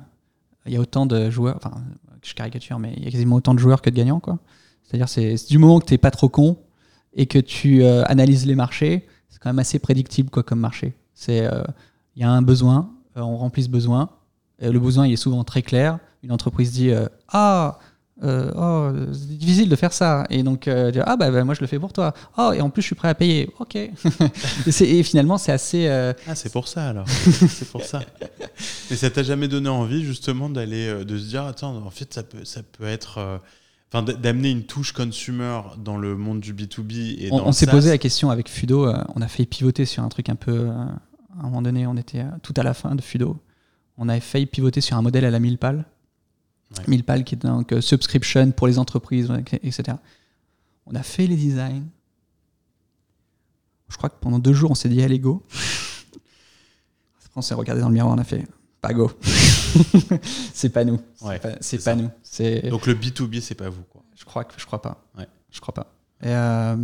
il 0.66 0.72
y 0.72 0.76
a 0.76 0.80
autant 0.80 1.07
de 1.07 1.30
joueurs, 1.30 1.57
enfin, 1.57 1.72
je 2.22 2.34
caricature, 2.34 2.78
mais 2.78 2.94
il 2.96 3.05
y 3.05 3.09
a 3.09 3.11
quasiment 3.11 3.36
autant 3.36 3.55
de 3.55 3.59
joueurs 3.59 3.80
que 3.82 3.90
de 3.90 3.94
gagnants. 3.96 4.20
quoi. 4.20 4.38
C'est-à-dire 4.82 5.09
c'est 5.09 5.36
c'est 5.36 5.49
du 5.49 5.59
moment 5.59 5.78
que 5.80 5.86
tu 5.86 5.94
n'es 5.94 5.99
pas 5.99 6.11
trop 6.11 6.28
con 6.28 6.59
et 7.14 7.26
que 7.26 7.38
tu 7.38 7.82
euh, 7.82 8.03
analyses 8.07 8.46
les 8.46 8.55
marchés, 8.55 9.07
c'est 9.28 9.38
quand 9.38 9.49
même 9.51 9.59
assez 9.59 9.78
prédictible 9.78 10.30
quoi, 10.30 10.42
comme 10.42 10.61
marché. 10.61 10.94
C'est, 11.14 11.46
euh, 11.46 11.62
Il 12.16 12.22
y 12.22 12.24
a 12.24 12.30
un 12.30 12.42
besoin, 12.42 12.90
on 13.16 13.36
remplit 13.36 13.62
ce 13.64 13.68
besoin, 13.68 14.11
le 14.61 14.78
besoin 14.78 15.07
il 15.07 15.12
est 15.12 15.16
souvent 15.16 15.44
très 15.44 15.62
clair. 15.62 15.99
Une 16.22 16.32
entreprise 16.32 16.72
dit 16.72 16.90
Ah, 17.28 17.78
euh, 18.24 18.50
oh, 18.56 18.90
c'est 19.12 19.38
difficile 19.38 19.68
de 19.68 19.76
faire 19.76 19.92
ça. 19.92 20.24
Et 20.30 20.42
donc, 20.42 20.66
euh, 20.68 20.90
dire, 20.90 21.04
ah, 21.06 21.16
bah, 21.16 21.30
bah, 21.30 21.44
moi 21.44 21.54
je 21.54 21.60
le 21.60 21.66
fais 21.66 21.78
pour 21.78 21.92
toi. 21.92 22.14
Oh, 22.36 22.52
et 22.52 22.60
en 22.60 22.70
plus 22.70 22.82
je 22.82 22.86
suis 22.88 22.94
prêt 22.96 23.08
à 23.08 23.14
payer. 23.14 23.48
Ok. 23.60 23.76
et, 23.76 23.90
c'est- 24.72 24.88
et 24.88 25.02
finalement, 25.02 25.38
c'est 25.38 25.52
assez. 25.52 25.86
euh, 25.88 26.12
Ah, 26.26 26.34
c'est 26.34 26.50
pour 26.52 26.66
ça 26.68 26.88
alors. 26.88 27.08
c'est 27.08 27.68
pour 27.70 27.82
ça. 27.84 28.00
Mais 28.90 28.96
ça 28.96 29.10
t'a 29.10 29.22
jamais 29.22 29.48
donné 29.48 29.68
envie 29.68 30.04
justement 30.04 30.48
d'aller, 30.50 31.04
de 31.04 31.18
se 31.18 31.26
dire, 31.28 31.44
attends, 31.44 31.76
en 31.76 31.90
fait, 31.90 32.12
ça 32.12 32.22
peut, 32.22 32.44
ça 32.44 32.60
peut 32.62 32.84
être. 32.86 33.40
Enfin, 33.90 34.02
d'amener 34.02 34.50
une 34.50 34.64
touche 34.64 34.92
consumer 34.92 35.60
dans 35.82 35.96
le 35.96 36.14
monde 36.14 36.40
du 36.40 36.52
B2B 36.52 37.22
et 37.24 37.28
on 37.32 37.38
dans 37.38 37.44
on 37.44 37.46
le 37.46 37.52
s'est 37.52 37.66
posé 37.66 37.88
la 37.88 37.96
question 37.96 38.28
avec 38.30 38.50
Fudo. 38.50 38.86
euh, 38.86 39.02
on 39.16 39.22
a 39.22 39.28
failli 39.28 39.46
pivoter 39.46 39.86
sur 39.86 40.02
un 40.02 40.08
truc 40.10 40.28
un 40.28 40.34
peu. 40.34 40.52
euh, 40.52 40.70
à 40.72 41.40
un 41.40 41.44
moment 41.44 41.62
donné, 41.62 41.86
on 41.86 41.96
était 41.96 42.20
euh, 42.20 42.24
tout 42.42 42.52
à 42.58 42.62
la 42.62 42.74
fin 42.74 42.94
de 42.94 43.00
Fudo. 43.00 43.38
On 43.96 44.10
avait 44.10 44.20
failli 44.20 44.44
pivoter 44.44 44.82
sur 44.82 44.96
un 44.98 45.02
modèle 45.02 45.24
à 45.24 45.30
la 45.30 45.38
Milpal. 45.40 45.86
Ouais. 46.76 46.84
Milpal 46.86 47.24
qui 47.24 47.34
est 47.34 47.38
donc 47.38 47.72
euh, 47.72 47.80
subscription 47.80 48.50
pour 48.52 48.66
les 48.66 48.78
entreprises, 48.78 49.30
etc. 49.62 49.96
On 50.86 50.94
a 50.94 51.02
fait 51.02 51.26
les 51.26 51.36
designs. 51.36 51.84
Je 53.88 53.96
crois 53.96 54.10
que 54.10 54.16
pendant 54.20 54.38
deux 54.38 54.52
jours, 54.52 54.70
on 54.70 54.74
s'est 54.74 54.88
dit 54.90 55.02
allez 55.02 55.18
go. 55.18 55.42
On 57.36 57.42
s'est 57.42 57.54
regardé 57.54 57.80
dans 57.80 57.88
le 57.88 57.94
miroir, 57.94 58.12
on 58.12 58.18
a 58.18 58.24
fait 58.24 58.44
pas 58.80 58.92
go. 58.92 59.12
c'est 60.52 60.70
pas 60.70 60.84
nous. 60.84 60.98
C'est 61.14 61.24
Ouais, 61.24 61.38
pas, 61.38 61.50
c'est 61.60 61.76
pas 61.76 61.82
ça. 61.84 61.94
nous. 61.94 62.10
C'est 62.22 62.68
Donc 62.68 62.86
le 62.86 62.94
B2B, 62.94 63.40
c'est 63.40 63.54
pas 63.54 63.68
vous. 63.68 63.82
Quoi. 63.84 64.02
je 64.16 64.24
crois 64.24 64.42
que 64.44 64.54
je 64.58 64.66
crois 64.66 64.82
pas. 64.82 65.04
Ouais. 65.16 65.28
Je 65.52 65.60
crois 65.60 65.72
pas. 65.72 65.94
Et, 66.20 66.26
euh, 66.30 66.76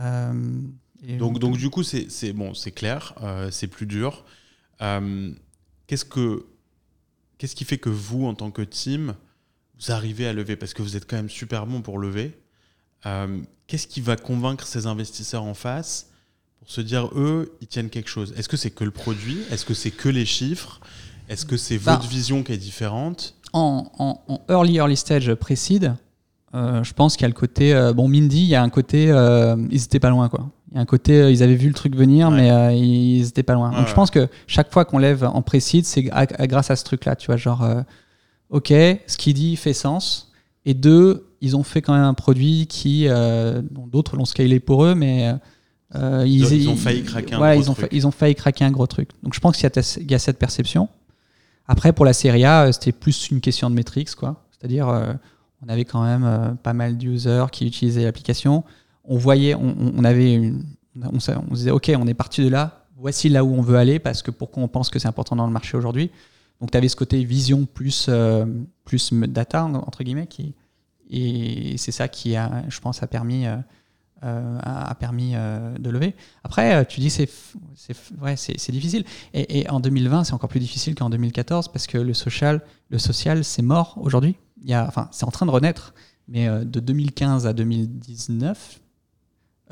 euh, 0.00 0.60
et- 1.04 1.16
Donc, 1.16 1.40
donc 1.40 1.56
du 1.56 1.70
coup, 1.70 1.82
c'est 1.82 2.08
c'est- 2.08 2.32
bon, 2.32 2.54
c'est 2.54 2.70
clair, 2.70 3.14
euh, 3.22 3.50
c'est 3.50 3.66
plus 3.66 3.86
dur. 3.86 4.24
Euh, 4.80 5.32
Qu'est-ce 5.88 6.04
que 6.04 6.46
qu'est-ce 7.38 7.54
qui 7.56 7.64
fait 7.64 7.78
que 7.78 7.88
vous, 7.88 8.26
en 8.26 8.34
tant 8.34 8.50
que 8.50 8.62
team, 8.62 9.14
vous 9.80 9.92
arrivez 9.92 10.26
à 10.26 10.32
lever? 10.32 10.56
Parce 10.56 10.74
que 10.74 10.82
vous 10.82 10.96
êtes 10.96 11.08
quand 11.08 11.16
même 11.16 11.30
super 11.30 11.66
bon 11.66 11.80
pour 11.82 11.98
lever. 11.98 12.38
Euh, 13.06 13.38
Qu'est-ce 13.66 13.86
qui 13.86 14.00
va 14.00 14.16
convaincre 14.16 14.66
ces 14.66 14.86
investisseurs 14.86 15.44
en 15.44 15.52
face 15.52 16.08
pour 16.58 16.70
se 16.70 16.80
dire, 16.80 17.10
eux, 17.14 17.52
ils 17.60 17.66
tiennent 17.66 17.90
quelque 17.90 18.08
chose? 18.08 18.32
Est-ce 18.36 18.48
que 18.48 18.56
c'est 18.56 18.70
que 18.70 18.82
le 18.82 18.90
produit? 18.90 19.40
Est-ce 19.50 19.66
que 19.66 19.74
c'est 19.74 19.90
que 19.90 20.08
les 20.08 20.24
chiffres? 20.24 20.80
Est-ce 21.28 21.44
que 21.44 21.58
c'est 21.58 21.78
Bah. 21.78 21.96
votre 21.96 22.08
vision 22.08 22.42
qui 22.42 22.52
est 22.52 22.56
différente? 22.56 23.34
En, 23.52 23.90
en- 23.98 24.20
en 24.28 24.40
early 24.48 24.76
early 24.76 24.96
stage 24.96 25.32
précide, 25.34 25.94
euh, 26.54 26.82
je 26.82 26.94
pense 26.94 27.14
qu'il 27.16 27.22
y 27.22 27.24
a 27.26 27.28
le 27.28 27.34
côté 27.34 27.74
euh, 27.74 27.92
bon 27.92 28.08
Mindy, 28.08 28.38
il 28.40 28.46
y 28.48 28.54
a 28.54 28.62
un 28.62 28.70
côté 28.70 29.04
ils 29.70 29.82
étaient 29.84 30.00
pas 30.00 30.08
loin 30.10 30.30
quoi. 30.30 30.50
Il 30.70 30.74
y 30.74 30.78
a 30.78 30.80
un 30.82 30.84
côté 30.86 31.20
euh, 31.22 31.30
ils 31.30 31.42
avaient 31.42 31.54
vu 31.54 31.68
le 31.68 31.74
truc 31.74 31.96
venir 31.96 32.28
Ouais. 32.28 32.36
mais 32.36 32.50
euh, 32.50 32.72
ils 32.72 33.26
étaient 33.26 33.42
pas 33.42 33.54
loin. 33.54 33.70
Ouais, 33.70 33.76
Donc 33.78 33.88
je 33.88 33.94
pense 33.94 34.10
que 34.10 34.28
chaque 34.46 34.70
fois 34.72 34.84
qu'on 34.84 34.98
lève 34.98 35.24
en 35.24 35.40
précide, 35.42 35.84
c'est 35.86 36.10
à- 36.10 36.26
à- 36.38 36.46
grâce 36.46 36.70
à 36.70 36.76
ce 36.76 36.84
truc 36.84 37.04
là, 37.06 37.16
tu 37.16 37.26
vois 37.26 37.36
genre 37.36 37.62
euh, 37.64 37.80
OK, 38.50 38.68
ce 38.68 39.16
qu'il 39.16 39.34
dit 39.34 39.56
fait 39.56 39.72
sens 39.72 40.32
et 40.64 40.74
deux, 40.74 41.26
ils 41.40 41.56
ont 41.56 41.62
fait 41.62 41.80
quand 41.82 41.94
même 41.94 42.02
un 42.04 42.14
produit 42.14 42.66
qui 42.66 43.06
euh, 43.08 43.62
d'autres 43.90 44.16
l'ont 44.16 44.24
scalé 44.26 44.60
pour 44.60 44.84
eux 44.84 44.94
mais 44.94 45.32
Ils 45.94 46.44
ont- 46.44 46.48
ils 46.50 46.68
ont 46.68 46.76
failli 46.76 47.02
craquer 47.02 47.34
un 47.34 47.38
gros 47.38 47.62
ils 47.62 47.70
ont, 47.70 47.74
truc. 47.74 47.86
fa- 47.90 47.96
ils 47.96 48.06
ont 48.06 48.10
failli 48.10 48.34
craquer 48.34 48.64
un 48.64 48.70
gros 48.70 48.86
truc. 48.86 49.08
Donc 49.22 49.32
je 49.34 49.40
pense 49.40 49.56
qu'il 49.56 49.64
y, 49.74 49.78
a 49.78 50.16
y 50.16 50.20
cette 50.20 50.38
perception. 50.38 50.88
Après, 51.66 51.92
pour 51.94 52.04
la 52.04 52.12
série 52.12 52.44
A, 52.44 52.70
c'était 52.72 52.92
plus 52.92 53.30
une 53.30 53.40
question 53.40 53.68
de 53.70 53.74
métriques, 53.74 54.14
quoi. 54.14 54.44
C'est-à-dire, 54.50 54.88
on 55.64 55.68
avait 55.68 55.84
quand 55.84 56.02
même 56.02 56.56
pas 56.62 56.72
mal 56.72 56.96
d'users 56.98 57.50
qui 57.50 57.66
utilisaient 57.66 58.04
l'application. 58.04 58.64
On 59.10 59.16
voyait, 59.16 59.54
on, 59.54 60.04
avait 60.04 60.52
on, 61.02 61.18
on 61.50 61.54
disait, 61.54 61.70
OK, 61.70 61.90
on 61.96 62.06
est 62.06 62.14
parti 62.14 62.44
de 62.44 62.48
là, 62.48 62.84
voici 62.96 63.28
là 63.28 63.44
où 63.44 63.54
on 63.54 63.62
veut 63.62 63.76
aller, 63.76 63.98
parce 63.98 64.22
que 64.22 64.30
pourquoi 64.30 64.62
on 64.62 64.68
pense 64.68 64.90
que 64.90 64.98
c'est 64.98 65.08
important 65.08 65.36
dans 65.36 65.46
le 65.46 65.52
marché 65.52 65.76
aujourd'hui. 65.76 66.10
Donc, 66.60 66.72
tu 66.72 66.76
avais 66.76 66.88
ce 66.88 66.96
côté 66.96 67.22
vision 67.24 67.66
plus, 67.66 68.06
euh, 68.08 68.44
plus 68.84 69.12
data, 69.12 69.64
entre 69.64 70.02
guillemets, 70.02 70.28
et 71.10 71.76
c'est 71.78 71.92
ça 71.92 72.08
qui, 72.08 72.36
a, 72.36 72.64
je 72.68 72.80
pense, 72.80 73.02
a 73.02 73.06
permis, 73.06 73.46
euh, 73.46 73.56
euh, 74.24 74.58
a, 74.62 74.94
permis 74.96 75.32
de 75.32 75.90
lever. 75.90 76.14
Après, 76.42 76.84
tu 76.86 77.00
dis, 77.00 77.10
c'est 77.10 77.28
ouais, 78.20 78.36
c'est 78.36 78.72
difficile. 78.72 79.04
Et, 79.32 79.68
en 79.70 79.80
2020, 79.80 80.24
c'est 80.24 80.34
encore 80.34 80.50
plus 80.50 80.60
difficile 80.60 80.94
qu'en 80.94 81.10
2014, 81.10 81.68
parce 81.68 81.86
que 81.86 81.98
le 81.98 82.14
social, 82.14 82.60
le 82.90 82.98
social 82.98 83.44
c'est 83.44 83.62
mort 83.62 83.96
aujourd'hui. 84.00 84.36
Enfin, 84.70 85.08
c'est 85.12 85.24
en 85.24 85.30
train 85.30 85.46
de 85.46 85.52
renaître, 85.52 85.94
mais 86.26 86.48
de 86.48 86.80
2015 86.80 87.46
à 87.46 87.52
2019, 87.52 88.80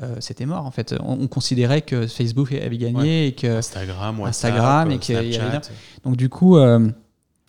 euh, 0.01 0.15
c'était 0.19 0.45
mort 0.45 0.65
en 0.65 0.71
fait. 0.71 0.95
On, 1.01 1.13
on 1.21 1.27
considérait 1.27 1.81
que 1.81 2.05
Facebook 2.07 2.51
avait 2.53 2.77
gagné 2.77 3.27
et 3.27 3.31
que 3.33 3.57
Instagram, 3.57 4.19
WhatsApp, 4.19 4.51
Instagram 4.51 4.91
et 4.91 4.99
qu'il 4.99 5.15
y 5.15 5.17
avait- 5.17 5.33
Snapchat. 5.33 5.71
donc 6.03 6.17
du 6.17 6.29
coup, 6.29 6.57
euh, 6.57 6.87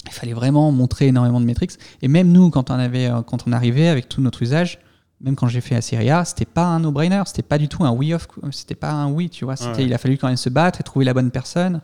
il 0.06 0.12
fallait 0.12 0.32
vraiment 0.32 0.72
montrer 0.72 1.08
énormément 1.08 1.40
de 1.40 1.44
métriques. 1.46 1.72
Et 2.00 2.08
même 2.08 2.32
nous, 2.32 2.50
quand 2.50 2.70
on 2.70 2.74
avait, 2.74 3.06
euh, 3.10 3.20
quand 3.22 3.44
on 3.46 3.52
arrivait 3.52 3.88
avec 3.88 4.08
tout 4.08 4.20
notre 4.22 4.40
usage, 4.42 4.78
même 5.20 5.34
quand 5.36 5.48
j'ai 5.48 5.60
fait 5.60 5.74
la 5.74 5.80
série 5.82 6.10
A, 6.10 6.24
c'était 6.24 6.44
pas 6.44 6.64
un 6.64 6.80
no-brainer, 6.80 7.22
c'était 7.26 7.42
pas 7.42 7.58
du 7.58 7.68
tout 7.68 7.84
un 7.84 7.90
oui 7.90 8.14
off, 8.14 8.28
c'était 8.52 8.76
pas 8.76 8.92
un 8.92 9.10
oui, 9.10 9.28
tu 9.28 9.44
vois. 9.44 9.54
Ouais. 9.60 9.84
Il 9.84 9.92
a 9.92 9.98
fallu 9.98 10.16
quand 10.16 10.28
même 10.28 10.36
se 10.36 10.48
battre 10.48 10.80
et 10.80 10.84
trouver 10.84 11.04
la 11.04 11.12
bonne 11.12 11.30
personne 11.30 11.80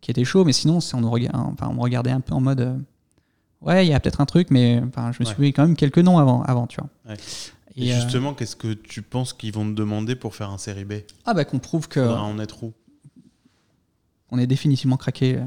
qui 0.00 0.10
était 0.12 0.24
chaud. 0.24 0.44
Mais 0.44 0.52
sinon, 0.52 0.78
on, 0.94 1.00
nous 1.00 1.08
enfin, 1.08 1.68
on 1.68 1.74
me 1.74 1.80
regardait 1.80 2.12
un 2.12 2.20
peu 2.20 2.32
en 2.34 2.40
mode, 2.40 2.60
euh, 2.60 2.76
ouais, 3.60 3.84
il 3.84 3.90
y 3.90 3.92
a 3.92 3.98
peut-être 4.00 4.20
un 4.20 4.26
truc, 4.26 4.50
mais 4.50 4.80
enfin, 4.88 5.10
je 5.12 5.18
me 5.20 5.24
suis 5.24 5.36
mis 5.42 5.52
quand 5.52 5.62
même 5.66 5.74
quelques 5.76 5.98
noms 5.98 6.18
avant, 6.18 6.42
avant 6.44 6.66
tu 6.68 6.80
vois. 6.80 6.88
Ouais. 7.12 7.18
Et, 7.76 7.88
Et 7.88 7.92
euh, 7.92 8.00
justement, 8.00 8.34
qu'est-ce 8.34 8.56
que 8.56 8.72
tu 8.72 9.02
penses 9.02 9.32
qu'ils 9.32 9.52
vont 9.52 9.66
te 9.66 9.74
demander 9.74 10.16
pour 10.16 10.34
faire 10.34 10.50
un 10.50 10.58
série 10.58 10.84
B 10.84 10.94
ah 11.24 11.34
bah 11.34 11.44
qu'on 11.44 11.58
prouve 11.58 11.88
que 11.88 12.00
être 12.40 12.62
où 12.62 12.72
on 14.30 14.38
est 14.38 14.46
définitivement 14.46 14.96
craqué 14.96 15.36
euh, 15.36 15.44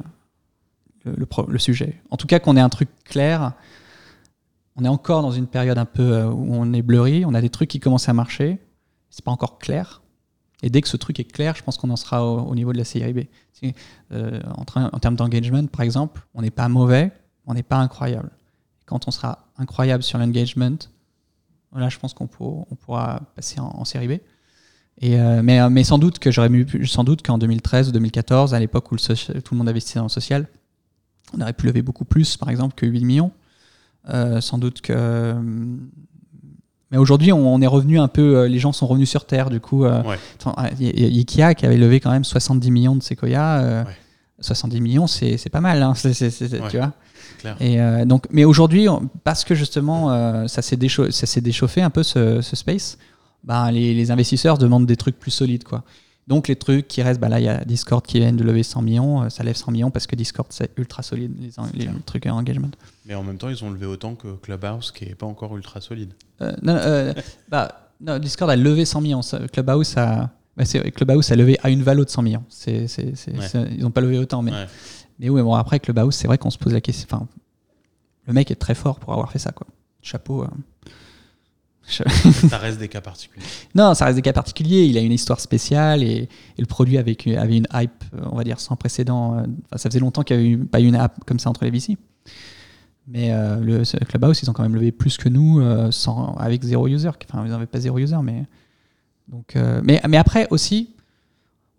le, 1.04 1.14
le 1.16 1.26
pro- 1.26 1.48
le 1.48 1.60
sujet. 1.60 2.02
En 2.10 2.18
tout 2.18 2.28
cas, 2.28 2.40
qu'on 2.40 2.56
ait 2.56 2.62
un 2.62 2.70
truc 2.70 2.90
clair. 3.04 3.54
On 4.76 4.86
est 4.86 4.90
encore 4.90 5.22
dans 5.22 5.32
une 5.32 5.48
période 5.48 5.78
un 5.78 5.86
peu 5.86 6.14
euh, 6.14 6.30
où 6.30 6.54
on 6.54 6.72
est 6.74 6.82
blurry. 6.82 7.26
On 7.26 7.34
a 7.34 7.42
des 7.42 7.50
trucs 7.50 7.70
qui 7.70 7.80
commencent 7.80 8.08
à 8.10 8.14
marcher. 8.14 8.60
C'est 9.10 9.26
pas 9.26 9.32
encore 9.32 9.60
clair. 9.60 10.02
Et 10.62 10.70
dès 10.70 10.82
que 10.82 10.88
ce 10.88 10.98
truc 10.98 11.20
est 11.20 11.26
clair, 11.26 11.56
je 11.56 11.64
pense 11.64 11.78
qu'on 11.78 11.90
en 11.90 11.96
sera 11.96 12.26
au, 12.26 12.54
niveau 12.54 12.74
de 12.74 12.78
la 12.78 12.84
série 12.84 13.14
B. 13.14 13.20
Euh, 14.12 14.42
en, 14.56 14.66
en, 14.82 15.00
termes 15.00 15.16
d'engagement, 15.16 15.66
par 15.68 15.82
exemple, 15.82 16.22
on 16.34 16.42
n'est 16.42 16.52
pas 16.52 16.68
mauvais, 16.68 17.12
on 17.46 17.54
n'est 17.54 17.64
pas 17.64 17.78
incroyable. 17.78 18.30
Quand 18.86 19.08
on 19.08 19.12
sera 19.12 19.48
incroyable 19.58 20.04
sur 20.04 20.18
l'engagement, 20.18 20.78
là, 21.76 21.90
je 21.90 21.98
pense 22.00 22.14
qu'on 22.14 22.28
pourra 22.28 23.22
passer 23.36 23.60
en, 23.60 23.86
série 23.86 24.08
B. 24.08 24.12
Et 25.02 25.20
euh, 25.20 25.42
mais, 25.44 25.70
mais, 25.70 25.84
sans 25.84 25.98
doute 25.98 26.20
que 26.20 26.32
j'aurais 26.32 26.50
sans 26.86 27.04
doute 27.04 27.26
qu'en 27.26 27.38
2013 27.38 27.90
ou 27.90 27.92
2014, 27.94 28.54
à 28.54 28.60
l'époque 28.60 28.92
où 28.92 28.98
tout 28.98 29.54
le 29.54 29.58
monde 29.58 29.70
investissait 29.70 30.00
dans 30.00 30.06
le 30.06 30.10
social, 30.10 30.48
on 31.38 31.42
aurait 31.42 31.54
pu 31.54 31.68
lever 31.68 31.82
beaucoup 31.82 32.06
plus, 32.06 32.38
par 32.38 32.50
exemple, 32.50 32.76
que 32.76 32.86
8 32.86 33.06
millions. 33.06 33.32
Euh, 34.10 34.42
sans 34.42 34.58
doute 34.58 34.82
que 34.82 35.36
mais 36.92 36.98
aujourd'hui, 36.98 37.32
on, 37.32 37.62
est 37.62 37.68
revenu 37.68 38.00
un 38.00 38.08
peu, 38.08 38.38
euh, 38.38 38.48
les 38.48 38.58
gens 38.58 38.72
sont 38.72 38.88
revenus 38.88 39.10
sur 39.10 39.26
Terre, 39.26 39.52
du 39.52 39.60
coup. 39.60 39.86
Euh, 39.86 40.02
il 40.80 41.00
y, 41.00 41.04
a 41.04 41.08
Ikea 41.08 41.54
qui 41.56 41.66
avait 41.68 41.78
levé 41.78 42.00
quand 42.00 42.10
même 42.10 42.24
70 42.24 42.72
millions 42.72 42.96
de 42.96 43.04
Sequoia. 43.04 43.86
70 44.42 44.78
euh, 44.78 44.80
millions, 44.82 45.08
c'est 45.08 45.50
pas 45.50 45.62
mal, 45.62 45.82
hein, 45.84 45.94
tu 46.70 46.78
vois. 46.78 46.94
Et 47.60 47.78
donc, 48.06 48.26
mais 48.32 48.46
aujourd'hui, 48.46 48.88
parce 49.24 49.44
que 49.44 49.56
justement, 49.56 50.48
ça 50.48 50.62
s'est 50.62 50.78
déchauffé, 50.78 51.42
déchauffé, 51.42 51.82
un 51.82 51.90
peu 51.90 52.04
ce, 52.04 52.42
space, 52.42 52.98
bah, 53.44 53.72
les, 53.72 53.94
les, 53.94 54.12
investisseurs 54.12 54.58
demandent 54.58 54.86
des 54.86 54.98
trucs 54.98 55.18
plus 55.18 55.32
solides, 55.32 55.64
quoi. 55.64 55.84
Donc 56.30 56.48
les 56.48 56.56
trucs 56.56 56.88
qui 56.88 57.02
restent, 57.02 57.20
bah 57.20 57.28
là 57.28 57.40
il 57.40 57.46
y 57.46 57.50
a 57.50 57.66
Discord 57.66 58.06
qui 58.06 58.20
vient 58.20 58.32
de 58.32 58.44
lever 58.44 58.62
100 58.62 58.84
millions, 58.84 59.24
euh, 59.24 59.30
ça 59.30 59.44
lève 59.44 59.56
100 59.56 59.72
millions 59.72 59.90
parce 59.90 60.06
que 60.06 60.16
Discord 60.16 60.48
c'est 60.52 60.72
ultra 60.78 61.02
solide, 61.02 61.34
les, 61.74 61.90
trucs 62.06 62.28
à 62.28 62.36
engagement. 62.36 62.70
Mais 63.08 63.16
en 63.16 63.24
même 63.24 63.40
temps 63.40 63.50
ils 63.50 63.64
ont 63.64 63.72
levé 63.72 63.88
autant 63.88 64.14
que 64.14 64.36
Clubhouse 64.36 64.92
qui 64.92 65.06
est 65.06 65.16
pas 65.16 65.26
encore 65.26 65.58
ultra 65.58 65.82
solide. 65.82 66.14
Euh, 66.42 66.52
non, 66.62 66.76
euh, 66.76 67.16
bah, 67.50 67.90
non, 68.00 68.20
Discord 68.20 68.52
a 68.52 68.56
levé 68.56 68.86
100 68.86 69.02
millions, 69.02 69.22
Clubhouse 69.52 69.98
a, 69.98 70.30
Clubhouse 70.66 71.32
a 71.32 71.36
levé 71.36 71.58
à 71.64 71.70
une 71.70 71.84
valeur 71.84 72.06
de 72.06 72.10
100 72.10 72.22
millions. 72.22 72.44
C'est, 72.50 72.86
Ils 73.72 73.82
n'ont 73.82 73.92
pas 73.92 74.02
levé 74.02 74.18
autant, 74.18 74.42
mais, 74.42 74.52
mais 75.20 75.30
oui, 75.30 75.42
bon 75.42 75.54
après 75.54 75.80
Clubhouse 75.80 76.16
c'est 76.16 76.28
vrai 76.28 76.38
qu'on 76.38 76.50
se 76.50 76.58
pose 76.58 76.74
la 76.74 76.82
question, 76.82 77.08
enfin 77.10 77.28
le 78.28 78.34
mec 78.34 78.52
est 78.52 78.56
très 78.56 78.76
fort 78.76 79.00
pour 79.00 79.14
avoir 79.14 79.32
fait 79.32 79.40
ça 79.40 79.52
quoi. 79.52 79.68
Chapeau. 80.02 80.46
ça 82.50 82.58
reste 82.58 82.80
des 82.80 82.88
cas 82.88 83.02
particuliers. 83.02 83.46
Non, 83.76 83.94
ça 83.94 84.06
reste 84.06 84.16
des 84.16 84.22
cas 84.22 84.34
particuliers. 84.34 84.86
Il 84.86 84.98
a 84.98 85.02
une 85.02 85.12
histoire 85.12 85.40
spéciale 85.40 86.04
et, 86.04 86.30
le 86.58 86.66
produit 86.66 86.98
avait, 86.98 87.18
avait, 87.38 87.58
une 87.58 87.68
hype, 87.74 88.04
on 88.32 88.36
va 88.36 88.44
dire, 88.44 88.60
sans 88.60 88.76
précédent. 88.76 89.38
Euh, 89.38 89.44
ça 89.76 89.90
faisait 89.90 90.00
longtemps 90.00 90.24
qu'il 90.24 90.38
n'y 90.38 90.44
avait 90.44 90.52
eu, 90.52 90.58
pas 90.66 90.80
eu 90.80 90.86
une 90.86 90.96
app 90.96 91.24
comme 91.26 91.40
ça 91.40 91.50
entre 91.50 91.64
les 91.66 91.72
VC. 91.72 91.98
Mais 93.08 93.32
euh, 93.32 93.60
le 93.60 93.84
Clubhouse, 94.06 94.42
ils 94.44 94.50
ont 94.50 94.54
quand 94.54 94.64
même 94.64 94.76
levé 94.76 94.92
plus 94.92 95.18
que 95.18 95.30
nous 95.30 95.60
euh, 95.60 95.92
sans, 95.92 96.36
avec 96.36 96.64
zéro 96.64 96.88
user. 96.88 97.10
Enfin, 97.10 97.44
ils 97.46 97.52
n'avaient 97.52 97.66
pas 97.66 97.80
zéro 97.80 97.98
user, 97.98 98.18
mais. 98.24 98.46
Donc, 99.32 99.56
mais, 99.84 100.02
mais 100.08 100.18
après 100.18 100.48
aussi, 100.50 100.90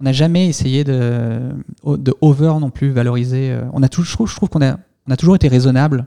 on 0.01 0.05
n'a 0.05 0.13
jamais 0.13 0.49
essayé 0.49 0.85
de, 0.85 1.41
de 1.85 2.15
over 2.21 2.55
non 2.61 2.71
plus 2.71 2.91
valoriser. 2.91 3.59
On 3.73 3.83
a 3.83 3.89
toujours, 3.89 4.27
je 4.27 4.37
trouve 4.37 4.49
qu'on 4.49 4.63
a, 4.63 4.79
on 5.07 5.13
a 5.13 5.17
toujours 5.17 5.35
été 5.35 5.49
raisonnable 5.49 6.07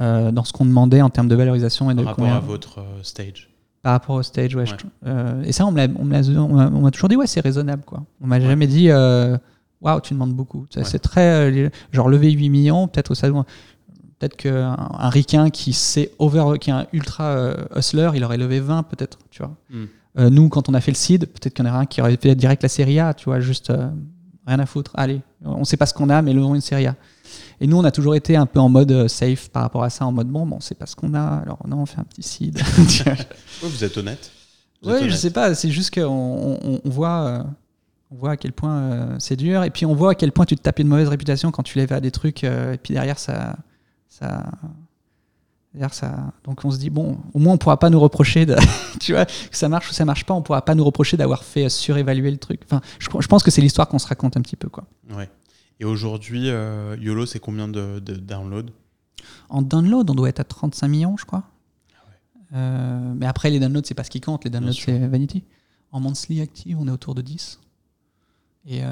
euh, 0.00 0.32
dans 0.32 0.42
ce 0.42 0.52
qu'on 0.52 0.64
demandait 0.64 1.02
en 1.02 1.10
termes 1.10 1.28
de 1.28 1.36
valorisation. 1.36 1.88
Et 1.90 1.94
Par 1.94 2.02
de 2.02 2.08
rapport 2.08 2.26
à 2.28 2.40
votre 2.40 2.80
euh, 2.80 3.02
stage 3.02 3.48
Par 3.82 3.92
rapport 3.92 4.16
au 4.16 4.22
stage, 4.24 4.56
ouais. 4.56 4.64
Euh, 5.06 5.42
et 5.44 5.52
ça, 5.52 5.66
on 5.66 5.70
m'a 5.70 6.90
toujours 6.90 7.08
dit, 7.08 7.14
ouais, 7.16 7.28
c'est 7.28 7.40
raisonnable. 7.40 7.84
Quoi. 7.84 8.02
On 8.20 8.26
m'a 8.26 8.40
jamais 8.40 8.66
dit, 8.66 8.90
waouh, 8.90 10.00
tu 10.02 10.14
demandes 10.14 10.34
beaucoup. 10.34 10.66
C'est 10.70 10.98
très. 10.98 11.70
genre, 11.92 12.08
lever 12.08 12.30
8 12.32 12.48
millions, 12.48 12.88
peut-être 12.88 13.14
ça 13.14 13.28
Peut-être 14.18 14.36
qu'un 14.36 14.76
un 14.78 15.08
ricain 15.10 15.50
qui, 15.50 15.72
sait 15.72 16.12
over, 16.18 16.58
qui 16.58 16.70
est 16.70 16.72
un 16.72 16.86
ultra 16.92 17.54
hustler, 17.76 18.10
il 18.14 18.24
aurait 18.24 18.38
levé 18.38 18.60
20 18.60 18.84
peut-être, 18.84 19.18
tu 19.30 19.42
vois. 19.42 19.54
Hmm. 20.14 20.28
nous, 20.28 20.48
quand 20.48 20.68
on 20.68 20.74
a 20.74 20.80
fait 20.80 20.92
le 20.92 20.96
seed, 20.96 21.26
peut-être 21.26 21.54
qu'il 21.54 21.64
y 21.64 21.68
en 21.68 21.72
aurait 21.72 21.82
un 21.82 21.86
qui 21.86 22.00
aurait 22.00 22.16
fait 22.16 22.34
direct 22.34 22.62
la 22.62 22.68
série 22.68 23.00
A, 23.00 23.14
tu 23.14 23.24
vois, 23.24 23.40
juste 23.40 23.72
rien 24.46 24.58
à 24.58 24.66
foutre. 24.66 24.92
Allez, 24.94 25.20
on 25.44 25.64
sait 25.64 25.76
pas 25.76 25.86
ce 25.86 25.94
qu'on 25.94 26.10
a, 26.10 26.22
mais 26.22 26.32
levons 26.32 26.54
une 26.54 26.60
série 26.60 26.86
A. 26.86 26.96
Et 27.60 27.66
nous, 27.66 27.76
on 27.76 27.84
a 27.84 27.90
toujours 27.90 28.14
été 28.14 28.36
un 28.36 28.46
peu 28.46 28.60
en 28.60 28.68
mode 28.68 28.92
euh, 28.92 29.08
safe 29.08 29.48
par 29.48 29.62
rapport 29.62 29.84
à 29.84 29.90
ça, 29.90 30.06
en 30.06 30.12
mode 30.12 30.28
bon, 30.28 30.46
bon, 30.46 30.60
c'est 30.60 30.74
pas 30.74 30.86
ce 30.86 30.96
qu'on 30.96 31.14
a, 31.14 31.22
alors 31.22 31.58
non, 31.66 31.78
on 31.78 31.86
fait 31.86 32.00
un 32.00 32.04
petit 32.04 32.22
seed. 32.22 32.60
vous 33.62 33.84
êtes 33.84 33.96
honnête 33.96 34.30
Oui, 34.82 35.08
je 35.08 35.14
sais 35.14 35.30
pas, 35.30 35.54
c'est 35.54 35.70
juste 35.70 35.94
qu'on 35.94 36.58
on, 36.62 36.80
voit. 36.84 37.26
Euh, 37.26 37.42
on 38.10 38.16
voit 38.16 38.32
à 38.32 38.36
quel 38.36 38.52
point 38.52 38.76
euh, 38.76 39.16
c'est 39.18 39.36
dur, 39.36 39.64
et 39.64 39.70
puis 39.70 39.86
on 39.86 39.94
voit 39.94 40.12
à 40.12 40.14
quel 40.14 40.32
point 40.32 40.44
tu 40.44 40.56
te 40.56 40.62
tapes 40.62 40.78
une 40.78 40.88
mauvaise 40.88 41.08
réputation 41.08 41.50
quand 41.50 41.62
tu 41.62 41.78
lèves 41.78 41.92
à 41.92 42.00
des 42.00 42.10
trucs, 42.10 42.44
et 42.44 42.78
puis 42.82 42.94
derrière 42.94 43.18
ça, 43.18 43.56
ça, 44.08 44.44
ça. 45.92 46.32
Donc 46.44 46.64
on 46.64 46.70
se 46.70 46.78
dit 46.78 46.90
bon, 46.90 47.18
au 47.32 47.38
moins 47.38 47.54
on 47.54 47.58
pourra 47.58 47.78
pas 47.78 47.90
nous 47.90 48.00
reprocher 48.00 48.46
de, 48.46 48.56
tu 49.00 49.12
vois, 49.12 49.26
que 49.26 49.56
ça 49.56 49.68
marche 49.68 49.90
ou 49.90 49.92
ça 49.92 50.04
marche 50.04 50.24
pas, 50.24 50.34
on 50.34 50.42
pourra 50.42 50.64
pas 50.64 50.74
nous 50.74 50.84
reprocher 50.84 51.16
d'avoir 51.16 51.42
fait 51.44 51.68
surévaluer 51.68 52.30
le 52.30 52.38
truc. 52.38 52.60
Enfin, 52.64 52.80
je, 52.98 53.08
je 53.18 53.26
pense 53.26 53.42
que 53.42 53.50
c'est 53.50 53.60
l'histoire 53.60 53.88
qu'on 53.88 53.98
se 53.98 54.06
raconte 54.06 54.36
un 54.36 54.40
petit 54.40 54.56
peu, 54.56 54.68
quoi. 54.68 54.84
Ouais. 55.10 55.28
Et 55.80 55.84
aujourd'hui, 55.84 56.50
euh, 56.50 56.96
YOLO, 57.00 57.26
c'est 57.26 57.40
combien 57.40 57.68
de, 57.68 57.98
de 57.98 58.14
downloads? 58.14 58.70
En 59.48 59.62
download, 59.62 60.08
on 60.10 60.14
doit 60.14 60.28
être 60.28 60.40
à 60.40 60.44
35 60.44 60.88
millions, 60.88 61.16
je 61.16 61.24
crois. 61.24 61.44
Ah 61.94 62.56
euh, 62.56 63.14
mais 63.16 63.26
après, 63.26 63.50
les 63.50 63.58
downloads, 63.58 63.84
c'est 63.84 63.94
pas 63.94 64.04
ce 64.04 64.10
qui 64.10 64.20
compte. 64.20 64.44
Les 64.44 64.50
downloads, 64.50 64.72
c'est 64.72 65.06
Vanity. 65.08 65.44
En 65.90 66.00
monthly 66.00 66.40
active, 66.40 66.78
on 66.78 66.86
est 66.88 66.90
autour 66.90 67.14
de 67.14 67.22
10. 67.22 67.60
Et 68.66 68.80
euh, 68.82 68.88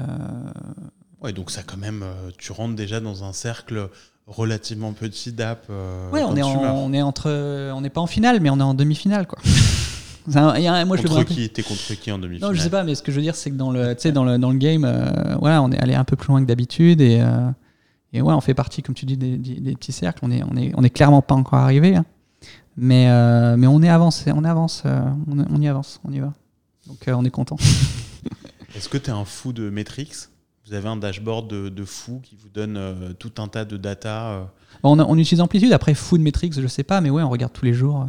Ouais, 1.23 1.33
donc 1.33 1.51
ça, 1.51 1.63
quand 1.63 1.77
même, 1.77 2.03
tu 2.37 2.51
rentres 2.51 2.75
déjà 2.75 2.99
dans 2.99 3.23
un 3.23 3.33
cercle 3.33 3.89
relativement 4.27 4.93
petit 4.93 5.31
d'app. 5.31 5.69
ouais, 6.11 6.23
on 6.23 6.35
est, 6.35 6.43
on 6.43 6.93
est 6.93 7.01
entre, 7.01 7.71
on 7.73 7.81
n'est 7.81 7.89
pas 7.89 8.01
en 8.01 8.07
finale, 8.07 8.39
mais 8.41 8.49
on 8.49 8.59
est 8.59 8.63
en 8.63 8.73
demi-finale, 8.73 9.25
quoi. 9.27 9.39
moi, 10.27 10.97
contre 10.97 11.19
je 11.19 11.23
qui 11.23 11.49
T'es 11.49 11.63
contre 11.63 11.93
qui 11.95 12.11
en 12.11 12.17
demi-finale 12.17 12.51
Non, 12.51 12.55
je 12.55 12.61
sais 12.61 12.69
pas, 12.69 12.83
mais 12.83 12.95
ce 12.95 13.03
que 13.03 13.11
je 13.11 13.17
veux 13.17 13.21
dire, 13.21 13.35
c'est 13.35 13.51
que 13.51 13.55
dans 13.55 13.71
le, 13.71 13.95
dans 14.11 14.23
le, 14.23 14.37
dans 14.37 14.51
le 14.51 14.57
game, 14.57 14.85
euh, 14.85 15.35
voilà, 15.39 15.61
on 15.61 15.71
est 15.71 15.79
allé 15.79 15.95
un 15.95 16.03
peu 16.03 16.15
plus 16.15 16.29
loin 16.29 16.41
que 16.41 16.47
d'habitude 16.47 17.01
et, 17.01 17.19
euh, 17.21 17.49
et 18.13 18.21
ouais, 18.21 18.33
on 18.33 18.41
fait 18.41 18.53
partie, 18.53 18.81
comme 18.81 18.95
tu 18.95 19.05
dis, 19.05 19.17
des, 19.17 19.37
des, 19.37 19.75
petits 19.75 19.91
cercles. 19.91 20.19
On 20.23 20.31
est, 20.31 20.43
on 20.43 20.55
est, 20.55 20.71
on 20.75 20.83
est 20.83 20.89
clairement 20.89 21.21
pas 21.21 21.35
encore 21.35 21.59
arrivé, 21.59 21.95
hein. 21.95 22.05
mais, 22.77 23.09
euh, 23.09 23.57
mais 23.57 23.67
on 23.67 23.81
est 23.81 23.89
avancé, 23.89 24.31
on 24.33 24.43
avance, 24.43 24.83
on, 25.27 25.61
y 25.61 25.67
avance, 25.67 25.99
on 26.07 26.11
y 26.11 26.19
va. 26.19 26.33
Donc 26.87 26.99
on 27.07 27.25
est 27.25 27.31
content. 27.31 27.57
Est-ce 28.75 28.89
que 28.89 28.97
tu 28.97 29.09
es 29.09 29.13
un 29.13 29.25
fou 29.25 29.53
de 29.53 29.69
Metrix 29.69 30.29
Vous 30.65 30.73
avez 30.73 30.87
un 30.87 30.95
dashboard 30.95 31.49
de, 31.49 31.69
de 31.69 31.85
fou 31.85 32.21
qui 32.23 32.35
vous 32.35 32.49
donne 32.49 33.15
tout 33.19 33.33
un 33.37 33.47
tas 33.47 33.65
de 33.65 33.75
data 33.75 34.49
on, 34.81 34.97
on, 34.99 35.17
utilise 35.17 35.41
Amplitude. 35.41 35.73
Après, 35.73 35.93
fou 35.93 36.17
de 36.17 36.23
Metrix, 36.23 36.51
je 36.57 36.67
sais 36.67 36.83
pas, 36.83 37.01
mais 37.01 37.09
ouais, 37.09 37.21
on 37.21 37.29
regarde 37.29 37.51
tous 37.51 37.65
les 37.65 37.73
jours. 37.73 38.07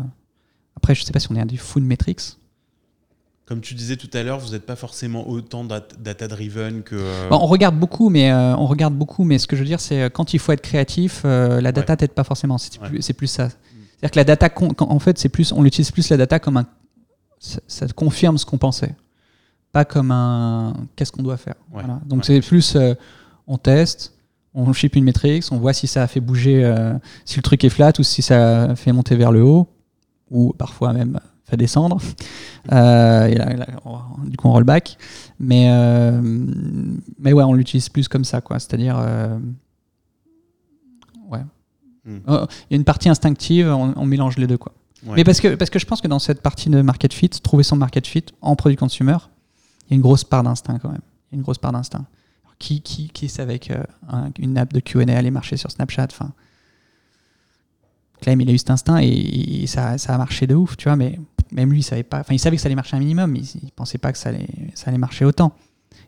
Après, 0.77 0.95
je 0.95 1.03
ne 1.03 1.07
sais 1.07 1.13
pas 1.13 1.19
si 1.19 1.31
on 1.31 1.35
est 1.35 1.41
un 1.41 1.47
du 1.47 1.59
food 1.59 1.83
metrics. 1.83 2.37
Comme 3.47 3.61
tu 3.61 3.75
disais 3.75 3.97
tout 3.97 4.09
à 4.15 4.23
l'heure, 4.23 4.39
vous 4.39 4.53
n'êtes 4.53 4.65
pas 4.65 4.77
forcément 4.77 5.29
autant 5.29 5.65
data-driven 5.65 6.83
que. 6.83 6.95
Euh, 6.95 7.29
on 7.31 7.47
regarde 7.47 7.79
beaucoup, 7.79 8.09
mais 8.09 8.31
euh, 8.31 8.57
on 8.57 8.67
regarde 8.67 8.95
beaucoup, 8.95 9.25
mais 9.25 9.39
ce 9.39 9.47
que 9.47 9.55
je 9.55 9.61
veux 9.61 9.67
dire, 9.67 9.81
c'est 9.81 10.03
euh, 10.03 10.09
quand 10.09 10.33
il 10.33 10.39
faut 10.39 10.53
être 10.53 10.63
créatif, 10.63 11.25
la 11.25 11.73
data 11.73 11.97
t'aide 11.97 12.13
pas 12.13 12.25
forcément. 12.25 12.57
C'est 12.57 12.79
plus, 13.13 13.27
ça. 13.27 13.51
C'est-à-dire 13.51 14.11
que 14.11 14.19
la 14.19 14.25
data, 14.25 14.49
en 14.79 14.99
fait, 14.99 15.19
c'est 15.19 15.29
plus, 15.29 15.53
on 15.53 15.65
utilise 15.67 15.91
plus 15.91 16.09
la 16.09 16.17
data 16.17 16.39
comme 16.39 16.57
un, 16.57 16.67
ça, 17.39 17.87
confirme 17.95 18.39
ce 18.39 18.47
qu'on 18.47 18.59
pensait, 18.59 18.95
pas 19.75 19.85
comme 19.85 20.11
un, 20.11 20.73
qu'est-ce 20.97 21.13
qu'on 21.13 21.23
doit 21.23 21.37
faire. 21.37 21.57
Donc 22.07 22.25
c'est 22.25 22.41
plus, 22.41 22.79
on 23.47 23.59
teste, 23.59 24.15
on 24.55 24.73
ship 24.73 24.97
une 24.97 25.05
métrique, 25.05 25.45
on 25.51 25.59
voit 25.59 25.75
si 25.75 25.87
ça 25.87 26.03
a 26.03 26.07
fait 26.07 26.21
bouger, 26.21 26.73
si 27.27 27.37
le 27.37 27.43
truc 27.43 27.63
est 27.65 27.69
flat 27.69 27.93
ou 27.99 28.03
si 28.03 28.23
ça 28.23 28.63
a 28.63 28.77
fait 28.77 28.93
monter 28.93 29.17
vers 29.17 29.33
le 29.33 29.43
haut 29.43 29.69
ou 30.31 30.55
parfois 30.57 30.93
même 30.93 31.21
fait 31.45 31.57
descendre. 31.57 31.99
Euh, 32.73 33.27
et 33.27 33.35
là, 33.35 33.67
du 34.25 34.39
coup, 34.39 34.49
on 34.49 34.53
roll 34.53 34.65
back. 34.65 34.97
Mais, 35.39 35.67
euh, 35.69 36.19
mais 37.19 37.35
ouais, 37.35 37.45
on 37.45 37.53
l'utilise 37.53 37.91
plus 37.91 38.09
comme 38.09 38.25
ça, 38.25 38.41
quoi. 38.41 38.59
C'est-à-dire. 38.59 38.97
Euh, 38.99 39.39
ouais. 41.31 41.41
Hmm. 42.07 42.21
Il 42.27 42.33
y 42.71 42.75
a 42.75 42.77
une 42.77 42.85
partie 42.85 43.11
instinctive, 43.11 43.69
on, 43.69 44.07
mélange 44.07 44.39
les 44.39 44.47
deux, 44.47 44.57
quoi. 44.57 44.73
Mais 45.15 45.25
parce 45.25 45.43
que, 45.43 45.57
parce 45.57 45.69
que 45.69 45.79
je 45.79 45.85
pense 45.85 46.01
que 46.01 46.09
dans 46.09 46.19
cette 46.19 46.41
partie 46.41 46.71
de 46.71 46.81
market 46.81 47.13
fit, 47.13 47.29
trouver 47.29 47.65
son 47.65 47.77
market 47.77 48.07
fit 48.07 48.25
en 48.41 48.57
produit 48.57 48.79
consumer, 48.79 49.19
il 49.87 49.91
y 49.91 49.95
a 49.95 49.97
une 49.97 50.03
grosse 50.03 50.25
part 50.25 50.43
d'instinct 50.43 50.79
quand 50.79 50.91
même. 50.91 51.03
Il 51.31 51.35
y 51.35 51.37
a 51.37 51.37
une 51.37 51.43
grosse 51.43 51.59
part 51.59 51.73
d'instinct. 51.73 52.07
Qui, 52.59 52.81
qui, 52.81 53.09
qui 53.09 53.29
sait 53.29 53.43
avec 53.43 53.71
une 54.39 54.57
app 54.57 54.73
de 54.73 54.81
Q&A 54.81 55.19
aller 55.19 55.33
marcher 55.33 55.57
sur 55.57 55.71
Snapchat 55.71 56.07
enfin, 56.11 56.33
Clem, 58.21 58.41
il 58.41 58.49
a 58.49 58.53
eu 58.53 58.59
cet 58.59 58.71
instinct 58.71 59.01
et, 59.03 59.67
ça, 59.67 59.99
ça, 59.99 60.15
a 60.15 60.19
marché 60.19 60.47
de 60.47 60.55
ouf, 60.55 60.77
tu 60.77 60.85
vois, 60.85 60.97
mais 60.97 61.19
même 61.53 61.71
lui, 61.71 61.81
il 61.81 61.83
savait 61.83 62.03
pas. 62.03 62.21
Enfin, 62.21 62.35
il 62.35 62.39
savait 62.39 62.57
que 62.57 62.63
ça 62.63 62.67
allait 62.67 62.75
marcher 62.75 62.97
un 62.97 63.01
minimum, 63.01 63.31
mais 63.31 63.41
il, 63.41 63.71
pensait 63.73 63.99
pas 63.99 64.13
que 64.13 64.19
ça 64.19 64.31
allait, 64.31 64.49
ça 64.75 64.89
allait 64.89 64.99
marcher 64.99 65.25
autant. 65.25 65.53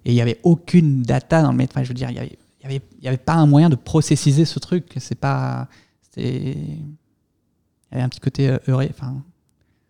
Et 0.05 0.13
il 0.13 0.15
n'y 0.15 0.21
avait 0.21 0.41
aucune 0.43 1.03
data 1.03 1.43
dans 1.43 1.51
le 1.51 1.57
métro. 1.57 1.75
Enfin, 1.75 1.85
je 1.85 1.89
veux 1.89 1.95
dire, 1.95 2.11
il 2.11 2.15
n'y 2.15 2.21
avait, 2.21 2.39
y 2.63 2.67
avait, 2.67 2.83
y 3.03 3.09
avait, 3.09 3.17
pas 3.17 3.35
un 3.35 3.47
moyen 3.47 3.69
de 3.69 3.77
processiser 3.77 4.45
ce 4.45 4.59
truc. 4.59 4.95
C'est 4.99 5.19
pas. 5.19 5.69
Il 6.17 6.25
y 6.25 7.93
avait 7.93 8.03
un 8.03 8.09
petit 8.09 8.21
côté 8.21 8.49
euh, 8.49 8.59
heureux. 8.69 8.89
Enfin, 8.91 9.23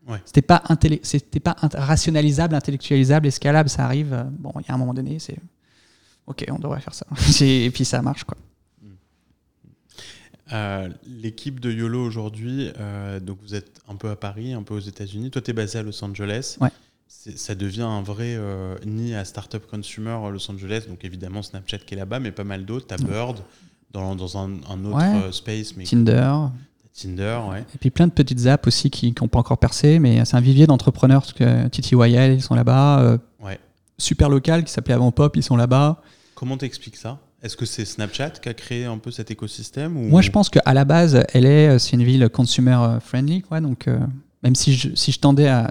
ouais. 0.08 0.20
C'était 0.24 0.42
pas, 0.42 0.62
c'était 1.02 1.40
pas 1.40 1.56
rationalisable, 1.74 2.54
intellectualisable, 2.54 3.26
escalable. 3.26 3.68
Ça 3.68 3.84
arrive. 3.84 4.26
Bon, 4.38 4.52
il 4.60 4.66
y 4.68 4.70
a 4.70 4.74
un 4.74 4.78
moment 4.78 4.94
donné, 4.94 5.18
c'est. 5.18 5.38
Ok, 6.26 6.44
on 6.50 6.58
devrait 6.58 6.80
faire 6.80 6.94
ça. 6.94 7.06
et 7.44 7.70
puis 7.70 7.84
ça 7.84 8.02
marche, 8.02 8.24
quoi. 8.24 8.36
Euh, 10.52 10.88
l'équipe 11.06 11.58
de 11.58 11.72
YOLO 11.72 12.04
aujourd'hui, 12.04 12.70
euh, 12.78 13.18
donc 13.18 13.38
vous 13.42 13.56
êtes 13.56 13.80
un 13.88 13.96
peu 13.96 14.10
à 14.10 14.16
Paris, 14.16 14.52
un 14.52 14.62
peu 14.62 14.74
aux 14.74 14.80
États-Unis. 14.80 15.30
Toi, 15.30 15.42
tu 15.42 15.50
es 15.50 15.54
basé 15.54 15.78
à 15.78 15.82
Los 15.82 16.04
Angeles. 16.04 16.56
Ouais. 16.60 16.70
ça 17.08 17.56
devient 17.56 17.82
un 17.82 18.02
vrai 18.02 18.38
nid 18.84 19.14
à 19.14 19.24
startup 19.24 19.66
consumer 19.66 20.18
Los 20.30 20.50
Angeles. 20.50 20.84
Donc 20.88 21.04
évidemment 21.04 21.42
Snapchat 21.42 21.78
qui 21.78 21.94
est 21.94 21.96
là-bas, 21.96 22.20
mais 22.20 22.30
pas 22.30 22.44
mal 22.44 22.64
d'autres. 22.64 22.86
T'as 22.86 22.96
Bird 22.96 23.42
dans, 23.92 24.14
dans 24.14 24.38
un, 24.38 24.84
autre 24.84 25.32
space. 25.32 25.76
Mais 25.76 25.84
Tinder. 25.84 26.32
Tinder, 27.00 27.38
ouais. 27.50 27.64
Et 27.74 27.78
puis 27.78 27.90
plein 27.90 28.06
de 28.06 28.12
petites 28.12 28.46
apps 28.46 28.66
aussi 28.66 28.90
qui 28.90 29.14
n'ont 29.20 29.28
pas 29.28 29.38
encore 29.38 29.58
percé, 29.58 29.98
mais 29.98 30.24
c'est 30.24 30.36
un 30.36 30.40
vivier 30.40 30.66
d'entrepreneurs. 30.66 31.22
Parce 31.22 31.32
que 31.32 31.68
TTYL, 31.68 32.34
ils 32.34 32.42
sont 32.42 32.54
là-bas. 32.54 33.18
ouais. 33.40 33.58
Super 33.98 34.28
local 34.28 34.64
qui 34.64 34.72
s'appelait 34.72 34.94
avant 34.94 35.10
Pop, 35.10 35.36
ils 35.36 35.42
sont 35.42 35.56
là-bas. 35.56 36.02
Comment 36.34 36.56
t'expliques 36.56 36.96
ça? 36.96 37.18
Est-ce 37.42 37.56
que 37.56 37.64
c'est 37.64 37.84
Snapchat 37.84 38.30
qui 38.30 38.48
a 38.48 38.54
créé 38.54 38.84
un 38.84 38.98
peu 38.98 39.10
cet 39.10 39.30
écosystème 39.30 39.96
ou... 39.96 40.08
Moi, 40.08 40.20
je 40.20 40.30
pense 40.30 40.50
qu'à 40.50 40.74
la 40.74 40.84
base, 40.84 41.22
elle 41.32 41.46
est, 41.46 41.78
c'est 41.78 41.92
une 41.92 42.02
ville 42.02 42.28
consumer 42.28 42.98
friendly, 43.00 43.42
quoi. 43.42 43.60
Donc, 43.60 43.88
même 44.42 44.54
si 44.54 44.74
je, 44.74 44.94
si 44.94 45.12
je 45.12 45.18
tendais 45.20 45.48
à, 45.48 45.70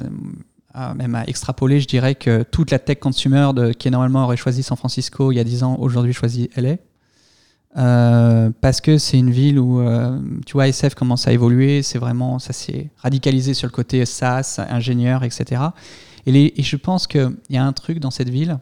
même 0.95 1.15
à 1.15 1.25
extrapoler, 1.27 1.79
je 1.79 1.87
dirais 1.87 2.15
que 2.15 2.43
toute 2.43 2.71
la 2.71 2.79
tech 2.79 2.99
consumer 2.99 3.51
de, 3.55 3.71
qui 3.71 3.89
normalement 3.89 4.23
aurait 4.25 4.37
choisi 4.37 4.63
San 4.63 4.77
Francisco 4.77 5.31
il 5.31 5.35
y 5.35 5.39
a 5.39 5.43
10 5.43 5.63
ans, 5.63 5.77
aujourd'hui 5.79 6.13
choisit 6.13 6.55
LA. 6.57 6.75
Euh, 7.77 8.51
parce 8.61 8.79
que 8.79 8.97
c'est 8.97 9.17
une 9.17 9.31
ville 9.31 9.59
où, 9.59 9.79
euh, 9.81 10.17
tu 10.45 10.53
vois, 10.53 10.67
SF 10.67 10.95
commence 10.95 11.27
à 11.27 11.33
évoluer, 11.33 11.81
c'est 11.81 11.99
vraiment, 11.99 12.39
ça 12.39 12.53
s'est 12.53 12.89
radicalisé 12.97 13.53
sur 13.53 13.67
le 13.67 13.71
côté 13.71 14.05
SaaS, 14.05 14.59
ingénieur, 14.69 15.23
etc. 15.23 15.61
Et, 16.25 16.53
je 16.61 16.75
pense 16.77 17.05
qu'il 17.05 17.35
y 17.49 17.57
a 17.57 17.65
un 17.65 17.73
truc 17.73 17.99
dans 17.99 18.11
cette 18.11 18.29
ville 18.29 18.57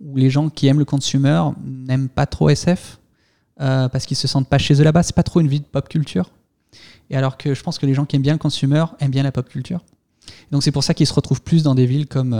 où 0.00 0.16
les 0.16 0.30
gens 0.30 0.48
qui 0.48 0.66
aiment 0.68 0.78
le 0.78 0.84
consumer 0.84 1.42
n'aiment 1.64 2.08
pas 2.08 2.26
trop 2.26 2.48
SF 2.48 2.98
euh, 3.60 3.88
parce 3.88 4.06
qu'ils 4.06 4.16
se 4.16 4.28
sentent 4.28 4.48
pas 4.48 4.58
chez 4.58 4.80
eux 4.80 4.84
là-bas. 4.84 5.02
C'est 5.02 5.16
pas 5.16 5.22
trop 5.22 5.40
une 5.40 5.48
vie 5.48 5.60
de 5.60 5.66
pop 5.66 5.88
culture. 5.88 6.30
Et 7.10 7.16
alors 7.16 7.36
que 7.36 7.54
je 7.54 7.62
pense 7.62 7.78
que 7.78 7.86
les 7.86 7.94
gens 7.94 8.04
qui 8.04 8.16
aiment 8.16 8.22
bien 8.22 8.32
le 8.32 8.38
consumer 8.38 8.84
aiment 9.00 9.10
bien 9.10 9.22
la 9.22 9.32
pop 9.32 9.48
culture. 9.48 9.84
donc 10.50 10.62
c'est 10.62 10.72
pour 10.72 10.82
ça 10.82 10.94
qu'ils 10.94 11.06
se 11.06 11.12
retrouvent 11.12 11.42
plus 11.42 11.62
dans 11.62 11.74
des 11.74 11.86
villes 11.86 12.06
comme 12.06 12.30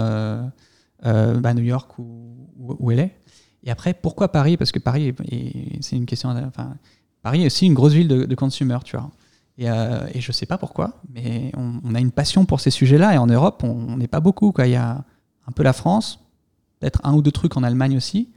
bah, 1.03 1.55
New 1.55 1.65
York 1.65 1.99
ou, 1.99 2.35
ou, 2.59 2.91
LA. 2.91 3.09
Et 3.65 3.71
après, 3.71 3.95
pourquoi 3.95 4.31
Paris? 4.31 4.57
Parce 4.57 4.73
que 4.73 4.79
Paris, 4.79 5.15
c'est 5.81 5.97
une 5.97 6.07
question. 6.07 6.31
Enfin, 6.31 6.75
Paris 7.23 7.43
est 7.43 7.47
aussi 7.47 7.67
une 7.67 7.75
grosse 7.75 7.93
ville 7.93 8.09
de, 8.09 8.25
de 8.25 8.35
consumer, 8.35 8.79
tu 8.85 8.97
vois. 8.97 9.11
Et, 9.57 9.67
et, 9.67 10.21
je 10.21 10.33
sais 10.33 10.47
pas 10.47 10.59
pourquoi, 10.59 11.01
mais 11.13 11.53
on, 11.57 11.95
a 11.95 12.01
une 12.01 12.11
passion 12.11 12.45
pour 12.45 12.61
ces 12.61 12.71
sujets-là. 12.71 13.15
Et 13.15 13.19
en 13.19 13.27
Europe, 13.27 13.63
on 13.63 13.97
n'est 13.97 14.09
pas 14.09 14.21
beaucoup. 14.21 14.53
Quoi. 14.53 14.67
Il 14.67 14.73
y 14.73 14.77
a 14.77 15.05
un 15.47 15.53
peu 15.53 15.63
la 15.63 15.73
France, 15.73 16.21
peut-être 16.81 17.01
un 17.05 17.15
ou 17.15 17.23
deux 17.23 17.31
trucs 17.31 17.57
en 17.57 17.63
Allemagne 17.63 17.97
aussi, 17.97 18.31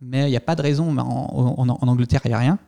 mais 0.00 0.26
il 0.26 0.30
n'y 0.30 0.36
a 0.36 0.40
pas 0.40 0.54
de 0.54 0.62
raison. 0.62 0.96
En, 0.98 1.56
en, 1.58 1.68
en 1.68 1.88
Angleterre, 1.88 2.20
il 2.24 2.28
n'y 2.28 2.34
a 2.34 2.38
rien. 2.38 2.58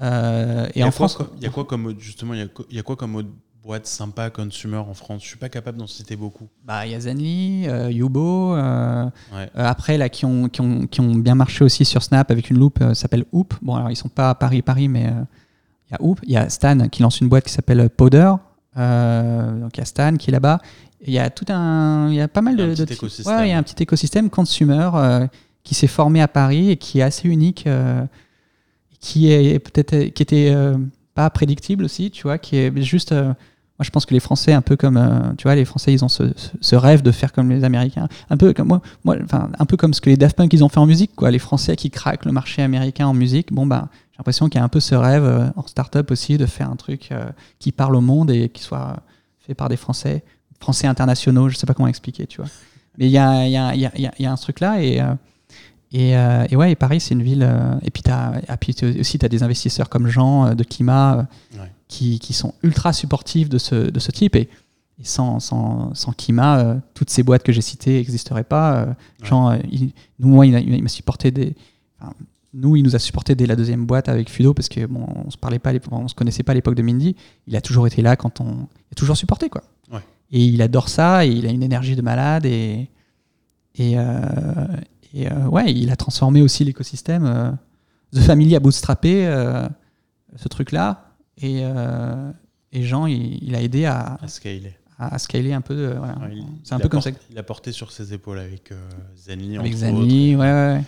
Euh, 0.00 0.68
et 0.74 0.82
en 0.82 0.90
France, 0.90 1.18
il 1.36 1.42
y 1.42 1.46
a 1.46 1.50
quoi 1.50 1.64
comme 1.64 1.98
justement, 1.98 2.34
il 2.34 2.48
y, 2.70 2.78
a 2.78 2.82
quoi 2.82 2.96
comme 2.96 3.22
autre 3.62 3.68
boîte 3.68 3.86
sympa 3.86 4.30
consumer 4.30 4.76
en 4.76 4.94
France 4.94 5.22
Je 5.22 5.28
suis 5.28 5.36
pas 5.36 5.48
capable 5.48 5.78
d'en 5.78 5.86
citer 5.86 6.16
beaucoup. 6.16 6.48
Bah, 6.64 6.84
il 6.86 6.92
y 6.92 6.94
a 6.94 7.00
Zenly, 7.00 7.68
euh, 7.68 7.90
Yubo. 7.90 8.54
Euh, 8.54 9.08
après 9.54 9.98
là, 9.98 10.08
qui 10.08 10.24
ont, 10.24 10.48
qui 10.48 10.60
ont, 10.60 10.86
qui, 10.86 11.00
ont, 11.00 11.14
bien 11.14 11.34
marché 11.34 11.64
aussi 11.64 11.84
sur 11.84 12.02
Snap 12.02 12.30
avec 12.30 12.50
une 12.50 12.58
loupe, 12.58 12.82
s'appelle 12.94 13.24
Hoop. 13.32 13.54
Bon, 13.62 13.76
alors 13.76 13.90
ils 13.90 13.96
sont 13.96 14.08
pas 14.08 14.30
à 14.30 14.34
Paris, 14.34 14.62
Paris, 14.62 14.88
mais 14.88 15.12
il 15.88 15.92
y 15.92 15.94
a 15.94 16.02
Hoop. 16.02 16.20
Il 16.24 16.32
y 16.32 16.36
a 16.36 16.48
Stan 16.48 16.88
qui 16.88 17.02
lance 17.02 17.20
une 17.20 17.28
boîte 17.28 17.44
qui 17.44 17.52
s'appelle 17.52 17.88
Powder. 17.90 18.34
donc 18.76 19.76
il 19.76 19.78
y 19.78 19.80
a 19.80 19.84
Stan 19.84 20.16
qui 20.16 20.30
est 20.30 20.32
là-bas. 20.32 20.58
Il 21.04 21.12
y 21.12 21.18
a 21.18 21.30
tout 21.30 21.46
un, 21.48 22.08
il 22.10 22.14
y 22.14 22.20
a 22.20 22.28
pas 22.28 22.42
mal 22.42 22.56
de, 22.56 22.74
de, 22.74 22.82
ouais, 22.82 23.48
il 23.48 23.50
y 23.50 23.52
a 23.52 23.58
un 23.58 23.62
petit 23.62 23.82
écosystème 23.82 24.30
consumer 24.30 24.90
qui 25.64 25.74
s'est 25.74 25.88
formé 25.88 26.20
à 26.20 26.28
Paris 26.28 26.70
et 26.70 26.76
qui 26.76 27.00
est 27.00 27.02
assez 27.02 27.28
unique 27.28 27.66
qui 29.02 29.30
est 29.30 29.58
peut-être 29.58 30.14
qui 30.14 30.22
était 30.22 30.52
euh, 30.54 30.78
pas 31.14 31.28
prédictible 31.28 31.84
aussi, 31.84 32.10
tu 32.10 32.22
vois, 32.22 32.38
qui 32.38 32.56
est 32.56 32.80
juste. 32.80 33.12
Euh, 33.12 33.34
je 33.82 33.90
pense 33.90 34.06
que 34.06 34.14
les 34.14 34.20
Français, 34.20 34.52
un 34.52 34.62
peu 34.62 34.76
comme, 34.76 34.96
euh, 34.96 35.32
tu 35.36 35.44
vois, 35.44 35.54
les 35.54 35.64
Français, 35.64 35.92
ils 35.92 36.04
ont 36.04 36.08
ce, 36.08 36.74
rêve 36.74 37.02
de 37.02 37.10
faire 37.10 37.32
comme 37.32 37.50
les 37.50 37.64
Américains, 37.64 38.08
un 38.30 38.36
peu 38.36 38.52
comme 38.52 38.68
moi, 39.04 39.16
un 39.58 39.66
peu 39.66 39.76
comme 39.76 39.94
ce 39.94 40.00
que 40.00 40.10
les 40.10 40.16
Daft 40.16 40.36
Punk 40.36 40.52
ils 40.52 40.64
ont 40.64 40.68
fait 40.68 40.80
en 40.80 40.86
musique. 40.86 41.12
Les 41.22 41.38
Français 41.38 41.76
qui 41.76 41.90
craquent 41.90 42.24
le 42.24 42.32
marché 42.32 42.62
américain 42.62 43.06
en 43.06 43.14
musique, 43.14 43.52
bon 43.52 43.66
bah, 43.66 43.88
j'ai 44.12 44.18
l'impression 44.18 44.48
qu'il 44.48 44.58
y 44.58 44.62
a 44.62 44.64
un 44.64 44.68
peu 44.68 44.80
ce 44.80 44.94
rêve 44.94 45.52
en 45.56 45.66
start-up 45.66 46.10
aussi 46.10 46.38
de 46.38 46.46
faire 46.46 46.70
un 46.70 46.76
truc 46.76 47.10
qui 47.58 47.72
parle 47.72 47.96
au 47.96 48.00
monde 48.00 48.30
et 48.30 48.48
qui 48.48 48.62
soit 48.62 48.96
fait 49.40 49.54
par 49.54 49.68
des 49.68 49.76
Français, 49.76 50.24
Français 50.60 50.86
internationaux, 50.86 51.48
je 51.48 51.56
sais 51.56 51.66
pas 51.66 51.74
comment 51.74 51.88
expliquer, 51.88 52.26
tu 52.26 52.40
vois. 52.40 52.50
Mais 52.98 53.06
il 53.06 53.12
y 53.12 53.18
a, 53.18 54.32
un 54.32 54.36
truc 54.36 54.60
là 54.60 54.82
et 55.92 56.16
euh, 56.16 56.46
ouais, 56.52 56.72
et 56.72 56.74
Paris, 56.74 57.00
c'est 57.00 57.14
une 57.14 57.22
ville. 57.22 57.42
Euh, 57.42 57.74
et 57.82 57.90
puis, 57.90 58.02
as, 58.10 58.40
aussi, 58.98 59.18
tu 59.18 59.26
as 59.26 59.28
des 59.28 59.42
investisseurs 59.42 59.88
comme 59.88 60.08
Jean 60.08 60.46
euh, 60.46 60.54
de 60.54 60.64
Climat 60.64 61.26
qui, 61.92 62.18
qui, 62.18 62.32
sont 62.32 62.54
ultra 62.62 62.92
supportifs 62.92 63.48
de 63.48 63.58
ce, 63.58 63.90
de 63.90 64.00
ce 64.00 64.10
type. 64.10 64.36
Et, 64.36 64.48
sans, 65.04 65.40
sans, 65.40 65.92
sans 65.94 66.12
Kima, 66.12 66.76
toutes 66.94 67.10
ces 67.10 67.24
boîtes 67.24 67.42
que 67.42 67.50
j'ai 67.50 67.60
citées 67.60 67.94
n'existeraient 67.94 68.44
pas. 68.44 68.94
Jean, 69.22 69.58
nous, 70.20 70.28
moi, 70.28 70.46
il, 70.46 70.82
m'a 70.82 70.88
supporté 70.88 71.32
des. 71.32 71.56
nous, 72.54 72.76
il 72.76 72.84
nous 72.84 72.94
a 72.94 73.00
supporté 73.00 73.34
dès 73.34 73.46
la 73.46 73.56
deuxième 73.56 73.84
boîte 73.84 74.08
avec 74.08 74.30
Fudo 74.30 74.54
parce 74.54 74.68
que 74.68 74.86
bon, 74.86 75.04
on 75.26 75.28
se 75.30 75.36
parlait 75.36 75.58
pas, 75.58 75.72
on 75.90 76.06
se 76.06 76.14
connaissait 76.14 76.44
pas 76.44 76.52
à 76.52 76.54
l'époque 76.54 76.76
de 76.76 76.82
Mindy. 76.82 77.16
Il 77.48 77.56
a 77.56 77.60
toujours 77.60 77.88
été 77.88 78.00
là 78.00 78.14
quand 78.14 78.40
on, 78.40 78.44
il 78.52 78.92
a 78.92 78.94
toujours 78.94 79.16
supporté 79.16 79.48
quoi. 79.48 79.62
Et 80.30 80.44
il 80.44 80.62
adore 80.62 80.88
ça 80.88 81.26
et 81.26 81.30
il 81.30 81.46
a 81.46 81.50
une 81.50 81.64
énergie 81.64 81.96
de 81.96 82.02
malade 82.02 82.46
et 82.46 82.88
et, 83.74 83.96
et 85.14 85.30
euh, 85.30 85.46
ouais, 85.48 85.72
il 85.72 85.90
a 85.90 85.96
transformé 85.96 86.42
aussi 86.42 86.64
l'écosystème. 86.64 87.24
Euh, 87.26 87.50
The 88.14 88.20
Family 88.20 88.56
a 88.56 88.60
bootstrappé 88.60 89.26
euh, 89.26 89.68
ce 90.36 90.48
truc-là. 90.48 91.11
Et, 91.40 91.62
et 92.72 92.82
Jean, 92.82 93.06
il, 93.06 93.54
a 93.54 93.62
aidé 93.62 93.84
à, 93.84 94.18
à 94.20 94.28
scaler. 94.28 94.74
À, 94.98 95.18
scaler 95.18 95.52
un 95.52 95.60
peu. 95.60 95.94
Voilà. 95.96 96.16
c'est 96.62 96.74
un 96.74 96.78
peu 96.78 96.88
comme 96.88 97.00
ça. 97.00 97.10
Il 97.30 97.38
a 97.38 97.42
porté 97.42 97.72
sur 97.72 97.90
ses 97.90 98.12
épaules 98.12 98.38
avec 98.38 98.72
Zenly. 99.16 99.58
Avec 99.58 99.74
Zenly, 99.74 100.36
ouais, 100.36 100.42
ouais. 100.42 100.82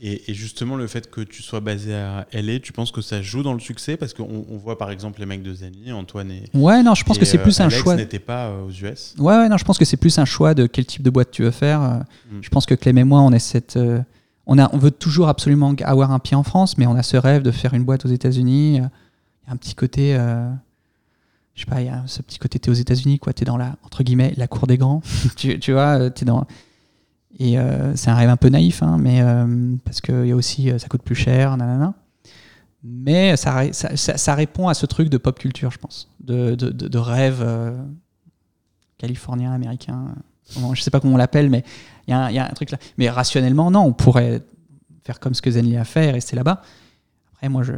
Et, 0.00 0.32
justement, 0.32 0.76
le 0.76 0.86
fait 0.86 1.10
que 1.10 1.20
tu 1.20 1.42
sois 1.42 1.58
basé 1.58 1.94
à 1.94 2.26
LA, 2.32 2.60
tu 2.60 2.72
penses 2.72 2.92
que 2.92 3.00
ça 3.00 3.20
joue 3.20 3.42
dans 3.42 3.52
le 3.52 3.58
succès? 3.58 3.96
Parce 3.96 4.14
qu'on 4.14 4.46
on 4.48 4.56
voit 4.56 4.78
par 4.78 4.90
exemple 4.90 5.18
les 5.18 5.26
mecs 5.26 5.42
de 5.42 5.52
Zenly, 5.52 5.90
Antoine 5.92 6.30
et. 6.30 6.44
Ouais, 6.54 6.82
non, 6.82 6.94
je 6.94 7.04
pense 7.04 7.18
que 7.18 7.24
c'est 7.24 7.38
plus 7.38 7.60
un 7.60 7.68
choix. 7.68 7.96
n'était 7.96 8.20
pas 8.20 8.52
aux 8.52 8.70
US. 8.70 9.14
Ouais, 9.18 9.36
ouais, 9.36 9.48
non, 9.48 9.56
je 9.56 9.64
pense 9.64 9.76
que 9.76 9.84
c'est 9.84 9.96
plus 9.96 10.18
un 10.18 10.24
choix 10.24 10.54
de 10.54 10.66
quel 10.66 10.86
type 10.86 11.02
de 11.02 11.10
boîte 11.10 11.30
tu 11.32 11.42
veux 11.42 11.50
faire. 11.50 11.80
Mm. 11.80 12.38
Je 12.42 12.48
pense 12.48 12.64
que 12.64 12.74
Clem 12.74 12.98
et 12.98 13.04
moi, 13.04 13.20
on 13.20 13.32
est 13.32 13.40
cette. 13.40 13.76
Euh, 13.76 14.00
on, 14.46 14.58
a, 14.58 14.72
on 14.72 14.78
veut 14.78 14.92
toujours 14.92 15.28
absolument 15.28 15.74
avoir 15.82 16.12
un 16.12 16.20
pied 16.20 16.36
en 16.36 16.44
France, 16.44 16.78
mais 16.78 16.86
on 16.86 16.94
a 16.94 17.02
ce 17.02 17.16
rêve 17.16 17.42
de 17.42 17.50
faire 17.50 17.74
une 17.74 17.84
boîte 17.84 18.04
aux 18.04 18.10
États-Unis. 18.10 18.80
Un 19.48 19.56
petit 19.56 19.74
côté. 19.74 20.14
Euh, 20.14 20.50
je 21.54 21.62
sais 21.62 21.70
pas, 21.70 21.80
il 21.80 21.86
y 21.86 21.90
a 21.90 22.02
ce 22.06 22.22
petit 22.22 22.38
côté, 22.38 22.58
t'es 22.58 22.70
aux 22.70 22.74
États-Unis, 22.74 23.18
quoi. 23.18 23.32
T'es 23.32 23.44
dans 23.44 23.56
la, 23.56 23.76
entre 23.82 24.02
guillemets, 24.02 24.34
la 24.36 24.46
cour 24.46 24.66
des 24.66 24.78
grands. 24.78 25.02
tu, 25.36 25.72
vois, 25.72 25.98
euh, 25.98 26.10
t'es 26.10 26.24
dans 26.24 26.46
et 27.38 27.58
euh, 27.58 27.94
c'est 27.94 28.10
un 28.10 28.14
rêve 28.14 28.30
un 28.30 28.36
peu 28.36 28.48
naïf, 28.48 28.82
hein, 28.82 28.96
mais, 28.98 29.22
parce 29.84 30.00
que 30.00 30.26
y 30.26 30.32
a 30.32 30.36
aussi, 30.36 30.70
ça 30.78 30.88
coûte 30.88 31.02
plus 31.02 31.14
cher, 31.14 31.56
nanana. 31.56 31.94
Mais 32.82 33.36
ça, 33.36 34.34
répond 34.34 34.68
à 34.68 34.74
ce 34.74 34.86
truc 34.86 35.08
de 35.08 35.18
pop 35.18 35.38
culture, 35.38 35.70
je 35.70 35.78
pense, 35.78 36.10
de, 36.20 36.54
de, 36.54 36.70
de, 36.70 36.98
rêve 36.98 37.46
californien, 38.96 39.52
américain. 39.52 40.14
Je 40.72 40.82
sais 40.82 40.90
pas 40.90 41.00
comment 41.00 41.14
on 41.14 41.18
l'appelle, 41.18 41.50
mais 41.50 41.64
il 42.06 42.14
y, 42.14 42.34
y, 42.34 42.38
a 42.38 42.50
un 42.50 42.54
truc 42.54 42.70
là. 42.70 42.78
Mais 42.96 43.10
rationnellement, 43.10 43.70
non, 43.70 43.82
on 43.82 43.92
pourrait 43.92 44.42
faire 45.08 45.20
comme 45.20 45.34
ce 45.34 45.40
que 45.40 45.50
Zenly 45.50 45.76
a 45.76 45.84
fait 45.84 46.06
et 46.06 46.10
rester 46.10 46.36
là-bas. 46.36 46.62
Après, 47.32 47.48
moi, 47.48 47.62
je, 47.62 47.72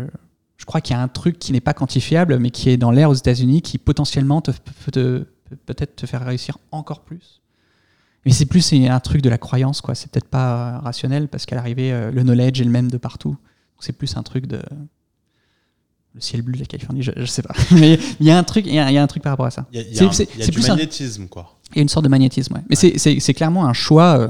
je 0.60 0.66
crois 0.66 0.82
qu'il 0.82 0.94
y 0.94 0.98
a 0.98 1.02
un 1.02 1.08
truc 1.08 1.38
qui 1.38 1.52
n'est 1.52 1.62
pas 1.62 1.72
quantifiable, 1.72 2.38
mais 2.38 2.50
qui 2.50 2.68
est 2.68 2.76
dans 2.76 2.90
l'air 2.90 3.08
aux 3.08 3.14
États-Unis, 3.14 3.62
qui 3.62 3.78
potentiellement 3.78 4.42
te, 4.42 4.50
peut 4.92 5.26
peut-être 5.64 5.96
te 5.96 6.04
faire 6.04 6.22
réussir 6.22 6.58
encore 6.70 7.00
plus. 7.00 7.40
Mais 8.26 8.32
c'est 8.32 8.44
plus 8.44 8.70
un 8.74 9.00
truc 9.00 9.22
de 9.22 9.30
la 9.30 9.38
croyance, 9.38 9.80
quoi. 9.80 9.94
C'est 9.94 10.12
peut-être 10.12 10.28
pas 10.28 10.78
rationnel 10.80 11.28
parce 11.28 11.46
qu'à 11.46 11.56
l'arrivée, 11.56 11.90
euh, 11.92 12.10
le 12.10 12.22
knowledge 12.22 12.60
est 12.60 12.64
le 12.64 12.70
même 12.70 12.90
de 12.90 12.98
partout. 12.98 13.38
C'est 13.78 13.94
plus 13.94 14.18
un 14.18 14.22
truc 14.22 14.46
de 14.46 14.60
le 16.14 16.20
ciel 16.20 16.42
bleu 16.42 16.56
de 16.56 16.60
la 16.60 16.66
Californie, 16.66 17.02
je, 17.02 17.24
sais 17.24 17.40
pas. 17.40 17.54
Mais 17.70 17.98
il 18.20 18.26
y 18.26 18.30
a 18.30 18.36
un 18.36 18.44
truc, 18.44 18.66
il 18.66 18.74
y, 18.74 18.78
a 18.78 19.02
un 19.02 19.06
truc 19.06 19.22
par 19.22 19.32
rapport 19.32 19.46
à 19.46 19.50
ça. 19.50 19.66
Il 19.72 19.80
y 19.80 19.98
a, 19.98 20.46
du 20.50 20.60
magnétisme, 20.60 21.28
quoi. 21.28 21.56
Il 21.70 21.76
y 21.76 21.78
a 21.78 21.82
une 21.82 21.88
sorte 21.88 22.04
de 22.04 22.10
magnétisme, 22.10 22.52
ouais. 22.54 22.62
Mais 22.68 22.76
c'est 22.76 23.34
clairement 23.34 23.64
un 23.64 23.72
choix. 23.72 24.18
Euh, 24.18 24.28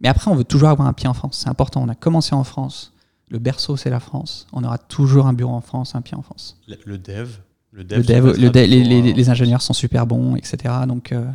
mais 0.00 0.08
après, 0.08 0.30
on 0.30 0.36
veut 0.36 0.44
toujours 0.44 0.70
avoir 0.70 0.88
un 0.88 0.94
pied 0.94 1.06
en 1.06 1.12
France. 1.12 1.40
C'est 1.42 1.50
important. 1.50 1.82
On 1.82 1.88
a 1.90 1.94
commencé 1.94 2.34
en 2.34 2.44
France. 2.44 2.94
Le 3.30 3.38
berceau, 3.38 3.76
c'est 3.76 3.90
la 3.90 4.00
France. 4.00 4.46
On 4.52 4.64
aura 4.64 4.76
toujours 4.78 5.26
un 5.26 5.32
bureau 5.32 5.54
en 5.54 5.60
France, 5.60 5.94
un 5.94 6.02
pied 6.02 6.16
en 6.16 6.22
France. 6.22 6.60
Le, 6.66 6.98
dev. 6.98 7.30
Le 7.72 7.84
dev, 7.84 8.36
le 8.36 8.48
les, 8.48 9.30
ingénieurs 9.30 9.62
sont 9.62 9.72
super 9.72 10.06
bons, 10.06 10.36
etc. 10.36 10.74
Donc, 10.86 11.12
euh, 11.12 11.30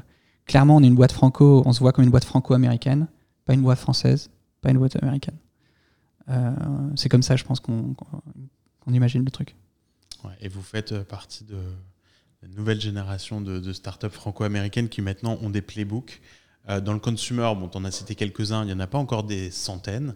clairement, 0.45 0.75
on 0.75 0.83
est 0.83 0.87
une 0.87 0.95
boîte 0.95 1.13
franco, 1.13 1.63
on 1.65 1.71
se 1.71 1.79
voit 1.79 1.93
comme 1.93 2.03
une 2.03 2.11
boîte 2.11 2.25
franco-américaine, 2.25 3.07
pas 3.45 3.53
une 3.53 3.61
boîte 3.61 3.79
française, 3.79 4.29
pas 4.61 4.71
une 4.71 4.77
boîte 4.77 5.01
américaine. 5.01 5.37
Euh, 6.29 6.51
c'est 6.95 7.09
comme 7.09 7.23
ça, 7.23 7.35
je 7.35 7.43
pense, 7.43 7.59
qu'on 7.59 7.95
imagine 8.87 9.23
le 9.23 9.31
truc. 9.31 9.55
et 10.41 10.49
vous 10.49 10.61
faites 10.61 10.91
euh, 10.91 11.03
partie 11.03 11.43
de 11.45 11.57
la 12.41 12.49
nouvelle 12.49 12.81
génération 12.81 13.41
de, 13.41 13.59
de 13.59 13.73
startups 13.73 14.09
franco-américaines 14.09 14.89
qui 14.89 15.01
maintenant 15.01 15.37
ont 15.41 15.49
des 15.49 15.61
playbooks. 15.61 16.21
Euh, 16.69 16.81
dans 16.81 16.93
le 16.93 16.99
consumer, 16.99 17.51
bon, 17.55 17.69
on 17.73 17.85
as 17.85 17.91
cité 17.91 18.15
quelques-uns, 18.15 18.63
il 18.63 18.67
n'y 18.67 18.73
en 18.73 18.79
a 18.79 18.87
pas 18.87 18.97
encore 18.97 19.23
des 19.23 19.51
centaines. 19.51 20.15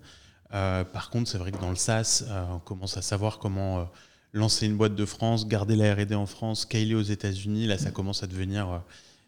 Par 0.49 1.09
contre, 1.09 1.29
c'est 1.29 1.37
vrai 1.37 1.51
que 1.51 1.59
dans 1.59 1.69
le 1.69 1.75
SaaS, 1.75 2.23
on 2.51 2.59
commence 2.59 2.97
à 2.97 3.01
savoir 3.01 3.39
comment 3.39 3.87
lancer 4.33 4.65
une 4.65 4.77
boîte 4.77 4.95
de 4.95 5.05
France, 5.05 5.47
garder 5.47 5.75
la 5.75 5.93
R&D 5.93 6.15
en 6.15 6.25
France, 6.25 6.61
scaler 6.61 6.95
aux 6.95 7.01
États-Unis. 7.01 7.67
Là, 7.67 7.77
ça 7.77 7.91
commence 7.91 8.23
à 8.23 8.27
devenir 8.27 8.81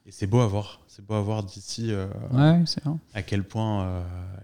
et 0.05 0.11
c'est 0.11 0.27
beau 0.27 0.39
à 0.39 0.47
voir. 0.47 0.81
C'est 0.87 1.05
beau 1.05 1.13
à 1.13 1.21
voir 1.21 1.43
d'ici 1.43 1.91
ouais, 2.33 2.63
à 3.13 3.21
quel 3.21 3.43
point, 3.43 3.99
à 3.99 4.03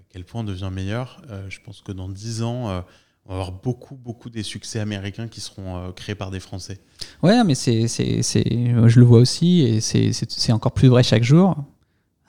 quel 0.09 0.23
point 0.23 0.41
on 0.41 0.43
devient 0.43 0.69
meilleur. 0.71 1.21
je 1.49 1.59
pense 1.63 1.81
que 1.81 1.91
dans 1.91 2.09
10 2.09 2.43
ans, 2.43 2.83
on 3.25 3.35
va 3.35 3.41
avoir 3.41 3.51
beaucoup, 3.51 3.95
beaucoup 3.95 4.29
des 4.29 4.43
succès 4.43 4.79
américains 4.79 5.27
qui 5.27 5.41
seront 5.41 5.91
créés 5.93 6.15
par 6.15 6.31
des 6.31 6.39
Français. 6.39 6.79
Ouais, 7.21 7.43
mais 7.43 7.55
c'est, 7.55 7.87
c'est, 7.87 8.21
je 8.21 8.99
le 8.99 9.05
vois 9.05 9.19
aussi, 9.19 9.61
et 9.61 9.81
c'est, 9.81 10.11
c'est 10.13 10.51
encore 10.51 10.71
plus 10.71 10.87
vrai 10.87 11.03
chaque 11.03 11.23
jour. 11.23 11.55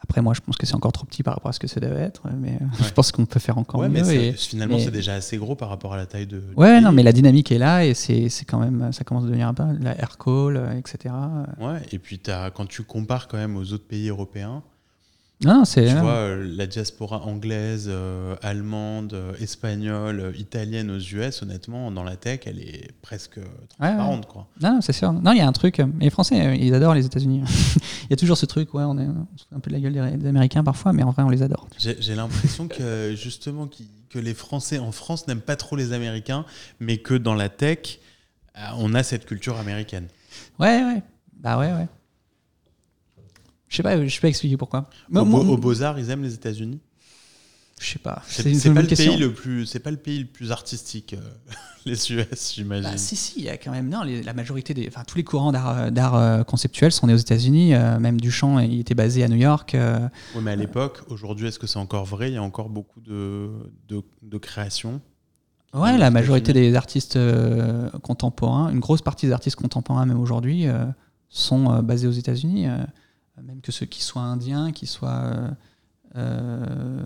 Après, 0.09 0.23
moi, 0.23 0.33
je 0.33 0.41
pense 0.41 0.57
que 0.57 0.65
c'est 0.65 0.75
encore 0.75 0.93
trop 0.93 1.05
petit 1.05 1.23
par 1.23 1.35
rapport 1.35 1.51
à 1.51 1.53
ce 1.53 1.61
que 1.61 1.67
ça 1.67 1.81
devait 1.81 2.01
être, 2.01 2.23
mais 2.41 2.59
je 2.83 2.91
pense 2.93 3.13
qu'on 3.13 3.27
peut 3.27 3.41
faire 3.41 3.59
encore 3.59 3.83
mieux. 3.83 4.03
Mais 4.05 4.33
finalement, 4.33 4.79
c'est 4.79 4.91
déjà 4.91 5.15
assez 5.15 5.37
gros 5.37 5.55
par 5.55 5.69
rapport 5.69 5.93
à 5.93 5.97
la 5.97 6.07
taille 6.07 6.27
de. 6.27 6.43
Ouais, 6.57 6.81
non, 6.81 6.93
mais 6.93 7.03
la 7.03 7.13
dynamique 7.13 7.53
est 7.53 7.59
là 7.59 7.85
et 7.85 7.95
c'est 7.95 8.31
quand 8.47 8.59
même, 8.59 8.93
ça 8.93 9.05
commence 9.05 9.25
à 9.25 9.27
devenir 9.27 9.49
un 9.49 9.55
peu 9.55 9.65
la 9.81 9.99
air 9.99 10.17
call, 10.19 10.61
etc. 10.79 11.15
Ouais, 11.61 11.83
et 11.93 11.99
puis 11.99 12.21
as, 12.29 12.51
quand 12.51 12.67
tu 12.67 12.83
compares 12.83 13.29
quand 13.29 13.37
même 13.37 13.57
aux 13.57 13.73
autres 13.73 13.87
pays 13.87 14.09
européens, 14.09 14.63
non, 15.45 15.65
c'est. 15.65 15.87
Tu 15.87 15.95
vois, 15.95 16.11
euh, 16.11 16.53
la 16.57 16.67
diaspora 16.67 17.23
anglaise, 17.25 17.87
euh, 17.89 18.35
allemande, 18.43 19.13
euh, 19.15 19.35
espagnole, 19.41 20.33
italienne 20.37 20.91
aux 20.91 20.99
US, 20.99 21.43
honnêtement, 21.43 21.93
dans 21.93 22.03
la 22.03 22.17
tech, 22.17 22.41
elle 22.47 22.59
est 22.59 22.91
presque 23.03 23.39
transparente. 23.69 24.27
Quoi. 24.27 24.49
Non, 24.61 24.81
c'est 24.81 24.93
sûr. 24.93 25.13
Non, 25.13 25.31
il 25.33 25.39
y 25.39 25.41
a 25.41 25.47
un 25.47 25.53
truc. 25.53 25.81
Les 26.01 26.11
Français, 26.11 26.59
ils 26.59 26.75
adorent 26.75 26.95
les 26.95 27.07
États-Unis. 27.07 27.43
il 27.77 28.11
y 28.11 28.13
a 28.13 28.17
toujours 28.17 28.37
ce 28.37 28.47
truc, 28.47 28.75
ouais, 28.75 28.83
on, 28.83 28.99
est, 28.99 29.07
se 29.37 29.45
fout 29.45 29.57
un 29.57 29.61
peu 29.61 29.71
de 29.71 29.77
la 29.77 29.81
gueule 29.81 30.19
des, 30.19 30.27
Américains 30.27 30.65
parfois, 30.65 30.93
mais 30.93 31.05
en 31.05 31.11
vrai, 31.11 31.23
on 31.23 31.31
les 31.31 31.43
adore. 31.43 31.69
J'ai 31.79 32.15
l'impression 32.17 32.67
que, 32.67 33.15
justement, 33.17 33.69
que 34.11 34.19
les 34.19 34.35
Français 34.35 34.81
en 34.81 34.91
France 34.91 35.29
n'aiment 35.29 35.41
pas 35.41 35.57
trop 35.57 35.77
les 35.77 35.93
Américains, 35.93 36.47
mais 36.81 36.99
que 36.99 37.15
dans 37.15 37.35
la 37.35 37.49
tech, 37.49 38.01
on 38.79 38.93
a 38.95 39.05
cette 39.05 39.25
culture 39.25 39.57
américaine. 39.57 40.09
Ouais, 40.59 40.83
ouais. 40.83 41.03
Bah 41.35 41.57
ouais, 41.59 41.73
ouais. 41.73 41.87
Je 43.69 43.77
sais 43.77 43.83
pas, 43.83 44.03
je 44.05 44.13
sais 44.13 44.21
pas 44.21 44.29
expliquer 44.29 44.57
pourquoi. 44.57 44.89
Au, 45.13 45.19
au 45.21 45.57
Beaux-Arts, 45.57 45.99
ils 45.99 46.11
aiment 46.11 46.23
les 46.23 46.35
États-Unis 46.35 46.81
Je 47.79 47.87
sais 47.87 47.99
pas. 47.99 48.23
C'est 48.27 48.43
pas, 48.73 48.83
le 48.83 48.89
pays 48.89 49.17
le 49.17 49.33
plus, 49.33 49.67
c'est 49.67 49.79
pas 49.79 49.91
le 49.91 49.99
pays 49.99 50.21
le 50.21 50.27
plus 50.27 50.53
artistique, 50.53 51.15
euh, 51.15 51.55
les 51.87 52.11
US, 52.13 52.55
j'imagine. 52.55 52.91
Bah, 52.91 52.97
si, 52.97 53.15
si, 53.15 53.41
il 53.41 53.45
y 53.45 53.51
a 53.51 53.59
quand 53.59 53.71
même. 53.71 53.89
Non, 53.91 54.03
la 54.05 54.33
majorité 54.33 54.73
des. 54.73 54.89
Enfin, 54.89 55.03
tous 55.07 55.19
les 55.19 55.25
courants 55.25 55.53
d'art 55.53 56.15
euh, 56.17 56.43
conceptuel 56.45 56.93
sont 56.93 57.07
nés 57.07 57.13
aux 57.13 57.19
États-Unis. 57.19 57.75
Euh, 57.75 57.99
même 57.99 58.21
Duchamp, 58.21 58.59
il 58.61 58.81
était 58.81 58.95
basé 58.95 59.23
à 59.23 59.29
New 59.29 59.37
York. 59.37 59.77
oui, 60.35 60.41
mais 60.43 60.53
à 60.53 60.57
l'époque, 60.57 61.03
aujourd'hui, 61.09 61.49
est-ce 61.49 61.59
que 61.59 61.67
c'est 61.67 61.79
encore 61.79 62.07
vrai? 62.07 62.31
Il 62.31 62.35
y 62.35 62.39
a 62.39 62.43
encore 62.43 62.71
beaucoup 62.71 63.01
de, 63.01 63.51
de, 63.89 64.03
de 64.23 64.39
créations 64.39 65.01
Ouais, 65.75 65.99
la 65.99 66.11
majorité 66.11 66.55
des 66.55 66.75
artistes 66.75 67.19
contemporains, 68.03 68.71
une 68.71 68.81
grosse 68.81 69.03
partie 69.03 69.27
des 69.27 69.33
artistes 69.33 69.57
contemporains, 69.57 70.07
même 70.07 70.19
aujourd'hui, 70.19 70.65
sont 71.29 71.83
basés 71.83 72.07
aux 72.07 72.13
États-Unis 72.13 72.69
même 73.47 73.61
que 73.61 73.73
ceux 73.73 73.87
qui 73.87 74.03
soient 74.03 74.23
indiens, 74.23 74.73
qui 74.73 74.87
soient 74.87 75.09
euh, 75.09 75.49
euh, 76.17 77.03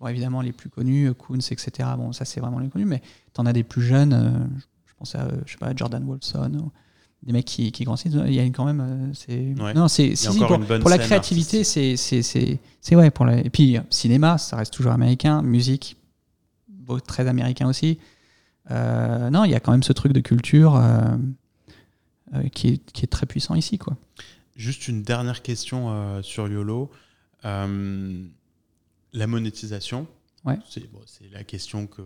bon, 0.00 0.08
évidemment 0.08 0.40
les 0.40 0.52
plus 0.52 0.68
connus, 0.68 1.12
Koons, 1.14 1.38
etc. 1.38 1.88
Bon, 1.96 2.12
ça 2.12 2.24
c'est 2.24 2.40
vraiment 2.40 2.58
les 2.58 2.68
connus, 2.68 2.84
mais 2.84 3.02
tu 3.34 3.40
en 3.40 3.46
as 3.46 3.52
des 3.52 3.62
plus 3.62 3.82
jeunes, 3.82 4.12
euh, 4.12 4.30
je 4.86 4.92
pense 4.98 5.14
à, 5.14 5.28
je 5.46 5.52
sais 5.52 5.58
pas, 5.58 5.74
Jordan 5.74 6.04
Wolfson, 6.04 6.52
ou 6.54 6.72
des 7.22 7.32
mecs 7.32 7.44
qui, 7.44 7.70
qui 7.72 7.84
grandissent. 7.84 8.12
Il 8.12 8.34
y 8.34 8.40
a 8.40 8.44
quand 8.44 8.64
même. 8.64 9.12
c'est 9.14 9.54
non, 9.74 9.88
c'est 9.88 10.14
pour, 10.80 10.90
la 10.90 10.98
créativité, 10.98 11.64
c'est 11.64 11.96
c'est 11.96 12.96
ouais 12.96 13.10
pour 13.10 13.24
la, 13.24 13.38
et 13.38 13.50
puis 13.50 13.78
cinéma, 13.90 14.38
ça 14.38 14.56
reste 14.56 14.72
toujours 14.72 14.92
américain, 14.92 15.42
musique, 15.42 15.96
très 17.06 17.28
américain 17.28 17.68
aussi. 17.68 17.98
non, 18.70 19.44
il 19.44 19.50
y 19.50 19.54
a 19.54 19.60
quand 19.60 19.72
même 19.72 19.84
ce 19.84 19.92
truc 19.92 20.12
de 20.12 20.20
culture 20.20 20.82
qui, 22.52 22.68
est, 22.68 22.92
qui 22.92 23.04
est 23.04 23.08
très 23.08 23.26
puissant 23.26 23.54
ici, 23.54 23.78
quoi. 23.78 23.96
Juste 24.56 24.88
une 24.88 25.02
dernière 25.02 25.42
question 25.42 25.90
euh, 25.90 26.22
sur 26.22 26.48
YOLO. 26.48 26.90
Euh, 27.44 28.24
la 29.12 29.26
monétisation, 29.26 30.06
ouais. 30.44 30.58
c'est 30.68 31.30
la 31.32 31.44
question 31.44 31.86
que 31.86 32.02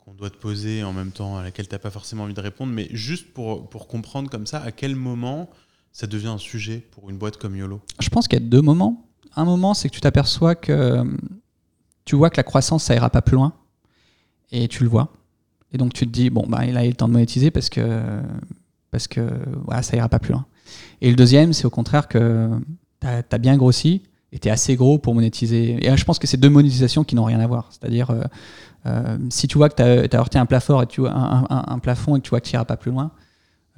qu'on 0.00 0.14
doit 0.14 0.30
te 0.30 0.36
poser 0.36 0.84
en 0.84 0.92
même 0.92 1.10
temps 1.10 1.36
à 1.36 1.42
laquelle 1.42 1.66
tu 1.66 1.74
n'as 1.74 1.80
pas 1.80 1.90
forcément 1.90 2.24
envie 2.24 2.34
de 2.34 2.40
répondre, 2.40 2.72
mais 2.72 2.88
juste 2.92 3.32
pour, 3.32 3.68
pour 3.68 3.88
comprendre 3.88 4.30
comme 4.30 4.46
ça, 4.46 4.60
à 4.60 4.70
quel 4.70 4.94
moment 4.94 5.50
ça 5.92 6.06
devient 6.06 6.28
un 6.28 6.38
sujet 6.38 6.78
pour 6.92 7.10
une 7.10 7.18
boîte 7.18 7.38
comme 7.38 7.56
YOLO? 7.56 7.80
Je 7.98 8.08
pense 8.08 8.28
qu'il 8.28 8.38
y 8.40 8.42
a 8.42 8.46
deux 8.46 8.62
moments. 8.62 9.04
Un 9.34 9.44
moment, 9.44 9.74
c'est 9.74 9.88
que 9.88 9.94
tu 9.94 10.00
t'aperçois 10.00 10.54
que 10.54 11.04
tu 12.04 12.14
vois 12.14 12.30
que 12.30 12.36
la 12.36 12.44
croissance, 12.44 12.84
ça 12.84 12.94
ira 12.94 13.10
pas 13.10 13.20
plus 13.20 13.34
loin, 13.34 13.52
et 14.52 14.68
tu 14.68 14.84
le 14.84 14.88
vois. 14.88 15.12
Et 15.72 15.78
donc 15.78 15.92
tu 15.92 16.06
te 16.06 16.12
dis, 16.12 16.30
bon, 16.30 16.46
bah, 16.48 16.64
il 16.64 16.76
a 16.76 16.86
eu 16.86 16.90
le 16.90 16.94
temps 16.94 17.08
de 17.08 17.12
monétiser 17.12 17.50
parce 17.50 17.68
que, 17.68 18.22
parce 18.90 19.08
que 19.08 19.28
voilà, 19.64 19.82
ça 19.82 19.96
ira 19.96 20.08
pas 20.08 20.20
plus 20.20 20.32
loin. 20.32 20.46
Et 21.00 21.10
le 21.10 21.16
deuxième, 21.16 21.52
c'est 21.52 21.66
au 21.66 21.70
contraire 21.70 22.08
que 22.08 22.50
tu 23.00 23.06
as, 23.06 23.38
bien 23.38 23.56
grossi 23.56 24.02
et 24.32 24.38
tu 24.38 24.48
es 24.48 24.50
assez 24.50 24.76
gros 24.76 24.98
pour 24.98 25.14
monétiser. 25.14 25.84
Et 25.86 25.96
je 25.96 26.04
pense 26.04 26.18
que 26.18 26.26
c'est 26.26 26.36
deux 26.36 26.50
monétisations 26.50 27.04
qui 27.04 27.14
n'ont 27.14 27.24
rien 27.24 27.40
à 27.40 27.46
voir. 27.46 27.68
C'est-à-dire, 27.70 28.10
euh, 28.10 28.22
euh, 28.86 29.18
si 29.30 29.48
tu 29.48 29.58
vois 29.58 29.68
que 29.68 29.76
tu 29.76 29.82
as, 29.82 30.18
heurté 30.18 30.38
un 30.38 30.46
plafond 30.46 30.80
et, 30.82 30.86
tu 30.86 31.02
un, 31.06 31.78
plafond 31.80 32.16
et 32.16 32.20
que 32.20 32.24
tu 32.24 32.30
vois 32.30 32.40
que 32.40 32.46
tu 32.46 32.54
n'iras 32.54 32.64
pas 32.64 32.76
plus 32.76 32.90
loin, 32.90 33.12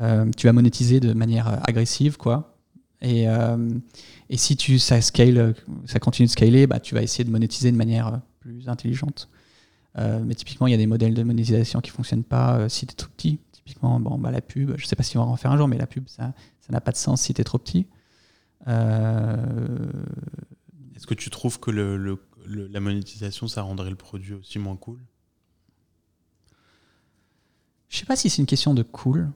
euh, 0.00 0.30
tu 0.36 0.46
vas 0.46 0.52
monétiser 0.52 1.00
de 1.00 1.12
manière 1.12 1.60
agressive. 1.68 2.16
quoi. 2.16 2.54
Et, 3.00 3.26
et 4.28 4.36
si 4.36 4.56
tu, 4.56 4.78
ça, 4.78 5.00
scale, 5.00 5.54
ça 5.86 6.00
continue 6.00 6.26
de 6.26 6.32
scaler, 6.32 6.66
bah, 6.66 6.80
tu 6.80 6.94
vas 6.94 7.02
essayer 7.02 7.24
de 7.24 7.30
monétiser 7.30 7.70
de 7.70 7.76
manière 7.76 8.20
plus 8.40 8.68
intelligente. 8.68 9.28
mais 9.96 10.34
typiquement, 10.34 10.66
il 10.66 10.70
y 10.70 10.74
a 10.74 10.78
des 10.78 10.86
modèles 10.86 11.14
de 11.14 11.22
monétisation 11.22 11.80
qui 11.80 11.90
ne 11.90 11.94
fonctionnent 11.94 12.24
pas 12.24 12.68
si 12.68 12.86
tu 12.86 12.92
es 12.92 12.96
tout 12.96 13.08
petit. 13.16 13.38
Typiquement, 13.52 14.00
bon, 14.00 14.18
bah, 14.18 14.30
la 14.30 14.40
pub, 14.40 14.74
je 14.76 14.84
ne 14.84 14.88
sais 14.88 14.96
pas 14.96 15.02
si 15.02 15.18
on 15.18 15.24
va 15.24 15.30
en 15.30 15.36
faire 15.36 15.52
un 15.52 15.56
jour, 15.56 15.68
mais 15.68 15.76
la 15.76 15.86
pub, 15.86 16.08
ça, 16.08 16.32
ça 16.68 16.72
n'a 16.74 16.80
pas 16.82 16.92
de 16.92 16.96
sens 16.96 17.22
si 17.22 17.32
tu 17.32 17.40
es 17.40 17.44
trop 17.44 17.56
petit. 17.56 17.86
Euh, 18.66 19.36
Est-ce 20.94 21.06
que 21.06 21.14
tu 21.14 21.30
trouves 21.30 21.58
que 21.58 21.70
le, 21.70 22.20
la 22.46 22.80
monétisation, 22.80 23.48
ça 23.48 23.62
rendrait 23.62 23.88
le 23.88 23.96
produit 23.96 24.34
aussi 24.34 24.58
moins 24.58 24.76
cool? 24.76 24.98
Je 27.88 27.96
sais 27.96 28.04
pas 28.04 28.16
si 28.16 28.28
c'est 28.28 28.42
une 28.42 28.46
question 28.46 28.74
de 28.74 28.82
cool. 28.82 29.30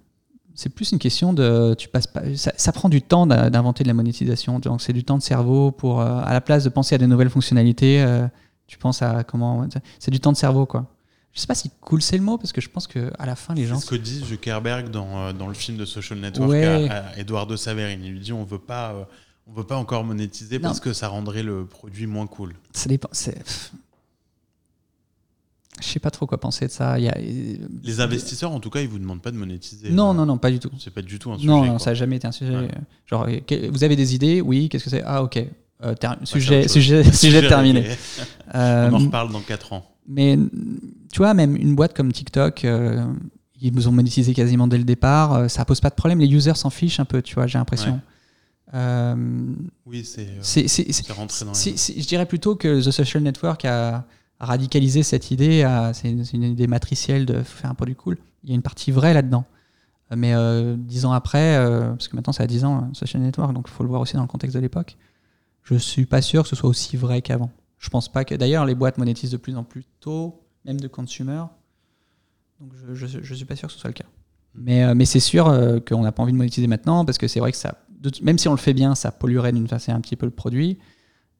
C'est 0.54 0.68
plus 0.68 0.92
une 0.92 0.98
question 0.98 1.32
de. 1.32 1.74
Tu 1.78 1.88
passes 1.88 2.06
pas, 2.06 2.20
ça, 2.36 2.72
prend 2.72 2.90
du 2.90 3.00
temps 3.00 3.26
d'inventer 3.26 3.84
de 3.84 3.88
la 3.88 3.94
monétisation. 3.94 4.58
Donc, 4.58 4.82
c'est 4.82 4.92
du 4.92 5.04
temps 5.04 5.16
de 5.16 5.22
cerveau 5.22 5.70
pour. 5.70 6.02
Euh, 6.02 6.20
à 6.22 6.34
la 6.34 6.42
place 6.42 6.64
de 6.64 6.68
penser 6.68 6.94
à 6.94 6.98
des 6.98 7.06
nouvelles 7.06 7.30
fonctionnalités, 7.30 8.02
euh, 8.02 8.28
tu 8.66 8.76
penses 8.76 9.00
à 9.00 9.24
comment. 9.24 9.66
C'est 9.98 10.10
du 10.10 10.20
temps 10.20 10.32
de 10.32 10.36
cerveau, 10.36 10.66
quoi. 10.66 10.94
Je 11.32 11.40
sais 11.40 11.46
pas 11.46 11.54
si 11.54 11.70
cool 11.80 12.02
c'est 12.02 12.18
le 12.18 12.22
mot, 12.22 12.36
parce 12.36 12.52
que 12.52 12.60
je 12.60 12.68
pense 12.68 12.86
qu'à 12.86 13.10
la 13.24 13.36
fin, 13.36 13.54
les 13.54 13.66
gens. 13.66 13.76
C'est 13.76 13.86
ce 13.86 13.90
que 13.90 13.96
dit 13.96 14.18
Zuckerberg 14.18 14.90
dans, 14.90 15.18
euh, 15.18 15.32
dans 15.32 15.48
le 15.48 15.54
film 15.54 15.78
de 15.78 15.86
Social 15.86 16.18
Network 16.18 16.52
à, 16.54 17.18
Eduardo 17.18 17.56
Saverin. 17.56 17.98
Il 18.02 18.12
lui 18.12 18.20
dit 18.20 18.34
on 18.34 18.44
veut 18.44 18.58
pas, 18.58 18.92
euh, 18.92 19.04
on 19.46 19.52
veut 19.52 19.64
pas 19.64 19.76
encore 19.76 20.04
monétiser 20.04 20.58
parce 20.58 20.78
que 20.78 20.92
ça 20.92 21.08
rendrait 21.08 21.42
le 21.42 21.64
produit 21.64 22.06
moins 22.06 22.26
cool. 22.26 22.54
Ça 22.72 22.88
dépend. 22.88 23.08
Je 25.80 25.86
sais 25.88 26.00
pas 26.00 26.10
trop 26.10 26.26
quoi 26.26 26.38
penser 26.38 26.66
de 26.66 26.70
ça. 26.70 26.98
Il 26.98 27.04
y 27.06 27.08
a... 27.08 27.16
Les 27.82 28.00
investisseurs, 28.00 28.52
en 28.52 28.60
tout 28.60 28.68
cas, 28.68 28.82
ils 28.82 28.88
vous 28.88 28.98
demandent 28.98 29.22
pas 29.22 29.30
de 29.30 29.38
monétiser. 29.38 29.90
Non, 29.90 30.10
euh, 30.10 30.14
non, 30.14 30.26
non, 30.26 30.36
pas 30.36 30.50
du 30.50 30.58
tout. 30.58 30.70
C'est 30.78 30.92
pas 30.92 31.00
du 31.00 31.18
tout 31.18 31.32
un 31.32 31.38
sujet. 31.38 31.48
Non, 31.48 31.78
ça 31.78 31.90
n'a 31.90 31.94
jamais 31.94 32.16
été 32.16 32.26
un 32.26 32.32
sujet. 32.32 32.68
Genre, 33.06 33.26
vous 33.70 33.82
avez 33.82 33.96
des 33.96 34.14
idées 34.14 34.42
Oui, 34.42 34.68
qu'est-ce 34.68 34.84
que 34.84 34.90
c'est? 34.90 35.02
Ah, 35.02 35.22
ok. 35.22 35.42
sujet, 36.24 36.68
sujet, 36.68 37.10
sujet, 37.10 37.48
terminé. 37.48 37.88
On 38.54 38.92
en 38.92 38.98
reparle 38.98 39.32
dans 39.32 39.40
4 39.40 39.72
ans. 39.72 39.91
Mais 40.06 40.36
tu 41.12 41.18
vois, 41.18 41.34
même 41.34 41.56
une 41.56 41.74
boîte 41.74 41.94
comme 41.94 42.12
TikTok, 42.12 42.64
euh, 42.64 43.04
ils 43.60 43.72
nous 43.72 43.86
ont 43.88 43.92
monétisé 43.92 44.34
quasiment 44.34 44.66
dès 44.66 44.78
le 44.78 44.84
départ. 44.84 45.34
Euh, 45.34 45.48
ça 45.48 45.64
pose 45.64 45.80
pas 45.80 45.90
de 45.90 45.94
problème. 45.94 46.18
Les 46.18 46.26
users 46.26 46.56
s'en 46.56 46.70
fichent 46.70 47.00
un 47.00 47.04
peu, 47.04 47.22
tu 47.22 47.34
vois, 47.34 47.46
j'ai 47.46 47.58
l'impression. 47.58 48.00
Euh, 48.74 49.14
oui, 49.86 50.04
c'est 50.04 50.28
rentré 51.12 51.44
dans 51.44 51.54
Je 51.54 52.06
dirais 52.06 52.26
plutôt 52.26 52.56
que 52.56 52.80
The 52.80 52.90
Social 52.90 53.22
Network 53.22 53.64
a, 53.64 54.04
radicalisé 54.40 55.04
cette 55.04 55.30
idée. 55.30 55.62
C'est 55.92 56.10
une, 56.10 56.42
idée 56.42 56.66
matricielle 56.66 57.26
de 57.26 57.42
faire 57.42 57.70
un 57.70 57.74
produit 57.74 57.94
cool. 57.94 58.16
Il 58.42 58.50
y 58.50 58.52
a 58.52 58.56
une 58.56 58.62
partie 58.62 58.90
vraie 58.90 59.14
là-dedans. 59.14 59.44
Mais 60.16 60.34
dix 60.78 61.04
ans 61.04 61.12
après, 61.12 61.56
parce 61.90 62.08
que 62.08 62.16
maintenant 62.16 62.32
ça 62.32 62.42
a 62.42 62.46
dix 62.46 62.64
ans, 62.64 62.90
Social 62.92 63.22
Network, 63.22 63.52
donc 63.54 63.66
il 63.68 63.72
faut 63.72 63.84
le 63.84 63.88
voir 63.88 64.00
aussi 64.00 64.14
dans 64.14 64.22
le 64.22 64.28
contexte 64.28 64.56
de 64.56 64.60
l'époque, 64.60 64.96
je 65.62 65.76
suis 65.76 66.06
pas 66.06 66.20
sûr 66.20 66.42
que 66.42 66.48
ce 66.48 66.56
soit 66.56 66.68
aussi 66.68 66.96
vrai 66.96 67.22
qu'avant. 67.22 67.50
Je 67.82 67.90
pense 67.90 68.10
pas 68.10 68.24
que. 68.24 68.34
D'ailleurs, 68.36 68.64
les 68.64 68.76
boîtes 68.76 68.96
monétisent 68.96 69.32
de 69.32 69.36
plus 69.36 69.56
en 69.56 69.64
plus 69.64 69.84
tôt, 70.00 70.40
même 70.64 70.80
de 70.80 70.86
consumer. 70.86 71.42
Donc 72.60 72.72
je 72.94 73.06
ne 73.18 73.34
suis 73.34 73.44
pas 73.44 73.56
sûr 73.56 73.66
que 73.66 73.74
ce 73.74 73.80
soit 73.80 73.90
le 73.90 73.94
cas. 73.94 74.06
Mais, 74.54 74.84
euh, 74.84 74.94
mais 74.94 75.04
c'est 75.04 75.20
sûr 75.20 75.48
euh, 75.48 75.80
qu'on 75.80 76.02
n'a 76.02 76.12
pas 76.12 76.22
envie 76.22 76.32
de 76.32 76.36
monétiser 76.36 76.68
maintenant 76.68 77.04
parce 77.04 77.18
que 77.18 77.26
c'est 77.26 77.40
vrai 77.40 77.50
que 77.50 77.58
ça, 77.58 77.74
même 78.22 78.38
si 78.38 78.46
on 78.46 78.52
le 78.52 78.58
fait 78.58 78.72
bien, 78.72 78.94
ça 78.94 79.10
polluerait 79.10 79.52
d'une 79.52 79.66
façon 79.66 79.92
un 79.92 80.00
petit 80.00 80.14
peu 80.14 80.26
le 80.26 80.32
produit. 80.32 80.78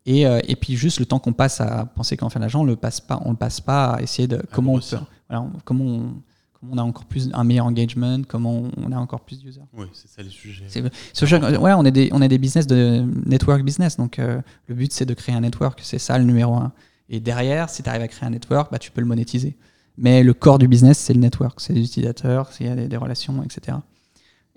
Et, 0.04 0.26
euh, 0.26 0.40
et 0.48 0.56
puis 0.56 0.74
juste 0.74 0.98
le 0.98 1.06
temps 1.06 1.20
qu'on 1.20 1.32
passe 1.32 1.60
à 1.60 1.86
penser 1.86 2.16
qu'on 2.16 2.28
fait 2.28 2.40
de 2.40 2.44
l'argent, 2.44 2.62
on 2.62 2.64
le 2.64 2.74
passe 2.74 3.00
pas, 3.00 3.20
on 3.24 3.30
le 3.30 3.36
passe 3.36 3.60
pas 3.60 3.92
à 3.92 4.02
essayer 4.02 4.26
de 4.26 4.42
comment 4.50 4.74
on 4.74 4.80
peut, 4.80 4.96
voilà, 5.28 5.46
comment 5.64 5.84
on, 5.84 6.22
on 6.70 6.78
a 6.78 6.82
encore 6.82 7.04
plus 7.04 7.30
un 7.32 7.44
meilleur 7.44 7.66
engagement, 7.66 8.22
comment 8.26 8.64
on 8.76 8.92
a 8.92 8.96
encore 8.96 9.20
plus 9.20 9.40
d'users. 9.40 9.64
Oui, 9.72 9.86
c'est 9.92 10.08
ça 10.08 10.22
les 10.22 10.30
sujets. 10.30 10.66
ouais, 10.80 11.72
on 11.72 11.84
est 11.84 11.90
des 11.90 12.08
on 12.12 12.22
est 12.22 12.28
des 12.28 12.38
business 12.38 12.66
de 12.66 13.04
network 13.26 13.62
business, 13.62 13.96
donc 13.96 14.18
euh, 14.18 14.40
le 14.68 14.74
but 14.74 14.92
c'est 14.92 15.06
de 15.06 15.14
créer 15.14 15.34
un 15.34 15.40
network, 15.40 15.80
c'est 15.82 15.98
ça 15.98 16.18
le 16.18 16.24
numéro 16.24 16.54
un. 16.54 16.72
Et 17.08 17.20
derrière, 17.20 17.68
si 17.68 17.82
tu 17.82 17.88
arrives 17.88 18.02
à 18.02 18.08
créer 18.08 18.26
un 18.26 18.30
network, 18.30 18.70
bah, 18.70 18.78
tu 18.78 18.90
peux 18.90 19.00
le 19.00 19.06
monétiser. 19.06 19.56
Mais 19.98 20.22
le 20.22 20.32
corps 20.32 20.58
du 20.58 20.68
business, 20.68 20.98
c'est 20.98 21.12
le 21.12 21.20
network, 21.20 21.60
c'est 21.60 21.74
les 21.74 21.84
utilisateurs, 21.84 22.50
il 22.60 22.66
y 22.66 22.68
a 22.70 22.74
des, 22.74 22.96
relations, 22.96 23.42
etc. 23.42 23.76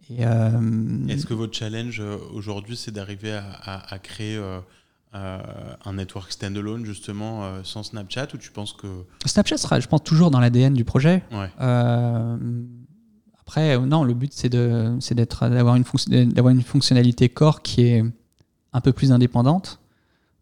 Est-ce 0.10 1.26
que 1.26 1.34
votre 1.34 1.54
challenge 1.54 2.02
aujourd'hui, 2.34 2.78
c'est 2.78 2.92
d'arriver 2.92 3.34
à, 3.34 4.00
créer 4.02 4.40
un 5.16 5.94
network 5.94 6.32
standalone 6.32 6.86
justement 6.86 7.64
sans 7.64 7.84
Snapchat 7.84 8.28
ou 8.34 8.38
tu 8.38 8.52
penses 8.52 8.74
que 8.74 8.88
Snapchat 9.26 9.58
sera, 9.58 9.80
je 9.80 9.88
pense, 9.88 10.04
toujours 10.04 10.30
dans 10.30 10.40
l'ADN 10.40 10.74
du 10.74 10.84
projet. 10.84 11.24
Ouais. 11.32 11.50
après, 13.40 13.80
non, 13.80 14.04
le 14.04 14.14
but 14.14 14.34
c'est 14.34 14.50
de, 14.50 14.98
c'est 15.00 15.16
d'être, 15.16 15.48
d'avoir 15.48 15.76
une, 15.76 15.86
d'avoir 16.30 16.54
une 16.54 16.64
fonctionnalité 16.64 17.30
core 17.30 17.62
qui 17.62 17.84
est 17.84 18.04
un 18.74 18.82
peu 18.82 18.92
plus 18.92 19.12
indépendante. 19.14 19.80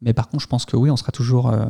Mais 0.01 0.13
par 0.13 0.27
contre, 0.27 0.43
je 0.43 0.47
pense 0.47 0.65
que 0.65 0.75
oui, 0.75 0.89
on 0.89 0.97
sera 0.97 1.11
toujours 1.11 1.49
euh, 1.49 1.65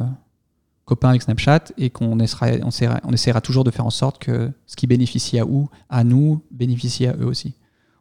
copains 0.86 1.10
avec 1.10 1.22
Snapchat 1.22 1.66
et 1.78 1.90
qu'on 1.90 2.20
essaiera, 2.20 2.48
on 2.64 2.70
essaiera, 2.70 3.00
on 3.04 3.12
essaiera, 3.12 3.42
toujours 3.42 3.64
de 3.64 3.72
faire 3.72 3.86
en 3.86 3.92
sorte 3.92 4.18
que 4.18 4.52
ce 4.66 4.76
qui 4.76 4.88
bénéficie 4.88 5.38
à, 5.38 5.46
où, 5.46 5.70
à 5.90 6.04
nous 6.04 6.42
bénéficie 6.52 7.06
à 7.06 7.16
eux 7.18 7.26
aussi. 7.26 7.54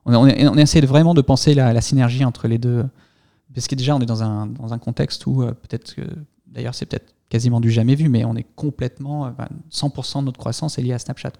On, 0.06 0.14
on, 0.14 0.26
on 0.26 0.56
essaie 0.56 0.80
vraiment 0.80 1.12
de 1.12 1.20
penser 1.20 1.54
la, 1.54 1.72
la, 1.72 1.80
synergie 1.80 2.24
entre 2.24 2.48
les 2.48 2.58
deux. 2.58 2.84
Parce 3.54 3.66
que 3.66 3.74
déjà, 3.74 3.94
on 3.94 4.00
est 4.00 4.06
dans 4.06 4.22
un, 4.22 4.46
dans 4.46 4.72
un 4.72 4.78
contexte 4.78 5.26
où 5.26 5.42
euh, 5.42 5.52
peut-être 5.52 5.94
que, 5.94 6.02
d'ailleurs, 6.46 6.74
c'est 6.74 6.86
peut-être 6.86 7.14
quasiment 7.28 7.60
du 7.60 7.70
jamais 7.70 7.94
vu, 7.94 8.08
mais 8.08 8.24
on 8.24 8.36
est 8.36 8.46
complètement, 8.56 9.34
100% 9.70 10.20
de 10.20 10.24
notre 10.26 10.38
croissance 10.38 10.78
est 10.78 10.82
liée 10.82 10.92
à 10.92 10.98
Snapchat. 10.98 11.32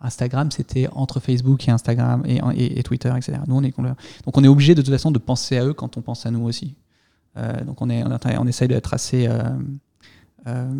Instagram, 0.00 0.50
c'était 0.50 0.88
entre 0.92 1.18
Facebook 1.18 1.66
et 1.66 1.70
Instagram 1.70 2.22
et, 2.26 2.40
et, 2.78 2.82
Twitter, 2.82 3.12
etc. 3.16 3.38
Donc 3.48 4.36
on 4.36 4.44
est 4.44 4.48
obligé 4.48 4.74
de 4.74 4.82
toute 4.82 4.92
façon 4.92 5.10
de 5.10 5.18
penser 5.18 5.56
à 5.56 5.64
eux 5.64 5.72
quand 5.72 5.96
on 5.96 6.02
pense 6.02 6.24
à 6.26 6.30
nous 6.30 6.44
aussi. 6.44 6.74
Euh, 7.36 7.64
donc 7.64 7.80
on, 7.82 7.90
est, 7.90 8.04
on, 8.38 8.46
essaye 8.46 8.68
d'être 8.68 8.94
assez... 8.94 9.26
Euh, 9.26 9.42
euh, 10.46 10.72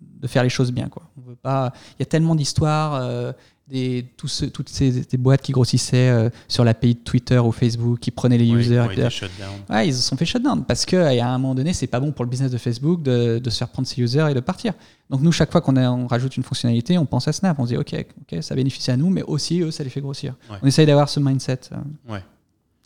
de 0.00 0.26
faire 0.26 0.42
les 0.42 0.48
choses 0.48 0.72
bien. 0.72 0.88
Quoi. 0.88 1.02
Il 1.44 2.00
y 2.00 2.02
a 2.02 2.06
tellement 2.06 2.34
d'histoires 2.34 3.32
des, 3.68 4.06
toutes 4.16 4.68
ces 4.68 5.04
boîtes 5.18 5.42
qui 5.42 5.52
grossissaient 5.52 6.08
euh, 6.08 6.30
sur 6.48 6.64
l'API 6.64 6.94
de 6.94 7.00
Twitter 7.00 7.38
ou 7.38 7.52
Facebook, 7.52 7.98
qui 8.00 8.10
prenaient 8.10 8.38
les 8.38 8.48
users. 8.48 8.86
Ils, 8.96 9.74
ouais, 9.74 9.88
ils 9.88 9.94
se 9.94 10.02
sont 10.02 10.16
fait 10.16 10.24
shutdown 10.24 10.64
parce 10.64 10.86
qu'à 10.86 11.28
un 11.28 11.38
moment 11.38 11.54
donné, 11.54 11.72
c'est 11.72 11.86
pas 11.86 12.00
bon 12.00 12.12
pour 12.12 12.24
le 12.24 12.30
business 12.30 12.50
de 12.50 12.58
Facebook 12.58 13.02
de, 13.02 13.38
de, 13.38 13.50
se 13.50 13.58
faire 13.58 13.68
prendre 13.68 13.86
ses 13.86 14.00
users 14.00 14.26
et 14.30 14.34
de 14.34 14.40
partir. 14.40 14.72
Donc 15.10 15.20
nous, 15.20 15.32
chaque 15.32 15.52
fois 15.52 15.60
qu'on 15.60 15.76
on 15.76 16.06
rajoute 16.06 16.36
une 16.36 16.42
fonctionnalité, 16.42 16.98
on 16.98 17.06
pense 17.06 17.28
à 17.28 17.32
Snap. 17.32 17.58
On 17.58 17.64
se 17.64 17.70
dit, 17.70 17.76
OK, 17.76 17.94
ok, 17.94 18.42
ça 18.42 18.54
bénéficie 18.54 18.90
à 18.90 18.96
nous, 18.96 19.10
mais 19.10 19.22
aussi 19.22 19.60
eux, 19.60 19.70
ça 19.70 19.84
les 19.84 19.90
fait 19.90 20.00
grossir. 20.00 20.34
On 20.62 20.66
essaye 20.66 20.86
d'avoir 20.86 21.08
ce 21.08 21.20
mindset. 21.20 21.60
Euh, 21.72 22.12
ouais. 22.12 22.22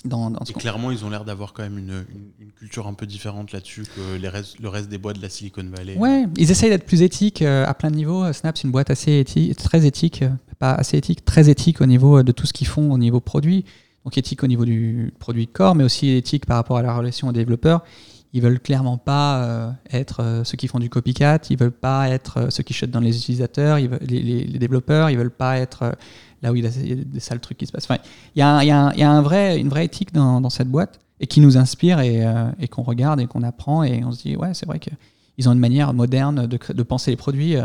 Dans, 0.05 0.33
et 0.33 0.53
clairement, 0.55 0.91
ils 0.91 1.05
ont 1.05 1.11
l'air 1.11 1.25
d'avoir 1.25 1.53
quand 1.53 1.63
même 1.63 1.79
une, 1.79 2.05
une, 2.41 2.51
culture 2.59 2.89
un 2.89 2.95
peu 2.95 3.07
différente 3.07 3.53
là-dessus 3.53 3.85
que 3.85 4.17
les 4.17 4.31
le 4.61 4.69
reste 4.69 4.89
des 4.89 4.99
boîtes 4.99 5.17
de 5.19 5.23
la 5.23 5.29
Silicon 5.29 5.65
Valley. 5.65 5.97
Ouais, 5.97 6.27
ils 6.37 6.51
essayent 6.51 6.71
d'être 6.71 6.87
plus 6.87 7.03
éthiques 7.03 7.43
euh, 7.43 7.65
à 7.67 7.75
plein 7.75 7.91
de 7.91 7.97
niveaux. 7.97 8.33
Snap, 8.33 8.57
c'est 8.57 8.65
une 8.65 8.73
boîte 8.73 8.91
assez 8.91 9.19
éthique, 9.19 9.57
très 9.57 9.87
éthique, 9.87 10.25
pas 10.59 10.73
assez 10.73 10.97
éthique, 10.97 11.25
très 11.25 11.49
éthique 11.49 11.81
au 11.81 11.87
niveau 11.87 12.25
de 12.25 12.33
tout 12.33 12.47
ce 12.47 12.53
qu'ils 12.53 12.67
font 12.67 12.91
au 12.91 12.99
niveau 12.99 13.21
produit. 13.21 13.65
Donc 14.05 14.19
éthique 14.19 14.43
au 14.43 14.49
niveau 14.49 14.65
du 14.65 15.13
produit 15.21 15.47
corps, 15.47 15.77
mais 15.77 15.85
aussi 15.85 16.11
éthique 16.11 16.47
par 16.47 16.57
rapport 16.57 16.79
à 16.79 16.83
la 16.83 16.97
relation 16.97 17.29
aux 17.29 17.33
développeurs. 17.33 17.85
Ils 18.33 18.43
veulent 18.43 18.61
clairement 18.61 18.99
pas 18.99 19.45
euh, 19.45 19.71
être 19.93 20.21
euh, 20.21 20.45
ceux 20.45 20.57
qui 20.57 20.67
font 20.67 20.81
du 20.81 20.89
copycat, 20.89 21.39
ils 21.51 21.59
veulent 21.59 21.71
pas 21.71 22.09
être 22.09 22.51
ceux 22.51 22.63
qui 22.63 22.73
chutent 22.73 22.91
dans 22.91 23.01
les 23.01 23.17
utilisateurs, 23.17 23.79
ils 23.79 23.89
veulent, 23.89 24.01
les, 24.03 24.23
les, 24.23 24.45
les, 24.45 24.59
développeurs, 24.59 25.11
ils 25.11 25.19
veulent 25.19 25.31
pas 25.31 25.59
être 25.59 25.95
là 26.43 26.53
où 26.53 26.57
il 26.57 26.65
y 26.65 26.67
a 26.67 26.95
des 26.97 27.21
sales 27.21 27.41
trucs 27.41 27.59
qui 27.59 27.67
se 27.67 27.73
passent. 27.73 27.85
Enfin, 27.89 28.01
il 28.35 28.41
y 28.41 28.43
a, 28.43 29.09
une 29.09 29.23
vraie 29.69 29.85
éthique 29.85 30.13
dans, 30.13 30.51
cette 30.51 30.69
boîte 30.69 31.01
et 31.21 31.27
qui 31.27 31.41
nous 31.41 31.57
inspire 31.57 32.01
et, 32.01 32.27
euh, 32.27 32.51
et 32.59 32.69
qu'on 32.69 32.83
regarde 32.83 33.21
et 33.21 33.27
qu'on 33.27 33.43
apprend 33.43 33.85
et 33.85 34.05
on 34.05 34.13
se 34.13 34.23
dit, 34.23 34.37
ouais, 34.37 34.55
c'est 34.55 34.67
vrai 34.67 34.81
qu'ils 34.81 35.49
ont 35.49 35.53
une 35.53 35.61
manière 35.61 35.95
moderne 35.95 36.47
de, 36.47 36.83
penser 36.83 37.13
les 37.13 37.17
produits, 37.17 37.57
euh, 37.57 37.65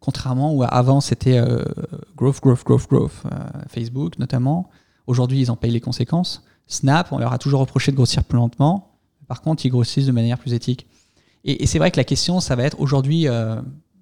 contrairement 0.00 0.54
où 0.54 0.62
avant 0.62 1.00
c'était 1.00 1.38
euh, 1.38 1.62
growth, 2.16 2.40
growth, 2.40 2.64
growth, 2.64 2.88
growth, 2.88 3.22
Facebook 3.68 4.18
notamment. 4.18 4.70
Aujourd'hui, 5.06 5.40
ils 5.40 5.50
en 5.50 5.56
payent 5.56 5.70
les 5.70 5.80
conséquences. 5.80 6.42
Snap, 6.66 7.12
on 7.12 7.18
leur 7.18 7.32
a 7.32 7.38
toujours 7.38 7.60
reproché 7.60 7.92
de 7.92 7.96
grossir 7.96 8.24
plus 8.24 8.38
lentement. 8.38 8.98
Par 9.28 9.40
contre, 9.40 9.66
ils 9.66 9.70
grossissent 9.70 10.06
de 10.06 10.12
manière 10.12 10.38
plus 10.38 10.52
éthique. 10.52 10.86
Et 11.44 11.64
c'est 11.66 11.78
vrai 11.78 11.92
que 11.92 11.96
la 11.96 12.02
question, 12.02 12.40
ça 12.40 12.56
va 12.56 12.64
être 12.64 12.80
aujourd'hui, 12.80 13.28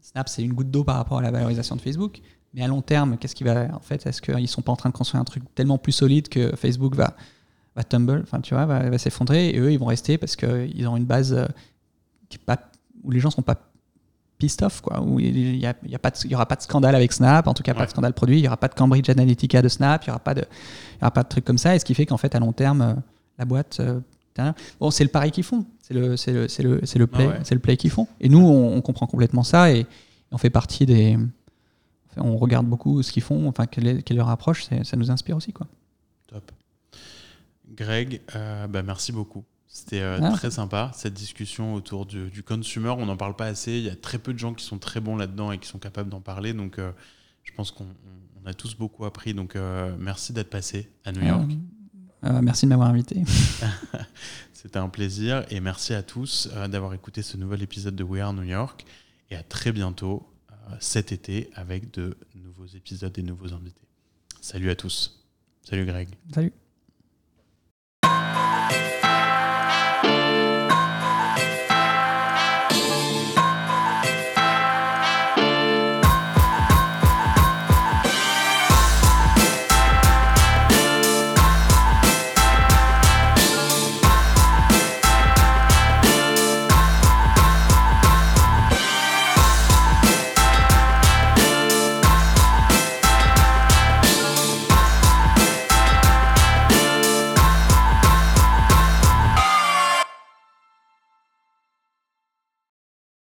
Snap, 0.00 0.30
c'est 0.30 0.42
une 0.42 0.54
goutte 0.54 0.70
d'eau 0.70 0.82
par 0.82 0.96
rapport 0.96 1.18
à 1.18 1.22
la 1.22 1.30
valorisation 1.30 1.76
de 1.76 1.82
Facebook. 1.82 2.22
Mais 2.54 2.62
à 2.62 2.68
long 2.68 2.82
terme, 2.82 3.18
qu'est-ce 3.18 3.34
qui 3.34 3.44
va. 3.44 3.68
En 3.74 3.80
fait, 3.80 4.06
est-ce 4.06 4.22
qu'ils 4.22 4.48
sont 4.48 4.62
pas 4.62 4.72
en 4.72 4.76
train 4.76 4.88
de 4.88 4.94
construire 4.94 5.20
un 5.20 5.24
truc 5.24 5.42
tellement 5.54 5.76
plus 5.76 5.92
solide 5.92 6.28
que 6.28 6.54
Facebook 6.54 6.94
va, 6.94 7.16
va 7.74 7.82
tumble, 7.82 8.20
enfin, 8.22 8.40
tu 8.40 8.54
vois, 8.54 8.64
va, 8.64 8.96
s'effondrer 8.98 9.50
et 9.50 9.58
eux, 9.58 9.72
ils 9.72 9.78
vont 9.78 9.86
rester 9.86 10.18
parce 10.18 10.36
qu'ils 10.36 10.86
ont 10.86 10.96
une 10.96 11.04
base 11.04 11.32
euh, 11.32 11.46
pas, 12.46 12.58
où 13.02 13.10
les 13.10 13.20
gens 13.20 13.30
sont 13.30 13.42
pas 13.42 13.56
pissed 14.38 14.62
off, 14.62 14.80
quoi, 14.80 15.00
où 15.02 15.18
il 15.20 15.32
n'y 15.32 15.58
y 15.58 15.66
a, 15.66 15.74
y 15.84 15.94
a 15.94 15.98
pas 15.98 16.10
y 16.24 16.34
aura 16.34 16.46
pas 16.46 16.56
de 16.56 16.62
scandale 16.62 16.94
avec 16.94 17.12
Snap, 17.12 17.46
en 17.46 17.54
tout 17.54 17.62
cas 17.62 17.74
pas 17.74 17.86
de 17.86 17.90
scandale 17.90 18.12
produit, 18.14 18.38
il 18.38 18.42
n'y 18.42 18.46
aura 18.46 18.56
pas 18.56 18.68
de 18.68 18.74
Cambridge 18.74 19.08
Analytica 19.08 19.62
de 19.62 19.68
Snap, 19.68 20.04
il 20.04 20.08
n'y 20.08 20.12
aura, 20.12 20.20
pas 20.20 20.34
de, 20.34 20.40
y 20.40 21.02
aura 21.02 21.10
pas 21.10 21.22
de 21.22 21.28
trucs 21.28 21.44
comme 21.44 21.58
ça, 21.58 21.74
et 21.74 21.78
ce 21.78 21.84
qui 21.84 21.94
fait 21.94 22.06
qu'en 22.06 22.16
fait, 22.16 22.34
à 22.34 22.40
long 22.40 22.52
terme, 22.52 22.82
euh, 22.82 22.94
la 23.38 23.44
boîte. 23.44 23.78
Euh, 23.80 24.00
bon, 24.80 24.90
c'est 24.90 25.04
le 25.04 25.10
pari 25.10 25.30
qu'ils 25.30 25.44
font, 25.44 25.64
c'est 25.80 25.94
le, 25.94 26.16
le, 26.26 26.46
le, 26.58 26.98
le, 26.98 27.06
play, 27.06 27.28
ah 27.32 27.40
c'est 27.44 27.54
le 27.54 27.60
play 27.60 27.76
qu'ils 27.76 27.90
font. 27.90 28.08
Et 28.20 28.28
nous, 28.28 28.40
on, 28.40 28.76
on, 28.76 28.80
comprend 28.80 29.06
complètement 29.06 29.44
ça 29.44 29.70
et 29.70 29.86
on 30.32 30.38
fait 30.38 30.50
partie 30.50 30.86
des, 30.86 31.16
on 32.16 32.36
regarde 32.36 32.66
beaucoup 32.66 33.02
ce 33.02 33.12
qu'ils 33.12 33.22
font, 33.22 33.48
enfin, 33.48 33.66
quelle 33.66 33.86
est, 33.86 34.10
leur 34.10 34.28
approche, 34.28 34.64
ça 34.64 34.96
nous 34.96 35.10
inspire 35.10 35.36
aussi. 35.36 35.52
Quoi. 35.52 35.66
Top. 36.26 36.52
Greg, 37.74 38.20
euh, 38.34 38.66
bah, 38.66 38.82
merci 38.82 39.12
beaucoup. 39.12 39.44
C'était 39.66 40.00
euh, 40.00 40.20
ah. 40.22 40.30
très 40.32 40.52
sympa 40.52 40.92
cette 40.94 41.14
discussion 41.14 41.74
autour 41.74 42.06
du, 42.06 42.42
consumer. 42.44 42.90
On 42.90 43.06
n'en 43.06 43.16
parle 43.16 43.34
pas 43.34 43.46
assez. 43.46 43.72
Il 43.72 43.84
y 43.84 43.90
a 43.90 43.96
très 43.96 44.18
peu 44.18 44.32
de 44.32 44.38
gens 44.38 44.54
qui 44.54 44.64
sont 44.64 44.78
très 44.78 45.00
bons 45.00 45.16
là-dedans 45.16 45.50
et 45.50 45.58
qui 45.58 45.68
sont 45.68 45.78
capables 45.78 46.10
d'en 46.10 46.20
parler. 46.20 46.52
Donc, 46.52 46.78
euh, 46.78 46.92
je 47.42 47.52
pense 47.52 47.72
qu'on 47.72 47.86
a 48.46 48.54
tous 48.54 48.76
beaucoup 48.76 49.04
appris. 49.04 49.34
Donc, 49.34 49.56
merci 49.98 50.32
d'être 50.32 50.50
passé 50.50 50.90
à 51.04 51.12
New 51.12 51.22
York. 51.22 51.50
merci 52.22 52.66
de 52.66 52.70
m'avoir 52.70 52.88
invité. 52.88 53.22
C'était 54.52 54.78
un 54.78 54.88
plaisir 54.88 55.44
et 55.50 55.60
merci 55.60 55.92
à 55.92 56.02
tous 56.02 56.48
d'avoir 56.70 56.94
écouté 56.94 57.20
ce 57.20 57.36
nouvel 57.36 57.62
épisode 57.62 57.96
de 57.96 58.04
We 58.04 58.22
Are 58.22 58.32
New 58.32 58.44
York. 58.44 58.86
Et 59.30 59.36
à 59.36 59.42
très 59.42 59.72
bientôt 59.72 60.26
cet 60.80 61.12
été 61.12 61.50
avec 61.54 61.92
de 61.92 62.16
nouveaux 62.34 62.66
épisodes 62.66 63.16
et 63.18 63.22
nouveaux 63.22 63.52
invités. 63.52 63.86
Salut 64.40 64.70
à 64.70 64.76
tous. 64.76 65.24
Salut 65.62 65.86
Greg. 65.86 66.08
Salut. 66.32 66.52